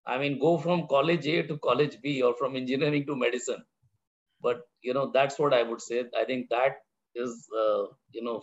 I 0.08 0.18
mean, 0.20 0.40
go 0.40 0.58
from 0.58 0.88
college 0.88 1.28
A 1.28 1.44
to 1.48 1.58
college 1.60 1.98
B 2.02 2.22
or 2.22 2.36
from 2.38 2.56
engineering 2.56 3.06
to 3.08 3.16
medicine. 3.16 3.64
But, 4.42 4.62
you 4.82 4.94
know, 4.94 5.12
that's 5.14 5.40
what 5.40 5.54
I 5.54 5.64
would 5.64 5.82
say. 5.82 6.06
I 6.18 6.26
think 6.26 6.50
that 6.50 6.78
is, 7.16 7.48
uh, 7.58 7.86
you 8.12 8.24
know, 8.24 8.42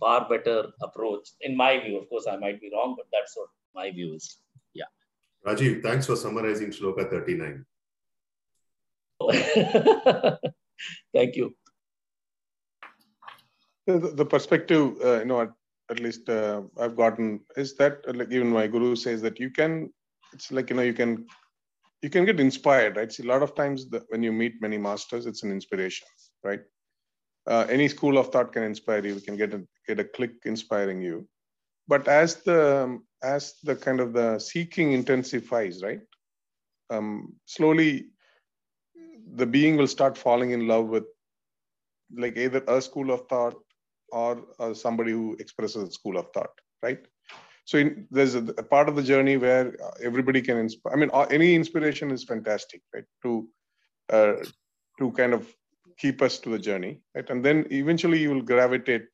far 0.00 0.28
better 0.28 0.68
approach 0.82 1.28
in 1.40 1.56
my 1.56 1.80
view. 1.80 1.98
Of 1.98 2.08
course, 2.10 2.26
I 2.28 2.36
might 2.36 2.60
be 2.60 2.70
wrong, 2.74 2.94
but 2.98 3.06
that's 3.12 3.36
what 3.36 3.48
my 3.74 3.90
view 3.90 4.14
is. 4.14 4.38
Yeah. 5.44 5.52
Rajiv, 5.52 5.82
thanks 5.82 6.06
for 6.06 6.16
summarizing 6.16 6.70
Shloka 6.70 7.08
39. 7.10 7.64
Thank 11.14 11.36
you. 11.36 11.54
The, 13.86 13.98
the 13.98 14.24
perspective, 14.24 14.94
uh, 15.04 15.18
you 15.20 15.24
know, 15.24 15.42
at, 15.42 15.50
at 15.90 16.00
least 16.00 16.28
uh, 16.28 16.62
I've 16.80 16.96
gotten 16.96 17.40
is 17.56 17.76
that, 17.76 17.98
uh, 18.08 18.12
like 18.14 18.30
even 18.30 18.50
my 18.50 18.66
guru 18.66 18.96
says 18.96 19.22
that 19.22 19.38
you 19.40 19.50
can, 19.50 19.92
it's 20.32 20.50
like 20.52 20.70
you 20.70 20.76
know, 20.76 20.82
you 20.82 20.94
can, 20.94 21.26
you 22.00 22.10
can 22.10 22.24
get 22.24 22.40
inspired, 22.40 22.96
right? 22.96 23.12
See, 23.12 23.22
a 23.24 23.26
lot 23.26 23.42
of 23.42 23.54
times 23.54 23.88
the, 23.88 24.04
when 24.08 24.22
you 24.22 24.32
meet 24.32 24.60
many 24.60 24.78
masters, 24.78 25.26
it's 25.26 25.42
an 25.42 25.50
inspiration, 25.52 26.06
right? 26.42 26.60
uh, 27.46 27.66
any 27.68 27.88
school 27.88 28.18
of 28.18 28.28
thought 28.28 28.52
can 28.52 28.62
inspire 28.62 29.04
you. 29.04 29.14
We 29.14 29.20
can 29.20 29.36
get 29.36 29.54
a, 29.54 29.62
get 29.86 30.00
a 30.00 30.04
click 30.04 30.32
inspiring 30.44 31.00
you. 31.00 31.26
But 31.88 32.08
as 32.08 32.36
the 32.36 33.00
as 33.22 33.54
the 33.62 33.76
kind 33.76 34.00
of 34.00 34.12
the 34.12 34.38
seeking 34.38 34.92
intensifies, 34.92 35.82
right? 35.82 36.00
Um, 36.90 37.34
slowly, 37.46 38.08
the 39.34 39.46
being 39.46 39.76
will 39.76 39.86
start 39.86 40.18
falling 40.18 40.50
in 40.50 40.66
love 40.66 40.88
with 40.88 41.04
like 42.16 42.36
either 42.36 42.62
a 42.68 42.82
school 42.82 43.10
of 43.10 43.26
thought 43.28 43.56
or 44.10 44.42
uh, 44.58 44.74
somebody 44.74 45.12
who 45.12 45.36
expresses 45.38 45.88
a 45.88 45.92
school 45.92 46.18
of 46.18 46.26
thought, 46.34 46.50
right? 46.82 47.00
So 47.64 47.78
in, 47.78 48.06
there's 48.10 48.34
a, 48.34 48.40
a, 48.40 48.62
part 48.62 48.88
of 48.88 48.96
the 48.96 49.02
journey 49.02 49.36
where 49.36 49.74
everybody 50.02 50.42
can 50.42 50.58
inspire. 50.58 50.92
I 50.92 50.96
mean, 50.96 51.10
any 51.30 51.54
inspiration 51.54 52.10
is 52.10 52.24
fantastic, 52.24 52.82
right? 52.94 53.04
To 53.22 53.48
uh, 54.12 54.34
to 54.98 55.12
kind 55.12 55.32
of 55.32 55.46
keep 55.98 56.20
us 56.22 56.38
to 56.40 56.50
the 56.50 56.58
journey, 56.58 57.00
right? 57.14 57.28
And 57.30 57.44
then 57.44 57.66
eventually 57.70 58.18
you 58.18 58.30
will 58.30 58.42
gravitate. 58.42 59.06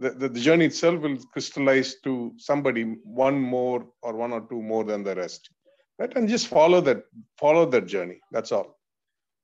The, 0.00 0.28
the, 0.28 0.40
journey 0.40 0.64
itself 0.64 1.00
will 1.00 1.18
crystallize 1.32 1.96
to 2.04 2.32
somebody 2.38 2.84
one 3.04 3.38
more 3.38 3.86
or 4.02 4.14
one 4.16 4.32
or 4.32 4.40
two 4.48 4.62
more 4.62 4.82
than 4.82 5.04
the 5.04 5.14
rest, 5.14 5.50
right? 5.98 6.10
And 6.16 6.26
just 6.26 6.46
follow 6.48 6.80
that, 6.80 7.02
follow 7.38 7.66
that 7.66 7.86
journey. 7.86 8.18
That's 8.32 8.50
all. 8.50 8.78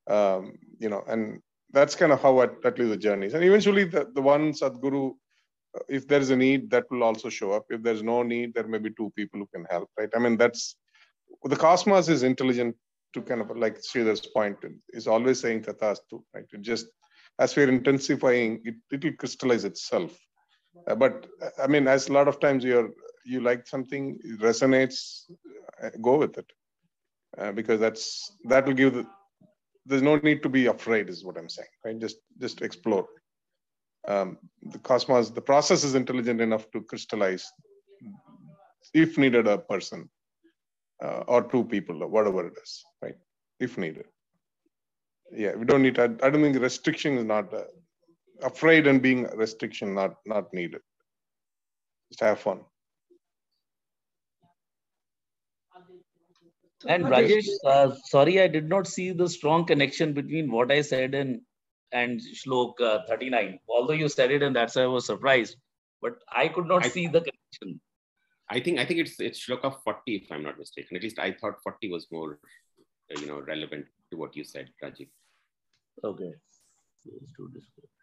Um, 0.09 0.53
you 0.79 0.89
know, 0.89 1.03
and 1.07 1.41
that's 1.71 1.95
kind 1.95 2.11
of 2.11 2.21
how 2.21 2.39
I, 2.39 2.47
that 2.63 2.79
is 2.79 2.89
the 2.89 2.97
journeys. 2.97 3.35
And 3.35 3.43
eventually, 3.43 3.83
the, 3.83 4.07
the 4.15 4.21
one 4.21 4.51
Sadguru, 4.51 5.11
uh, 5.75 5.83
if 5.89 6.07
there 6.07 6.21
is 6.21 6.31
a 6.31 6.35
need, 6.35 6.71
that 6.71 6.85
will 6.89 7.03
also 7.03 7.29
show 7.29 7.51
up. 7.51 7.65
If 7.69 7.83
there's 7.83 8.01
no 8.01 8.23
need, 8.23 8.55
there 8.55 8.67
may 8.67 8.79
be 8.79 8.89
two 8.89 9.11
people 9.15 9.39
who 9.39 9.49
can 9.53 9.65
help, 9.69 9.89
right? 9.99 10.09
I 10.15 10.19
mean, 10.19 10.37
that's 10.37 10.75
the 11.43 11.55
cosmos 11.55 12.09
is 12.09 12.23
intelligent 12.23 12.75
to 13.13 13.21
kind 13.21 13.41
of 13.41 13.55
like 13.55 13.79
Sridhar's 13.81 14.25
point 14.25 14.57
is 14.89 15.07
always 15.07 15.39
saying 15.39 15.63
tathastu, 15.63 16.23
right? 16.33 16.45
It 16.51 16.61
just 16.61 16.87
as 17.39 17.55
we're 17.55 17.69
intensifying, 17.69 18.61
it 18.63 18.75
it 18.91 19.03
will 19.03 19.13
crystallize 19.13 19.63
itself. 19.63 20.17
Uh, 20.85 20.95
but 20.95 21.27
I 21.61 21.67
mean, 21.67 21.87
as 21.87 22.07
a 22.07 22.13
lot 22.13 22.27
of 22.27 22.39
times 22.39 22.63
you're 22.63 22.91
you 23.25 23.41
like 23.41 23.67
something, 23.67 24.17
resonates, 24.39 25.29
uh, 25.83 25.89
go 26.01 26.17
with 26.17 26.37
it, 26.37 26.49
uh, 27.37 27.51
because 27.51 27.79
that's 27.79 28.31
that 28.45 28.65
will 28.65 28.73
give 28.73 28.93
the. 28.93 29.05
There's 29.85 30.01
no 30.01 30.17
need 30.17 30.43
to 30.43 30.49
be 30.49 30.65
afraid, 30.65 31.09
is 31.09 31.23
what 31.23 31.37
I'm 31.37 31.49
saying. 31.49 31.67
Right? 31.83 31.99
Just 31.99 32.17
just 32.39 32.61
explore. 32.61 33.07
Um, 34.07 34.37
the 34.61 34.79
cosmos, 34.79 35.29
the 35.29 35.41
process 35.41 35.83
is 35.83 35.95
intelligent 35.95 36.39
enough 36.39 36.69
to 36.71 36.81
crystallize, 36.81 37.45
if 38.93 39.17
needed, 39.17 39.47
a 39.47 39.57
person 39.57 40.09
uh, 41.03 41.23
or 41.27 41.43
two 41.43 41.63
people 41.65 42.03
or 42.03 42.07
whatever 42.07 42.47
it 42.47 42.53
is, 42.61 42.85
right? 43.01 43.17
If 43.59 43.77
needed. 43.77 44.05
Yeah, 45.31 45.55
we 45.55 45.65
don't 45.65 45.81
need. 45.81 45.99
I, 45.99 46.05
I 46.05 46.29
don't 46.29 46.41
think 46.41 46.57
restriction 46.59 47.17
is 47.17 47.25
not 47.25 47.53
uh, 47.53 47.63
afraid 48.43 48.87
and 48.87 49.01
being 49.01 49.23
restriction 49.35 49.93
not 49.93 50.15
not 50.25 50.53
needed. 50.53 50.81
Just 52.11 52.21
have 52.21 52.39
fun. 52.39 52.61
And 56.87 57.05
Rajesh, 57.05 57.47
uh, 57.65 57.95
sorry, 58.05 58.39
I 58.39 58.47
did 58.47 58.69
not 58.69 58.87
see 58.87 59.11
the 59.11 59.27
strong 59.27 59.65
connection 59.65 60.13
between 60.13 60.51
what 60.51 60.71
I 60.71 60.81
said 60.81 61.15
and 61.15 61.41
and 61.91 62.19
Shlok 62.19 62.79
uh, 62.81 62.99
39. 63.07 63.59
Although 63.67 63.93
you 63.93 64.09
said 64.09 64.31
it, 64.31 64.43
and 64.43 64.55
that's 64.55 64.75
why 64.75 64.83
I 64.83 64.87
was 64.87 65.05
surprised. 65.05 65.55
But 66.01 66.19
I 66.31 66.47
could 66.47 66.67
not 66.67 66.85
I, 66.85 66.89
see 66.89 67.07
the 67.07 67.21
connection. 67.21 67.81
I 68.49 68.59
think 68.59 68.79
I 68.79 68.85
think 68.85 68.99
it's 68.99 69.19
it's 69.19 69.45
shloka 69.45 69.75
40 69.83 70.15
if 70.15 70.31
I'm 70.31 70.43
not 70.43 70.59
mistaken. 70.59 70.95
At 70.95 71.03
least 71.03 71.19
I 71.19 71.31
thought 71.31 71.61
40 71.63 71.91
was 71.91 72.07
more 72.11 72.39
uh, 73.11 73.19
you 73.19 73.27
know 73.27 73.41
relevant 73.41 73.85
to 74.11 74.17
what 74.17 74.35
you 74.35 74.43
said, 74.43 74.69
Rajiv. 74.83 75.09
Okay. 76.03 76.33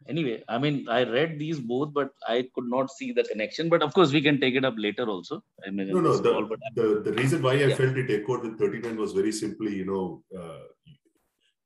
Anyway, 0.06 0.42
I 0.48 0.58
mean, 0.58 0.86
I 0.88 1.04
read 1.04 1.38
these 1.38 1.58
both, 1.58 1.94
but 1.94 2.10
I 2.28 2.48
could 2.54 2.66
not 2.66 2.90
see 2.90 3.12
the 3.12 3.24
connection. 3.24 3.70
But 3.70 3.82
of 3.82 3.94
course, 3.94 4.12
we 4.12 4.20
can 4.20 4.40
take 4.40 4.54
it 4.54 4.64
up 4.64 4.74
later 4.76 5.04
also. 5.04 5.42
I 5.66 5.70
mean, 5.70 5.88
no, 5.88 6.00
no. 6.00 6.16
The, 6.18 6.32
call, 6.32 6.48
the, 6.74 7.00
the 7.04 7.12
reason 7.12 7.42
why 7.42 7.52
I 7.52 7.66
yeah. 7.66 7.74
felt 7.74 7.96
it 7.96 8.10
echoed 8.10 8.42
with 8.42 8.58
39 8.58 8.96
was 8.96 9.12
very 9.12 9.32
simply, 9.32 9.74
you 9.74 9.86
know, 9.86 10.22
uh, 10.38 10.64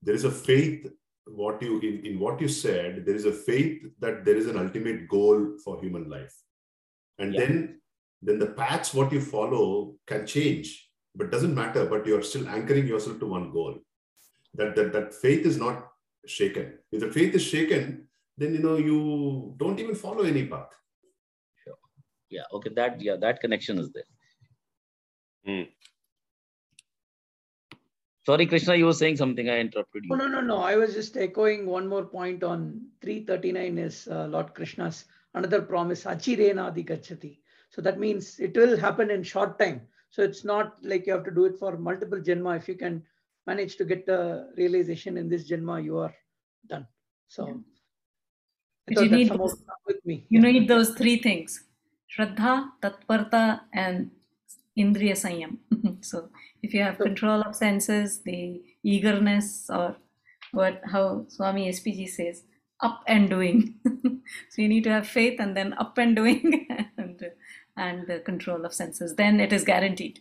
there 0.03 0.15
is 0.15 0.25
a 0.25 0.31
faith 0.31 0.87
what 1.27 1.61
you 1.61 1.79
in, 1.81 2.07
in 2.07 2.19
what 2.19 2.41
you 2.41 2.49
said 2.49 3.05
there 3.05 3.15
is 3.15 3.27
a 3.27 3.33
faith 3.33 3.83
that 3.99 4.25
there 4.25 4.35
is 4.35 4.47
an 4.47 4.57
ultimate 4.57 5.07
goal 5.09 5.59
for 5.63 5.79
human 5.79 6.09
life 6.09 6.35
and 7.19 7.35
yeah. 7.35 7.41
then 7.41 7.79
then 8.23 8.39
the 8.39 8.47
paths 8.47 8.95
what 8.95 9.13
you 9.13 9.21
follow 9.21 9.95
can 10.07 10.27
change, 10.27 10.89
but 11.15 11.31
doesn't 11.31 11.55
matter. 11.55 11.87
But 11.87 12.07
you're 12.07 12.23
still 12.23 12.49
anchoring 12.49 12.87
yourself 12.87 13.21
to 13.21 13.27
one 13.27 13.53
goal. 13.53 13.79
That 14.55 14.75
that 14.77 14.93
that 14.93 15.15
faith 15.15 15.47
is 15.47 15.57
not 15.57 15.89
shaken. 16.27 16.79
If 16.93 17.01
the 17.01 17.11
faith 17.11 17.35
is 17.35 17.43
shaken, 17.43 18.09
then 18.37 18.55
you 18.55 18.61
know 18.61 18.77
you 18.77 19.55
don't 19.59 19.79
even 19.81 19.95
follow 19.95 20.23
any 20.25 20.47
path. 20.47 20.71
Sure. 21.65 21.75
Yeah. 22.31 22.45
Okay. 22.53 22.71
That 22.75 23.01
yeah, 23.01 23.17
that 23.17 23.41
connection 23.41 23.79
is 23.79 23.91
there. 23.93 24.05
Hmm. 25.47 25.71
Sorry, 28.27 28.45
Krishna, 28.45 28.75
you 28.75 28.85
were 28.85 28.93
saying 28.93 29.17
something. 29.17 29.49
I 29.49 29.59
interrupted 29.59 30.05
you. 30.05 30.11
Oh, 30.13 30.17
no, 30.17 30.29
no, 30.29 30.43
no. 30.43 30.59
I 30.59 30.77
was 30.77 30.93
just 30.93 31.17
echoing 31.17 31.65
one 31.65 31.89
more 31.89 32.05
point 32.05 32.45
on 32.45 32.83
339 33.01 33.79
is 33.79 34.07
uh, 34.07 34.27
Lord 34.27 34.53
Krishna's 34.53 35.07
another 35.33 35.63
promise, 35.63 36.05
Achirena 36.05 36.71
Adhigachati. 36.71 37.39
So 37.71 37.81
that 37.81 37.99
means 37.99 38.39
it 38.39 38.55
will 38.55 38.77
happen 38.77 39.11
in 39.11 39.23
short 39.23 39.59
time. 39.59 39.81
So 40.11 40.23
it's 40.23 40.45
not 40.45 40.77
like 40.85 41.07
you 41.07 41.15
have 41.15 41.25
to 41.25 41.31
do 41.31 41.47
it 41.47 41.59
for 41.59 41.79
multiple 41.79 42.19
janma. 42.19 42.59
If 42.59 42.69
you 42.69 42.75
can 42.75 43.03
manage 43.49 43.77
to 43.77 43.85
get 43.85 44.05
the 44.07 44.21
realization 44.57 45.17
in 45.17 45.29
this 45.33 45.51
janma, 45.51 45.83
you 45.83 45.99
are 45.99 46.15
done. 46.73 46.87
So 47.29 47.43
yeah. 48.91 49.01
you 49.03 49.11
need, 49.17 49.31
those, 49.31 49.57
you 50.05 50.23
yeah. 50.29 50.41
need 50.41 50.69
those 50.69 50.91
three 51.01 51.19
things. 51.29 51.65
Shraddha, 52.13 52.53
Tatparta, 52.83 53.61
and 53.73 54.11
Indriya 54.79 55.17
Sanyam. 55.23 55.57
so 56.11 56.29
if 56.63 56.75
you 56.75 56.83
have 56.83 56.99
control 56.99 57.43
of 57.43 57.55
senses, 57.55 58.21
the 58.21 58.63
eagerness, 58.83 59.69
or 59.69 59.97
what 60.53 60.81
how 60.93 61.25
Swami 61.29 61.69
SPG 61.71 62.09
says, 62.09 62.45
up 62.81 63.03
and 63.07 63.29
doing. 63.29 63.75
so 64.51 64.63
you 64.63 64.69
need 64.69 64.85
to 64.85 64.91
have 64.91 65.07
faith 65.07 65.41
and 65.41 65.57
then 65.57 65.75
up 65.75 65.99
and 65.99 66.17
doing 66.17 66.67
and, 66.99 67.31
and 67.77 68.07
the 68.07 68.21
control 68.21 68.65
of 68.65 68.73
senses. 68.73 69.15
Then 69.17 69.41
it 69.41 69.53
is 69.53 69.65
guaranteed. 69.65 70.21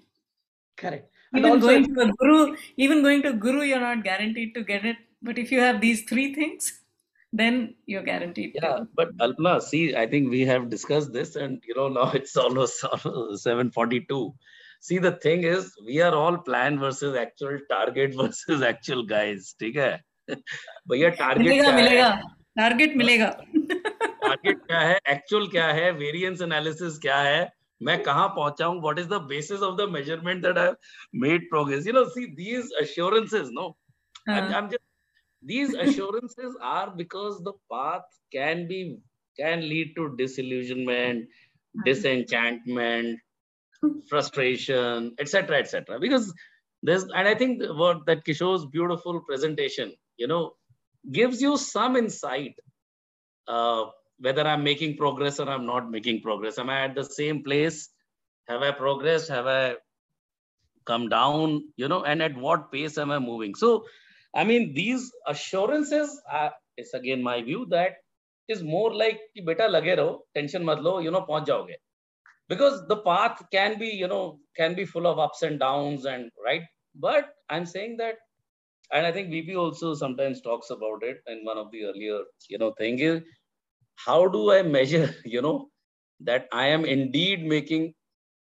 Correct 0.76 1.10
And 1.33 1.47
even 1.47 1.51
also, 1.51 1.67
going 1.67 1.95
to 1.95 2.01
a 2.01 2.13
guru, 2.13 2.57
even 2.77 3.03
going 3.03 3.23
to 3.23 3.33
guru, 3.33 3.63
you're 3.63 3.81
not 3.81 4.05
guaranteed 4.05 4.55
to 4.55 4.63
get 4.63 4.85
it. 4.85 4.97
But 5.23 5.39
if 5.39 5.53
you 5.53 5.61
have 5.61 5.81
these 5.81 6.03
three 6.03 6.35
things, 6.35 6.81
then 7.33 7.75
you're 7.87 8.03
guaranteed. 8.03 8.53
Yeah, 8.55 8.77
to. 8.79 8.89
but 8.95 9.17
Alpana, 9.19 9.63
see, 9.63 9.97
I 9.97 10.07
think 10.07 10.31
we 10.31 10.43
have 10.43 10.69
discussed 10.69 11.13
this, 11.13 11.37
and 11.37 11.63
you 11.67 11.75
know 11.75 11.89
now 11.89 12.11
it's 12.13 12.37
almost 12.37 12.83
7:42. 12.83 14.35
See, 14.81 14.99
the 14.99 15.13
thing 15.13 15.45
is, 15.45 15.73
we 15.87 16.03
are 16.03 16.15
all 16.15 16.37
plan 16.37 16.79
versus 16.79 17.17
actual, 17.17 17.59
target 17.71 18.15
versus 18.15 18.63
actual 18.63 19.05
guys. 19.05 19.55
ठीक 19.61 19.77
है? 19.77 19.99
भैया 20.89 21.11
target 21.17 21.39
मिलेगा 21.39 21.73
मिलेगा 21.77 22.11
target 22.59 22.97
मिलेगा 22.97 23.27
target 24.23 24.59
क्या 24.67 24.81
है 24.81 24.99
actual 25.11 25.47
क्या 25.49 25.67
है 25.67 25.91
वेरिएंस 25.93 26.43
एनालिसिस 26.43 26.99
क्या 26.99 27.19
है 27.19 27.53
मैं 27.84 28.02
कहाँ 28.04 28.28
पहुँचा 28.36 28.66
हूँ 28.66 28.82
what 28.82 29.00
is 29.00 29.08
the 29.08 29.22
basis 29.30 29.62
of 29.62 29.76
the 29.82 29.90
measurement 29.92 30.42
that 30.46 30.58
I 30.58 30.72
made 31.26 31.50
progress 31.50 31.88
you 31.88 31.94
know 31.94 32.04
see 32.16 32.26
these 32.42 32.72
assurances 32.82 33.52
no 33.60 33.68
I'm, 34.28 34.54
I'm 34.54 34.70
just 34.70 34.84
these 35.44 35.74
assurances 35.74 36.56
are 36.62 36.90
because 36.96 37.44
the 37.44 37.54
path 37.72 38.08
can 38.36 38.68
be 38.68 38.80
can 39.40 39.62
lead 39.62 39.94
to 39.98 40.16
disillusionment 40.18 41.28
disenchantment 41.86 43.20
frustration 44.10 45.12
etc 45.20 45.58
etc 45.58 46.00
because 46.00 46.34
there's 46.84 47.04
and 47.04 47.28
i 47.28 47.36
think 47.36 47.62
what 47.82 48.06
that 48.08 48.24
kishore's 48.26 48.66
beautiful 48.78 49.22
presentation 49.30 49.94
you 50.18 50.28
know 50.28 50.42
gives 51.20 51.42
you 51.42 51.56
some 51.58 51.96
insight 51.96 52.56
uh, 53.48 53.86
whether 54.19 54.47
i'm 54.47 54.65
making 54.65 54.97
progress 54.97 55.41
or 55.41 55.49
i'm 55.49 55.67
not 55.67 55.91
making 55.91 56.21
progress 56.21 56.59
am 56.59 56.71
i 56.71 56.81
at 56.85 56.95
the 56.95 57.05
same 57.05 57.43
place 57.43 57.89
have 58.49 58.63
i 58.63 58.71
progressed 58.71 59.29
have 59.29 59.47
i 59.47 59.75
come 60.87 61.09
down 61.09 61.63
you 61.77 61.89
know 61.89 62.03
and 62.05 62.23
at 62.23 62.37
what 62.37 62.71
pace 62.73 62.99
am 62.99 63.11
i 63.11 63.19
moving 63.19 63.55
so 63.55 63.85
I 64.35 64.45
mean, 64.45 64.75
these 64.75 65.13
assurances, 65.29 66.21
uh, 66.31 66.51
it's 66.77 66.95
again 66.95 67.23
my 67.23 67.43
view 67.43 67.67
that 67.71 67.97
is 68.49 68.63
more 68.63 68.95
like 68.95 69.21
कि 69.37 69.45
बेटा 69.47 69.67
लगे 69.67 69.95
रहो 69.95 70.13
tension 70.35 70.65
मत 70.65 70.79
लो 70.87 71.01
you 71.03 71.11
know 71.15 71.21
पहुंच 71.27 71.45
जाओगे 71.47 71.77
because 72.53 72.79
the 72.89 72.97
path 73.09 73.43
can 73.53 73.79
be 73.83 73.89
you 74.03 74.09
know 74.13 74.39
can 74.61 74.75
be 74.79 74.85
full 74.93 75.07
of 75.11 75.19
ups 75.25 75.43
and 75.49 75.61
downs 75.61 76.07
and 76.13 76.31
right 76.47 76.65
but 77.05 77.31
i'm 77.57 77.67
saying 77.73 77.97
that 78.01 78.17
and 78.99 79.07
i 79.07 79.13
think 79.17 79.31
vp 79.35 79.57
also 79.65 79.93
sometimes 80.01 80.43
talks 80.49 80.71
about 80.77 81.07
it 81.11 81.23
in 81.35 81.45
one 81.51 81.61
of 81.63 81.71
the 81.75 81.85
earlier 81.91 82.19
you 82.55 82.59
know 82.63 82.71
thing 82.81 82.99
is 83.11 83.21
how 84.06 84.28
do 84.28 84.52
i 84.52 84.62
measure 84.62 85.14
you 85.26 85.42
know 85.42 85.70
that 86.30 86.48
i 86.52 86.68
am 86.68 86.86
indeed 86.86 87.46
making 87.46 87.94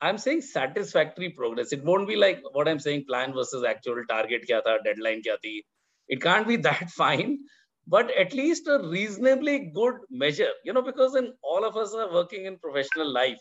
i'm 0.01 0.19
saying 0.19 0.41
satisfactory 0.43 1.31
progress. 1.31 1.73
It 1.73 1.85
won't 1.85 2.09
be 2.09 2.17
like 2.17 2.43
what 2.53 2.69
i'm 2.69 2.81
saying 2.81 3.05
plan 3.09 3.33
versus 3.35 3.65
actual 3.65 4.03
target 4.09 4.47
kya 4.49 4.63
tha 4.65 4.79
deadline 4.85 5.23
kya 5.23 5.37
thi. 5.43 5.65
It 6.09 6.23
can't 6.23 6.49
be 6.49 6.57
that 6.69 6.91
fine 6.91 7.39
but 7.87 8.11
at 8.23 8.33
least 8.33 8.69
a 8.69 8.79
reasonably 8.97 9.71
good 9.75 9.95
measure 10.11 10.51
you 10.65 10.73
know 10.73 10.83
because 10.83 11.17
in 11.17 11.33
all 11.43 11.65
of 11.65 11.77
us 11.77 11.95
are 11.95 12.13
working 12.13 12.47
in 12.47 12.59
professional 12.59 13.13
life. 13.13 13.39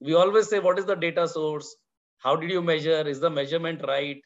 We 0.00 0.14
always 0.14 0.48
say 0.48 0.60
what 0.60 0.78
is 0.78 0.84
the 0.86 0.94
data 0.96 1.26
source? 1.28 1.76
How 2.18 2.36
did 2.36 2.50
you 2.50 2.62
measure? 2.62 3.00
Is 3.06 3.20
the 3.20 3.30
measurement 3.30 3.82
right? 3.86 4.20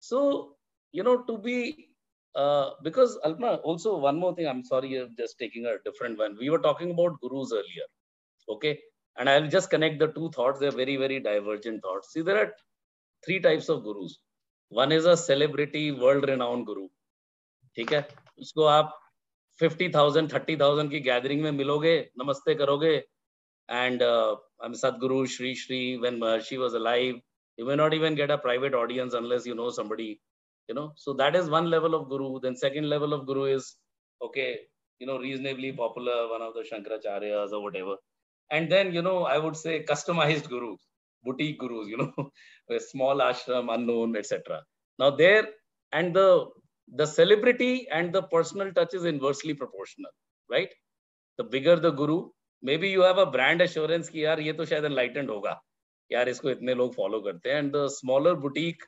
So 0.00 0.56
you 0.92 1.02
know 1.02 1.18
to 1.22 1.38
be 1.38 1.88
uh, 2.35 2.71
because 2.83 3.17
Alma, 3.23 3.55
also 3.63 3.97
one 3.97 4.17
more 4.17 4.35
thing, 4.35 4.47
I'm 4.47 4.63
sorry, 4.63 4.95
I'm 4.95 5.15
just 5.17 5.37
taking 5.39 5.65
a 5.65 5.75
different 5.83 6.17
one. 6.17 6.37
We 6.39 6.49
were 6.49 6.59
talking 6.59 6.91
about 6.91 7.19
gurus 7.21 7.51
earlier, 7.53 7.87
okay? 8.49 8.79
And 9.17 9.29
I'll 9.29 9.47
just 9.47 9.69
connect 9.69 9.99
the 9.99 10.07
two 10.07 10.29
thoughts. 10.31 10.59
They're 10.59 10.71
very, 10.71 10.95
very 10.95 11.19
divergent 11.19 11.81
thoughts. 11.81 12.13
See, 12.13 12.21
there 12.21 12.37
are 12.37 12.53
three 13.25 13.39
types 13.39 13.69
of 13.69 13.83
gurus. 13.83 14.19
One 14.69 14.91
is 14.91 15.05
a 15.05 15.17
celebrity, 15.17 15.91
world-renowned 15.91 16.65
guru. 16.65 16.87
ठीक 17.75 17.91
है 17.93 18.07
उसको 18.39 18.63
आप 18.65 18.93
50,000, 19.61 20.29
30,000 20.31 20.89
की 20.91 20.99
gathering 21.07 21.41
में 21.41 21.51
मिलोगे 21.51 21.95
नमस्ते 22.19 22.55
करोगे 22.55 23.01
and 23.69 24.01
uh, 24.01 24.35
I'm 24.61 24.73
Sadhguru, 24.73 25.27
Sri 25.29 25.53
Sri, 25.55 25.97
when 25.97 26.19
Maharshi 26.19 26.57
was 26.57 26.73
alive, 26.73 27.15
you 27.57 27.65
may 27.65 27.75
not 27.75 27.93
even 27.93 28.15
get 28.15 28.31
a 28.31 28.37
private 28.37 28.73
audience 28.73 29.13
unless 29.13 29.45
you 29.45 29.53
know 29.53 29.69
somebody, 29.69 30.19
you 30.69 30.75
know. 30.75 30.91
So 30.95 31.13
that 31.13 31.35
is 31.35 31.49
one 31.49 31.69
level 31.69 31.95
of 31.95 32.09
Guru. 32.09 32.39
Then 32.39 32.55
second 32.55 32.89
level 32.89 33.13
of 33.13 33.25
Guru 33.25 33.45
is, 33.45 33.75
okay, 34.21 34.59
you 34.99 35.07
know, 35.07 35.17
reasonably 35.17 35.71
popular, 35.71 36.29
one 36.29 36.41
of 36.41 36.53
the 36.53 36.63
Shankaracharyas 36.69 37.51
or 37.51 37.63
whatever. 37.63 37.95
And 38.51 38.71
then, 38.71 38.93
you 38.93 39.01
know, 39.01 39.23
I 39.23 39.37
would 39.37 39.55
say 39.55 39.83
customized 39.83 40.49
gurus, 40.49 40.79
boutique 41.23 41.59
gurus, 41.59 41.87
you 41.87 41.97
know, 41.97 42.31
a 42.69 42.79
small 42.79 43.17
ashram, 43.17 43.73
unknown, 43.73 44.15
etc. 44.15 44.61
Now 44.99 45.11
there, 45.11 45.47
and 45.93 46.15
the 46.15 46.47
the 46.95 47.05
celebrity 47.05 47.87
and 47.91 48.11
the 48.11 48.23
personal 48.23 48.73
touch 48.73 48.93
is 48.95 49.05
inversely 49.05 49.53
proportional, 49.53 50.11
right? 50.49 50.69
The 51.37 51.43
bigger 51.43 51.75
the 51.75 51.91
guru, 51.91 52.29
may 52.63 52.77
be 52.77 52.91
you 52.91 53.03
have 53.03 53.19
a 53.21 53.25
brand 53.31 53.61
assurance 53.61 54.09
की 54.09 54.23
यार 54.23 54.39
ये 54.39 54.53
तो 54.53 54.65
शायद 54.65 54.85
enlightened 54.85 55.29
होगा 55.29 55.61
यार 56.11 56.29
इसको 56.29 56.49
इतने 56.49 56.73
लोग 56.75 56.95
फॉलो 56.95 57.19
करते 57.27 57.49
हैं 57.49 57.57
and 57.57 57.71
the 57.75 57.85
smaller 57.97 58.33
boutique 58.45 58.83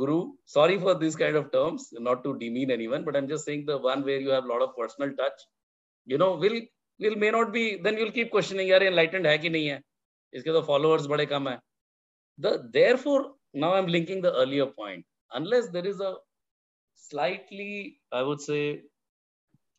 guru 0.00 0.32
sorry 0.44 0.78
for 0.78 0.94
these 1.02 1.16
kind 1.16 1.36
of 1.36 1.50
terms 1.52 1.88
not 2.08 2.22
to 2.24 2.36
demean 2.38 2.70
anyone 2.70 3.04
but 3.04 3.16
i'm 3.16 3.28
just 3.28 3.44
saying 3.44 3.64
the 3.66 3.78
one 3.78 4.04
where 4.04 4.20
you 4.20 4.30
have 4.30 4.44
a 4.44 4.48
lot 4.48 4.62
of 4.62 4.76
personal 4.76 5.14
touch. 5.16 5.40
You 6.06 6.18
know 6.18 6.34
will 6.36 6.60
will 6.98 7.16
may 7.16 7.30
not 7.30 7.52
be 7.52 7.76
then 7.76 7.98
you'll 7.98 8.12
keep 8.18 8.30
questioning 8.30 8.68
yaar 8.68 8.82
enlightened 8.82 9.26
hai 9.26 9.38
ki 9.38 9.50
nahi 9.50 9.72
hai? 9.72 9.80
Iske 10.36 10.50
to 10.56 10.62
followers 10.62 11.06
bade 11.06 11.28
kam 11.28 11.46
hai. 11.46 11.58
The 12.38 12.68
therefore 12.78 13.32
now 13.54 13.74
i'm 13.74 13.86
linking 13.86 14.22
the 14.22 14.32
earlier 14.34 14.66
point. 14.66 15.04
Unless 15.32 15.70
there 15.70 15.86
is 15.86 16.00
a 16.00 16.14
slightly 16.94 18.00
i 18.12 18.22
would 18.22 18.40
say 18.40 18.82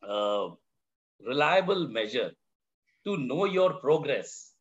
uh, 0.02 0.48
reliable 1.26 1.88
measure 1.88 2.30
to 3.04 3.16
know 3.16 3.44
your 3.44 3.74
progress 3.74 4.52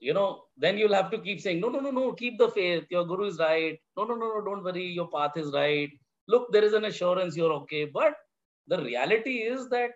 you 0.00 0.14
know 0.14 0.44
then 0.56 0.78
you'll 0.78 0.94
have 0.94 1.10
to 1.10 1.18
keep 1.18 1.40
saying 1.40 1.60
no 1.60 1.68
no 1.68 1.80
no 1.80 1.90
no 1.90 2.12
keep 2.12 2.38
the 2.38 2.48
faith. 2.48 2.84
Your 2.90 3.06
guru 3.06 3.26
is 3.26 3.38
right. 3.38 3.78
No 3.96 4.04
no 4.04 4.14
no 4.14 4.28
no 4.34 4.44
don't 4.44 4.64
worry. 4.64 4.86
Your 4.86 5.08
path 5.08 5.36
is 5.36 5.52
right. 5.52 5.90
Look 6.28 6.52
there 6.52 6.64
is 6.64 6.72
an 6.72 6.84
assurance 6.86 7.36
you're 7.36 7.52
okay. 7.52 7.84
But 7.84 8.14
the 8.68 8.82
reality 8.82 9.38
is 9.54 9.68
that 9.70 9.90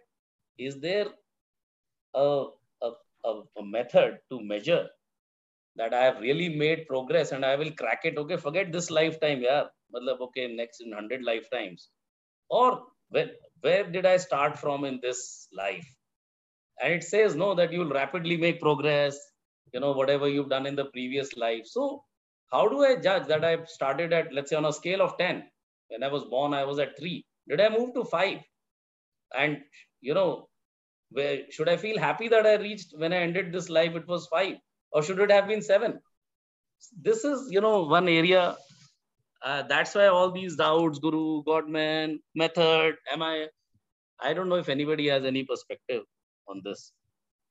is 0.59 0.81
there 0.81 1.07
a, 2.15 2.47
a, 2.83 2.91
a, 3.25 3.43
a 3.59 3.65
method 3.65 4.19
to 4.31 4.41
measure 4.41 4.87
that 5.77 5.93
i 5.93 6.05
have 6.05 6.21
really 6.21 6.49
made 6.49 6.87
progress 6.87 7.33
and 7.33 7.45
i 7.45 7.57
will 7.57 7.73
crack 7.73 8.03
it? 8.05 8.17
Okay 8.17 8.37
forget 8.37 8.71
this 8.73 8.91
lifetime 8.91 9.41
yeah 9.43 9.65
Matlab, 9.95 10.21
okay 10.21 10.49
next 10.49 10.81
in 10.81 10.91
100 10.91 11.23
lifetimes. 11.23 11.89
Or 12.49 12.83
where, 13.11 13.31
where 13.61 13.85
did 13.85 14.07
i 14.07 14.17
start 14.17 14.59
from 14.59 14.85
in 14.85 15.01
this 15.03 15.49
life? 15.53 15.87
And 16.83 16.93
it 16.93 17.05
says 17.05 17.37
no 17.37 17.55
that 17.55 17.73
you'll 17.73 17.91
rapidly 17.91 18.37
make 18.37 18.61
progress 18.61 19.19
you 19.75 19.81
know 19.81 19.93
whatever 19.93 20.29
you've 20.29 20.49
done 20.57 20.67
in 20.67 20.77
the 20.77 20.87
previous 20.97 21.37
life. 21.37 21.67
So 21.67 22.05
how 22.55 22.65
do 22.73 22.85
i 22.89 22.95
judge 23.07 23.27
that 23.33 23.45
i 23.51 23.53
started 23.77 24.13
at 24.19 24.33
let's 24.33 24.51
say 24.51 24.57
on 24.57 24.71
a 24.71 24.73
scale 24.81 25.03
of 25.07 25.17
10 25.19 25.43
when 25.89 26.03
i 26.09 26.11
was 26.17 26.25
born 26.35 26.55
i 26.55 26.65
was 26.71 26.79
at 26.85 26.99
3 26.99 27.15
did 27.53 27.63
i 27.67 27.69
move 27.77 27.95
to 27.95 28.05
5 28.05 28.39
and 29.43 29.63
you 30.09 30.15
know 30.19 30.49
where 31.19 31.39
should 31.57 31.71
i 31.75 31.77
feel 31.85 31.99
happy 32.07 32.29
that 32.35 32.47
i 32.53 32.55
reached 32.67 32.95
when 33.05 33.17
i 33.19 33.23
ended 33.29 33.53
this 33.53 33.71
life 33.79 33.97
it 34.01 34.07
was 34.15 34.29
5 34.35 34.57
or 34.93 35.03
should 35.03 35.25
it 35.27 35.35
have 35.37 35.49
been 35.53 35.63
7 35.63 35.99
this 37.09 37.25
is 37.33 37.51
you 37.57 37.61
know 37.67 37.77
one 37.97 38.09
area 38.09 38.45
uh, 39.49 39.63
that's 39.71 39.95
why 39.95 40.07
all 40.07 40.31
these 40.31 40.57
doubts 40.57 40.99
guru 41.07 41.43
godman 41.51 42.19
method 42.43 42.97
am 43.15 43.23
i 43.31 43.35
i 44.29 44.33
don't 44.35 44.53
know 44.53 44.63
if 44.65 44.69
anybody 44.69 45.09
has 45.15 45.25
any 45.25 45.43
perspective 45.45 46.05
on 46.49 46.61
this? 46.65 46.93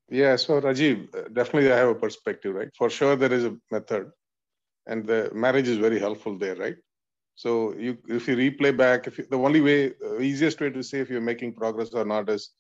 Yeah, 0.10 0.36
so 0.36 0.62
Rajiv, 0.62 1.16
uh, 1.16 1.30
definitely 1.30 1.72
I 1.72 1.78
have 1.78 1.90
a 1.90 1.96
perspective, 1.96 2.54
right? 2.56 2.70
For 2.78 2.90
sure, 2.90 3.16
there 3.16 3.34
is 3.34 3.46
a 3.46 3.56
method, 3.72 4.12
and 4.88 5.06
the 5.08 5.32
marriage 5.34 5.68
is 5.70 5.78
very 5.78 6.00
helpful 6.00 6.38
there, 6.38 6.56
right? 6.56 6.76
So 7.36 7.74
you, 7.76 7.98
if 8.08 8.28
you 8.28 8.36
replay 8.38 8.76
back, 8.78 9.08
if 9.08 9.18
you, 9.18 9.26
the 9.30 9.38
only 9.38 9.62
way, 9.62 9.94
uh, 10.06 10.20
easiest 10.20 10.62
way 10.62 10.70
to 10.72 10.84
say 10.84 11.00
if 11.00 11.10
you're 11.10 11.22
making 11.22 11.56
progress 11.56 11.90
or 11.92 12.06
not 12.06 12.30
is, 12.30 12.52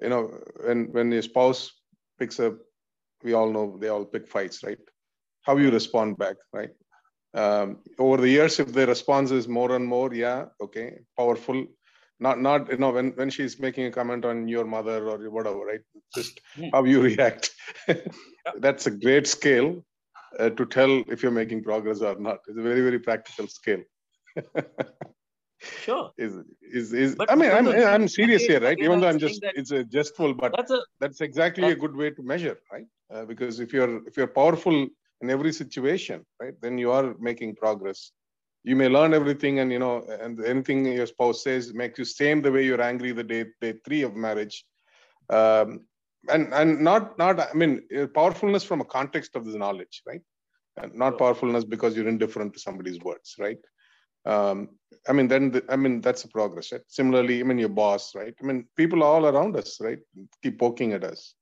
you 0.00 0.08
know, 0.10 0.30
when 0.64 0.92
when 0.92 1.12
your 1.12 1.22
spouse 1.22 1.72
picks 2.18 2.40
up, 2.40 2.54
we 3.24 3.34
all 3.34 3.50
know 3.52 3.78
they 3.80 3.88
all 3.88 4.04
pick 4.04 4.28
fights, 4.28 4.62
right? 4.64 4.78
How 5.42 5.56
you 5.56 5.70
respond 5.70 6.18
back, 6.18 6.36
right? 6.52 6.70
Um, 7.34 7.80
over 7.98 8.18
the 8.18 8.28
years, 8.30 8.60
if 8.60 8.72
the 8.72 8.86
response 8.86 9.30
is 9.30 9.48
more 9.48 9.76
and 9.76 9.86
more, 9.86 10.14
yeah, 10.14 10.46
okay, 10.62 11.00
powerful, 11.18 11.66
not 12.20 12.40
not 12.40 12.70
you 12.70 12.78
know 12.78 12.90
when 12.90 13.10
when 13.12 13.30
she's 13.30 13.58
making 13.60 13.86
a 13.86 13.90
comment 13.90 14.24
on 14.24 14.48
your 14.48 14.64
mother 14.64 15.08
or 15.08 15.18
whatever 15.30 15.58
right? 15.58 15.80
Just 16.14 16.40
Hmm. 16.56 16.68
how 16.72 16.84
you 16.84 17.02
react. 17.02 17.50
That's 18.66 18.86
a 18.86 18.90
great 18.90 19.26
scale 19.26 19.84
uh, 20.38 20.50
to 20.50 20.66
tell 20.66 21.02
if 21.08 21.22
you're 21.22 21.32
making 21.32 21.62
progress 21.64 22.00
or 22.00 22.18
not. 22.18 22.38
It's 22.48 22.58
a 22.58 22.62
very 22.62 22.80
very 22.80 22.98
practical 22.98 23.46
scale. 23.48 23.82
Sure. 25.84 26.10
is 26.18 26.34
is 26.78 26.92
is 26.92 27.14
But 27.14 27.30
i 27.30 27.34
mean 27.34 27.50
i'm 27.50 27.66
i'm 27.68 28.08
serious 28.08 28.42
again- 28.44 28.50
here 28.62 28.68
right? 28.68 28.78
even 28.86 29.00
though 29.00 29.08
I'm 29.08 29.18
just 29.18 29.42
it's 29.60 29.70
a 29.70 29.82
jestful 29.84 30.34
but 30.34 30.52
That's 30.56 30.70
a 30.70 30.80
that's 31.00 31.20
exactly 31.20 31.70
a 31.70 31.76
good 31.84 31.94
way 31.96 32.10
to 32.10 32.22
measure 32.22 32.56
right? 32.72 32.86
Uh, 33.12 33.24
because 33.30 33.60
if 33.64 33.72
you're 33.72 33.94
if 34.08 34.16
you're 34.18 34.32
powerful 34.40 34.76
in 35.22 35.30
every 35.36 35.52
situation 35.52 36.24
right 36.42 36.54
then 36.62 36.76
you 36.82 36.90
are 36.98 37.14
making 37.30 37.54
progress 37.64 38.00
you 38.66 38.74
may 38.74 38.88
learn 38.88 39.14
everything 39.14 39.60
and 39.60 39.70
you 39.70 39.78
know 39.78 40.04
and 40.24 40.44
anything 40.44 40.84
your 40.84 41.06
spouse 41.06 41.44
says 41.44 41.72
makes 41.72 41.98
you 42.00 42.04
same 42.04 42.42
the 42.42 42.50
way 42.50 42.64
you're 42.64 42.86
angry 42.92 43.12
the 43.12 43.22
day 43.32 43.44
day 43.60 43.74
three 43.84 44.02
of 44.02 44.14
marriage. 44.14 44.64
Um, 45.30 45.68
and 46.28 46.52
and 46.52 46.80
not 46.80 47.16
not 47.22 47.38
i 47.40 47.54
mean 47.60 47.72
uh, 47.96 48.06
powerfulness 48.18 48.64
from 48.64 48.80
a 48.80 48.90
context 48.96 49.36
of 49.36 49.44
the 49.44 49.58
knowledge 49.58 50.02
right? 50.06 50.24
And 50.78 50.94
not 51.02 51.18
powerfulness 51.18 51.64
because 51.64 51.96
you're 51.96 52.14
indifferent 52.14 52.52
to 52.54 52.60
somebody's 52.60 53.00
words 53.08 53.36
right? 53.38 53.62
Um, 54.32 54.58
i 55.08 55.12
mean 55.12 55.28
then 55.28 55.52
the, 55.52 55.64
i 55.74 55.76
mean 55.76 56.00
that's 56.00 56.24
a 56.24 56.28
progress 56.36 56.72
right? 56.72 56.86
Similarly 56.88 57.38
i 57.40 57.44
mean 57.44 57.58
your 57.64 57.74
boss 57.82 58.14
right? 58.16 58.34
I 58.42 58.44
mean 58.48 58.66
people 58.76 59.04
all 59.04 59.26
around 59.26 59.56
us 59.62 59.78
right? 59.80 60.00
Keep 60.42 60.58
poking 60.58 60.92
at 60.92 61.04
us. 61.04 61.34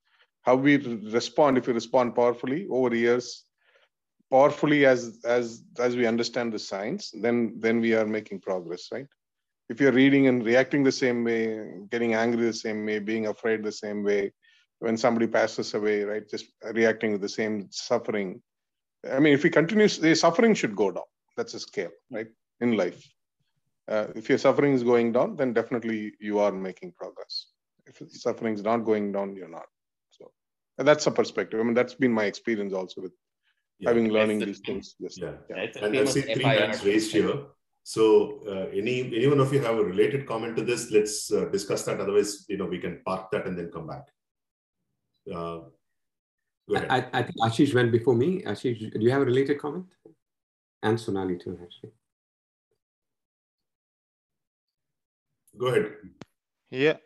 How 0.43 0.57
we 0.57 0.77
respond 1.21 1.57
if 1.57 1.67
we 1.67 1.73
respond 1.73 2.15
powerfully 2.15 2.67
over 2.71 2.95
years 2.95 3.47
powerfully 4.35 4.81
as 4.93 5.01
as 5.39 5.45
as 5.87 5.93
we 5.99 6.07
understand 6.13 6.53
the 6.53 6.63
science 6.71 7.05
then 7.25 7.37
then 7.65 7.77
we 7.85 7.91
are 7.99 8.09
making 8.19 8.39
progress 8.49 8.85
right? 8.95 9.11
If 9.73 9.81
you're 9.81 9.99
reading 10.03 10.25
and 10.31 10.45
reacting 10.51 10.83
the 10.85 10.97
same 11.03 11.21
way 11.29 11.43
getting 11.93 12.15
angry 12.23 12.47
the 12.47 12.61
same 12.67 12.81
way 12.89 12.97
being 13.11 13.27
afraid 13.33 13.63
the 13.63 13.79
same 13.85 14.01
way 14.11 14.23
when 14.85 14.97
somebody 15.05 15.29
passes 15.37 15.69
away 15.79 15.99
right 16.11 16.25
just 16.35 16.47
reacting 16.81 17.13
with 17.13 17.23
the 17.27 17.35
same 17.41 17.55
suffering. 17.71 18.31
I 19.17 19.19
mean 19.23 19.35
if 19.39 19.45
we 19.45 19.51
continue 19.59 19.89
the 20.07 20.15
suffering 20.25 20.55
should 20.61 20.77
go 20.85 20.89
down. 20.99 21.11
That's 21.37 21.55
a 21.55 21.61
scale 21.69 21.95
right 22.17 22.31
in 22.65 22.77
life. 22.83 23.01
Uh, 23.93 24.07
if 24.21 24.29
your 24.31 24.41
suffering 24.47 24.73
is 24.79 24.85
going 24.93 25.13
down 25.19 25.37
then 25.41 25.53
definitely 25.61 25.99
you 26.29 26.39
are 26.45 26.55
making 26.69 26.93
progress. 27.03 27.35
If 27.87 28.03
suffering 28.27 28.55
is 28.59 28.65
not 28.71 28.89
going 28.91 29.13
down 29.17 29.37
you're 29.37 29.57
not. 29.61 29.69
So 30.17 30.33
that's 30.89 31.07
a 31.13 31.15
perspective. 31.21 31.61
I 31.61 31.63
mean 31.63 31.79
that's 31.81 31.99
been 32.05 32.17
my 32.21 32.27
experience 32.33 32.75
also 32.81 33.03
with 33.07 33.15
Yeah. 33.79 33.91
having 33.91 34.09
learning 34.11 34.39
That's 34.39 34.53
these 34.53 34.61
things 34.67 34.95
just 35.01 35.19
Yeah. 35.21 35.33
yeah. 35.51 35.67
And 35.83 35.87
I 35.87 35.91
famous 35.91 36.13
see 36.13 36.23
three 36.23 36.43
FIR 36.43 36.61
hands 36.61 36.85
raised 36.85 37.13
here. 37.13 37.35
So 37.83 38.41
uh, 38.49 38.67
any 38.73 38.97
any 39.17 39.27
one 39.27 39.41
of 39.41 39.53
you 39.53 39.61
have 39.61 39.79
a 39.79 39.85
related 39.85 40.27
comment 40.27 40.57
to 40.57 40.63
this? 40.63 40.91
Let's 40.91 41.31
uh, 41.33 41.47
discuss 41.47 41.85
that. 41.85 42.01
Otherwise, 42.01 42.47
you 42.49 42.57
know, 42.57 42.67
we 42.67 42.79
can 42.79 43.01
park 43.05 43.31
that 43.33 43.47
and 43.47 43.59
then 43.59 43.71
come 43.71 43.87
back. 43.87 44.07
Uh, 45.31 45.61
go 46.69 46.77
ahead. 46.77 46.89
I, 46.91 46.99
I 47.13 47.23
think 47.23 47.37
Ashish 47.41 47.75
went 47.75 47.93
before 47.93 48.15
me. 48.15 48.43
Ashish, 48.43 48.79
do 48.93 49.01
you 49.01 49.11
have 49.11 49.23
a 49.23 49.27
related 49.27 49.61
comment? 49.61 49.87
And 50.83 50.99
Sonali 50.99 51.37
too, 51.37 51.59
actually. 51.63 51.93
go 55.59 55.67
ahead. 55.67 55.93
Yeah, 56.71 56.97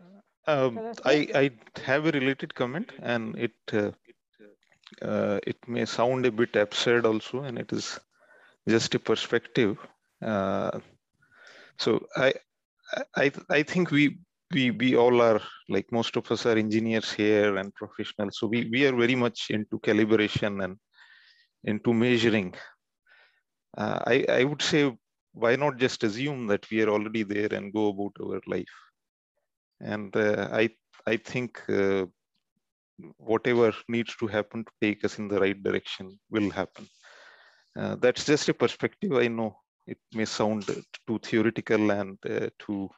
um, 0.46 0.92
I, 1.04 1.28
I 1.34 1.50
have 1.82 2.06
a 2.06 2.10
related 2.10 2.54
comment 2.54 2.92
and 3.02 3.36
it 3.36 3.52
uh, 5.02 5.38
it 5.46 5.56
may 5.66 5.84
sound 5.84 6.26
a 6.26 6.32
bit 6.32 6.56
absurd 6.56 7.06
also 7.06 7.42
and 7.42 7.58
it 7.58 7.72
is 7.72 7.98
just 8.68 8.94
a 8.94 8.98
perspective. 8.98 9.78
Uh, 10.22 10.80
so 11.78 12.06
I, 12.16 12.34
I, 13.16 13.32
I 13.50 13.62
think 13.62 13.90
we, 13.90 14.18
we, 14.52 14.70
we 14.70 14.96
all 14.96 15.20
are 15.20 15.40
like 15.68 15.86
most 15.92 16.16
of 16.16 16.30
us 16.32 16.46
are 16.46 16.56
engineers 16.56 17.12
here 17.12 17.56
and 17.56 17.74
professionals. 17.74 18.38
So 18.38 18.46
we, 18.46 18.68
we 18.70 18.86
are 18.86 18.96
very 18.96 19.14
much 19.14 19.50
into 19.50 19.78
calibration 19.80 20.64
and 20.64 20.76
into 21.64 21.92
measuring. 21.92 22.54
Uh, 23.76 24.00
I, 24.06 24.24
I 24.28 24.44
would 24.44 24.62
say, 24.62 24.96
why 25.32 25.56
not 25.56 25.76
just 25.78 26.02
assume 26.04 26.46
that 26.48 26.68
we 26.70 26.82
are 26.82 26.88
already 26.88 27.22
there 27.22 27.52
and 27.52 27.72
go 27.72 27.88
about 27.88 28.12
our 28.20 28.40
life? 28.46 28.66
and 29.80 30.14
uh, 30.16 30.48
i 30.52 30.68
i 31.06 31.16
think 31.16 31.62
uh, 31.68 32.04
whatever 33.16 33.72
needs 33.88 34.14
to 34.16 34.26
happen 34.26 34.64
to 34.64 34.72
take 34.80 35.04
us 35.04 35.18
in 35.18 35.28
the 35.28 35.40
right 35.40 35.62
direction 35.62 36.18
will 36.30 36.50
happen. 36.50 36.86
Uh, 37.76 37.96
that's 37.96 38.24
just 38.24 38.48
a 38.48 38.54
perspective. 38.54 39.12
I 39.12 39.28
know 39.28 39.56
it 39.86 39.98
may 40.12 40.24
sound 40.24 40.64
too 41.06 41.18
theoretical 41.22 41.90
and 41.90 42.18
uh, 42.28 42.48
too 42.58 42.90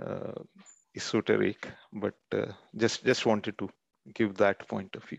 uh, 0.00 0.32
esoteric 0.96 1.68
but 1.92 2.18
uh, 2.32 2.52
just 2.76 3.04
just 3.04 3.24
wanted 3.26 3.56
to 3.58 3.68
give 4.14 4.36
that 4.36 4.66
point 4.68 4.94
of 4.96 5.04
view. 5.04 5.18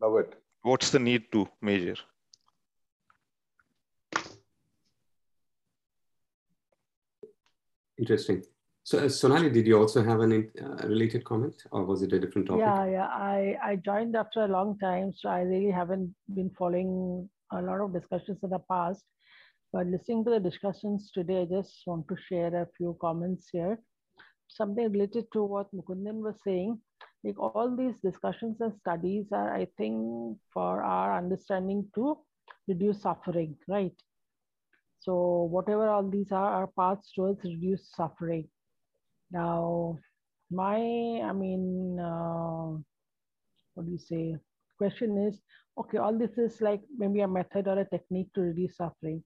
Love 0.00 0.16
it. 0.18 0.34
What's 0.62 0.90
the 0.90 0.98
need 0.98 1.30
to 1.32 1.48
measure? 1.60 1.96
Interesting. 7.98 8.42
So, 8.86 8.98
uh, 8.98 9.08
Sonali, 9.08 9.48
did 9.48 9.66
you 9.66 9.78
also 9.78 10.04
have 10.04 10.20
an 10.20 10.52
uh, 10.62 10.86
related 10.86 11.24
comment, 11.24 11.54
or 11.70 11.86
was 11.86 12.02
it 12.02 12.12
a 12.12 12.20
different 12.20 12.48
topic? 12.48 12.60
Yeah, 12.66 12.84
yeah. 12.84 13.06
I, 13.06 13.56
I 13.64 13.76
joined 13.76 14.14
after 14.14 14.44
a 14.44 14.48
long 14.48 14.78
time, 14.78 15.14
so 15.16 15.30
I 15.30 15.40
really 15.40 15.70
haven't 15.70 16.14
been 16.34 16.50
following 16.58 17.26
a 17.50 17.62
lot 17.62 17.80
of 17.80 17.94
discussions 17.94 18.40
in 18.42 18.50
the 18.50 18.58
past. 18.70 19.02
But 19.72 19.86
listening 19.86 20.22
to 20.26 20.32
the 20.32 20.38
discussions 20.38 21.10
today, 21.14 21.42
I 21.42 21.44
just 21.46 21.82
want 21.86 22.08
to 22.08 22.16
share 22.28 22.54
a 22.54 22.68
few 22.76 22.94
comments 23.00 23.48
here. 23.50 23.78
Something 24.48 24.92
related 24.92 25.32
to 25.32 25.44
what 25.44 25.74
Mukundan 25.74 26.16
was 26.16 26.36
saying. 26.44 26.78
Like 27.24 27.40
all 27.40 27.74
these 27.74 27.98
discussions 28.04 28.60
and 28.60 28.74
studies 28.80 29.28
are, 29.32 29.54
I 29.54 29.66
think, 29.78 30.36
for 30.52 30.82
our 30.82 31.16
understanding 31.16 31.88
to 31.94 32.18
reduce 32.68 33.00
suffering, 33.00 33.56
right? 33.66 33.96
So 35.00 35.48
whatever 35.50 35.88
all 35.88 36.06
these 36.06 36.32
are, 36.32 36.52
are 36.52 36.66
paths 36.66 37.12
towards 37.14 37.42
reduce 37.44 37.90
suffering. 37.96 38.46
Now, 39.34 39.98
my, 40.48 40.78
I 40.78 41.32
mean, 41.32 41.98
uh, 41.98 42.78
what 43.74 43.86
do 43.86 43.90
you 43.90 43.98
say? 43.98 44.36
Question 44.78 45.26
is, 45.26 45.42
okay, 45.76 45.98
all 45.98 46.16
this 46.16 46.38
is 46.38 46.60
like 46.60 46.82
maybe 46.96 47.20
a 47.20 47.26
method 47.26 47.66
or 47.66 47.80
a 47.80 47.84
technique 47.84 48.32
to 48.34 48.42
reduce 48.42 48.76
suffering. 48.76 49.24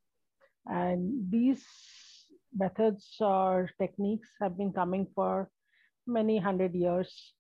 And 0.65 1.31
these 1.31 1.63
methods 2.57 3.17
or 3.21 3.69
techniques 3.79 4.31
have 4.41 4.57
been 4.57 4.73
coming 4.73 5.07
for 5.15 5.51
many 6.07 6.39
hundred 6.39 6.75
years 6.75 7.35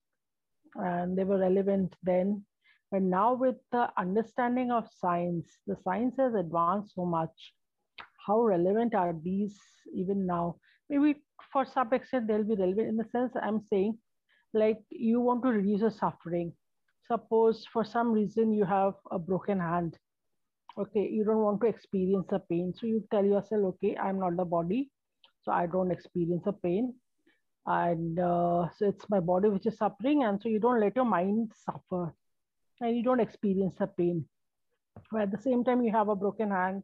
and 0.74 1.16
they 1.16 1.24
were 1.24 1.38
relevant 1.38 1.96
then. 2.02 2.44
But 2.92 3.00
now 3.00 3.32
with 3.32 3.56
the 3.72 3.88
understanding 3.96 4.70
of 4.72 4.88
science, 5.00 5.48
the 5.66 5.76
science 5.84 6.16
has 6.18 6.34
advanced 6.34 6.94
so 6.94 7.06
much. 7.06 7.54
How 8.26 8.42
relevant 8.42 8.94
are 8.94 9.14
these 9.24 9.56
even 9.94 10.26
now? 10.26 10.56
Maybe 10.90 11.16
for 11.52 11.66
some 11.66 11.92
extent 11.92 12.26
they'll 12.26 12.44
be 12.44 12.54
relevant 12.54 12.88
in 12.88 12.96
the 12.96 13.06
sense 13.12 13.32
I'm 13.40 13.62
saying, 13.70 13.98
like 14.54 14.78
you 14.90 15.20
want 15.20 15.42
to 15.44 15.50
reduce 15.50 15.80
the 15.80 15.90
suffering. 15.90 16.52
Suppose 17.06 17.66
for 17.72 17.84
some 17.84 18.12
reason 18.12 18.52
you 18.52 18.64
have 18.64 18.94
a 19.10 19.18
broken 19.18 19.60
hand. 19.60 19.96
Okay, 20.78 21.08
you 21.10 21.24
don't 21.24 21.42
want 21.42 21.60
to 21.62 21.66
experience 21.66 22.26
the 22.30 22.38
pain. 22.38 22.72
So 22.76 22.86
you 22.86 23.02
tell 23.10 23.24
yourself, 23.24 23.74
okay, 23.74 23.96
I'm 23.96 24.20
not 24.20 24.36
the 24.36 24.44
body. 24.44 24.90
So 25.42 25.52
I 25.52 25.66
don't 25.66 25.90
experience 25.90 26.44
the 26.44 26.52
pain. 26.52 26.94
And 27.66 28.18
uh, 28.18 28.68
so 28.76 28.86
it's 28.88 29.08
my 29.10 29.20
body 29.20 29.48
which 29.48 29.66
is 29.66 29.76
suffering. 29.76 30.24
And 30.24 30.40
so 30.40 30.48
you 30.48 30.60
don't 30.60 30.80
let 30.80 30.94
your 30.96 31.04
mind 31.04 31.52
suffer 31.64 32.14
and 32.80 32.96
you 32.96 33.02
don't 33.02 33.20
experience 33.20 33.74
the 33.78 33.86
pain. 33.86 34.24
But 35.10 35.22
at 35.22 35.30
the 35.30 35.38
same 35.38 35.64
time, 35.64 35.82
you 35.82 35.92
have 35.92 36.08
a 36.08 36.16
broken 36.16 36.50
hand 36.50 36.82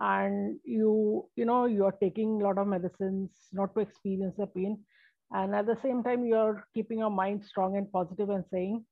and 0.00 0.58
you 0.64 1.28
you 1.36 1.44
know 1.44 1.66
you're 1.66 1.96
taking 2.02 2.40
a 2.40 2.44
lot 2.44 2.58
of 2.58 2.66
medicines 2.66 3.30
not 3.52 3.74
to 3.74 3.80
experience 3.80 4.34
the 4.38 4.46
pain. 4.46 4.78
And 5.32 5.54
at 5.54 5.66
the 5.66 5.76
same 5.82 6.02
time 6.04 6.24
you're 6.24 6.64
keeping 6.74 6.98
your 7.00 7.10
mind 7.10 7.44
strong 7.44 7.76
and 7.76 7.90
positive 7.90 8.30
and 8.30 8.44
saying 8.52 8.84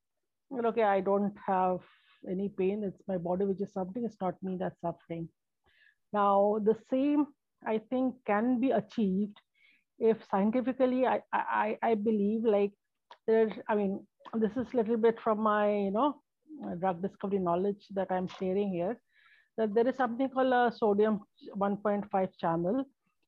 well, 0.51 0.67
okay 0.67 0.83
i 0.85 1.01
don't 1.01 1.35
have 1.47 1.81
any 2.31 2.49
pain. 2.49 2.83
It's 2.85 3.03
my 3.09 3.19
body 3.19 3.45
which 3.45 3.61
is 3.61 3.73
suffering. 3.73 4.05
It's 4.05 4.17
not 4.21 4.43
me 4.43 4.57
that's 4.59 4.81
suffering. 4.81 5.29
Now 6.13 6.59
the 6.65 6.77
same 6.91 7.27
i 7.67 7.79
think 7.91 8.15
can 8.27 8.61
be 8.61 8.71
achieved 8.71 9.37
if 9.99 10.19
scientifically 10.31 11.07
i 11.07 11.21
i, 11.33 11.79
I 11.83 11.95
believe 11.95 12.45
like 12.45 12.73
there's 13.27 13.53
i 13.69 13.75
mean 13.75 14.07
this 14.35 14.51
is 14.57 14.67
a 14.73 14.77
little 14.77 14.97
bit 14.97 15.21
from 15.21 15.41
my 15.41 15.71
you 15.75 15.91
know 15.91 16.21
drug 16.81 17.03
discovery 17.03 17.39
knowledge 17.39 17.87
that 17.95 18.11
i'm 18.11 18.29
sharing 18.29 18.71
here 18.73 18.97
that 19.57 19.75
there 19.75 19.87
is 19.87 19.97
something 19.97 20.29
called 20.29 20.53
a 20.53 20.73
sodium 20.77 21.21
1.5 21.57 22.29
channel. 22.39 22.85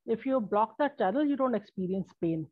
If 0.06 0.26
you 0.26 0.40
block 0.40 0.76
that 0.78 0.98
channel, 0.98 1.24
you 1.24 1.36
don't 1.36 1.54
experience 1.54 2.10
pain. 2.20 2.46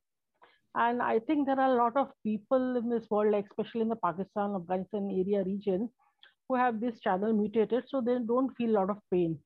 And 0.76 1.01
I 1.01 1.20
think 1.20 1.46
there 1.46 1.60
are 1.60 1.72
a 1.72 1.76
lot 1.76 1.96
of 1.96 2.10
people 2.24 2.76
in 2.76 2.88
this 2.88 3.09
world, 3.10 3.32
like 3.32 3.46
especially 3.46 3.82
in 3.82 3.88
the 3.88 3.96
Pakistan, 3.96 4.56
Afghanistan 4.56 5.09
area 5.10 5.44
region, 5.44 5.88
who 6.48 6.56
have 6.56 6.80
this 6.80 7.01
channel 7.01 7.32
mutated, 7.32 7.84
so 7.88 8.01
they 8.01 8.18
don't 8.18 8.55
feel 8.56 8.70
a 8.70 8.78
lot 8.80 8.90
of 8.90 8.98
pain. 9.10 9.38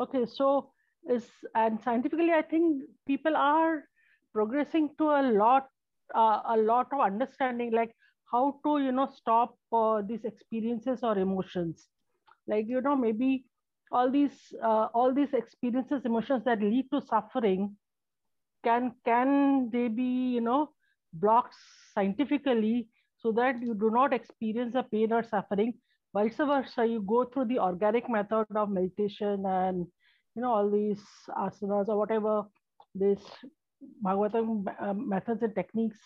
Okay, 0.00 0.26
so 0.26 0.72
is 1.06 1.28
and 1.54 1.80
scientifically 1.82 2.32
i 2.32 2.42
think 2.42 2.82
people 3.06 3.36
are 3.36 3.84
progressing 4.32 4.90
to 4.98 5.04
a 5.04 5.22
lot 5.32 5.68
uh, 6.14 6.40
a 6.46 6.56
lot 6.56 6.86
of 6.92 7.00
understanding 7.00 7.72
like 7.72 7.92
how 8.32 8.60
to 8.64 8.78
you 8.78 8.92
know 8.92 9.08
stop 9.14 9.54
uh, 9.72 10.02
these 10.02 10.24
experiences 10.24 11.00
or 11.02 11.18
emotions 11.18 11.88
like 12.48 12.66
you 12.68 12.80
know 12.80 12.96
maybe 12.96 13.44
all 13.92 14.10
these 14.10 14.38
uh, 14.62 14.88
all 14.94 15.14
these 15.14 15.32
experiences 15.32 16.02
emotions 16.04 16.44
that 16.44 16.60
lead 16.60 16.86
to 16.92 17.00
suffering 17.00 17.76
can 18.64 18.92
can 19.04 19.70
they 19.72 19.88
be 19.88 20.10
you 20.36 20.40
know 20.40 20.70
blocked 21.12 21.54
scientifically 21.94 22.88
so 23.16 23.32
that 23.32 23.62
you 23.62 23.74
do 23.74 23.90
not 23.90 24.12
experience 24.12 24.72
the 24.72 24.82
pain 24.82 25.12
or 25.12 25.22
suffering? 25.22 25.72
Vice 26.14 26.36
versa 26.36 26.86
you 26.86 27.02
go 27.02 27.24
through 27.24 27.44
the 27.46 27.58
organic 27.58 28.08
method 28.08 28.46
of 28.56 28.70
meditation 28.70 29.44
and 29.46 29.86
you 30.34 30.42
know 30.42 30.52
all 30.52 30.70
these 30.70 31.02
asanas 31.36 31.88
or 31.88 31.98
whatever 31.98 32.42
this 32.94 33.20
bhagavatam 34.04 34.64
uh, 34.80 34.94
methods 34.94 35.42
and 35.42 35.54
techniques 35.54 35.98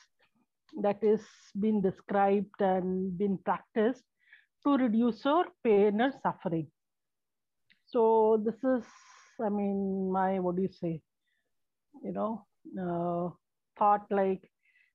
that 0.83 1.03
is 1.03 1.21
being 1.61 1.81
described 1.81 2.61
and 2.61 3.17
been 3.19 3.39
practiced 3.45 4.05
to 4.65 4.77
reduce 4.77 5.25
your 5.25 5.47
pain 5.65 6.01
or 6.01 6.13
suffering. 6.23 6.69
So 7.87 8.43
this 8.45 8.63
is 8.65 8.85
i 9.41 9.49
mean 9.49 10.11
my 10.13 10.39
what 10.39 10.57
do 10.57 10.63
you 10.63 10.73
say? 10.81 11.01
You 12.05 12.13
know 12.13 12.47
uh, 12.81 13.31
thought 13.79 14.07
like 14.11 14.43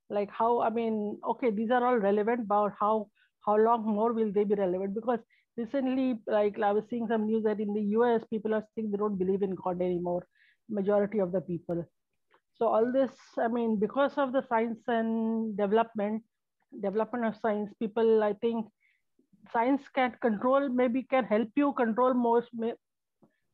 like 0.10 0.30
how 0.31 0.61
i 0.61 0.69
mean 0.69 1.19
okay 1.30 1.52
these 1.52 1.72
are 1.72 1.85
all 1.85 1.98
relevant 1.98 2.48
but 2.48 2.72
how 2.80 3.07
how 3.45 3.57
long 3.57 3.85
more 3.85 4.14
will 4.14 4.31
they 4.31 4.44
be 4.44 4.56
relevant? 4.56 4.95
Because 4.95 5.19
recently 5.57 6.19
like 6.27 6.60
i 6.60 6.72
was 6.72 6.84
seeing 6.89 7.07
some 7.07 7.26
news 7.26 7.44
that 7.44 7.60
in 7.60 7.73
the 7.73 7.81
us 7.81 8.23
people 8.30 8.53
are 8.53 8.64
saying 8.73 8.91
they 8.91 8.98
don't 8.98 9.18
believe 9.18 9.41
in 9.41 9.56
god 9.64 9.81
anymore 9.81 10.26
majority 10.69 11.19
of 11.19 11.31
the 11.31 11.41
people. 11.41 11.85
So 12.57 12.68
all 12.68 12.91
this 12.91 13.11
i 13.39 13.48
mean 13.48 13.80
because 13.80 14.18
of 14.18 14.34
the 14.34 14.44
science 14.49 14.80
and 14.88 15.57
development 15.57 16.23
development 16.81 17.26
of 17.26 17.35
science 17.41 17.73
people 17.80 18.23
i 18.23 18.34
think 18.34 18.65
science 19.52 19.88
can 19.90 20.14
control 20.22 20.69
maybe 20.69 21.03
can 21.03 21.26
help 21.26 21.49
you 21.56 21.74
control 21.74 22.14
most 22.14 22.49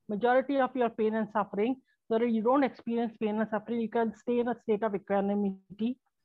majority 0.09 0.59
of 0.59 0.75
your 0.75 0.89
pain 0.89 1.15
and 1.15 1.27
suffering. 1.31 1.75
So 2.07 2.19
that 2.19 2.29
you 2.29 2.41
don't 2.41 2.63
experience 2.63 3.15
pain 3.17 3.39
and 3.39 3.49
suffering 3.49 3.81
you 3.81 3.89
can 3.89 4.13
stay 4.15 4.39
in 4.39 4.49
a 4.49 4.55
state 4.61 4.83
of 4.83 4.95
equanimity 4.95 5.77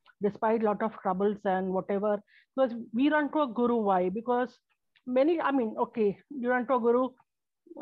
despite 0.05 0.43
lot 0.43 0.83
of 0.83 0.93
troubles 1.03 1.39
and 1.45 1.53
whatever. 1.73 2.21
Because 2.57 2.75
we 2.93 3.09
run 3.09 3.31
to 3.33 3.43
a 3.43 3.47
guru 3.47 3.77
why? 3.77 4.09
Because 4.09 4.59
many 5.07 5.41
i 5.41 5.51
mean 5.51 5.75
okay 5.79 6.17
you 6.31 6.51
run 6.51 6.67
to 6.67 6.75
a 6.75 6.81
guru 6.81 7.09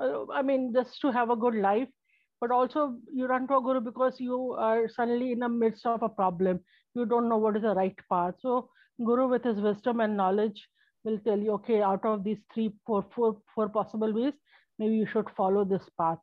uh, 0.01 0.25
i 0.33 0.43
mean 0.43 0.73
just 0.75 1.01
to 1.01 1.11
have 1.11 1.31
a 1.31 1.37
good 1.45 1.55
life 1.55 1.89
but 2.41 2.51
also 2.51 2.97
you 3.13 3.27
run 3.27 3.47
to 3.49 3.57
a 3.57 3.63
guru 3.63 3.81
because 3.81 4.21
you 4.21 4.53
are 4.59 4.89
suddenly 4.89 5.33
in 5.33 5.41
the 5.41 5.49
midst 5.49 5.87
of 5.87 6.03
a 6.03 6.09
problem. 6.09 6.61
You 6.95 7.07
don't 7.07 7.23
know 7.23 7.39
what 7.39 7.57
is 7.57 7.63
the 7.63 7.75
right 7.75 7.97
path. 8.11 8.35
So 8.41 8.69
guru 9.05 9.29
with 9.29 9.45
his 9.45 9.61
wisdom 9.61 10.01
and 10.01 10.17
knowledge 10.17 10.69
will 11.07 11.19
tell 11.27 11.39
you 11.47 11.53
okay 11.53 11.81
out 11.83 12.05
of 12.05 12.25
these 12.25 12.43
three 12.53 12.71
four 12.87 13.05
four 13.15 13.37
four 13.55 13.69
possible 13.69 14.13
ways 14.21 14.35
maybe 14.79 14.97
you 14.97 15.07
should 15.07 15.29
follow 15.37 15.65
this 15.65 15.89
path. 15.99 16.19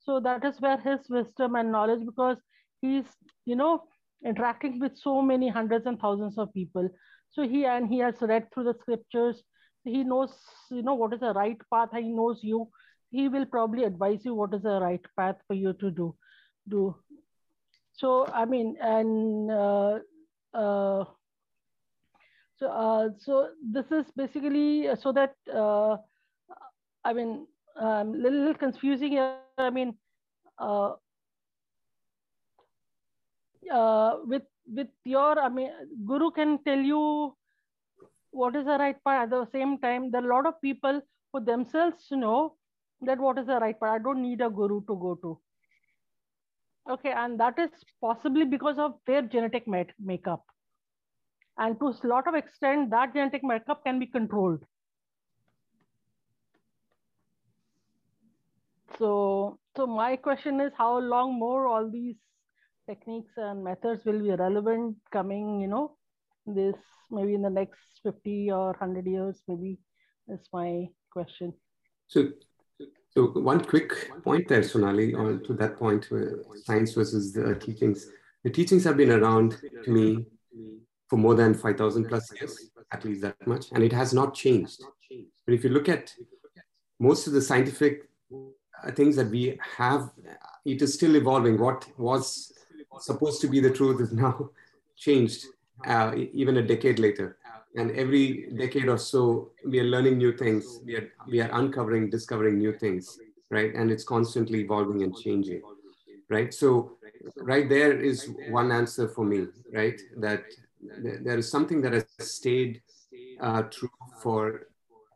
So 0.00 0.20
that 0.20 0.44
is 0.44 0.60
where 0.60 0.78
his 0.78 1.08
wisdom 1.08 1.54
and 1.54 1.72
knowledge 1.72 2.04
because 2.04 2.38
he's 2.80 3.04
you 3.44 3.56
know 3.56 3.84
interacting 4.24 4.78
with 4.80 4.96
so 4.96 5.20
many 5.22 5.48
hundreds 5.48 5.86
and 5.86 5.98
thousands 6.00 6.38
of 6.38 6.52
people. 6.54 6.88
So 7.30 7.42
he 7.42 7.64
and 7.66 7.88
he 7.88 7.98
has 7.98 8.20
read 8.20 8.52
through 8.52 8.64
the 8.64 8.74
scriptures. 8.80 9.42
He 9.84 10.04
knows 10.04 10.32
you 10.70 10.82
know 10.82 10.94
what 10.94 11.14
is 11.14 11.20
the 11.20 11.32
right 11.32 11.58
path 11.72 11.90
he 11.92 12.12
knows 12.20 12.40
you. 12.42 12.68
He 13.10 13.28
will 13.28 13.46
probably 13.46 13.84
advise 13.84 14.24
you 14.24 14.34
what 14.34 14.54
is 14.54 14.62
the 14.62 14.80
right 14.80 15.04
path 15.18 15.36
for 15.46 15.54
you 15.54 15.72
to 15.74 15.90
do 15.90 16.14
do. 16.68 16.96
So 17.92 18.26
i 18.32 18.44
mean 18.44 18.76
and 18.80 19.50
uh, 19.50 19.98
uh, 20.54 21.04
so 22.58 22.68
uh, 22.68 23.08
so 23.18 23.48
this 23.76 23.90
is 23.92 24.10
basically 24.16 24.88
so 25.02 25.12
that 25.12 25.34
uh, 25.54 25.96
i 27.04 27.12
mean 27.12 27.46
um, 27.80 28.12
little 28.22 28.54
confusing 28.54 29.12
here. 29.12 29.26
I 29.26 29.34
mean 29.70 29.94
uh, 30.58 30.92
uh, 33.72 34.14
with 34.26 34.42
with 34.74 34.88
your 35.04 35.38
i 35.40 35.48
mean 35.48 35.70
guru 36.06 36.30
can 36.30 36.58
tell 36.64 36.78
you 36.92 37.02
what 38.30 38.56
is 38.56 38.64
the 38.66 38.78
right 38.82 39.02
path 39.04 39.22
at 39.24 39.30
the 39.30 39.44
same 39.52 39.78
time 39.78 40.10
there 40.10 40.22
are 40.22 40.30
a 40.30 40.34
lot 40.34 40.46
of 40.46 40.60
people 40.60 41.00
who 41.32 41.40
themselves 41.44 42.06
know 42.10 42.54
that 43.02 43.18
what 43.18 43.38
is 43.38 43.46
the 43.46 43.58
right 43.64 43.78
path 43.80 43.94
i 44.00 44.02
don't 44.06 44.22
need 44.22 44.40
a 44.40 44.50
guru 44.50 44.80
to 44.86 44.96
go 45.06 45.14
to. 45.22 45.38
Okay 46.90 47.10
and 47.12 47.38
that 47.40 47.58
is 47.58 47.70
possibly 48.00 48.44
because 48.44 48.78
of 48.78 48.94
their 49.06 49.22
genetic 49.22 49.66
make- 49.68 49.94
makeup 49.98 50.44
and 51.58 51.78
to 51.80 51.88
a 51.88 52.06
lot 52.06 52.28
of 52.28 52.34
extent 52.34 52.90
that 52.90 53.12
genetic 53.12 53.44
makeup 53.44 53.82
can 53.84 53.98
be 53.98 54.06
controlled 54.06 54.62
so 58.98 59.58
so 59.76 59.86
my 59.86 60.16
question 60.16 60.60
is 60.60 60.72
how 60.76 60.98
long 60.98 61.38
more 61.38 61.66
all 61.66 61.88
these 61.88 62.16
techniques 62.88 63.32
and 63.36 63.62
methods 63.62 64.04
will 64.04 64.20
be 64.20 64.30
relevant 64.30 64.96
coming, 65.12 65.60
you 65.60 65.68
know, 65.68 65.96
this 66.46 66.74
maybe 67.10 67.34
in 67.34 67.42
the 67.42 67.50
next 67.50 67.78
50 68.02 68.50
or 68.50 68.68
100 68.68 69.06
years, 69.06 69.36
maybe 69.46 69.78
is 70.28 70.48
my 70.52 70.86
question. 71.12 71.52
So, 72.06 72.30
so 73.10 73.26
one 73.26 73.64
quick 73.64 74.10
point 74.24 74.48
there, 74.48 74.62
Sonali, 74.62 75.14
on 75.14 75.42
to 75.44 75.54
that 75.54 75.76
point, 75.76 76.10
where 76.10 76.38
science 76.64 76.94
versus 76.94 77.32
the 77.32 77.54
teachings. 77.54 78.06
The 78.44 78.50
teachings 78.50 78.84
have 78.84 78.96
been 78.96 79.10
around 79.10 79.58
to 79.84 79.90
me 79.90 80.26
for 81.08 81.16
more 81.16 81.34
than 81.34 81.54
5,000 81.54 82.06
plus 82.06 82.30
years, 82.32 82.70
at 82.92 83.04
least 83.04 83.22
that 83.22 83.46
much, 83.46 83.66
and 83.72 83.82
it 83.82 83.92
has 83.92 84.12
not 84.12 84.34
changed. 84.34 84.82
But 85.44 85.54
if 85.54 85.64
you 85.64 85.70
look 85.70 85.88
at 85.88 86.14
most 87.00 87.26
of 87.26 87.32
the 87.32 87.40
scientific 87.42 88.08
uh, 88.32 88.92
things 88.92 89.16
that 89.16 89.30
we 89.30 89.58
have, 89.76 90.10
it 90.64 90.82
is 90.82 90.94
still 90.94 91.16
evolving. 91.16 91.58
What 91.58 91.86
was 91.98 92.52
supposed 93.00 93.40
to 93.42 93.48
be 93.48 93.60
the 93.60 93.70
truth 93.70 94.00
is 94.00 94.12
now 94.12 94.50
changed 94.96 95.46
uh, 95.86 96.14
even 96.32 96.58
a 96.58 96.62
decade 96.62 96.98
later. 96.98 97.38
And 97.76 97.90
every 97.92 98.50
decade 98.56 98.88
or 98.88 98.98
so 98.98 99.52
we 99.64 99.78
are 99.80 99.84
learning 99.84 100.18
new 100.18 100.36
things. 100.36 100.80
We 100.84 100.96
are 100.96 101.08
we 101.28 101.40
are 101.40 101.50
uncovering 101.52 102.10
discovering 102.10 102.58
new 102.58 102.72
things 102.72 103.18
right? 103.50 103.74
And 103.74 103.90
it's 103.90 104.04
constantly 104.04 104.60
evolving 104.60 105.02
and 105.02 105.16
changing 105.16 105.62
right? 106.28 106.52
So 106.52 106.98
right 107.36 107.68
there 107.68 107.98
is 107.98 108.28
one 108.50 108.72
answer 108.72 109.08
for 109.08 109.24
me 109.24 109.46
right? 109.72 110.00
That 110.16 110.44
there 110.80 111.38
is 111.38 111.50
something 111.50 111.80
that 111.82 111.92
has 111.92 112.06
stayed 112.20 112.80
uh, 113.40 113.62
true 113.62 113.90
for 114.22 114.68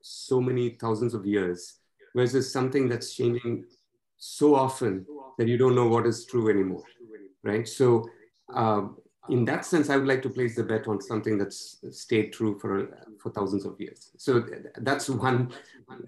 so 0.02 0.40
many 0.40 0.70
thousands 0.70 1.14
of 1.14 1.24
years 1.26 1.78
versus 2.14 2.52
something 2.52 2.88
that's 2.88 3.14
changing 3.14 3.64
so 4.18 4.54
often 4.54 5.06
that 5.38 5.48
you 5.48 5.56
don't 5.56 5.74
know 5.74 5.88
what 5.88 6.06
is 6.06 6.26
true 6.26 6.48
anymore 6.50 6.84
right? 7.42 7.66
So 7.66 8.08
um, 8.52 8.96
in 9.28 9.44
that 9.46 9.64
sense, 9.64 9.90
I 9.90 9.96
would 9.96 10.06
like 10.06 10.22
to 10.22 10.30
place 10.30 10.56
the 10.56 10.64
bet 10.64 10.88
on 10.88 11.00
something 11.00 11.38
that's 11.38 11.78
stayed 11.90 12.32
true 12.32 12.58
for 12.58 12.88
for 13.20 13.30
thousands 13.30 13.64
of 13.64 13.80
years. 13.80 14.10
So 14.16 14.44
that's 14.78 15.08
one 15.08 15.52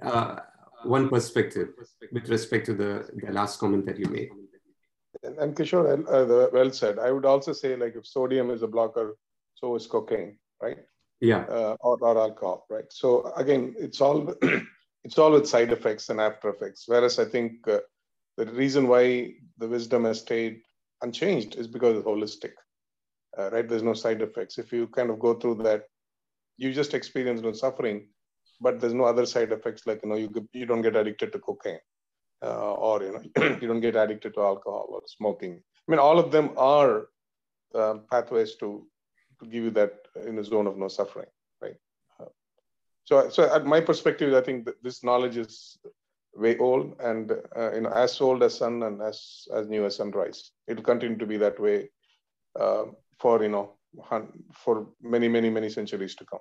uh, 0.03 0.37
one 0.85 1.09
perspective 1.09 1.69
with 2.13 2.29
respect 2.29 2.67
to 2.67 2.75
the, 2.75 3.09
the 3.15 3.33
last 3.33 3.59
comment 3.59 3.87
that 3.87 3.99
you 3.99 4.07
made. 4.07 4.31
And, 5.23 5.39
and 5.39 5.57
Kishore, 5.57 6.05
uh, 6.07 6.51
well 6.53 6.71
said. 6.71 6.99
I 6.99 7.11
would 7.11 7.25
also 7.25 7.53
say, 7.53 7.77
like, 7.77 7.95
if 7.97 8.07
sodium 8.07 8.51
is 8.51 8.63
a 8.63 8.67
blocker, 8.67 9.17
so 9.55 9.75
is 9.77 9.87
cocaine, 9.87 10.39
right? 10.63 10.79
Yeah. 11.21 11.45
Uh, 11.45 11.77
or, 11.81 11.99
or 12.03 12.19
alcohol, 12.19 12.67
right? 12.69 12.91
So 12.91 13.33
again, 13.37 13.75
it's 13.79 14.01
all 14.01 14.35
it's 15.05 15.19
all 15.19 15.33
with 15.33 15.49
side 15.49 15.73
effects 15.73 16.09
and 16.09 16.21
after 16.21 16.51
effects. 16.51 16.85
Whereas 16.87 17.19
I 17.19 17.25
think 17.25 17.67
uh, 17.69 17.79
the 18.37 18.47
reason 18.47 18.89
why 18.89 19.35
the 19.59 19.69
wisdom 19.69 20.05
has 20.05 20.21
stayed 20.21 20.61
unchanged 21.03 21.57
is 21.57 21.69
because 21.69 21.97
it's 21.97 22.07
holistic, 22.07 22.53
uh, 23.39 23.51
right? 23.51 23.69
There's 23.69 23.83
no 23.83 23.95
side 23.95 24.23
effects. 24.23 24.59
If 24.59 24.73
you 24.73 24.87
kind 24.89 25.11
of 25.11 25.19
go 25.19 25.35
through 25.35 25.57
that, 25.63 25.85
you 26.57 26.73
just 26.73 26.95
experience 26.95 27.41
no 27.41 27.53
suffering, 27.53 28.09
but 28.61 28.81
there's 28.81 28.95
no 28.95 29.05
other 29.05 29.27
side 29.27 29.53
effects 29.53 29.87
like 29.87 30.01
you 30.03 30.09
know 30.09 30.17
you 30.17 30.31
you 30.53 30.67
don't 30.67 30.83
get 30.83 30.97
addicted 30.97 31.33
to 31.33 31.39
cocaine, 31.39 31.81
uh, 32.43 32.75
or 32.75 33.03
you 33.03 33.13
know 33.13 33.57
you 33.61 33.69
don't 33.69 33.81
get 33.81 33.97
addicted 33.97 34.35
to 34.35 34.41
alcohol 34.41 34.89
or 34.91 35.03
smoking. 35.07 35.63
I 35.87 35.91
mean, 35.91 36.01
all 36.01 36.19
of 36.19 36.31
them 36.33 36.51
are 36.57 37.07
uh, 37.75 37.95
pathways 38.11 38.57
to 38.57 38.87
to 39.45 39.51
give 39.51 39.65
you 39.65 39.71
that 39.71 39.93
in 40.27 40.39
a 40.39 40.45
zone 40.45 40.67
of 40.67 40.77
no 40.77 40.89
suffering, 40.89 41.27
right? 41.61 41.77
Uh, 42.21 42.27
so, 43.05 43.29
so 43.29 43.55
at 43.55 43.67
my 43.67 43.81
perspective, 43.81 44.35
I 44.35 44.41
think 44.41 44.65
that 44.67 44.83
this 44.83 45.05
knowledge 45.05 45.37
is 45.37 45.79
way 46.35 46.59
old 46.59 46.97
and 47.01 47.31
uh, 47.57 47.73
you 47.75 47.83
know 47.83 47.91
as 47.91 48.21
old 48.21 48.43
as 48.43 48.59
sun 48.59 48.83
and 48.83 49.01
as 49.01 49.47
as 49.55 49.69
new 49.69 49.85
as 49.87 49.97
sunrise. 49.97 50.51
It 50.67 50.77
will 50.77 50.83
continue 50.83 51.19
to 51.19 51.27
be 51.27 51.37
that 51.37 51.61
way 51.61 51.91
uh, 52.59 52.87
for 53.21 53.43
you 53.43 53.51
know 53.51 53.75
for 54.53 54.89
many 55.01 55.29
many 55.29 55.51
many 55.51 55.69
centuries 55.69 56.15
to 56.17 56.25
come. 56.25 56.41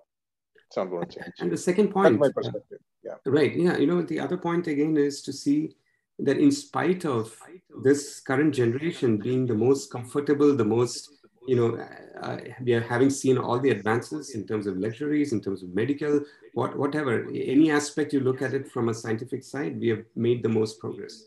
It's 0.67 0.77
not 0.77 0.85
going 0.85 1.07
to 1.07 1.19
change. 1.19 1.33
And 1.39 1.51
the 1.51 1.57
second 1.57 1.89
point 1.89 2.19
That's 2.19 2.33
my 2.35 2.41
perspective 2.41 2.79
yeah. 3.03 3.15
right 3.25 3.55
yeah 3.55 3.77
you 3.77 3.85
know 3.85 4.01
the 4.01 4.19
other 4.19 4.37
point 4.37 4.65
again 4.65 4.97
is 4.97 5.21
to 5.23 5.31
see 5.31 5.75
that 6.19 6.37
in 6.37 6.51
spite 6.51 7.05
of 7.05 7.35
this 7.83 8.19
current 8.19 8.53
generation 8.53 9.17
being 9.17 9.45
the 9.45 9.53
most 9.53 9.91
comfortable, 9.91 10.55
the 10.55 10.65
most, 10.65 11.09
you 11.47 11.55
know, 11.55 11.77
uh, 12.21 12.37
we 12.61 12.73
are 12.73 12.81
having 12.81 13.09
seen 13.09 13.37
all 13.37 13.59
the 13.59 13.69
advances 13.69 14.35
in 14.35 14.45
terms 14.47 14.67
of 14.67 14.77
luxuries, 14.77 15.33
in 15.33 15.41
terms 15.41 15.63
of 15.63 15.73
medical, 15.73 16.21
what, 16.53 16.77
whatever, 16.77 17.27
any 17.33 17.71
aspect 17.71 18.13
you 18.13 18.19
look 18.21 18.41
at 18.41 18.53
it 18.53 18.71
from 18.71 18.89
a 18.89 18.93
scientific 18.93 19.43
side, 19.43 19.79
we 19.79 19.89
have 19.89 20.03
made 20.15 20.43
the 20.43 20.49
most 20.49 20.79
progress. 20.79 21.25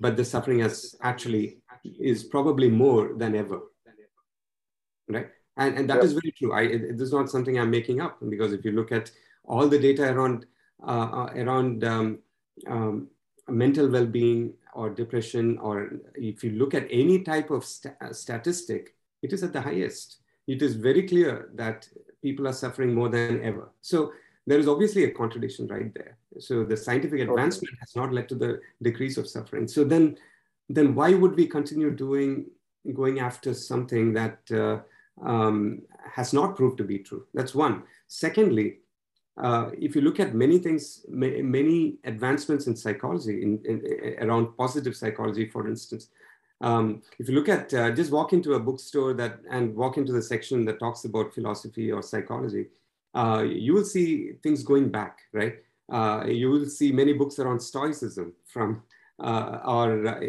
But 0.00 0.16
the 0.16 0.24
suffering 0.24 0.60
has 0.60 0.94
actually 1.02 1.58
is 1.84 2.24
probably 2.24 2.68
more 2.70 3.14
than 3.16 3.34
ever, 3.34 3.60
right? 5.08 5.28
And, 5.56 5.76
and 5.78 5.90
that 5.90 5.96
Yeah. 5.98 6.04
is 6.04 6.12
very 6.12 6.32
true. 6.32 6.52
I, 6.52 6.62
it, 6.62 6.98
this 6.98 7.06
is 7.08 7.12
not 7.12 7.30
something 7.30 7.58
I'm 7.58 7.70
making 7.70 8.00
up 8.00 8.18
because 8.28 8.52
if 8.52 8.64
you 8.64 8.72
look 8.72 8.92
at 8.92 9.10
all 9.44 9.68
the 9.68 9.78
data 9.78 10.12
around 10.12 10.46
uh, 10.86 11.08
uh, 11.12 11.32
around 11.36 11.82
um, 11.82 12.18
um, 12.68 13.08
mental 13.48 13.88
well-being 13.88 14.54
or 14.74 14.90
depression, 14.90 15.58
or 15.58 15.90
if 16.14 16.44
you 16.44 16.50
look 16.52 16.74
at 16.74 16.86
any 16.90 17.24
type 17.24 17.50
of 17.50 17.64
sta- 17.64 17.96
uh, 18.00 18.12
statistic, 18.12 18.94
it 19.22 19.32
is 19.32 19.42
at 19.42 19.52
the 19.52 19.60
highest. 19.60 20.18
It 20.46 20.62
is 20.62 20.74
very 20.74 21.06
clear 21.06 21.50
that 21.54 21.86
people 22.22 22.48
are 22.48 22.52
suffering 22.52 22.94
more 22.94 23.08
than 23.08 23.42
ever. 23.42 23.70
So 23.82 24.12
there 24.46 24.58
is 24.58 24.68
obviously 24.68 25.04
a 25.04 25.10
contradiction 25.10 25.66
right 25.66 25.92
there. 25.94 26.16
So 26.38 26.64
the 26.64 26.76
scientific 26.76 27.20
advancement 27.20 27.76
has 27.80 27.94
not 27.94 28.12
led 28.12 28.28
to 28.30 28.34
the 28.34 28.60
decrease 28.82 29.18
of 29.18 29.28
suffering. 29.28 29.68
So 29.68 29.84
then, 29.84 30.16
then 30.68 30.94
why 30.94 31.14
would 31.14 31.36
we 31.36 31.46
continue 31.46 31.90
doing 31.90 32.46
going 32.94 33.20
after 33.20 33.52
something 33.52 34.14
that 34.14 34.38
uh, 34.50 34.78
um, 35.26 35.82
has 36.10 36.32
not 36.32 36.56
proved 36.56 36.78
to 36.78 36.84
be 36.84 36.98
true? 37.00 37.26
That's 37.34 37.54
one. 37.54 37.82
Secondly, 38.06 38.78
uh, 39.42 39.70
if 39.78 39.94
you 39.94 40.00
look 40.00 40.18
at 40.18 40.34
many 40.34 40.58
things, 40.58 41.04
ma- 41.08 41.42
many 41.42 41.96
advancements 42.04 42.66
in 42.66 42.74
psychology, 42.74 43.42
in, 43.42 43.60
in, 43.64 44.16
around 44.20 44.56
positive 44.56 44.96
psychology, 44.96 45.48
for 45.48 45.68
instance, 45.68 46.08
um, 46.60 47.02
if 47.18 47.28
you 47.28 47.34
look 47.34 47.48
at 47.48 47.72
uh, 47.72 47.90
just 47.90 48.10
walk 48.10 48.32
into 48.32 48.54
a 48.54 48.60
bookstore 48.60 49.14
that 49.14 49.40
and 49.50 49.74
walk 49.74 49.96
into 49.96 50.12
the 50.12 50.22
section 50.22 50.64
that 50.64 50.80
talks 50.80 51.04
about 51.04 51.34
philosophy 51.34 51.92
or 51.92 52.02
psychology, 52.02 52.66
uh, 53.14 53.44
you 53.46 53.74
will 53.74 53.84
see 53.84 54.32
things 54.42 54.62
going 54.62 54.90
back, 54.90 55.18
right? 55.32 55.56
Uh, 55.90 56.24
you 56.26 56.50
will 56.50 56.66
see 56.66 56.92
many 56.92 57.12
books 57.12 57.38
around 57.38 57.60
stoicism 57.60 58.32
from, 58.44 58.82
uh, 59.20 59.60
or 59.64 60.06
uh, 60.06 60.20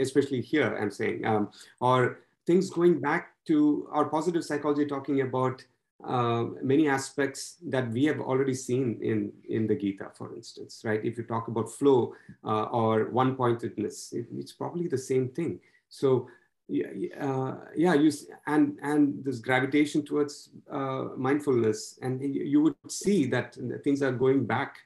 especially 0.00 0.40
here, 0.40 0.76
I'm 0.80 0.90
saying, 0.90 1.24
um, 1.24 1.50
or 1.80 2.18
things 2.46 2.70
going 2.70 3.00
back 3.00 3.32
to 3.46 3.88
our 3.92 4.06
positive 4.06 4.44
psychology 4.44 4.86
talking 4.86 5.20
about 5.20 5.64
uh, 6.02 6.44
many 6.62 6.88
aspects 6.88 7.56
that 7.66 7.90
we 7.90 8.04
have 8.04 8.20
already 8.20 8.54
seen 8.54 8.98
in, 9.00 9.32
in 9.48 9.66
the 9.66 9.74
Gita, 9.74 10.10
for 10.14 10.34
instance, 10.34 10.82
right? 10.84 11.02
If 11.04 11.16
you 11.16 11.24
talk 11.24 11.48
about 11.48 11.70
flow 11.70 12.14
uh, 12.44 12.64
or 12.64 13.10
one 13.10 13.36
pointedness, 13.36 14.12
it, 14.12 14.26
it's 14.34 14.52
probably 14.52 14.88
the 14.88 14.98
same 14.98 15.28
thing. 15.28 15.60
So, 15.94 16.26
yeah, 16.66 16.88
uh, 17.20 17.54
yeah, 17.76 17.94
you 17.94 18.10
and 18.48 18.78
and 18.82 19.24
this 19.24 19.38
gravitation 19.38 20.04
towards 20.04 20.50
uh, 20.68 21.10
mindfulness, 21.16 21.98
and 22.02 22.20
you, 22.20 22.62
would 22.62 22.90
see 22.90 23.26
that 23.26 23.56
things 23.84 24.02
are 24.02 24.10
going 24.10 24.44
back 24.44 24.78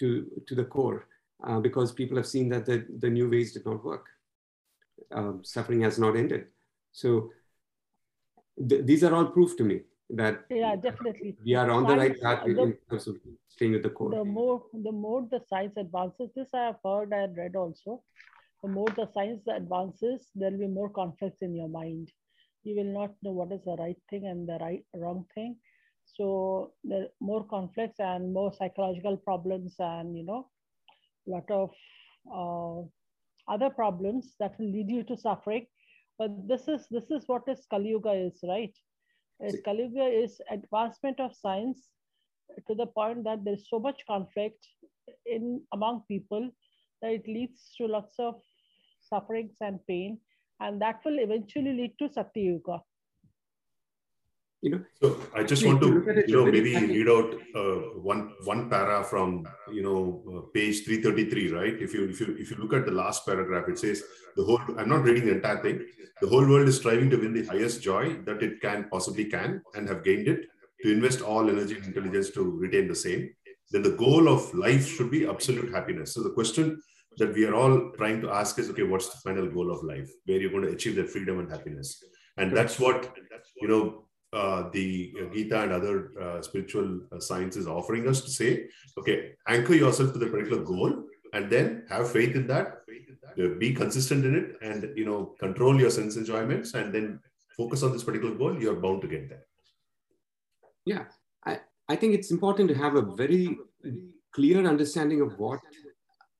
to 0.00 0.26
to 0.46 0.54
the 0.54 0.64
core 0.64 1.06
uh, 1.46 1.58
because 1.60 1.92
people 1.92 2.18
have 2.18 2.26
seen 2.26 2.50
that 2.50 2.66
the, 2.66 2.84
the 2.98 3.08
new 3.08 3.30
ways 3.30 3.54
did 3.54 3.64
not 3.64 3.82
work. 3.82 4.06
Um, 5.10 5.40
suffering 5.42 5.80
has 5.82 5.98
not 5.98 6.16
ended. 6.16 6.48
So 6.92 7.30
th- 8.68 8.84
these 8.84 9.04
are 9.04 9.14
all 9.14 9.26
proof 9.26 9.56
to 9.56 9.64
me 9.64 9.80
that 10.10 10.44
Yeah, 10.50 10.76
definitely. 10.76 11.36
we 11.42 11.54
are 11.54 11.70
on 11.70 11.86
the 11.86 11.96
right 11.96 12.20
path 12.20 12.46
in 12.46 12.76
terms 12.90 13.06
of 13.06 13.16
staying 13.48 13.72
with 13.72 13.84
the 13.84 13.90
core. 13.90 14.10
the 14.10 14.24
more 14.24 14.62
the 14.88 14.92
more 14.92 15.26
the 15.30 15.40
science 15.48 15.76
advances 15.84 16.30
this 16.36 16.48
i 16.54 16.64
have 16.66 16.80
heard 16.84 17.12
and 17.18 17.36
read 17.42 17.56
also 17.56 18.02
the 18.62 18.68
more 18.68 18.88
the 18.96 19.08
science 19.12 19.42
advances 19.48 20.28
there 20.34 20.50
will 20.50 20.58
be 20.58 20.66
more 20.68 20.90
conflicts 20.90 21.42
in 21.42 21.54
your 21.54 21.68
mind. 21.68 22.10
You 22.64 22.76
will 22.76 22.92
not 22.92 23.14
know 23.22 23.32
what 23.32 23.52
is 23.52 23.64
the 23.64 23.76
right 23.76 23.96
thing 24.08 24.26
and 24.26 24.48
the 24.48 24.58
right 24.60 24.84
wrong 24.94 25.26
thing. 25.34 25.56
So 26.04 26.72
there 26.84 27.02
are 27.02 27.08
more 27.20 27.44
conflicts 27.44 27.98
and 27.98 28.32
more 28.32 28.52
psychological 28.52 29.16
problems 29.16 29.74
and 29.78 30.16
you 30.16 30.24
know 30.24 30.48
lot 31.26 31.50
of 31.50 31.70
uh, 32.32 32.82
other 33.52 33.70
problems 33.70 34.34
that 34.38 34.58
will 34.58 34.70
lead 34.70 34.90
you 34.90 35.02
to 35.04 35.16
suffering. 35.16 35.66
But 36.18 36.48
this 36.48 36.68
is 36.68 36.86
this 36.90 37.10
is 37.10 37.24
what 37.26 37.42
is 37.48 37.66
kali 37.70 37.90
yuga 37.90 38.12
is 38.12 38.38
right? 38.44 38.74
Is 39.40 39.60
kali 39.64 39.84
yuga 39.84 40.06
is 40.06 40.40
advancement 40.50 41.18
of 41.20 41.34
science 41.34 41.88
to 42.68 42.74
the 42.74 42.86
point 42.86 43.24
that 43.24 43.44
there's 43.44 43.68
so 43.68 43.78
much 43.78 44.02
conflict 44.06 44.66
in 45.26 45.62
among 45.72 46.02
people 46.06 46.50
that 47.00 47.12
it 47.12 47.26
leads 47.26 47.74
to 47.78 47.86
lots 47.86 48.14
of 48.18 48.40
sufferings 49.12 49.56
and 49.68 49.86
pain 49.92 50.18
and 50.62 50.80
that 50.80 51.04
will 51.04 51.18
eventually 51.26 51.74
lead 51.80 51.94
to 51.98 52.08
Satya 52.16 52.42
Yuga. 52.50 52.78
You 54.64 54.70
know, 54.70 54.80
So 55.00 55.06
I 55.34 55.42
just 55.42 55.66
want 55.66 55.80
to, 55.80 55.88
you 55.88 55.94
look 55.94 56.08
at 56.08 56.18
it 56.18 56.28
you 56.28 56.36
know, 56.36 56.52
maybe 56.56 56.72
read 56.96 57.08
out 57.14 57.34
uh, 57.60 57.78
one 58.10 58.20
one 58.44 58.70
para 58.70 59.02
from 59.02 59.44
you 59.76 59.82
know 59.86 59.98
uh, 60.32 60.40
page 60.54 60.84
three 60.84 61.02
thirty 61.02 61.24
three, 61.28 61.50
right? 61.52 61.74
If 61.86 61.92
you 61.94 62.08
if 62.08 62.20
you 62.20 62.36
if 62.38 62.52
you 62.52 62.58
look 62.58 62.72
at 62.72 62.86
the 62.86 62.92
last 62.92 63.26
paragraph, 63.26 63.68
it 63.72 63.80
says 63.80 64.04
the 64.36 64.44
whole. 64.44 64.60
I'm 64.78 64.88
not 64.88 65.02
reading 65.08 65.26
the 65.26 65.34
entire 65.38 65.60
thing. 65.64 65.84
The 66.20 66.28
whole 66.28 66.46
world 66.52 66.68
is 66.68 66.76
striving 66.76 67.10
to 67.10 67.18
win 67.24 67.34
the 67.38 67.44
highest 67.46 67.82
joy 67.82 68.04
that 68.28 68.40
it 68.48 68.60
can 68.60 68.86
possibly 68.94 69.24
can 69.34 69.60
and 69.74 69.88
have 69.88 70.04
gained 70.04 70.28
it. 70.28 70.46
To 70.84 70.92
invest 70.92 71.22
all 71.32 71.50
energy 71.50 71.74
and 71.76 71.84
intelligence 71.90 72.30
to 72.36 72.48
retain 72.64 72.86
the 72.86 73.00
same. 73.02 73.28
Then 73.72 73.82
the 73.82 73.96
goal 74.04 74.28
of 74.28 74.48
life 74.54 74.86
should 74.94 75.10
be 75.10 75.26
absolute 75.34 75.74
happiness. 75.74 76.14
So 76.14 76.22
the 76.22 76.34
question 76.38 76.80
that 77.18 77.34
we 77.34 77.44
are 77.44 77.54
all 77.54 77.90
trying 77.96 78.20
to 78.22 78.30
ask 78.30 78.58
is, 78.58 78.70
okay, 78.70 78.82
what's 78.82 79.08
the 79.08 79.18
final 79.18 79.48
goal 79.48 79.70
of 79.70 79.82
life? 79.84 80.10
Where 80.24 80.38
you're 80.38 80.50
going 80.50 80.64
to 80.64 80.72
achieve 80.72 80.96
that 80.96 81.10
freedom 81.10 81.38
and 81.38 81.50
happiness? 81.50 82.02
And 82.36 82.56
that's 82.56 82.78
what 82.78 83.14
you 83.60 83.68
know 83.68 84.04
uh, 84.32 84.70
the 84.72 85.12
uh, 85.20 85.34
Gita 85.34 85.62
and 85.62 85.72
other 85.72 86.12
uh, 86.20 86.42
spiritual 86.42 87.00
uh, 87.12 87.20
science 87.20 87.56
offering 87.66 88.08
us 88.08 88.22
to 88.22 88.30
say, 88.30 88.68
okay, 88.98 89.32
anchor 89.46 89.74
yourself 89.74 90.12
to 90.12 90.18
the 90.18 90.26
particular 90.26 90.62
goal 90.62 91.04
and 91.34 91.50
then 91.50 91.84
have 91.88 92.10
faith 92.10 92.34
in 92.34 92.46
that, 92.46 92.82
uh, 93.38 93.48
be 93.58 93.72
consistent 93.72 94.24
in 94.24 94.34
it, 94.34 94.56
and 94.62 94.96
you 94.96 95.04
know 95.04 95.34
control 95.38 95.78
your 95.78 95.90
sense 95.90 96.16
enjoyments, 96.16 96.74
and 96.74 96.94
then 96.94 97.20
focus 97.56 97.82
on 97.82 97.92
this 97.92 98.04
particular 98.04 98.34
goal. 98.34 98.60
You're 98.60 98.76
bound 98.76 99.02
to 99.02 99.08
get 99.08 99.28
there. 99.28 99.46
Yeah, 100.84 101.04
I, 101.44 101.60
I 101.88 101.96
think 101.96 102.14
it's 102.14 102.30
important 102.30 102.68
to 102.68 102.74
have 102.74 102.96
a 102.96 103.02
very 103.02 103.58
clear 104.32 104.66
understanding 104.66 105.20
of 105.20 105.38
what 105.38 105.60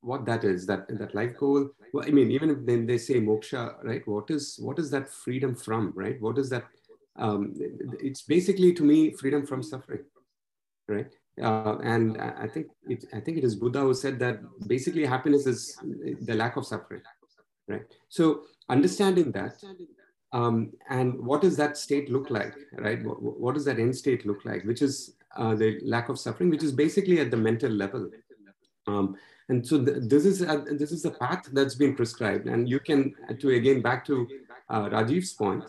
what 0.02 0.24
that 0.26 0.44
is 0.44 0.66
that 0.66 0.86
that 1.00 1.14
life 1.14 1.34
goal 1.38 1.70
well, 1.92 2.06
i 2.06 2.10
mean 2.10 2.30
even 2.30 2.50
if 2.50 2.58
then 2.66 2.86
they 2.86 2.98
say 2.98 3.20
moksha 3.20 3.62
right 3.84 4.06
what 4.06 4.30
is 4.30 4.58
what 4.60 4.78
is 4.78 4.90
that 4.90 5.08
freedom 5.08 5.54
from 5.54 5.92
right 5.94 6.20
what 6.20 6.38
is 6.38 6.48
that 6.50 6.64
um, 7.16 7.54
it's 8.08 8.22
basically 8.22 8.72
to 8.72 8.82
me 8.82 9.12
freedom 9.12 9.46
from 9.46 9.62
suffering 9.62 10.04
right 10.88 11.12
uh, 11.40 11.78
and 11.82 12.18
I 12.20 12.46
think 12.46 12.66
it, 12.88 13.04
I 13.12 13.20
think 13.20 13.38
it 13.38 13.44
is 13.44 13.54
Buddha 13.54 13.80
who 13.80 13.94
said 13.94 14.18
that 14.18 14.40
basically 14.66 15.06
happiness 15.06 15.46
is 15.46 15.78
the 16.20 16.34
lack 16.34 16.56
of 16.56 16.66
suffering, 16.66 17.00
right? 17.68 17.82
So 18.10 18.42
understanding 18.68 19.32
that, 19.32 19.62
um, 20.32 20.72
and 20.90 21.18
what 21.18 21.40
does 21.40 21.56
that 21.56 21.78
state 21.78 22.10
look 22.10 22.28
like, 22.28 22.54
right? 22.76 23.02
What, 23.02 23.22
what 23.22 23.54
does 23.54 23.64
that 23.64 23.78
end 23.78 23.96
state 23.96 24.26
look 24.26 24.44
like? 24.44 24.64
Which 24.64 24.82
is 24.82 25.14
uh, 25.36 25.54
the 25.54 25.80
lack 25.82 26.10
of 26.10 26.18
suffering, 26.18 26.50
which 26.50 26.62
is 26.62 26.72
basically 26.72 27.18
at 27.18 27.30
the 27.30 27.36
mental 27.36 27.70
level. 27.70 28.10
Um, 28.86 29.16
and 29.52 29.66
so 29.68 29.84
th- 29.84 29.98
this 30.12 30.24
is 30.30 30.42
uh, 30.42 30.64
this 30.82 30.92
is 30.96 31.02
the 31.02 31.14
path 31.22 31.42
that's 31.52 31.76
been 31.82 31.94
prescribed, 32.00 32.46
and 32.52 32.68
you 32.72 32.80
can 32.88 33.00
to 33.40 33.50
again 33.60 33.82
back 33.88 34.04
to 34.10 34.16
uh, 34.70 34.84
Rajiv's 34.94 35.34
point. 35.42 35.64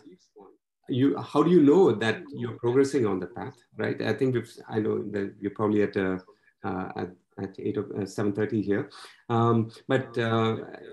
You 0.99 1.07
how 1.31 1.43
do 1.43 1.51
you 1.55 1.63
know 1.71 1.83
that 2.03 2.17
you're 2.39 2.57
progressing 2.63 3.05
on 3.11 3.19
the 3.23 3.27
path, 3.27 3.57
right? 3.83 4.01
I 4.01 4.13
think 4.13 4.35
we've, 4.35 4.53
I 4.69 4.79
know 4.85 4.95
that 5.15 5.33
you're 5.39 5.57
probably 5.59 5.83
at 5.87 5.97
uh, 5.97 6.17
uh, 6.63 6.87
at 7.01 7.09
at 7.43 7.51
eight 7.59 7.77
of 7.77 7.91
uh, 7.91 8.05
seven 8.05 8.31
thirty 8.39 8.61
here, 8.61 8.89
um, 9.29 9.71
but 9.87 10.17
uh, 10.17 10.51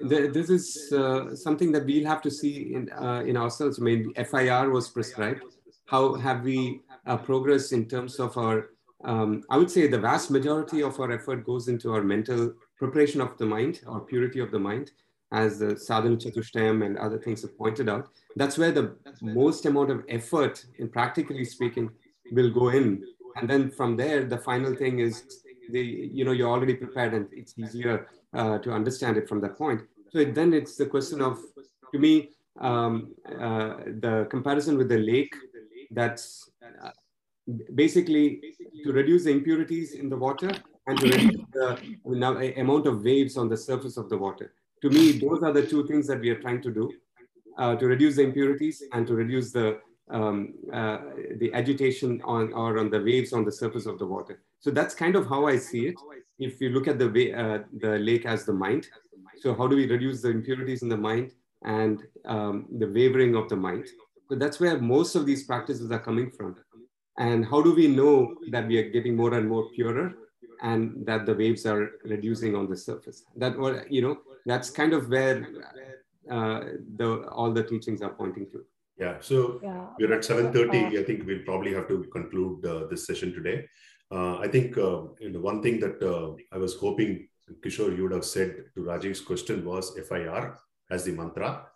th- 0.09 0.33
this 0.37 0.51
is 0.59 0.93
uh, 0.93 1.35
something 1.47 1.71
that 1.73 1.85
we'll 1.87 2.11
have 2.13 2.23
to 2.23 2.31
see 2.31 2.75
in 2.75 2.91
uh, 2.93 3.23
in 3.31 3.37
ourselves. 3.37 3.79
I 3.79 3.83
mean, 3.83 4.13
FIR 4.31 4.71
was 4.71 4.89
prescribed. 4.89 5.43
How 5.87 6.15
have 6.15 6.43
we 6.51 6.83
uh, 7.07 7.19
progressed 7.31 7.73
in 7.73 7.87
terms 7.95 8.19
of 8.27 8.37
our? 8.39 8.57
Um, 9.03 9.43
I 9.49 9.57
would 9.57 9.71
say 9.71 9.87
the 9.87 10.05
vast 10.11 10.31
majority 10.31 10.83
of 10.83 11.01
our 11.01 11.11
effort 11.11 11.47
goes 11.51 11.69
into 11.69 11.93
our 11.95 12.03
mental 12.03 12.53
preparation 12.81 13.21
of 13.21 13.37
the 13.39 13.47
mind 13.47 13.75
or 13.87 14.01
purity 14.01 14.41
of 14.41 14.51
the 14.51 14.59
mind, 14.59 14.91
as 15.33 15.59
the 15.61 15.71
sadhana 15.77 16.17
chatushtayam 16.17 16.85
and 16.85 16.99
other 16.99 17.19
things 17.19 17.43
have 17.43 17.57
pointed 17.57 17.89
out. 17.89 18.09
That's 18.35 18.59
where 18.59 18.73
the 18.73 18.97
most 19.23 19.67
amount 19.67 19.91
of 19.91 20.05
effort, 20.09 20.65
in 20.79 20.89
practically 20.89 21.45
speaking, 21.45 21.91
will 22.33 22.51
go 22.51 22.71
in. 22.71 23.05
And 23.37 23.49
then 23.49 23.71
from 23.71 23.97
there, 23.97 24.25
the 24.25 24.39
final 24.39 24.75
thing 24.75 24.99
is 24.99 25.15
the 25.71 25.83
you 26.19 26.25
know 26.25 26.33
you're 26.33 26.55
already 26.57 26.75
prepared 26.75 27.13
and 27.15 27.27
it's 27.41 27.55
easier 27.57 28.09
uh, 28.41 28.59
to 28.65 28.73
understand 28.73 29.17
it 29.21 29.29
from 29.29 29.41
that 29.43 29.57
point. 29.57 29.83
So 30.13 30.19
it, 30.19 30.35
then 30.35 30.53
it's 30.53 30.75
the 30.77 30.87
question 30.87 31.21
of, 31.21 31.39
to 31.93 31.99
me, 32.07 32.31
um, 32.61 33.15
uh, 33.29 33.77
the 34.05 34.27
comparison 34.31 34.77
with 34.77 34.89
the 34.89 34.99
lake. 34.99 35.35
That's 35.93 36.51
uh, 36.85 36.91
basically 37.75 38.27
to 38.85 38.93
reduce 38.93 39.25
the 39.25 39.31
impurities 39.31 39.93
in 39.93 40.09
the 40.09 40.17
water 40.17 40.51
and 40.91 40.99
to 41.01 41.07
reduce 41.07 41.41
the 41.53 41.79
now, 42.05 42.37
amount 42.39 42.87
of 42.87 43.03
waves 43.03 43.37
on 43.37 43.49
the 43.49 43.57
surface 43.57 43.97
of 43.97 44.09
the 44.09 44.17
water. 44.17 44.53
to 44.83 44.91
me, 44.91 45.13
those 45.13 45.43
are 45.43 45.53
the 45.53 45.67
two 45.67 45.87
things 45.87 46.07
that 46.07 46.21
we 46.21 46.31
are 46.31 46.41
trying 46.41 46.61
to 46.63 46.71
do 46.71 46.91
uh, 47.59 47.75
to 47.77 47.87
reduce 47.87 48.17
the 48.17 48.23
impurities 48.23 48.83
and 48.93 49.07
to 49.07 49.15
reduce 49.15 49.53
the 49.53 49.79
um, 50.11 50.55
uh, 50.73 50.99
the 51.37 51.53
agitation 51.55 52.21
on 52.25 52.53
or 52.53 52.79
on 52.79 52.91
the 52.91 53.01
waves 53.01 53.33
on 53.33 53.45
the 53.45 53.53
surface 53.53 53.87
of 53.87 53.99
the 54.01 54.07
water. 54.07 54.43
So 54.59 54.73
that's 54.73 54.95
kind 55.03 55.15
of 55.15 55.29
how 55.29 55.47
I 55.47 55.57
see 55.57 55.87
it. 55.87 55.95
If 56.39 56.61
you 56.61 56.71
look 56.71 56.89
at 56.89 56.99
the 56.99 57.09
way, 57.09 57.33
uh, 57.33 57.59
the 57.85 57.99
lake 57.99 58.27
as 58.27 58.45
the 58.45 58.53
mind, 58.53 58.89
so 59.43 59.55
how 59.55 59.69
do 59.69 59.77
we 59.77 59.87
reduce 59.87 60.23
the 60.23 60.31
impurities 60.31 60.83
in 60.83 60.89
the 60.89 60.97
mind 60.97 61.31
and 61.65 62.03
um, 62.25 62.67
the 62.79 62.89
wavering 62.89 63.37
of 63.37 63.49
the 63.49 63.57
mind? 63.57 63.87
So 64.29 64.35
that's 64.35 64.59
where 64.59 64.81
most 64.81 65.15
of 65.15 65.27
these 65.27 65.45
practices 65.45 65.93
are 65.93 66.05
coming 66.09 66.31
from. 66.31 66.57
And 67.19 67.45
how 67.45 67.63
do 67.63 67.73
we 67.73 67.87
know 67.87 68.35
that 68.51 68.67
we 68.67 68.79
are 68.79 68.91
getting 68.91 69.15
more 69.15 69.35
and 69.35 69.49
more 69.49 69.71
purer 69.77 70.15
and 70.63 71.07
that 71.07 71.27
the 71.27 71.35
waves 71.35 71.67
are 71.67 71.91
reducing 72.05 72.55
on 72.55 72.69
the 72.69 72.77
surface? 72.77 73.25
That 73.37 73.59
what 73.59 73.91
you 73.91 74.03
know, 74.03 74.19
that's 74.47 74.71
kind 74.71 74.93
of 74.93 75.09
where 75.09 75.47
uh, 76.31 76.61
the 76.97 77.27
all 77.31 77.53
the 77.53 77.65
teachings 77.65 78.03
are 78.03 78.11
pointing 78.11 78.47
to. 78.53 78.65
Yeah, 78.99 79.17
so 79.21 79.61
Yeah. 79.63 79.87
we're 79.99 80.13
at 80.13 80.21
7.30. 80.23 80.97
Uh, 80.97 81.01
I 81.01 81.05
think 81.05 81.27
we'll 81.27 81.45
probably 81.45 81.73
have 81.73 81.89
to 81.89 82.05
conclude 82.13 82.67
uh, 82.67 82.87
this 82.91 83.07
session 83.07 83.33
today. 83.33 83.67
Uh, 84.11 84.37
I 84.39 84.49
think 84.49 84.77
uh, 84.77 85.03
you 85.21 85.31
know, 85.31 85.41
one 85.41 85.63
thing 85.63 85.81
that 85.81 86.03
uh, 86.03 86.35
I 86.53 86.59
was 86.59 86.75
hoping, 86.77 87.29
Kishore, 87.65 87.97
you 87.97 88.03
would 88.03 88.13
have 88.13 88.25
said 88.27 88.65
to 88.75 88.81
Rajiv's 88.83 89.23
question 89.23 89.65
was 89.65 89.97
FIR 90.09 90.59
as 90.91 91.05
the 91.05 91.13
mantra 91.13 91.67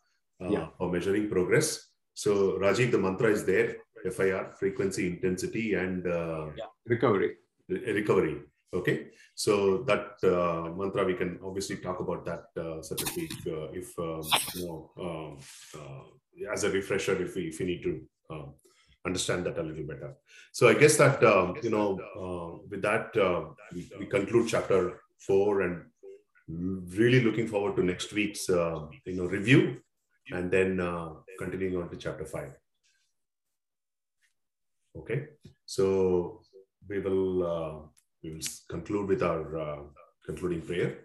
uh, 0.43 0.49
Yeah. 0.51 0.67
for 0.77 0.91
measuring 0.93 1.31
progress. 1.31 1.89
So 2.13 2.59
Rajiv, 2.59 2.91
the 2.93 2.99
mantra 2.99 3.31
is 3.31 3.45
there, 3.45 3.77
FIR, 4.17 4.53
frequency, 4.59 5.07
intensity, 5.07 5.75
and 5.75 6.07
uh, 6.07 6.47
Recovery. 6.87 7.37
recovery. 7.69 8.37
Okay, 8.75 9.11
so 9.37 9.85
that 9.85 10.19
uh, 10.25 10.69
mantra 10.75 11.05
we 11.05 11.15
can 11.15 11.39
obviously 11.45 11.77
talk 11.77 12.01
about 12.01 12.25
that 12.25 12.47
uh, 12.61 12.83
separately 12.83 13.29
uh, 13.47 13.71
if 13.73 13.97
um, 14.01 14.23
you 14.55 14.67
know 14.67 14.91
um, 14.99 15.39
uh, 15.81 16.53
as 16.53 16.65
a 16.65 16.71
refresher 16.71 17.23
if 17.23 17.37
we 17.37 17.43
if 17.43 17.61
we 17.61 17.67
need 17.67 17.83
to 17.85 18.03
um, 18.31 18.55
understand 19.07 19.47
that 19.47 19.59
a 19.59 19.63
little 19.63 19.87
better. 19.87 20.15
So 20.53 20.69
I 20.69 20.75
guess 20.75 20.97
that 20.97 21.23
um, 21.23 21.55
you 21.63 21.71
know 21.71 22.01
uh, 22.19 22.67
with 22.69 22.83
that 22.83 23.15
we, 23.73 24.07
conclude 24.07 24.49
chapter 24.49 25.01
four 25.19 25.63
and 25.63 25.85
really 26.99 27.21
looking 27.21 27.47
forward 27.47 27.77
to 27.77 27.85
next 27.85 28.13
week's 28.13 28.49
you 28.49 29.17
know 29.19 29.27
review 29.27 29.81
and 30.33 30.51
then 30.51 30.79
continuing 31.39 31.81
on 31.81 31.89
to 31.91 31.97
chapter 31.97 32.25
five. 32.25 32.53
Okay, 34.97 35.27
so 35.65 36.43
we 36.89 36.99
will 36.99 37.93
we 38.25 38.31
will 38.33 38.39
s- 38.39 38.65
conclude 38.69 39.09
with 39.09 39.23
our 39.23 39.59
uh, 39.59 39.83
concluding 40.25 40.63
prayer. 40.63 40.99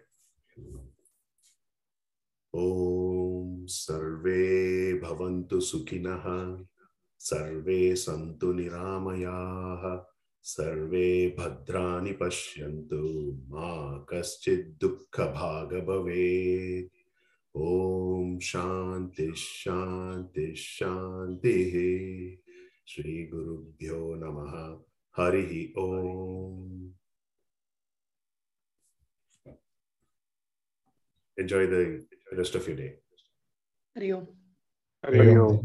Om 2.52 3.68
Sarve 3.68 4.98
Bhavantu 5.00 5.60
Sukhinah 5.62 6.58
Sarve 7.18 7.94
Santu 7.94 8.54
Niramayah 8.56 10.02
Sarve 10.42 11.36
Bhadrani 11.36 12.18
Pashyantu 12.18 13.36
Ma 13.48 14.00
Kaschid 14.04 14.78
Dukkha 14.78 15.32
Bhaga 15.32 15.84
Bhavet 15.86 16.90
Om 17.54 18.40
Shanti 18.40 19.30
Shanti 19.32 20.54
Shanti 20.56 22.38
Shri 22.84 23.28
Guru 23.30 23.66
Bhyo 23.80 24.18
Enjoy 31.36 31.66
the 31.66 32.06
rest 32.36 32.54
of 32.54 32.66
your 32.68 32.76
day. 32.76 32.92
Hari 33.94 34.12
Om. 34.12 34.26
Hari 35.04 35.36
Om. 35.36 35.58